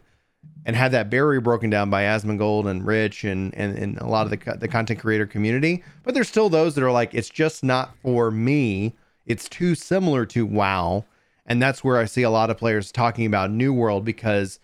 and 0.64 0.76
had 0.76 0.92
that 0.92 1.10
barrier 1.10 1.40
broken 1.40 1.70
down 1.70 1.90
by 1.90 2.02
Asmongold 2.02 2.68
and 2.68 2.86
Rich 2.86 3.24
and, 3.24 3.54
and, 3.54 3.76
and 3.76 3.98
a 3.98 4.06
lot 4.06 4.26
of 4.26 4.30
the, 4.30 4.56
the 4.56 4.68
content 4.68 5.00
creator 5.00 5.26
community. 5.26 5.82
But 6.02 6.14
there's 6.14 6.28
still 6.28 6.48
those 6.48 6.74
that 6.74 6.84
are 6.84 6.92
like, 6.92 7.14
it's 7.14 7.30
just 7.30 7.64
not 7.64 7.96
for 8.02 8.30
me. 8.30 8.94
It's 9.26 9.48
too 9.48 9.74
similar 9.74 10.26
to 10.26 10.46
WoW. 10.46 11.04
And 11.46 11.60
that's 11.60 11.82
where 11.82 11.98
I 11.98 12.04
see 12.04 12.22
a 12.22 12.30
lot 12.30 12.50
of 12.50 12.58
players 12.58 12.92
talking 12.92 13.26
about 13.26 13.50
New 13.50 13.72
World 13.72 14.04
because 14.04 14.60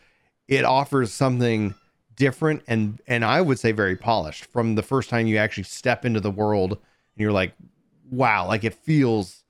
it 0.49 0.65
offers 0.65 1.13
something 1.13 1.75
different 2.17 2.63
and 2.69 3.01
and 3.07 3.25
I 3.25 3.41
would 3.41 3.59
say 3.59 3.73
very 3.73 3.97
polished 3.97 4.47
from 4.47 4.77
the 4.77 4.83
first 4.83 5.11
time 5.11 5.27
you 5.27 5.37
actually 5.37 5.65
step 5.65 6.05
into 6.05 6.21
the 6.21 6.31
world 6.31 6.73
and 6.73 7.23
you're 7.23 7.33
like, 7.33 7.53
wow, 8.11 8.47
like 8.47 8.65
it 8.65 8.75
feels 8.75 9.45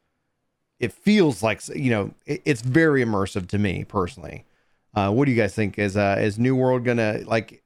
it 0.80 0.92
feels 0.92 1.42
like 1.42 1.66
you 1.68 1.90
know, 1.90 2.14
it, 2.26 2.42
it's 2.44 2.62
very 2.62 3.04
immersive 3.04 3.48
to 3.48 3.58
me 3.58 3.84
personally. 3.84 4.44
Uh, 4.94 5.10
what 5.10 5.24
do 5.24 5.32
you 5.32 5.36
guys 5.36 5.54
think? 5.54 5.78
Is 5.78 5.96
uh, 5.96 6.16
is 6.20 6.38
New 6.38 6.54
World 6.54 6.84
gonna 6.84 7.20
like? 7.24 7.62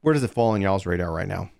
Where 0.00 0.14
does 0.14 0.22
it 0.22 0.30
fall 0.30 0.50
on 0.50 0.60
y'all's 0.60 0.86
radar 0.86 1.10
right 1.10 1.28
now? 1.28 1.50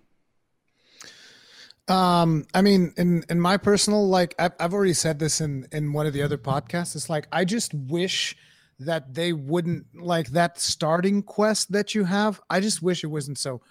Um, 1.87 2.45
I 2.53 2.61
mean, 2.61 2.93
in 2.97 3.23
in 3.29 3.39
my 3.39 3.57
personal 3.57 4.07
like, 4.07 4.35
I've 4.37 4.53
I've 4.59 4.73
already 4.73 4.93
said 4.93 5.19
this 5.19 5.41
in 5.41 5.67
in 5.71 5.93
one 5.93 6.05
of 6.05 6.13
the 6.13 6.21
other 6.21 6.37
podcasts. 6.37 6.95
It's 6.95 7.09
like 7.09 7.27
I 7.31 7.45
just 7.45 7.73
wish 7.73 8.35
that 8.79 9.13
they 9.13 9.33
wouldn't 9.33 9.85
like 9.93 10.29
that 10.29 10.59
starting 10.59 11.21
quest 11.21 11.71
that 11.71 11.93
you 11.93 12.05
have. 12.05 12.41
I 12.49 12.59
just 12.59 12.81
wish 12.81 13.03
it 13.03 13.07
wasn't 13.07 13.37
so 13.37 13.61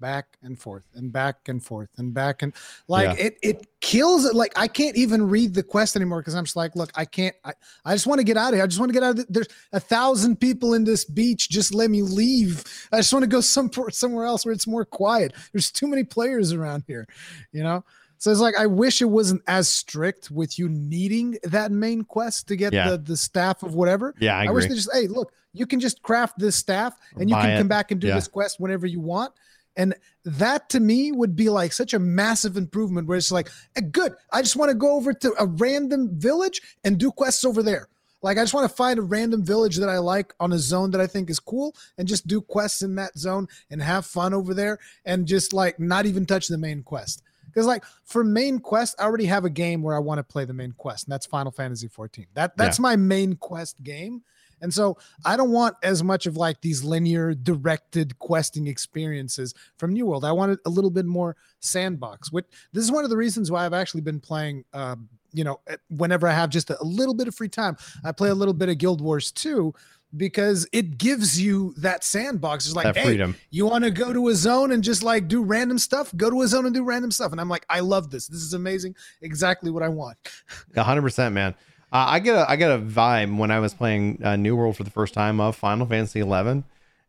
back 0.00 0.38
and 0.42 0.58
forth 0.58 0.84
and 0.94 1.12
back 1.12 1.48
and 1.48 1.64
forth 1.64 1.88
and 1.96 2.14
back 2.14 2.42
and 2.42 2.52
like 2.86 3.18
yeah. 3.18 3.26
it 3.26 3.38
it 3.42 3.66
kills 3.80 4.24
it 4.24 4.34
like 4.34 4.52
i 4.56 4.68
can't 4.68 4.96
even 4.96 5.28
read 5.28 5.54
the 5.54 5.62
quest 5.62 5.96
anymore 5.96 6.20
because 6.20 6.34
i'm 6.34 6.44
just 6.44 6.56
like 6.56 6.74
look 6.76 6.90
i 6.94 7.04
can't 7.04 7.34
i, 7.44 7.52
I 7.84 7.94
just 7.94 8.06
want 8.06 8.18
to 8.20 8.24
get 8.24 8.36
out 8.36 8.50
of 8.50 8.54
here 8.54 8.62
i 8.62 8.66
just 8.66 8.78
want 8.78 8.90
to 8.90 8.92
get 8.92 9.02
out 9.02 9.10
of 9.10 9.16
the, 9.16 9.26
there's 9.28 9.48
a 9.72 9.80
thousand 9.80 10.40
people 10.40 10.74
in 10.74 10.84
this 10.84 11.04
beach 11.04 11.48
just 11.48 11.74
let 11.74 11.90
me 11.90 12.02
leave 12.02 12.62
i 12.92 12.98
just 12.98 13.12
want 13.12 13.24
to 13.24 13.28
go 13.28 13.40
somewhere 13.40 13.90
somewhere 13.90 14.24
else 14.24 14.44
where 14.44 14.52
it's 14.52 14.66
more 14.66 14.84
quiet 14.84 15.32
there's 15.52 15.70
too 15.72 15.88
many 15.88 16.04
players 16.04 16.52
around 16.52 16.84
here 16.86 17.06
you 17.52 17.62
know 17.62 17.84
so 18.18 18.30
it's 18.30 18.40
like 18.40 18.56
I 18.58 18.66
wish 18.66 19.00
it 19.00 19.06
wasn't 19.06 19.42
as 19.46 19.68
strict 19.68 20.30
with 20.30 20.58
you 20.58 20.68
needing 20.68 21.38
that 21.44 21.70
main 21.70 22.02
quest 22.02 22.48
to 22.48 22.56
get 22.56 22.72
yeah. 22.72 22.90
the 22.90 22.98
the 22.98 23.16
staff 23.16 23.62
of 23.62 23.74
whatever. 23.74 24.14
Yeah, 24.20 24.36
I, 24.36 24.46
I 24.46 24.50
wish 24.50 24.66
they 24.66 24.74
just 24.74 24.90
hey 24.92 25.06
look, 25.06 25.32
you 25.52 25.66
can 25.66 25.80
just 25.80 26.02
craft 26.02 26.38
this 26.38 26.56
staff 26.56 26.96
and 27.16 27.30
you 27.30 27.36
can 27.36 27.50
it. 27.50 27.58
come 27.58 27.68
back 27.68 27.90
and 27.90 28.00
do 28.00 28.08
yeah. 28.08 28.14
this 28.14 28.28
quest 28.28 28.60
whenever 28.60 28.86
you 28.86 29.00
want. 29.00 29.32
And 29.76 29.94
that 30.24 30.68
to 30.70 30.80
me 30.80 31.12
would 31.12 31.36
be 31.36 31.48
like 31.48 31.72
such 31.72 31.94
a 31.94 32.00
massive 32.00 32.56
improvement 32.56 33.06
where 33.06 33.16
it's 33.16 33.30
like, 33.30 33.48
hey, 33.76 33.82
good, 33.82 34.12
I 34.32 34.42
just 34.42 34.56
want 34.56 34.70
to 34.70 34.74
go 34.74 34.96
over 34.96 35.12
to 35.12 35.34
a 35.38 35.46
random 35.46 36.18
village 36.18 36.60
and 36.82 36.98
do 36.98 37.12
quests 37.12 37.44
over 37.44 37.62
there. 37.62 37.88
Like 38.20 38.38
I 38.38 38.42
just 38.42 38.54
want 38.54 38.68
to 38.68 38.76
find 38.76 38.98
a 38.98 39.02
random 39.02 39.44
village 39.44 39.76
that 39.76 39.88
I 39.88 39.98
like 39.98 40.34
on 40.40 40.52
a 40.52 40.58
zone 40.58 40.90
that 40.90 41.00
I 41.00 41.06
think 41.06 41.30
is 41.30 41.38
cool 41.38 41.76
and 41.96 42.08
just 42.08 42.26
do 42.26 42.40
quests 42.40 42.82
in 42.82 42.96
that 42.96 43.16
zone 43.16 43.46
and 43.70 43.80
have 43.80 44.04
fun 44.04 44.34
over 44.34 44.54
there 44.54 44.78
and 45.04 45.26
just 45.26 45.52
like 45.52 45.78
not 45.78 46.06
even 46.06 46.26
touch 46.26 46.48
the 46.48 46.58
main 46.58 46.82
quest. 46.82 47.22
Because 47.58 47.66
like 47.66 47.82
for 48.04 48.22
main 48.22 48.60
quest, 48.60 48.94
I 49.00 49.02
already 49.02 49.24
have 49.24 49.44
a 49.44 49.50
game 49.50 49.82
where 49.82 49.96
I 49.96 49.98
want 49.98 50.20
to 50.20 50.22
play 50.22 50.44
the 50.44 50.54
main 50.54 50.70
quest, 50.70 51.06
and 51.06 51.12
that's 51.12 51.26
Final 51.26 51.50
Fantasy 51.50 51.88
14. 51.88 52.24
That 52.34 52.56
that's 52.56 52.78
yeah. 52.78 52.82
my 52.82 52.94
main 52.94 53.34
quest 53.34 53.82
game. 53.82 54.22
And 54.60 54.72
so 54.72 54.96
I 55.24 55.36
don't 55.36 55.50
want 55.50 55.74
as 55.82 56.04
much 56.04 56.26
of 56.26 56.36
like 56.36 56.60
these 56.60 56.84
linear 56.84 57.34
directed 57.34 58.16
questing 58.20 58.68
experiences 58.68 59.54
from 59.76 59.92
New 59.92 60.06
World. 60.06 60.24
I 60.24 60.30
wanted 60.30 60.60
a 60.66 60.70
little 60.70 60.90
bit 60.90 61.04
more 61.04 61.34
sandbox. 61.58 62.30
Which 62.30 62.46
this 62.72 62.84
is 62.84 62.92
one 62.92 63.02
of 63.02 63.10
the 63.10 63.16
reasons 63.16 63.50
why 63.50 63.66
I've 63.66 63.74
actually 63.74 64.02
been 64.02 64.20
playing 64.20 64.64
uh, 64.72 64.94
you 65.32 65.44
know, 65.44 65.60
whenever 65.90 66.26
I 66.28 66.32
have 66.32 66.50
just 66.50 66.70
a, 66.70 66.80
a 66.80 66.84
little 66.84 67.14
bit 67.14 67.28
of 67.28 67.34
free 67.34 67.48
time, 67.48 67.76
I 68.04 68.12
play 68.12 68.30
a 68.30 68.34
little 68.34 68.54
bit 68.54 68.68
of 68.68 68.78
Guild 68.78 69.00
Wars 69.00 69.32
2 69.32 69.74
because 70.16 70.66
it 70.72 70.98
gives 70.98 71.40
you 71.40 71.74
that 71.76 72.02
sandbox. 72.02 72.66
It's 72.66 72.74
like, 72.74 72.84
that 72.84 72.96
hey, 72.96 73.04
freedom. 73.04 73.36
you 73.50 73.66
want 73.66 73.84
to 73.84 73.90
go 73.90 74.12
to 74.12 74.28
a 74.28 74.34
zone 74.34 74.72
and 74.72 74.82
just 74.82 75.02
like 75.02 75.28
do 75.28 75.42
random 75.42 75.78
stuff? 75.78 76.14
Go 76.16 76.30
to 76.30 76.42
a 76.42 76.46
zone 76.46 76.66
and 76.66 76.74
do 76.74 76.82
random 76.82 77.10
stuff. 77.10 77.32
And 77.32 77.40
I'm 77.40 77.48
like, 77.48 77.66
I 77.68 77.80
love 77.80 78.10
this. 78.10 78.26
This 78.26 78.40
is 78.40 78.54
amazing. 78.54 78.94
Exactly 79.20 79.70
what 79.70 79.82
I 79.82 79.88
want. 79.88 80.16
100%, 80.74 81.32
man. 81.32 81.54
Uh, 81.90 82.04
I 82.08 82.18
get 82.18 82.34
a 82.34 82.50
I 82.50 82.56
get 82.56 82.70
a 82.70 82.78
vibe 82.78 83.38
when 83.38 83.50
I 83.50 83.60
was 83.60 83.72
playing 83.72 84.20
uh, 84.22 84.36
New 84.36 84.54
World 84.54 84.76
for 84.76 84.84
the 84.84 84.90
first 84.90 85.14
time 85.14 85.40
of 85.40 85.56
Final 85.56 85.86
Fantasy 85.86 86.20
11, 86.20 86.64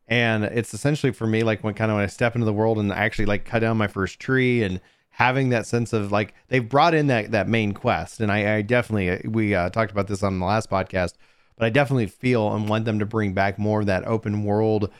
and 0.08 0.44
it's 0.44 0.72
essentially 0.72 1.12
for 1.12 1.26
me 1.26 1.42
like 1.42 1.62
when 1.62 1.74
kind 1.74 1.90
of 1.90 1.96
when 1.96 2.04
I 2.04 2.06
step 2.06 2.34
into 2.34 2.46
the 2.46 2.52
world 2.54 2.78
and 2.78 2.90
I 2.90 2.96
actually 2.96 3.26
like 3.26 3.44
cut 3.44 3.58
down 3.58 3.76
my 3.76 3.88
first 3.88 4.18
tree 4.20 4.62
and 4.62 4.80
having 5.10 5.50
that 5.50 5.66
sense 5.66 5.92
of 5.92 6.10
like 6.12 6.32
they've 6.48 6.66
brought 6.66 6.94
in 6.94 7.08
that 7.08 7.32
that 7.32 7.46
main 7.46 7.74
quest, 7.74 8.20
and 8.20 8.32
I, 8.32 8.56
I 8.56 8.62
definitely 8.62 9.28
we 9.28 9.54
uh, 9.54 9.68
talked 9.68 9.92
about 9.92 10.08
this 10.08 10.22
on 10.22 10.38
the 10.38 10.46
last 10.46 10.70
podcast 10.70 11.12
but 11.60 11.66
I 11.66 11.70
definitely 11.70 12.06
feel 12.06 12.54
and 12.54 12.70
want 12.70 12.86
them 12.86 13.00
to 13.00 13.06
bring 13.06 13.34
back 13.34 13.58
more 13.58 13.80
of 13.80 13.86
that 13.86 14.06
open 14.06 14.44
world 14.44 14.90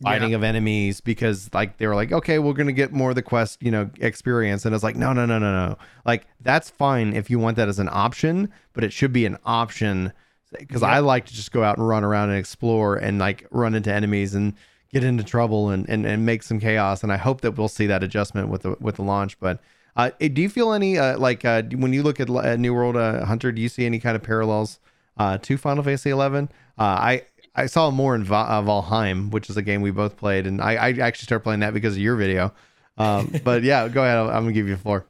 fighting 0.00 0.30
yeah. 0.30 0.36
of 0.36 0.44
enemies 0.44 1.00
because 1.00 1.52
like 1.52 1.78
they 1.78 1.88
were 1.88 1.96
like, 1.96 2.12
okay, 2.12 2.38
we're 2.38 2.52
gonna 2.52 2.70
get 2.70 2.92
more 2.92 3.10
of 3.10 3.16
the 3.16 3.22
quest, 3.22 3.60
you 3.60 3.72
know, 3.72 3.90
experience. 3.98 4.64
And 4.64 4.72
it's 4.72 4.84
like, 4.84 4.94
no, 4.94 5.12
no, 5.12 5.26
no, 5.26 5.40
no, 5.40 5.66
no. 5.66 5.78
Like 6.06 6.28
that's 6.40 6.70
fine 6.70 7.14
if 7.14 7.30
you 7.30 7.40
want 7.40 7.56
that 7.56 7.68
as 7.68 7.80
an 7.80 7.88
option, 7.90 8.52
but 8.74 8.84
it 8.84 8.92
should 8.92 9.12
be 9.12 9.26
an 9.26 9.38
option 9.44 10.12
because 10.56 10.82
yeah. 10.82 10.88
I 10.88 11.00
like 11.00 11.26
to 11.26 11.34
just 11.34 11.50
go 11.50 11.64
out 11.64 11.78
and 11.78 11.88
run 11.88 12.04
around 12.04 12.30
and 12.30 12.38
explore 12.38 12.94
and 12.94 13.18
like 13.18 13.48
run 13.50 13.74
into 13.74 13.92
enemies 13.92 14.36
and 14.36 14.54
get 14.92 15.02
into 15.02 15.24
trouble 15.24 15.70
and, 15.70 15.84
and, 15.88 16.06
and 16.06 16.24
make 16.24 16.44
some 16.44 16.60
chaos. 16.60 17.02
And 17.02 17.12
I 17.12 17.16
hope 17.16 17.40
that 17.40 17.58
we'll 17.58 17.66
see 17.66 17.88
that 17.88 18.04
adjustment 18.04 18.50
with 18.50 18.62
the 18.62 18.76
with 18.78 18.94
the 18.94 19.02
launch. 19.02 19.36
But 19.40 19.58
uh, 19.96 20.10
do 20.20 20.40
you 20.40 20.48
feel 20.48 20.72
any 20.72 20.96
uh, 20.96 21.18
like 21.18 21.44
uh, 21.44 21.62
when 21.74 21.92
you 21.92 22.04
look 22.04 22.20
at 22.20 22.30
uh, 22.30 22.54
New 22.54 22.72
World 22.72 22.96
uh, 22.96 23.24
Hunter? 23.24 23.50
Do 23.50 23.60
you 23.60 23.68
see 23.68 23.84
any 23.84 23.98
kind 23.98 24.14
of 24.14 24.22
parallels 24.22 24.78
uh, 25.16 25.38
to 25.38 25.56
Final 25.56 25.82
Fantasy 25.82 26.10
11. 26.10 26.50
Uh, 26.78 26.82
I 26.82 27.22
I 27.54 27.66
saw 27.66 27.90
more 27.90 28.14
in 28.14 28.24
Va- 28.24 28.34
uh, 28.34 28.62
Valheim, 28.62 29.30
which 29.30 29.48
is 29.48 29.56
a 29.56 29.62
game 29.62 29.80
we 29.80 29.90
both 29.92 30.16
played, 30.16 30.46
and 30.46 30.60
I, 30.60 30.74
I 30.74 30.88
actually 30.90 31.26
started 31.26 31.44
playing 31.44 31.60
that 31.60 31.72
because 31.72 31.94
of 31.94 32.00
your 32.00 32.16
video. 32.16 32.52
Um, 32.98 33.32
but 33.44 33.62
yeah, 33.62 33.88
go 33.88 34.02
ahead. 34.02 34.18
I'm, 34.18 34.28
I'm 34.28 34.42
gonna 34.42 34.52
give 34.52 34.66
you 34.66 34.74
the 34.74 34.80
floor. 34.82 35.06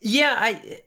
Yeah, 0.00 0.36
I 0.38 0.80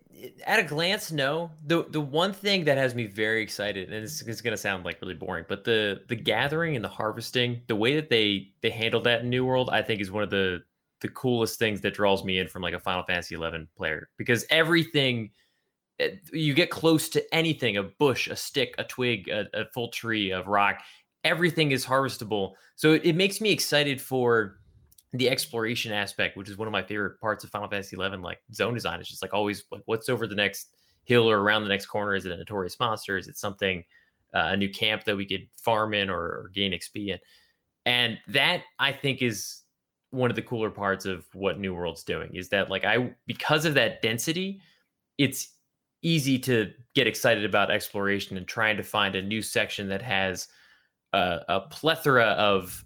at 0.45 0.59
a 0.59 0.63
glance, 0.63 1.11
no. 1.11 1.51
The 1.65 1.85
the 1.89 2.01
one 2.01 2.33
thing 2.33 2.65
that 2.65 2.77
has 2.77 2.93
me 2.93 3.07
very 3.07 3.41
excited, 3.41 3.91
and 3.91 4.03
it's, 4.03 4.21
it's, 4.21 4.41
gonna 4.41 4.57
sound 4.57 4.85
like 4.85 5.01
really 5.01 5.15
boring, 5.15 5.45
but 5.47 5.63
the 5.63 6.01
the 6.07 6.15
gathering 6.15 6.75
and 6.75 6.85
the 6.85 6.89
harvesting, 6.89 7.61
the 7.67 7.75
way 7.75 7.95
that 7.95 8.09
they 8.09 8.49
they 8.61 8.69
handled 8.69 9.05
that 9.05 9.21
in 9.21 9.29
New 9.29 9.45
World, 9.45 9.69
I 9.71 9.81
think 9.81 10.01
is 10.01 10.11
one 10.11 10.23
of 10.23 10.29
the 10.29 10.63
the 11.01 11.09
coolest 11.09 11.57
things 11.57 11.81
that 11.81 11.95
draws 11.95 12.23
me 12.23 12.37
in 12.37 12.47
from 12.47 12.61
like 12.61 12.75
a 12.75 12.79
Final 12.79 13.03
Fantasy 13.03 13.33
11 13.33 13.67
player 13.75 14.07
because 14.17 14.45
everything 14.51 15.31
you 16.33 16.53
get 16.53 16.69
close 16.69 17.09
to 17.09 17.35
anything 17.35 17.77
a 17.77 17.83
bush 17.83 18.27
a 18.27 18.35
stick 18.35 18.75
a 18.77 18.83
twig 18.83 19.27
a, 19.29 19.45
a 19.53 19.65
full 19.73 19.89
tree 19.89 20.31
of 20.31 20.47
rock 20.47 20.81
everything 21.23 21.71
is 21.71 21.85
harvestable. 21.85 22.53
So 22.75 22.93
it, 22.93 23.05
it, 23.05 23.15
makes 23.15 23.41
me 23.41 23.51
excited 23.51 24.01
for 24.01 24.57
the 25.13 25.29
exploration 25.29 25.91
aspect 25.91 26.37
which 26.37 26.49
is 26.49 26.57
one 26.57 26.67
of 26.67 26.71
my 26.71 26.81
favorite 26.81 27.19
parts 27.19 27.43
of 27.43 27.49
final 27.49 27.67
fantasy 27.67 27.97
11 27.97 28.21
like 28.21 28.39
zone 28.53 28.73
design 28.73 29.01
is 29.01 29.09
just 29.09 29.21
like 29.21 29.33
always 29.33 29.65
like 29.69 29.81
what's 29.85 30.07
over 30.07 30.25
the 30.25 30.35
next 30.35 30.69
hill 31.03 31.29
or 31.29 31.39
around 31.39 31.63
the 31.63 31.69
next 31.69 31.87
corner? 31.87 32.15
Is 32.15 32.25
it 32.25 32.31
a 32.31 32.37
notorious 32.37 32.79
monster? 32.79 33.17
Is 33.17 33.27
it 33.27 33.37
something 33.37 33.83
uh, 34.33 34.49
a 34.51 34.57
new 34.57 34.69
camp 34.69 35.03
that 35.03 35.17
we 35.17 35.25
could 35.25 35.47
farm 35.57 35.93
in 35.93 36.09
or, 36.09 36.19
or 36.19 36.51
gain 36.53 36.71
xp 36.71 37.09
in? 37.09 37.19
And 37.85 38.17
that 38.27 38.63
i 38.79 38.91
think 38.91 39.21
is 39.21 39.61
one 40.11 40.29
of 40.29 40.35
the 40.35 40.41
cooler 40.41 40.69
parts 40.69 41.05
of 41.05 41.25
what 41.33 41.59
new 41.59 41.73
world's 41.73 42.03
doing 42.03 42.35
is 42.35 42.49
that 42.49 42.69
like 42.69 42.85
i 42.85 43.13
because 43.27 43.65
of 43.65 43.73
that 43.73 44.01
density 44.01 44.61
it's 45.17 45.53
easy 46.01 46.39
to 46.39 46.71
get 46.95 47.07
excited 47.07 47.45
about 47.45 47.71
exploration 47.71 48.37
and 48.37 48.47
trying 48.47 48.77
to 48.77 48.83
find 48.83 49.15
a 49.15 49.21
new 49.21 49.41
section 49.41 49.87
that 49.89 50.01
has 50.01 50.47
a, 51.13 51.39
a 51.47 51.61
plethora 51.61 52.25
of 52.25 52.83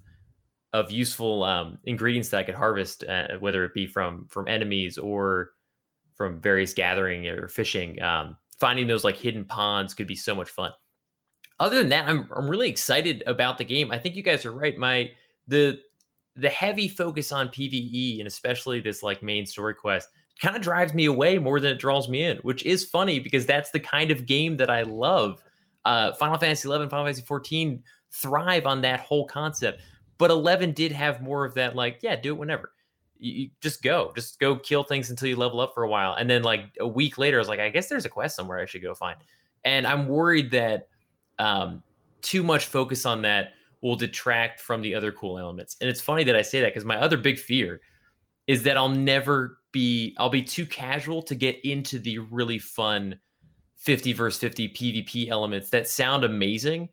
of 0.73 0.91
useful 0.91 1.43
um, 1.43 1.77
ingredients 1.85 2.27
that 2.29 2.39
I 2.39 2.43
could 2.43 2.55
harvest, 2.55 3.05
uh, 3.05 3.27
whether 3.39 3.63
it 3.63 3.73
be 3.73 3.87
from 3.87 4.27
from 4.29 4.47
enemies 4.47 4.97
or 4.97 5.51
from 6.15 6.41
various 6.41 6.73
gathering 6.73 7.27
or 7.27 7.47
fishing. 7.47 8.01
Um, 8.01 8.35
finding 8.59 8.87
those 8.87 9.03
like 9.03 9.17
hidden 9.17 9.45
ponds 9.45 9.93
could 9.93 10.07
be 10.07 10.15
so 10.15 10.35
much 10.35 10.49
fun. 10.49 10.71
Other 11.59 11.77
than 11.77 11.89
that, 11.89 12.09
I'm 12.09 12.29
I'm 12.35 12.49
really 12.49 12.69
excited 12.69 13.23
about 13.25 13.57
the 13.57 13.63
game. 13.63 13.91
I 13.91 13.97
think 13.97 14.15
you 14.15 14.23
guys 14.23 14.45
are 14.45 14.51
right. 14.51 14.77
My 14.77 15.11
the 15.47 15.79
the 16.35 16.49
heavy 16.49 16.89
focus 16.89 17.31
on 17.31 17.47
PVE 17.47 18.19
and 18.19 18.27
especially 18.27 18.81
this 18.81 19.01
like 19.01 19.23
main 19.23 19.45
story 19.45 19.73
quest 19.73 20.09
kind 20.41 20.55
of 20.55 20.61
drives 20.61 20.93
me 20.93 21.05
away 21.05 21.37
more 21.37 21.59
than 21.59 21.71
it 21.71 21.79
draws 21.79 22.09
me 22.09 22.23
in, 22.23 22.37
which 22.37 22.65
is 22.65 22.83
funny 22.83 23.19
because 23.19 23.45
that's 23.45 23.71
the 23.71 23.79
kind 23.79 24.11
of 24.11 24.25
game 24.25 24.57
that 24.57 24.69
I 24.69 24.83
love. 24.83 25.41
Uh, 25.85 26.13
Final 26.13 26.37
Fantasy 26.37 26.67
11, 26.67 26.89
Final 26.89 27.05
Fantasy 27.05 27.23
14 27.25 27.81
thrive 28.11 28.65
on 28.65 28.81
that 28.81 28.99
whole 28.99 29.25
concept, 29.25 29.81
but 30.17 30.31
11 30.31 30.71
did 30.71 30.91
have 30.91 31.21
more 31.21 31.45
of 31.45 31.53
that, 31.53 31.75
like, 31.75 31.99
yeah, 32.01 32.15
do 32.15 32.29
it 32.33 32.37
whenever. 32.37 32.71
You, 33.17 33.33
you, 33.33 33.49
just 33.61 33.81
go, 33.81 34.11
just 34.15 34.39
go 34.39 34.57
kill 34.57 34.83
things 34.83 35.09
until 35.09 35.29
you 35.29 35.35
level 35.35 35.61
up 35.61 35.73
for 35.73 35.83
a 35.83 35.89
while, 35.89 36.15
and 36.15 36.29
then 36.29 36.43
like 36.43 36.75
a 36.79 36.87
week 36.87 37.17
later, 37.17 37.37
I 37.37 37.39
was 37.39 37.47
like, 37.47 37.59
I 37.59 37.69
guess 37.69 37.87
there's 37.87 38.05
a 38.05 38.09
quest 38.09 38.35
somewhere 38.35 38.59
I 38.59 38.65
should 38.65 38.81
go 38.81 38.93
find, 38.93 39.17
and 39.63 39.87
I'm 39.87 40.07
worried 40.07 40.51
that 40.51 40.89
um, 41.39 41.81
too 42.21 42.43
much 42.43 42.65
focus 42.65 43.05
on 43.05 43.21
that 43.21 43.53
will 43.81 43.95
detract 43.95 44.59
from 44.59 44.81
the 44.81 44.95
other 44.95 45.11
cool 45.11 45.37
elements. 45.37 45.77
And 45.79 45.89
it's 45.89 46.01
funny 46.01 46.23
that 46.23 46.35
I 46.35 46.41
say 46.41 46.59
that 46.61 46.69
because 46.69 46.85
my 46.85 46.97
other 46.97 47.17
big 47.17 47.37
fear 47.37 47.81
is 48.47 48.63
that 48.63 48.77
I'll 48.77 48.89
never 48.89 49.59
be 49.75 50.15
I'll 50.17 50.29
be 50.29 50.41
too 50.41 50.65
casual 50.65 51.21
to 51.23 51.35
get 51.35 51.57
into 51.65 51.99
the 51.99 52.19
really 52.19 52.57
fun 52.57 53.19
50 53.75 54.13
versus 54.13 54.39
50 54.39 54.69
PvP 54.69 55.27
elements 55.27 55.69
that 55.71 55.89
sound 55.89 56.23
amazing, 56.23 56.87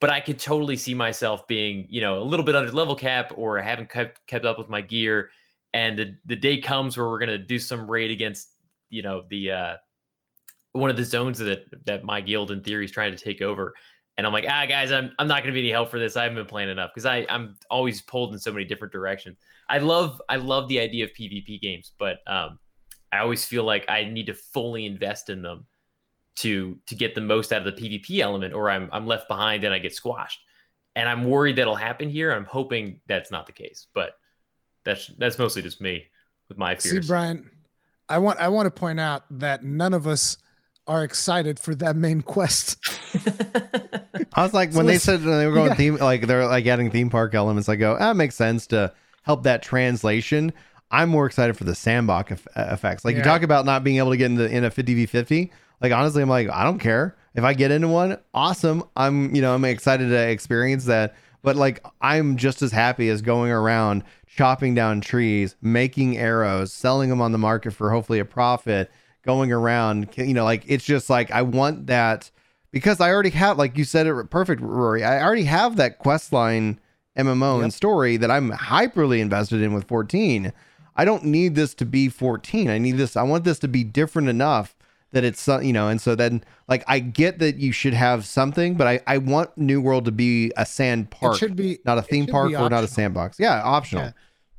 but 0.00 0.10
I 0.10 0.18
could 0.18 0.40
totally 0.40 0.76
see 0.76 0.94
myself 0.94 1.46
being, 1.46 1.86
you 1.88 2.00
know, 2.00 2.20
a 2.20 2.24
little 2.24 2.44
bit 2.44 2.56
under 2.56 2.72
level 2.72 2.96
cap 2.96 3.32
or 3.36 3.58
haven't 3.58 3.88
kept 3.88 4.26
kept 4.26 4.44
up 4.44 4.58
with 4.58 4.68
my 4.68 4.80
gear. 4.80 5.30
And 5.74 5.96
the, 5.96 6.16
the 6.26 6.34
day 6.34 6.60
comes 6.60 6.96
where 6.96 7.06
we're 7.06 7.20
gonna 7.20 7.38
do 7.38 7.60
some 7.60 7.88
raid 7.88 8.10
against, 8.10 8.48
you 8.90 9.02
know, 9.02 9.22
the 9.30 9.52
uh 9.52 9.76
one 10.72 10.90
of 10.90 10.96
the 10.96 11.04
zones 11.04 11.38
that 11.38 11.66
that 11.86 12.02
my 12.02 12.20
guild 12.20 12.50
in 12.50 12.62
theory 12.62 12.84
is 12.84 12.90
trying 12.90 13.16
to 13.16 13.24
take 13.24 13.42
over. 13.42 13.74
And 14.16 14.26
I'm 14.26 14.32
like, 14.32 14.46
ah, 14.48 14.64
guys, 14.66 14.92
I'm 14.92 15.12
I'm 15.18 15.26
not 15.26 15.42
gonna 15.42 15.52
be 15.52 15.60
any 15.60 15.70
help 15.70 15.90
for 15.90 15.98
this. 15.98 16.16
I 16.16 16.22
haven't 16.22 16.36
been 16.36 16.46
playing 16.46 16.68
enough 16.68 16.90
because 16.94 17.06
I 17.06 17.26
I'm 17.28 17.56
always 17.70 18.00
pulled 18.02 18.32
in 18.32 18.38
so 18.38 18.52
many 18.52 18.64
different 18.64 18.92
directions. 18.92 19.36
I 19.68 19.78
love 19.78 20.20
I 20.28 20.36
love 20.36 20.68
the 20.68 20.80
idea 20.80 21.04
of 21.04 21.10
PvP 21.12 21.60
games, 21.60 21.92
but 21.98 22.18
um, 22.26 22.58
I 23.12 23.18
always 23.18 23.44
feel 23.44 23.64
like 23.64 23.84
I 23.88 24.04
need 24.04 24.26
to 24.26 24.34
fully 24.34 24.86
invest 24.86 25.30
in 25.30 25.42
them 25.42 25.66
to 26.36 26.78
to 26.86 26.94
get 26.94 27.14
the 27.14 27.20
most 27.20 27.52
out 27.52 27.66
of 27.66 27.76
the 27.76 27.80
PvP 27.80 28.20
element, 28.20 28.54
or 28.54 28.70
I'm 28.70 28.88
I'm 28.92 29.06
left 29.06 29.28
behind 29.28 29.64
and 29.64 29.74
I 29.74 29.78
get 29.78 29.94
squashed. 29.94 30.40
And 30.96 31.08
I'm 31.08 31.24
worried 31.24 31.56
that'll 31.56 31.74
happen 31.74 32.08
here. 32.08 32.32
I'm 32.32 32.44
hoping 32.44 33.00
that's 33.08 33.30
not 33.32 33.46
the 33.46 33.52
case, 33.52 33.88
but 33.94 34.12
that's 34.84 35.08
that's 35.18 35.38
mostly 35.38 35.62
just 35.62 35.80
me 35.80 36.04
with 36.48 36.58
my 36.58 36.76
fears. 36.76 37.06
See, 37.06 37.08
Brian, 37.08 37.50
I 38.08 38.18
want 38.18 38.38
I 38.38 38.48
want 38.48 38.66
to 38.66 38.70
point 38.70 39.00
out 39.00 39.24
that 39.38 39.64
none 39.64 39.94
of 39.94 40.06
us 40.06 40.36
are 40.86 41.04
excited 41.04 41.58
for 41.58 41.74
that 41.76 41.96
main 41.96 42.20
quest. 42.20 42.78
I 44.34 44.42
was 44.42 44.52
like, 44.52 44.72
so 44.72 44.78
when 44.78 44.86
they 44.86 44.98
said 44.98 45.20
they 45.20 45.46
were 45.46 45.54
going 45.54 45.68
yeah. 45.68 45.74
theme, 45.74 45.96
like 45.96 46.26
they're 46.26 46.46
like 46.46 46.66
adding 46.66 46.90
theme 46.90 47.10
park 47.10 47.34
elements, 47.34 47.68
I 47.68 47.76
go, 47.76 47.94
that 47.94 48.02
ah, 48.02 48.14
makes 48.14 48.34
sense 48.34 48.66
to 48.68 48.92
help 49.22 49.44
that 49.44 49.62
translation. 49.62 50.52
I'm 50.90 51.08
more 51.08 51.26
excited 51.26 51.56
for 51.56 51.64
the 51.64 51.74
sandbox 51.74 52.44
effects. 52.56 53.04
Like 53.04 53.14
yeah. 53.14 53.18
you 53.18 53.24
talk 53.24 53.42
about 53.42 53.64
not 53.64 53.82
being 53.82 53.96
able 53.98 54.10
to 54.10 54.16
get 54.16 54.30
into 54.30 54.48
in 54.48 54.64
a 54.64 54.70
50v50. 54.70 55.50
Like 55.80 55.92
honestly, 55.92 56.22
I'm 56.22 56.28
like, 56.28 56.48
I 56.50 56.64
don't 56.64 56.78
care 56.78 57.16
if 57.34 57.44
I 57.44 57.54
get 57.54 57.70
into 57.70 57.88
one. 57.88 58.18
Awesome. 58.32 58.84
I'm 58.96 59.34
you 59.34 59.42
know 59.42 59.54
I'm 59.54 59.64
excited 59.64 60.08
to 60.08 60.28
experience 60.28 60.84
that. 60.84 61.14
But 61.42 61.56
like 61.56 61.84
I'm 62.00 62.36
just 62.36 62.62
as 62.62 62.72
happy 62.72 63.08
as 63.08 63.22
going 63.22 63.50
around 63.50 64.04
chopping 64.26 64.74
down 64.74 65.00
trees, 65.00 65.56
making 65.62 66.16
arrows, 66.16 66.72
selling 66.72 67.10
them 67.10 67.20
on 67.20 67.32
the 67.32 67.38
market 67.38 67.72
for 67.72 67.90
hopefully 67.90 68.18
a 68.18 68.24
profit, 68.24 68.90
going 69.24 69.52
around. 69.52 70.08
You 70.16 70.34
know, 70.34 70.44
like 70.44 70.64
it's 70.66 70.84
just 70.84 71.10
like 71.10 71.30
I 71.30 71.42
want 71.42 71.86
that 71.88 72.30
because 72.70 73.00
I 73.00 73.10
already 73.10 73.30
have, 73.30 73.58
like 73.58 73.78
you 73.78 73.84
said 73.84 74.06
it 74.06 74.30
perfect, 74.30 74.60
Rory. 74.60 75.04
I 75.04 75.22
already 75.22 75.44
have 75.44 75.76
that 75.76 75.98
quest 75.98 76.32
line 76.32 76.80
MMO 77.16 77.56
yep. 77.56 77.64
and 77.64 77.74
story 77.74 78.16
that 78.16 78.30
I'm 78.30 78.50
hyperly 78.50 79.20
invested 79.20 79.62
in 79.62 79.72
with 79.72 79.86
14. 79.86 80.52
I 80.96 81.04
don't 81.04 81.24
need 81.24 81.54
this 81.54 81.74
to 81.74 81.84
be 81.84 82.08
14. 82.08 82.68
I 82.70 82.78
need 82.78 82.96
this. 82.96 83.16
I 83.16 83.22
want 83.22 83.44
this 83.44 83.58
to 83.60 83.68
be 83.68 83.84
different 83.84 84.28
enough 84.28 84.76
that 85.12 85.24
it's 85.24 85.46
you 85.46 85.72
know. 85.72 85.88
And 85.88 86.00
so 86.00 86.14
then, 86.14 86.44
like, 86.68 86.84
I 86.86 86.98
get 86.98 87.38
that 87.38 87.56
you 87.56 87.72
should 87.72 87.94
have 87.94 88.26
something, 88.26 88.74
but 88.76 88.86
I 88.86 89.00
I 89.06 89.18
want 89.18 89.56
New 89.56 89.80
World 89.80 90.04
to 90.04 90.12
be 90.12 90.52
a 90.56 90.66
sand 90.66 91.10
park. 91.10 91.36
It 91.36 91.38
should 91.38 91.56
be 91.56 91.78
not 91.84 91.98
a 91.98 92.02
theme 92.02 92.26
park 92.26 92.52
or 92.52 92.68
not 92.68 92.84
a 92.84 92.88
sandbox. 92.88 93.38
Yeah, 93.40 93.62
optional. 93.62 94.04
Yeah. 94.04 94.12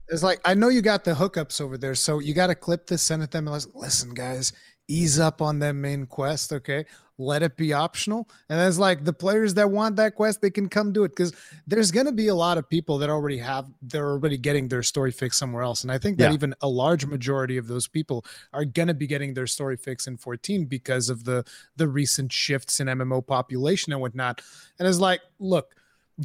It's 0.09 0.23
like 0.23 0.39
I 0.45 0.53
know 0.53 0.69
you 0.69 0.81
got 0.81 1.03
the 1.03 1.13
hookups 1.13 1.59
over 1.61 1.77
there, 1.77 1.95
so 1.95 2.19
you 2.19 2.33
got 2.33 2.47
to 2.47 2.55
clip 2.55 2.87
this, 2.87 3.01
send 3.01 3.23
it 3.23 3.31
them, 3.31 3.47
and 3.47 3.65
listen, 3.73 4.13
guys, 4.13 4.53
ease 4.87 5.19
up 5.19 5.41
on 5.41 5.59
that 5.59 5.73
main 5.73 6.05
quest, 6.05 6.53
okay? 6.53 6.85
let 7.17 7.43
it 7.43 7.55
be 7.55 7.73
optional. 7.73 8.27
And 8.49 8.59
it's 8.59 8.77
like 8.77 9.05
the 9.05 9.13
players 9.13 9.53
that 9.53 9.69
want 9.69 9.95
that 9.95 10.15
quest, 10.15 10.41
they 10.41 10.49
can 10.49 10.67
come 10.67 10.91
do 10.91 11.03
it 11.03 11.09
because 11.09 11.33
there's 11.65 11.91
going 11.91 12.07
to 12.07 12.11
be 12.11 12.27
a 12.27 12.35
lot 12.35 12.57
of 12.57 12.67
people 12.69 12.97
that 12.97 13.09
already 13.09 13.37
have, 13.37 13.67
they're 13.81 14.09
already 14.09 14.37
getting 14.37 14.67
their 14.67 14.83
story 14.83 15.11
fix 15.11 15.37
somewhere 15.37 15.63
else. 15.63 15.83
And 15.83 15.91
I 15.91 15.97
think 15.97 16.17
that 16.17 16.25
Yeah. 16.25 16.33
even 16.33 16.53
a 16.61 16.67
large 16.67 17.05
majority 17.05 17.57
of 17.57 17.67
those 17.67 17.87
people 17.87 18.25
are 18.53 18.65
going 18.65 18.89
to 18.89 18.93
be 18.93 19.07
getting 19.07 19.33
their 19.33 19.47
story 19.47 19.77
fix 19.77 20.07
in 20.07 20.17
14 20.17 20.65
because 20.65 21.09
of 21.09 21.23
the 21.23 21.45
the 21.77 21.87
recent 21.87 22.31
shifts 22.31 22.79
in 22.79 22.87
MMO 22.87 23.25
population 23.25 23.93
and 23.93 24.01
whatnot. 24.01 24.41
And 24.77 24.87
it's 24.87 24.99
like, 24.99 25.21
look, 25.39 25.73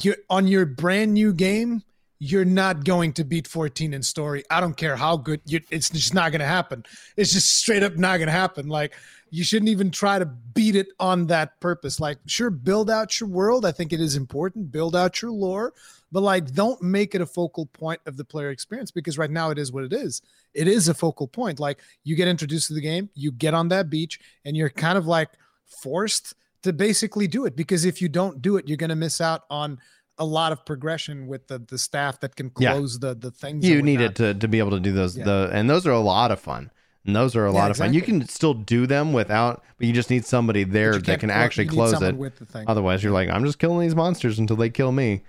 you 0.03 0.15
on 0.29 0.47
your 0.47 0.67
brand 0.67 1.15
new 1.15 1.33
game, 1.33 1.83
you're 2.23 2.45
not 2.45 2.85
going 2.85 3.15
to 3.15 3.25
beat 3.25 3.49
14 3.49 3.95
in 3.95 4.03
story. 4.03 4.45
I 4.51 4.61
don't 4.61 4.77
care 4.77 4.95
how 4.95 5.17
good 5.17 5.41
you 5.47 5.61
it's 5.71 5.89
just 5.89 6.13
not 6.13 6.31
going 6.31 6.41
to 6.41 6.47
happen. 6.47 6.85
It's 7.17 7.33
just 7.33 7.57
straight 7.57 7.83
up 7.83 7.97
not 7.97 8.19
going 8.19 8.27
to 8.27 8.33
happen. 8.33 8.69
Like 8.69 8.95
you 9.31 9.43
shouldn't 9.43 9.71
even 9.71 9.91
try 9.91 10.19
to 10.19 10.27
beat 10.27 10.77
it 10.77 10.89
on 11.01 11.29
that 11.29 11.59
purpose. 11.61 11.99
Like 11.99 12.19
sure 12.27 12.51
build 12.51 12.91
out 12.91 13.19
your 13.19 13.29
world. 13.31 13.65
I 13.65 13.73
think 13.73 13.95
it 13.95 14.03
is 14.03 14.17
important. 14.17 14.71
Build 14.71 14.95
out 14.95 15.23
your 15.23 15.31
lore, 15.31 15.73
but 16.13 16.21
like 16.23 16.53
don't 16.53 16.83
make 16.83 17.15
it 17.15 17.23
a 17.23 17.27
focal 17.27 17.65
point 17.67 18.03
of 18.05 18.19
the 18.19 18.25
player 18.25 18.51
experience 18.51 18.91
because 18.91 19.17
right 19.17 19.31
now 19.31 19.49
it 19.49 19.59
is 19.59 19.73
what 19.73 19.85
it 19.85 19.95
is. 19.95 20.21
It 20.53 20.69
is 20.69 20.89
a 20.89 20.95
focal 20.95 21.27
point. 21.27 21.59
Like 21.59 21.81
you 22.05 22.17
get 22.17 22.29
introduced 22.29 22.69
to 22.69 22.75
the 22.75 22.83
game, 22.83 23.09
you 23.15 23.33
get 23.33 23.55
on 23.55 23.69
that 23.69 23.89
beach 23.89 24.21
and 24.45 24.55
you're 24.55 24.69
kind 24.69 24.99
of 24.99 25.07
like 25.07 25.31
forced 25.65 26.35
to 26.65 26.75
basically 26.75 27.27
do 27.27 27.47
it 27.47 27.57
because 27.57 27.87
if 27.87 28.03
you 28.03 28.11
don't 28.11 28.43
do 28.43 28.59
it, 28.59 28.69
you're 28.69 28.77
going 28.77 28.91
to 28.91 28.97
miss 28.97 29.23
out 29.23 29.45
on 29.49 29.79
a 30.21 30.25
lot 30.25 30.53
of 30.53 30.65
progression 30.65 31.27
with 31.27 31.49
the 31.49 31.59
the 31.59 31.79
staff 31.79 32.21
that 32.21 32.37
can 32.37 32.53
Yeah. 32.59 32.75
close 32.75 32.99
the 33.01 33.15
the 33.15 33.31
things. 33.33 33.67
you 33.67 33.79
and 33.79 33.85
need 33.87 34.01
it 34.01 34.15
to, 34.17 34.35
to 34.35 34.47
be 34.49 34.59
able 34.61 34.71
to 34.73 34.81
do 34.81 34.93
those 34.93 35.17
Yeah. 35.17 35.25
the 35.25 35.51
and 35.53 35.69
those 35.69 35.87
are 35.87 35.93
a 35.93 36.01
lot 36.01 36.31
of 36.31 36.39
fun. 36.39 36.71
And 37.07 37.17
those 37.17 37.35
are 37.35 37.47
a 37.47 37.53
Yeah, 37.53 37.59
lot 37.59 37.71
of 37.71 37.79
fun. 37.79 37.95
You 37.95 38.03
can 38.03 38.29
still 38.29 38.53
do 38.55 38.87
them 38.87 39.13
without 39.13 39.65
but 39.79 39.87
you 39.87 39.93
just 39.95 40.11
need 40.11 40.25
somebody 40.27 40.63
there 40.65 40.93
that 40.99 41.21
can't 41.21 41.33
actually 41.33 41.67
close 41.67 42.01
it. 42.01 42.15
with 42.17 42.37
the 42.39 42.45
thing. 42.47 42.67
Otherwise 42.69 43.03
you're 43.03 43.13
like 43.13 43.29
i'm 43.31 43.45
just 43.45 43.59
killing 43.59 43.81
these 43.81 43.97
monsters 43.97 44.39
until 44.39 44.57
they 44.57 44.71
kill 44.71 44.93
me. 44.93 45.23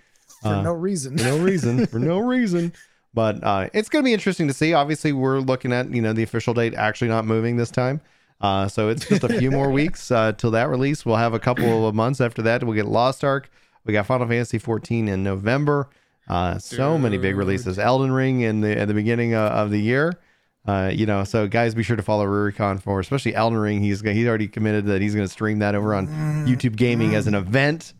For 0.44 0.50
uh, 0.50 0.62
no 0.62 0.74
reason. 0.74 1.18
for 1.18 1.24
no 1.24 1.38
reason 1.40 1.86
for 1.88 2.00
no 2.00 2.20
reason. 2.36 2.74
But 3.14 3.44
uh, 3.44 3.70
it's 3.74 3.90
going 3.90 4.04
to 4.04 4.08
be 4.08 4.14
interesting 4.14 4.48
to 4.48 4.54
see. 4.54 4.74
Obviously 4.74 5.12
we're 5.14 5.40
looking 5.40 5.74
at 5.74 5.90
you 5.94 6.02
know 6.02 6.14
the 6.14 6.24
official 6.24 6.54
date 6.54 6.74
actually 6.76 7.10
not 7.10 7.26
moving 7.26 7.58
this 7.58 7.72
time. 7.72 8.02
Uh, 8.42 8.68
so 8.68 8.90
it's 8.90 9.08
just 9.08 9.24
a 9.24 9.30
few 9.40 9.52
more 9.52 9.70
weeks 9.80 10.12
uh, 10.12 10.32
till 10.34 10.52
that 10.52 10.68
release. 10.68 11.06
We'll 11.06 11.18
have 11.18 11.34
a 11.34 11.40
couple 11.40 11.88
of 11.88 11.94
months 11.96 12.20
after 12.20 12.42
that 12.42 12.64
we'll 12.64 12.74
get 12.76 12.88
lost 12.88 13.24
ark 13.24 13.50
we 13.86 13.94
got 13.94 14.06
final 14.06 14.28
fantasy 14.28 14.58
14 14.58 15.08
in 15.08 15.24
november 15.24 15.90
uh, 16.28 16.58
so 16.58 16.98
many 16.98 17.18
big 17.18 17.36
releases 17.36 17.78
elden 17.80 18.12
ring 18.12 18.42
in 18.42 18.62
the 18.62 18.78
at 18.78 18.88
the 18.88 18.94
beginning 18.94 19.34
of, 19.34 19.52
of 19.52 19.72
the 19.72 19.80
year 19.80 20.20
uh, 20.68 20.92
you 20.94 21.08
know, 21.08 21.24
so 21.24 21.48
guys, 21.48 21.74
be 21.74 21.82
sure 21.82 21.96
to 21.96 22.04
follow 22.04 22.26
Rurikhan 22.26 22.82
for 22.82 23.00
especially 23.00 23.34
Elden 23.34 23.58
Ring. 23.58 23.82
He's 23.82 24.02
he's 24.02 24.28
already 24.28 24.48
committed 24.48 24.86
that 24.86 25.02
he's 25.02 25.16
going 25.16 25.26
to 25.26 25.32
stream 25.32 25.60
that 25.60 25.74
over 25.74 25.96
on 25.96 26.08
YouTube 26.46 26.76
Gaming 26.76 27.16
as 27.16 27.26
an 27.26 27.34
event. 27.34 27.94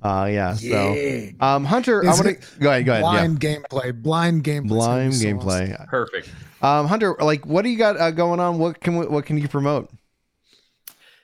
Uh, 0.00 0.28
yeah. 0.30 0.54
So, 0.54 1.28
um, 1.40 1.64
Hunter, 1.64 2.04
I 2.04 2.08
want 2.08 2.26
to 2.26 2.60
go 2.60 2.70
ahead. 2.70 2.84
Go 2.84 2.92
ahead. 2.92 3.00
Yeah. 3.00 3.00
blind 3.00 3.40
gameplay, 3.40 4.02
blind 4.02 4.44
gameplay, 4.44 4.68
Blind 4.68 5.12
gameplay. 5.14 5.88
Perfect. 5.88 6.30
Um, 6.62 6.86
Hunter, 6.86 7.16
like, 7.20 7.46
what 7.46 7.62
do 7.62 7.70
you 7.70 7.78
got 7.78 7.98
uh, 7.98 8.10
going 8.10 8.38
on? 8.38 8.58
What 8.58 8.80
can 8.80 8.96
we, 8.96 9.06
what 9.06 9.24
can 9.24 9.38
you 9.38 9.48
promote? 9.48 9.90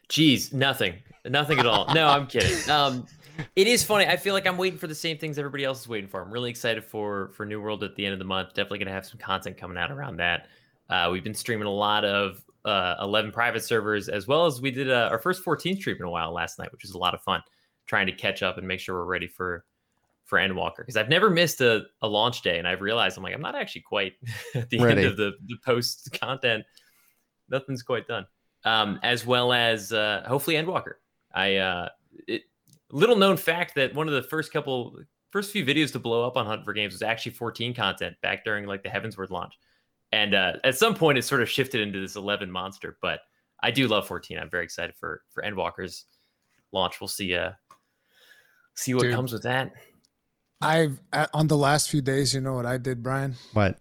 Geez, 0.09 0.53
nothing, 0.53 0.95
nothing 1.25 1.59
at 1.59 1.67
all. 1.67 1.95
No, 1.95 2.09
I'm 2.09 2.27
kidding. 2.27 2.69
Um, 2.71 3.07
it 3.57 3.67
is 3.67 3.83
funny. 3.83 4.07
I 4.07 4.17
feel 4.17 4.35
like 4.35 4.47
I'm 4.47 4.57
waiting 4.57 4.79
for 4.79 4.87
the 4.87 4.95
same 4.95 5.19
things 5.19 5.39
everybody 5.39 5.65
else 5.65 5.81
is 5.81 5.89
waiting 5.89 6.09
for. 6.09 6.23
I'm 6.23 6.31
really 6.31 6.51
excited 6.51 6.85
for 6.85 7.31
for 7.35 7.45
New 7.47 7.61
World 7.61 7.85
at 7.85 7.97
the 7.97 8.05
end 8.05 8.13
of 8.13 8.19
the 8.19 8.25
month. 8.25 8.51
Definitely 8.51 8.79
gonna 8.81 8.93
have 8.93 9.07
some 9.07 9.19
content 9.19 9.57
coming 9.57 9.77
out 9.77 9.91
around 9.91 10.17
that. 10.19 10.49
Uh, 10.89 11.09
we've 11.13 11.25
been 11.25 11.35
streaming 11.35 11.67
a 11.67 11.73
lot 11.73 12.05
of 12.05 12.45
uh, 12.65 12.97
11 13.01 13.33
private 13.33 13.65
servers, 13.65 14.09
as 14.09 14.27
well 14.27 14.47
as 14.47 14.61
we 14.61 14.71
did 14.71 14.91
uh, 14.91 15.09
our 15.11 15.19
first 15.19 15.43
14 15.43 15.77
stream 15.77 15.97
in 15.99 16.05
a 16.05 16.11
while 16.11 16.33
last 16.33 16.59
night, 16.59 16.71
which 16.73 16.83
was 16.83 16.93
a 16.93 16.99
lot 16.99 17.15
of 17.15 17.23
fun. 17.23 17.43
Trying 17.87 18.07
to 18.07 18.13
catch 18.13 18.43
up 18.43 18.59
and 18.59 18.67
make 18.67 18.81
sure 18.81 18.95
we're 18.97 19.05
ready 19.05 19.27
for 19.27 19.65
for 20.31 20.39
Endwalker 20.39 20.79
because 20.79 20.97
I've 20.97 21.09
never 21.09 21.29
missed 21.29 21.61
a, 21.61 21.87
a 22.03 22.09
launch 22.09 22.43
day, 22.43 22.59
and 22.59 22.69
I've 22.69 22.81
realized 22.81 23.17
I'm 23.17 23.25
like 23.25 23.35
I'm 23.35 23.41
not 23.41 23.57
actually 23.57 23.83
quite 23.83 24.13
at 24.55 24.71
the 24.71 24.79
Ready. 24.79 25.03
end 25.03 25.11
of 25.11 25.17
the 25.17 25.33
the 25.47 25.57
post 25.65 26.17
content. 26.21 26.65
Nothing's 27.49 27.83
quite 27.83 28.07
done. 28.07 28.27
Um, 28.65 29.01
as 29.03 29.27
well 29.27 29.53
as 29.53 29.93
uh, 29.93 30.23
hopefully 30.27 30.57
Endwalker. 30.57 30.95
I 31.35 31.57
uh, 31.57 31.89
it, 32.29 32.43
little 32.91 33.17
known 33.17 33.37
fact 33.37 33.75
that 33.77 33.95
one 33.95 34.09
of 34.09 34.15
the 34.15 34.23
first 34.23 34.53
couple 34.53 34.99
first 35.31 35.53
few 35.53 35.65
videos 35.65 35.93
to 35.93 35.99
blow 35.99 36.27
up 36.27 36.37
on 36.37 36.47
Hunt 36.47 36.65
for 36.65 36.73
Games 36.73 36.93
was 36.93 37.03
actually 37.03 37.33
14 37.33 37.75
content 37.75 38.17
back 38.23 38.45
during 38.45 38.67
like 38.67 38.83
the 38.83 38.89
Heavensward 38.89 39.31
launch, 39.31 39.55
and 40.13 40.35
uh, 40.35 40.55
at 40.65 40.77
some 40.77 40.95
point 40.95 41.19
it 41.19 41.23
sort 41.23 41.43
of 41.43 41.49
shifted 41.49 41.81
into 41.81 42.01
this 42.01 42.17
11 42.17 42.51
monster. 42.51 42.97
But 43.01 43.21
I 43.63 43.71
do 43.71 43.89
love 43.89 44.07
14. 44.07 44.39
I'm 44.39 44.51
very 44.51 44.65
excited 44.65 44.95
for 44.99 45.23
for 45.31 45.43
Endwalker's 45.43 46.07
launch. 46.73 47.01
We'll 47.01 47.09
see. 47.09 47.35
Uh, 47.35 47.53
see 48.75 48.95
what 48.95 49.03
Dude. 49.03 49.15
comes 49.15 49.33
with 49.33 49.43
that. 49.43 49.73
I've 50.61 51.01
uh, 51.13 51.27
on 51.33 51.47
the 51.47 51.57
last 51.57 51.91
few 51.91 52.03
days, 52.03 52.35
you 52.35 52.41
know 52.41 52.55
what 52.55 52.67
I 52.67 52.77
did, 52.77 53.03
Brian? 53.03 53.37
What? 53.53 53.79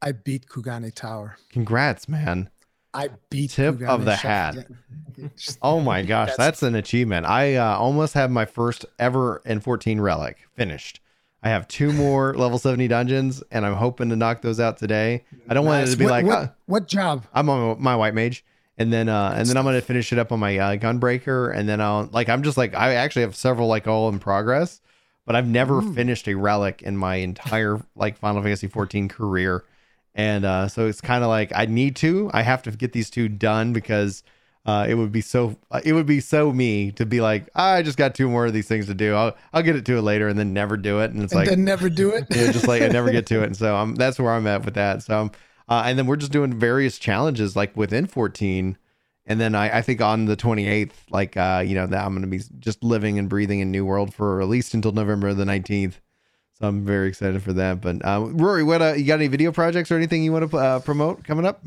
I 0.00 0.12
beat 0.12 0.46
Kugane 0.46 0.92
Tower. 0.94 1.36
Congrats, 1.50 2.08
man. 2.08 2.50
I 2.94 3.10
beat 3.30 3.50
Tip 3.52 3.82
of 3.82 4.04
the 4.04 4.16
hat. 4.16 4.56
Just- 5.36 5.58
Oh 5.62 5.80
my 5.80 6.02
gosh, 6.02 6.28
that's, 6.28 6.38
That's- 6.38 6.62
an 6.62 6.74
achievement. 6.74 7.26
I 7.26 7.56
uh, 7.56 7.76
almost 7.76 8.14
have 8.14 8.30
my 8.30 8.44
first 8.44 8.86
ever 8.98 9.40
N14 9.46 10.00
relic 10.00 10.38
finished. 10.54 11.00
I 11.42 11.48
have 11.50 11.68
two 11.68 11.92
more 12.04 12.34
level 12.34 12.58
70 12.58 12.88
dungeons, 12.88 13.42
and 13.50 13.64
I'm 13.66 13.74
hoping 13.74 14.08
to 14.10 14.16
knock 14.16 14.42
those 14.42 14.58
out 14.60 14.78
today. 14.78 15.24
I 15.48 15.54
don't 15.54 15.66
want 15.66 15.86
it 15.86 15.92
to 15.92 15.96
be 15.96 16.04
what, 16.04 16.10
like, 16.10 16.26
what, 16.26 16.38
"Ah, 16.38 16.52
what 16.66 16.88
job? 16.88 17.24
I'm 17.34 17.48
on 17.50 17.80
my 17.82 17.94
white 17.96 18.14
mage, 18.14 18.44
and 18.78 18.92
then 18.92 19.08
uh, 19.08 19.34
and 19.36 19.46
then 19.48 19.56
I'm 19.56 19.64
gonna 19.64 19.80
finish 19.80 20.12
it 20.12 20.18
up 20.18 20.32
on 20.32 20.40
my 20.40 20.56
uh, 20.58 20.76
gunbreaker, 20.76 21.54
and 21.54 21.68
then 21.68 21.80
I'll 21.80 22.08
like 22.12 22.28
I'm 22.28 22.42
just 22.42 22.56
like 22.56 22.74
I 22.74 22.94
actually 22.94 23.22
have 23.22 23.36
several 23.36 23.68
like 23.68 23.86
all 23.86 24.08
in 24.08 24.18
progress, 24.18 24.80
but 25.26 25.36
I've 25.36 25.46
never 25.48 25.78
Ooh. 25.78 25.94
finished 25.94 26.26
a 26.28 26.34
relic 26.34 26.82
in 26.82 26.96
my 26.96 27.16
entire 27.16 27.80
like 27.96 28.16
Final 28.18 28.42
Fantasy 28.42 28.68
14 28.68 29.08
career, 29.08 29.64
and 30.14 30.44
uh, 30.44 30.68
so 30.68 30.86
it's 30.86 31.00
kind 31.00 31.24
of 31.24 31.28
like 31.28 31.52
I 31.54 31.66
need 31.66 31.96
to. 31.96 32.30
I 32.32 32.42
have 32.42 32.62
to 32.62 32.70
get 32.70 32.92
these 32.92 33.10
two 33.10 33.28
done 33.28 33.72
because 33.72 34.22
uh, 34.64 34.86
it 34.88 34.94
would 34.94 35.10
be 35.10 35.20
so 35.20 35.56
it 35.84 35.92
would 35.92 36.06
be 36.06 36.20
so 36.20 36.52
me 36.52 36.92
to 36.92 37.04
be 37.04 37.20
like 37.20 37.48
I 37.54 37.82
just 37.82 37.98
got 37.98 38.14
two 38.14 38.28
more 38.28 38.46
of 38.46 38.52
these 38.52 38.68
things 38.68 38.86
to 38.86 38.94
do. 38.94 39.14
I'll 39.14 39.36
I'll 39.52 39.62
get 39.62 39.76
it 39.76 39.84
to 39.86 39.96
it 39.96 40.02
later, 40.02 40.28
and 40.28 40.38
then 40.38 40.52
never 40.52 40.76
do 40.76 41.00
it, 41.00 41.10
and 41.10 41.22
it's 41.22 41.32
and 41.32 41.40
like 41.40 41.48
then 41.48 41.64
never 41.64 41.88
do 41.88 42.10
it. 42.10 42.26
yeah, 42.30 42.52
just 42.52 42.68
like 42.68 42.82
I 42.82 42.88
never 42.88 43.10
get 43.10 43.26
to 43.26 43.42
it. 43.42 43.46
And 43.46 43.56
so 43.56 43.74
I'm 43.74 43.94
that's 43.96 44.18
where 44.18 44.32
I'm 44.32 44.46
at 44.46 44.64
with 44.64 44.74
that. 44.74 45.02
So, 45.02 45.30
uh, 45.68 45.82
and 45.86 45.98
then 45.98 46.06
we're 46.06 46.16
just 46.16 46.32
doing 46.32 46.58
various 46.58 46.98
challenges 46.98 47.56
like 47.56 47.76
within 47.76 48.06
14. 48.06 48.76
And 49.24 49.40
then 49.40 49.54
I, 49.54 49.78
I 49.78 49.82
think 49.82 50.00
on 50.00 50.24
the 50.24 50.36
28th, 50.36 50.92
like, 51.10 51.36
uh, 51.36 51.62
you 51.64 51.76
know, 51.76 51.86
that 51.86 52.04
I'm 52.04 52.12
going 52.12 52.22
to 52.22 52.28
be 52.28 52.42
just 52.58 52.82
living 52.82 53.20
and 53.20 53.28
breathing 53.28 53.60
in 53.60 53.70
New 53.70 53.84
World 53.84 54.12
for 54.12 54.42
at 54.42 54.48
least 54.48 54.74
until 54.74 54.90
November 54.90 55.32
the 55.32 55.44
19th. 55.44 55.94
I'm 56.62 56.84
very 56.84 57.08
excited 57.08 57.42
for 57.42 57.52
that. 57.54 57.80
But 57.80 58.04
uh, 58.04 58.26
Rory, 58.30 58.62
what 58.62 58.80
uh, 58.80 58.92
you 58.94 59.04
got 59.04 59.14
any 59.14 59.28
video 59.28 59.52
projects 59.52 59.90
or 59.90 59.96
anything 59.96 60.22
you 60.22 60.32
want 60.32 60.50
to 60.50 60.56
uh, 60.56 60.78
promote 60.80 61.24
coming 61.24 61.44
up? 61.44 61.62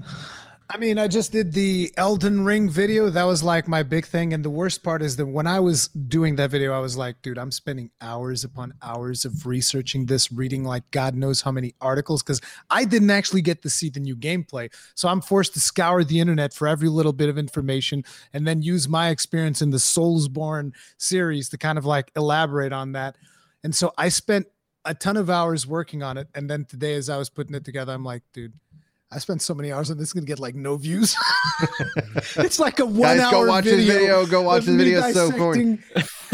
I 0.68 0.78
mean, 0.78 0.98
I 0.98 1.08
just 1.08 1.32
did 1.32 1.54
the 1.54 1.93
Elden 1.96 2.43
Ring 2.43 2.70
video. 2.72 3.12
That 3.12 3.26
was 3.26 3.43
like 3.43 3.68
my 3.68 3.84
big 3.84 4.04
thing. 4.04 4.34
And 4.34 4.43
the 4.43 4.50
worst 4.50 4.82
part 4.82 5.04
is 5.04 5.16
that 5.18 5.28
when 5.28 5.46
I 5.46 5.60
was 5.60 5.89
doing 5.89 6.38
that 6.38 6.50
video, 6.50 6.74
I 6.74 6.80
was 6.80 6.98
like, 6.98 7.22
dude, 7.22 7.38
I'm 7.38 7.52
spending 7.52 7.91
hours 8.02 8.43
upon 8.43 8.74
hours 8.82 9.26
of 9.26 9.46
researching 9.46 10.08
this, 10.08 10.32
reading 10.32 10.64
like 10.64 10.89
God 10.89 11.14
knows 11.14 11.41
how 11.41 11.52
many 11.52 11.76
articles, 11.82 12.24
because 12.24 12.41
I 12.72 12.84
didn't 12.84 13.12
actually 13.12 13.43
get 13.43 13.62
to 13.62 13.70
see 13.70 13.89
the 13.89 14.00
new 14.00 14.16
gameplay. 14.16 14.74
So 14.96 15.08
I'm 15.08 15.22
forced 15.22 15.54
to 15.54 15.60
scour 15.60 16.04
the 16.04 16.20
internet 16.20 16.52
for 16.52 16.68
every 16.68 16.89
little 16.89 17.14
bit 17.14 17.30
of 17.30 17.38
information 17.38 18.04
and 18.34 18.48
then 18.48 18.64
use 18.64 18.89
my 18.89 19.10
experience 19.10 19.62
in 19.62 19.70
the 19.70 19.78
Soulsborne 19.78 20.74
series 20.98 21.48
to 21.50 21.60
kind 21.60 21.78
of 21.78 21.86
like 21.86 22.12
elaborate 22.16 22.74
on 22.74 22.93
that. 22.93 23.18
And 23.64 23.76
so 23.76 23.93
I 24.00 24.10
spent 24.10 24.48
a 24.86 24.94
ton 24.94 25.18
of 25.18 25.30
hours 25.30 25.66
working 25.68 26.04
on 26.04 26.18
it. 26.18 26.28
And 26.36 26.50
then 26.50 26.66
today, 26.66 26.94
as 26.96 27.10
I 27.10 27.18
was 27.18 27.30
putting 27.30 27.56
it 27.56 27.66
together, 27.66 27.92
I'm 27.94 28.04
like, 28.04 28.24
dude, 28.34 28.54
I 29.12 29.20
spent 29.20 29.42
so 29.42 29.54
many 29.54 29.72
hours 29.72 29.92
on 29.92 29.98
this, 29.98 30.06
It's 30.08 30.14
gonna 30.14 30.26
get 30.26 30.40
like 30.40 30.56
no 30.56 30.78
views. 30.78 31.16
it's 32.38 32.60
like 32.60 32.80
a 32.80 32.86
one 32.86 33.18
Guys, 33.18 33.20
hour 33.22 33.32
go 33.32 33.46
watch 33.48 33.64
video. 33.66 33.94
video. 33.94 34.26
Go 34.26 34.42
watch 34.42 34.66
me 34.68 34.76
video. 34.78 35.02
So 35.12 35.32
dissecting 35.32 35.84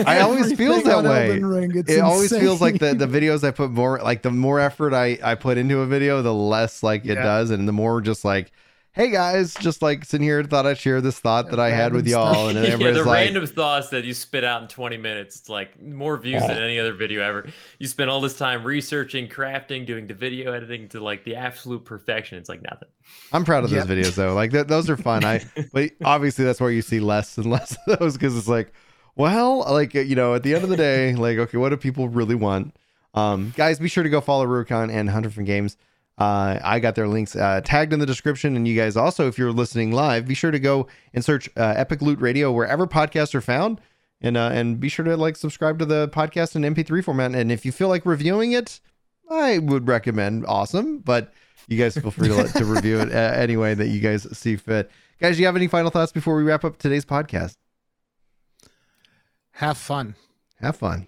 I 0.06 0.20
always 0.22 0.54
feels 0.54 0.80
everything 0.80 1.04
that 1.04 1.10
way. 1.10 1.28
Elden 1.30 1.46
Ring. 1.46 1.72
It's 1.76 1.92
it 1.92 2.00
always 2.00 2.30
feels 2.36 2.62
like 2.62 2.80
the, 2.80 2.94
the 2.94 3.08
videos 3.20 3.44
I 3.44 3.52
put 3.52 3.72
more 3.72 4.00
like 4.00 4.22
the 4.22 4.32
more 4.32 4.60
effort 4.60 4.94
I, 4.94 5.20
I 5.24 5.36
put 5.36 5.58
into 5.58 5.80
a 5.80 5.86
video, 5.86 6.22
the 6.22 6.34
less 6.34 6.82
like 6.82 7.04
it 7.06 7.16
Yeah. 7.16 7.24
does, 7.24 7.50
and 7.52 7.68
the 7.68 7.74
more 7.74 8.02
just 8.02 8.24
like, 8.26 8.52
hey 8.94 9.10
guys, 9.10 9.54
just 9.56 9.82
like 9.82 10.04
sitting 10.04 10.26
here, 10.26 10.44
thought 10.44 10.66
I'd 10.66 10.78
share 10.78 11.00
this 11.02 11.18
thought 11.20 11.50
that 11.52 11.60
I 11.60 11.70
had 11.70 11.94
with 11.94 12.08
y'all, 12.08 12.50
and 12.50 12.58
then 12.58 12.80
yeah, 12.80 12.92
the 12.92 13.04
like, 13.04 13.26
random 13.26 13.46
thoughts 13.48 13.90
that 13.90 14.04
you 14.04 14.14
spit 14.14 14.44
out 14.44 14.62
in 14.62 14.68
20 14.68 14.98
minutes. 14.98 15.40
It's 15.40 15.50
like 15.50 15.82
more 15.82 16.18
views 16.18 16.42
than 16.42 16.58
any 16.58 16.80
other 16.80 16.94
video 16.94 17.22
ever. 17.22 17.48
You 17.80 17.88
spend 17.88 18.10
all 18.10 18.22
this 18.22 18.38
time 18.38 18.64
researching, 18.64 19.28
crafting, 19.28 19.86
doing 19.86 20.08
the 20.08 20.14
video 20.14 20.52
editing 20.54 20.90
to 20.90 21.00
like 21.02 21.24
the 21.24 21.36
absolute 21.36 21.86
perfection. 21.86 22.38
It's 22.38 22.50
like 22.50 22.62
nothing. 22.62 22.90
I'm 23.32 23.46
proud 23.46 23.64
of 23.64 23.72
Yep. 23.72 23.88
those 23.88 23.98
videos 23.98 24.16
though. 24.16 24.34
Like 24.34 24.52
th- 24.52 24.68
those 24.68 24.90
are 24.90 24.98
fun. 24.98 25.24
I 25.24 25.42
but 25.74 25.92
obviously 26.04 26.46
that's 26.46 26.60
where 26.60 26.72
you 26.72 26.82
see 26.82 27.00
less 27.00 27.38
and 27.38 27.50
less 27.50 27.78
of 27.88 28.00
those 28.00 28.14
because 28.14 28.38
it's 28.38 28.48
like, 28.48 28.74
well, 29.16 29.60
like 29.72 29.94
you 29.94 30.16
know, 30.16 30.36
at 30.36 30.44
the 30.44 30.54
end 30.54 30.64
of 30.64 30.70
the 30.70 30.78
day, 30.78 31.16
like 31.16 31.38
okay, 31.38 31.58
what 31.58 31.70
do 31.70 31.78
people 31.78 32.10
really 32.10 32.36
want? 32.36 32.76
Um, 33.14 33.54
guys, 33.58 33.80
be 33.80 33.90
sure 33.90 34.04
to 34.04 34.10
go 34.10 34.22
follow 34.22 34.46
Rurikhan 34.46 34.90
and 34.92 35.10
Hunter 35.10 35.30
from 35.30 35.44
Games. 35.46 35.76
Uh, 36.22 36.60
I 36.64 36.80
got 36.80 36.94
their 36.94 37.08
links 37.08 37.36
uh, 37.36 37.62
tagged 37.64 37.94
in 37.94 38.00
the 38.00 38.06
description. 38.06 38.56
And 38.56 38.68
you 38.68 38.76
guys 38.76 38.96
also, 38.96 39.28
if 39.28 39.40
you're 39.40 39.52
listening 39.52 39.92
live, 39.92 40.28
be 40.28 40.36
sure 40.36 40.52
to 40.52 40.60
go 40.60 40.86
and 41.16 41.26
search 41.26 41.50
uh, 41.58 41.74
Epic 41.76 42.00
Loot 42.00 42.20
Radio 42.20 42.52
wherever 42.52 42.86
podcasts 42.86 43.34
are 43.34 43.42
found. 43.42 43.82
And, 44.22 44.38
uh, 44.38 44.52
and 44.54 44.80
be 44.80 44.88
sure 44.88 45.04
to 45.04 45.18
like 45.18 45.36
subscribe 45.36 45.80
to 45.80 45.86
the 45.86 46.10
podcast 46.10 46.56
in 46.56 46.62
MP3 46.62 47.04
format. 47.04 47.34
And 47.34 47.52
if 47.52 47.66
you 47.66 47.72
feel 47.72 47.88
like 47.88 48.06
reviewing 48.06 48.52
it, 48.52 48.80
I 49.32 49.58
would 49.58 49.88
recommend 49.88 50.46
awesome. 50.46 51.00
But 51.00 51.34
you 51.68 51.76
guys 51.76 51.98
feel 51.98 52.12
free 52.12 52.28
to, 52.28 52.48
to 52.50 52.66
review 52.66 53.00
it 53.00 53.12
uh, 53.12 53.16
anyway 53.16 53.74
that 53.74 53.88
you 53.88 54.00
guys 54.00 54.28
see 54.38 54.58
fit. 54.58 54.92
Guys, 55.20 55.38
do 55.38 55.42
you 55.42 55.48
have 55.48 55.56
any 55.56 55.68
final 55.68 55.90
thoughts 55.90 56.12
before 56.12 56.36
we 56.36 56.44
wrap 56.44 56.64
up 56.64 56.78
today's 56.78 57.06
podcast? 57.06 57.56
Have 59.54 59.80
fun. 59.80 60.14
Have 60.60 60.76
fun. 60.76 61.08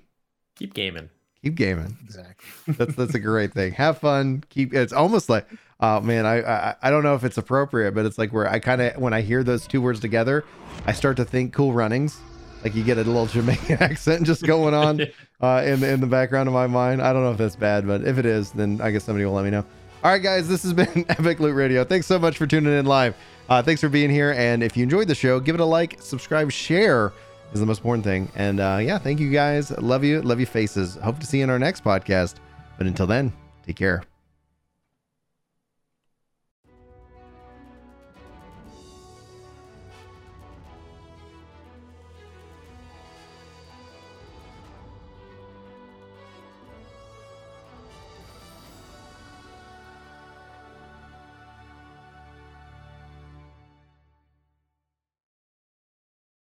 Keep 0.56 0.74
gaming. 0.74 1.12
Keep 1.44 1.56
gaming. 1.56 1.98
Exactly. 2.06 2.34
That's 2.78 2.96
that's 2.96 3.16
a 3.16 3.20
great 3.20 3.54
thing. 3.54 3.74
Have 3.74 3.98
fun. 3.98 4.44
Keep. 4.50 4.74
It's 4.74 4.94
almost 4.94 5.28
like, 5.28 5.46
oh 5.82 6.00
man, 6.00 6.26
I 6.26 6.42
I, 6.42 6.76
I 6.82 6.90
don't 6.90 7.04
know 7.04 7.16
if 7.16 7.26
it's 7.26 7.38
appropriate, 7.38 7.94
but 7.94 8.06
it's 8.06 8.18
like 8.18 8.32
where 8.32 8.50
I 8.50 8.60
kind 8.60 8.82
of 8.82 8.96
when 8.96 9.14
I 9.14 9.20
hear 9.20 9.44
those 9.44 9.68
two 9.68 9.82
words 9.82 10.00
together, 10.00 10.46
I 10.86 10.94
start 10.94 11.18
to 11.18 11.26
think 11.26 11.52
Cool 11.52 11.74
Runnings. 11.74 12.18
Like 12.64 12.76
you 12.76 12.84
get 12.84 12.98
a 12.98 13.04
little 13.04 13.26
Jamaican 13.28 13.84
accent 13.84 14.26
just 14.26 14.44
going 14.44 14.74
on 14.74 15.02
uh, 15.42 15.64
in 15.66 15.82
the 15.82 15.92
in 15.92 16.00
the 16.00 16.08
background 16.08 16.48
of 16.48 16.54
my 16.54 16.68
mind. 16.68 17.02
I 17.02 17.12
don't 17.12 17.24
know 17.24 17.32
if 17.32 17.38
that's 17.38 17.58
bad, 17.58 17.86
but 17.86 18.04
if 18.06 18.18
it 18.18 18.26
is, 18.26 18.52
then 18.52 18.80
I 18.82 18.92
guess 18.92 19.04
somebody 19.04 19.26
will 19.26 19.34
let 19.34 19.44
me 19.44 19.52
know. 19.52 19.66
All 20.04 20.12
right, 20.12 20.24
guys, 20.24 20.48
this 20.48 20.64
has 20.64 20.72
been 20.72 21.06
Epic 21.10 21.42
Loot 21.42 21.56
Radio. 21.56 21.84
Thanks 21.84 22.08
so 22.08 22.18
much 22.20 22.38
for 22.38 22.48
tuning 22.48 22.78
in 22.78 22.86
live. 22.86 23.16
Uh, 23.50 23.62
thanks 23.62 23.82
for 23.82 23.90
being 23.90 24.10
here. 24.10 24.34
And 24.38 24.64
if 24.64 24.78
you 24.78 24.84
enjoyed 24.84 25.10
the 25.10 25.16
show, 25.16 25.42
give 25.42 25.56
it 25.56 25.62
a 25.62 25.66
like, 25.66 26.02
subscribe, 26.02 26.52
share 26.52 27.12
is 27.54 27.60
the 27.60 27.66
most 27.66 27.80
important 27.80 28.04
thing. 28.04 28.30
And 28.36 28.60
uh, 28.60 28.80
yeah, 28.82 28.98
thank 28.98 29.20
you 29.20 29.30
guys. 29.32 29.72
Love 29.72 30.04
you. 30.04 30.22
Love 30.22 30.40
you 30.40 30.46
faces. 30.46 30.96
Hope 30.96 31.20
to 31.20 31.26
see 31.26 31.38
you 31.38 31.44
in 31.44 31.50
our 31.50 31.60
next 31.60 31.84
podcast. 31.84 32.36
But 32.78 32.88
until 32.88 33.08
then, 33.08 33.32
take 33.66 33.76
care. 33.76 34.04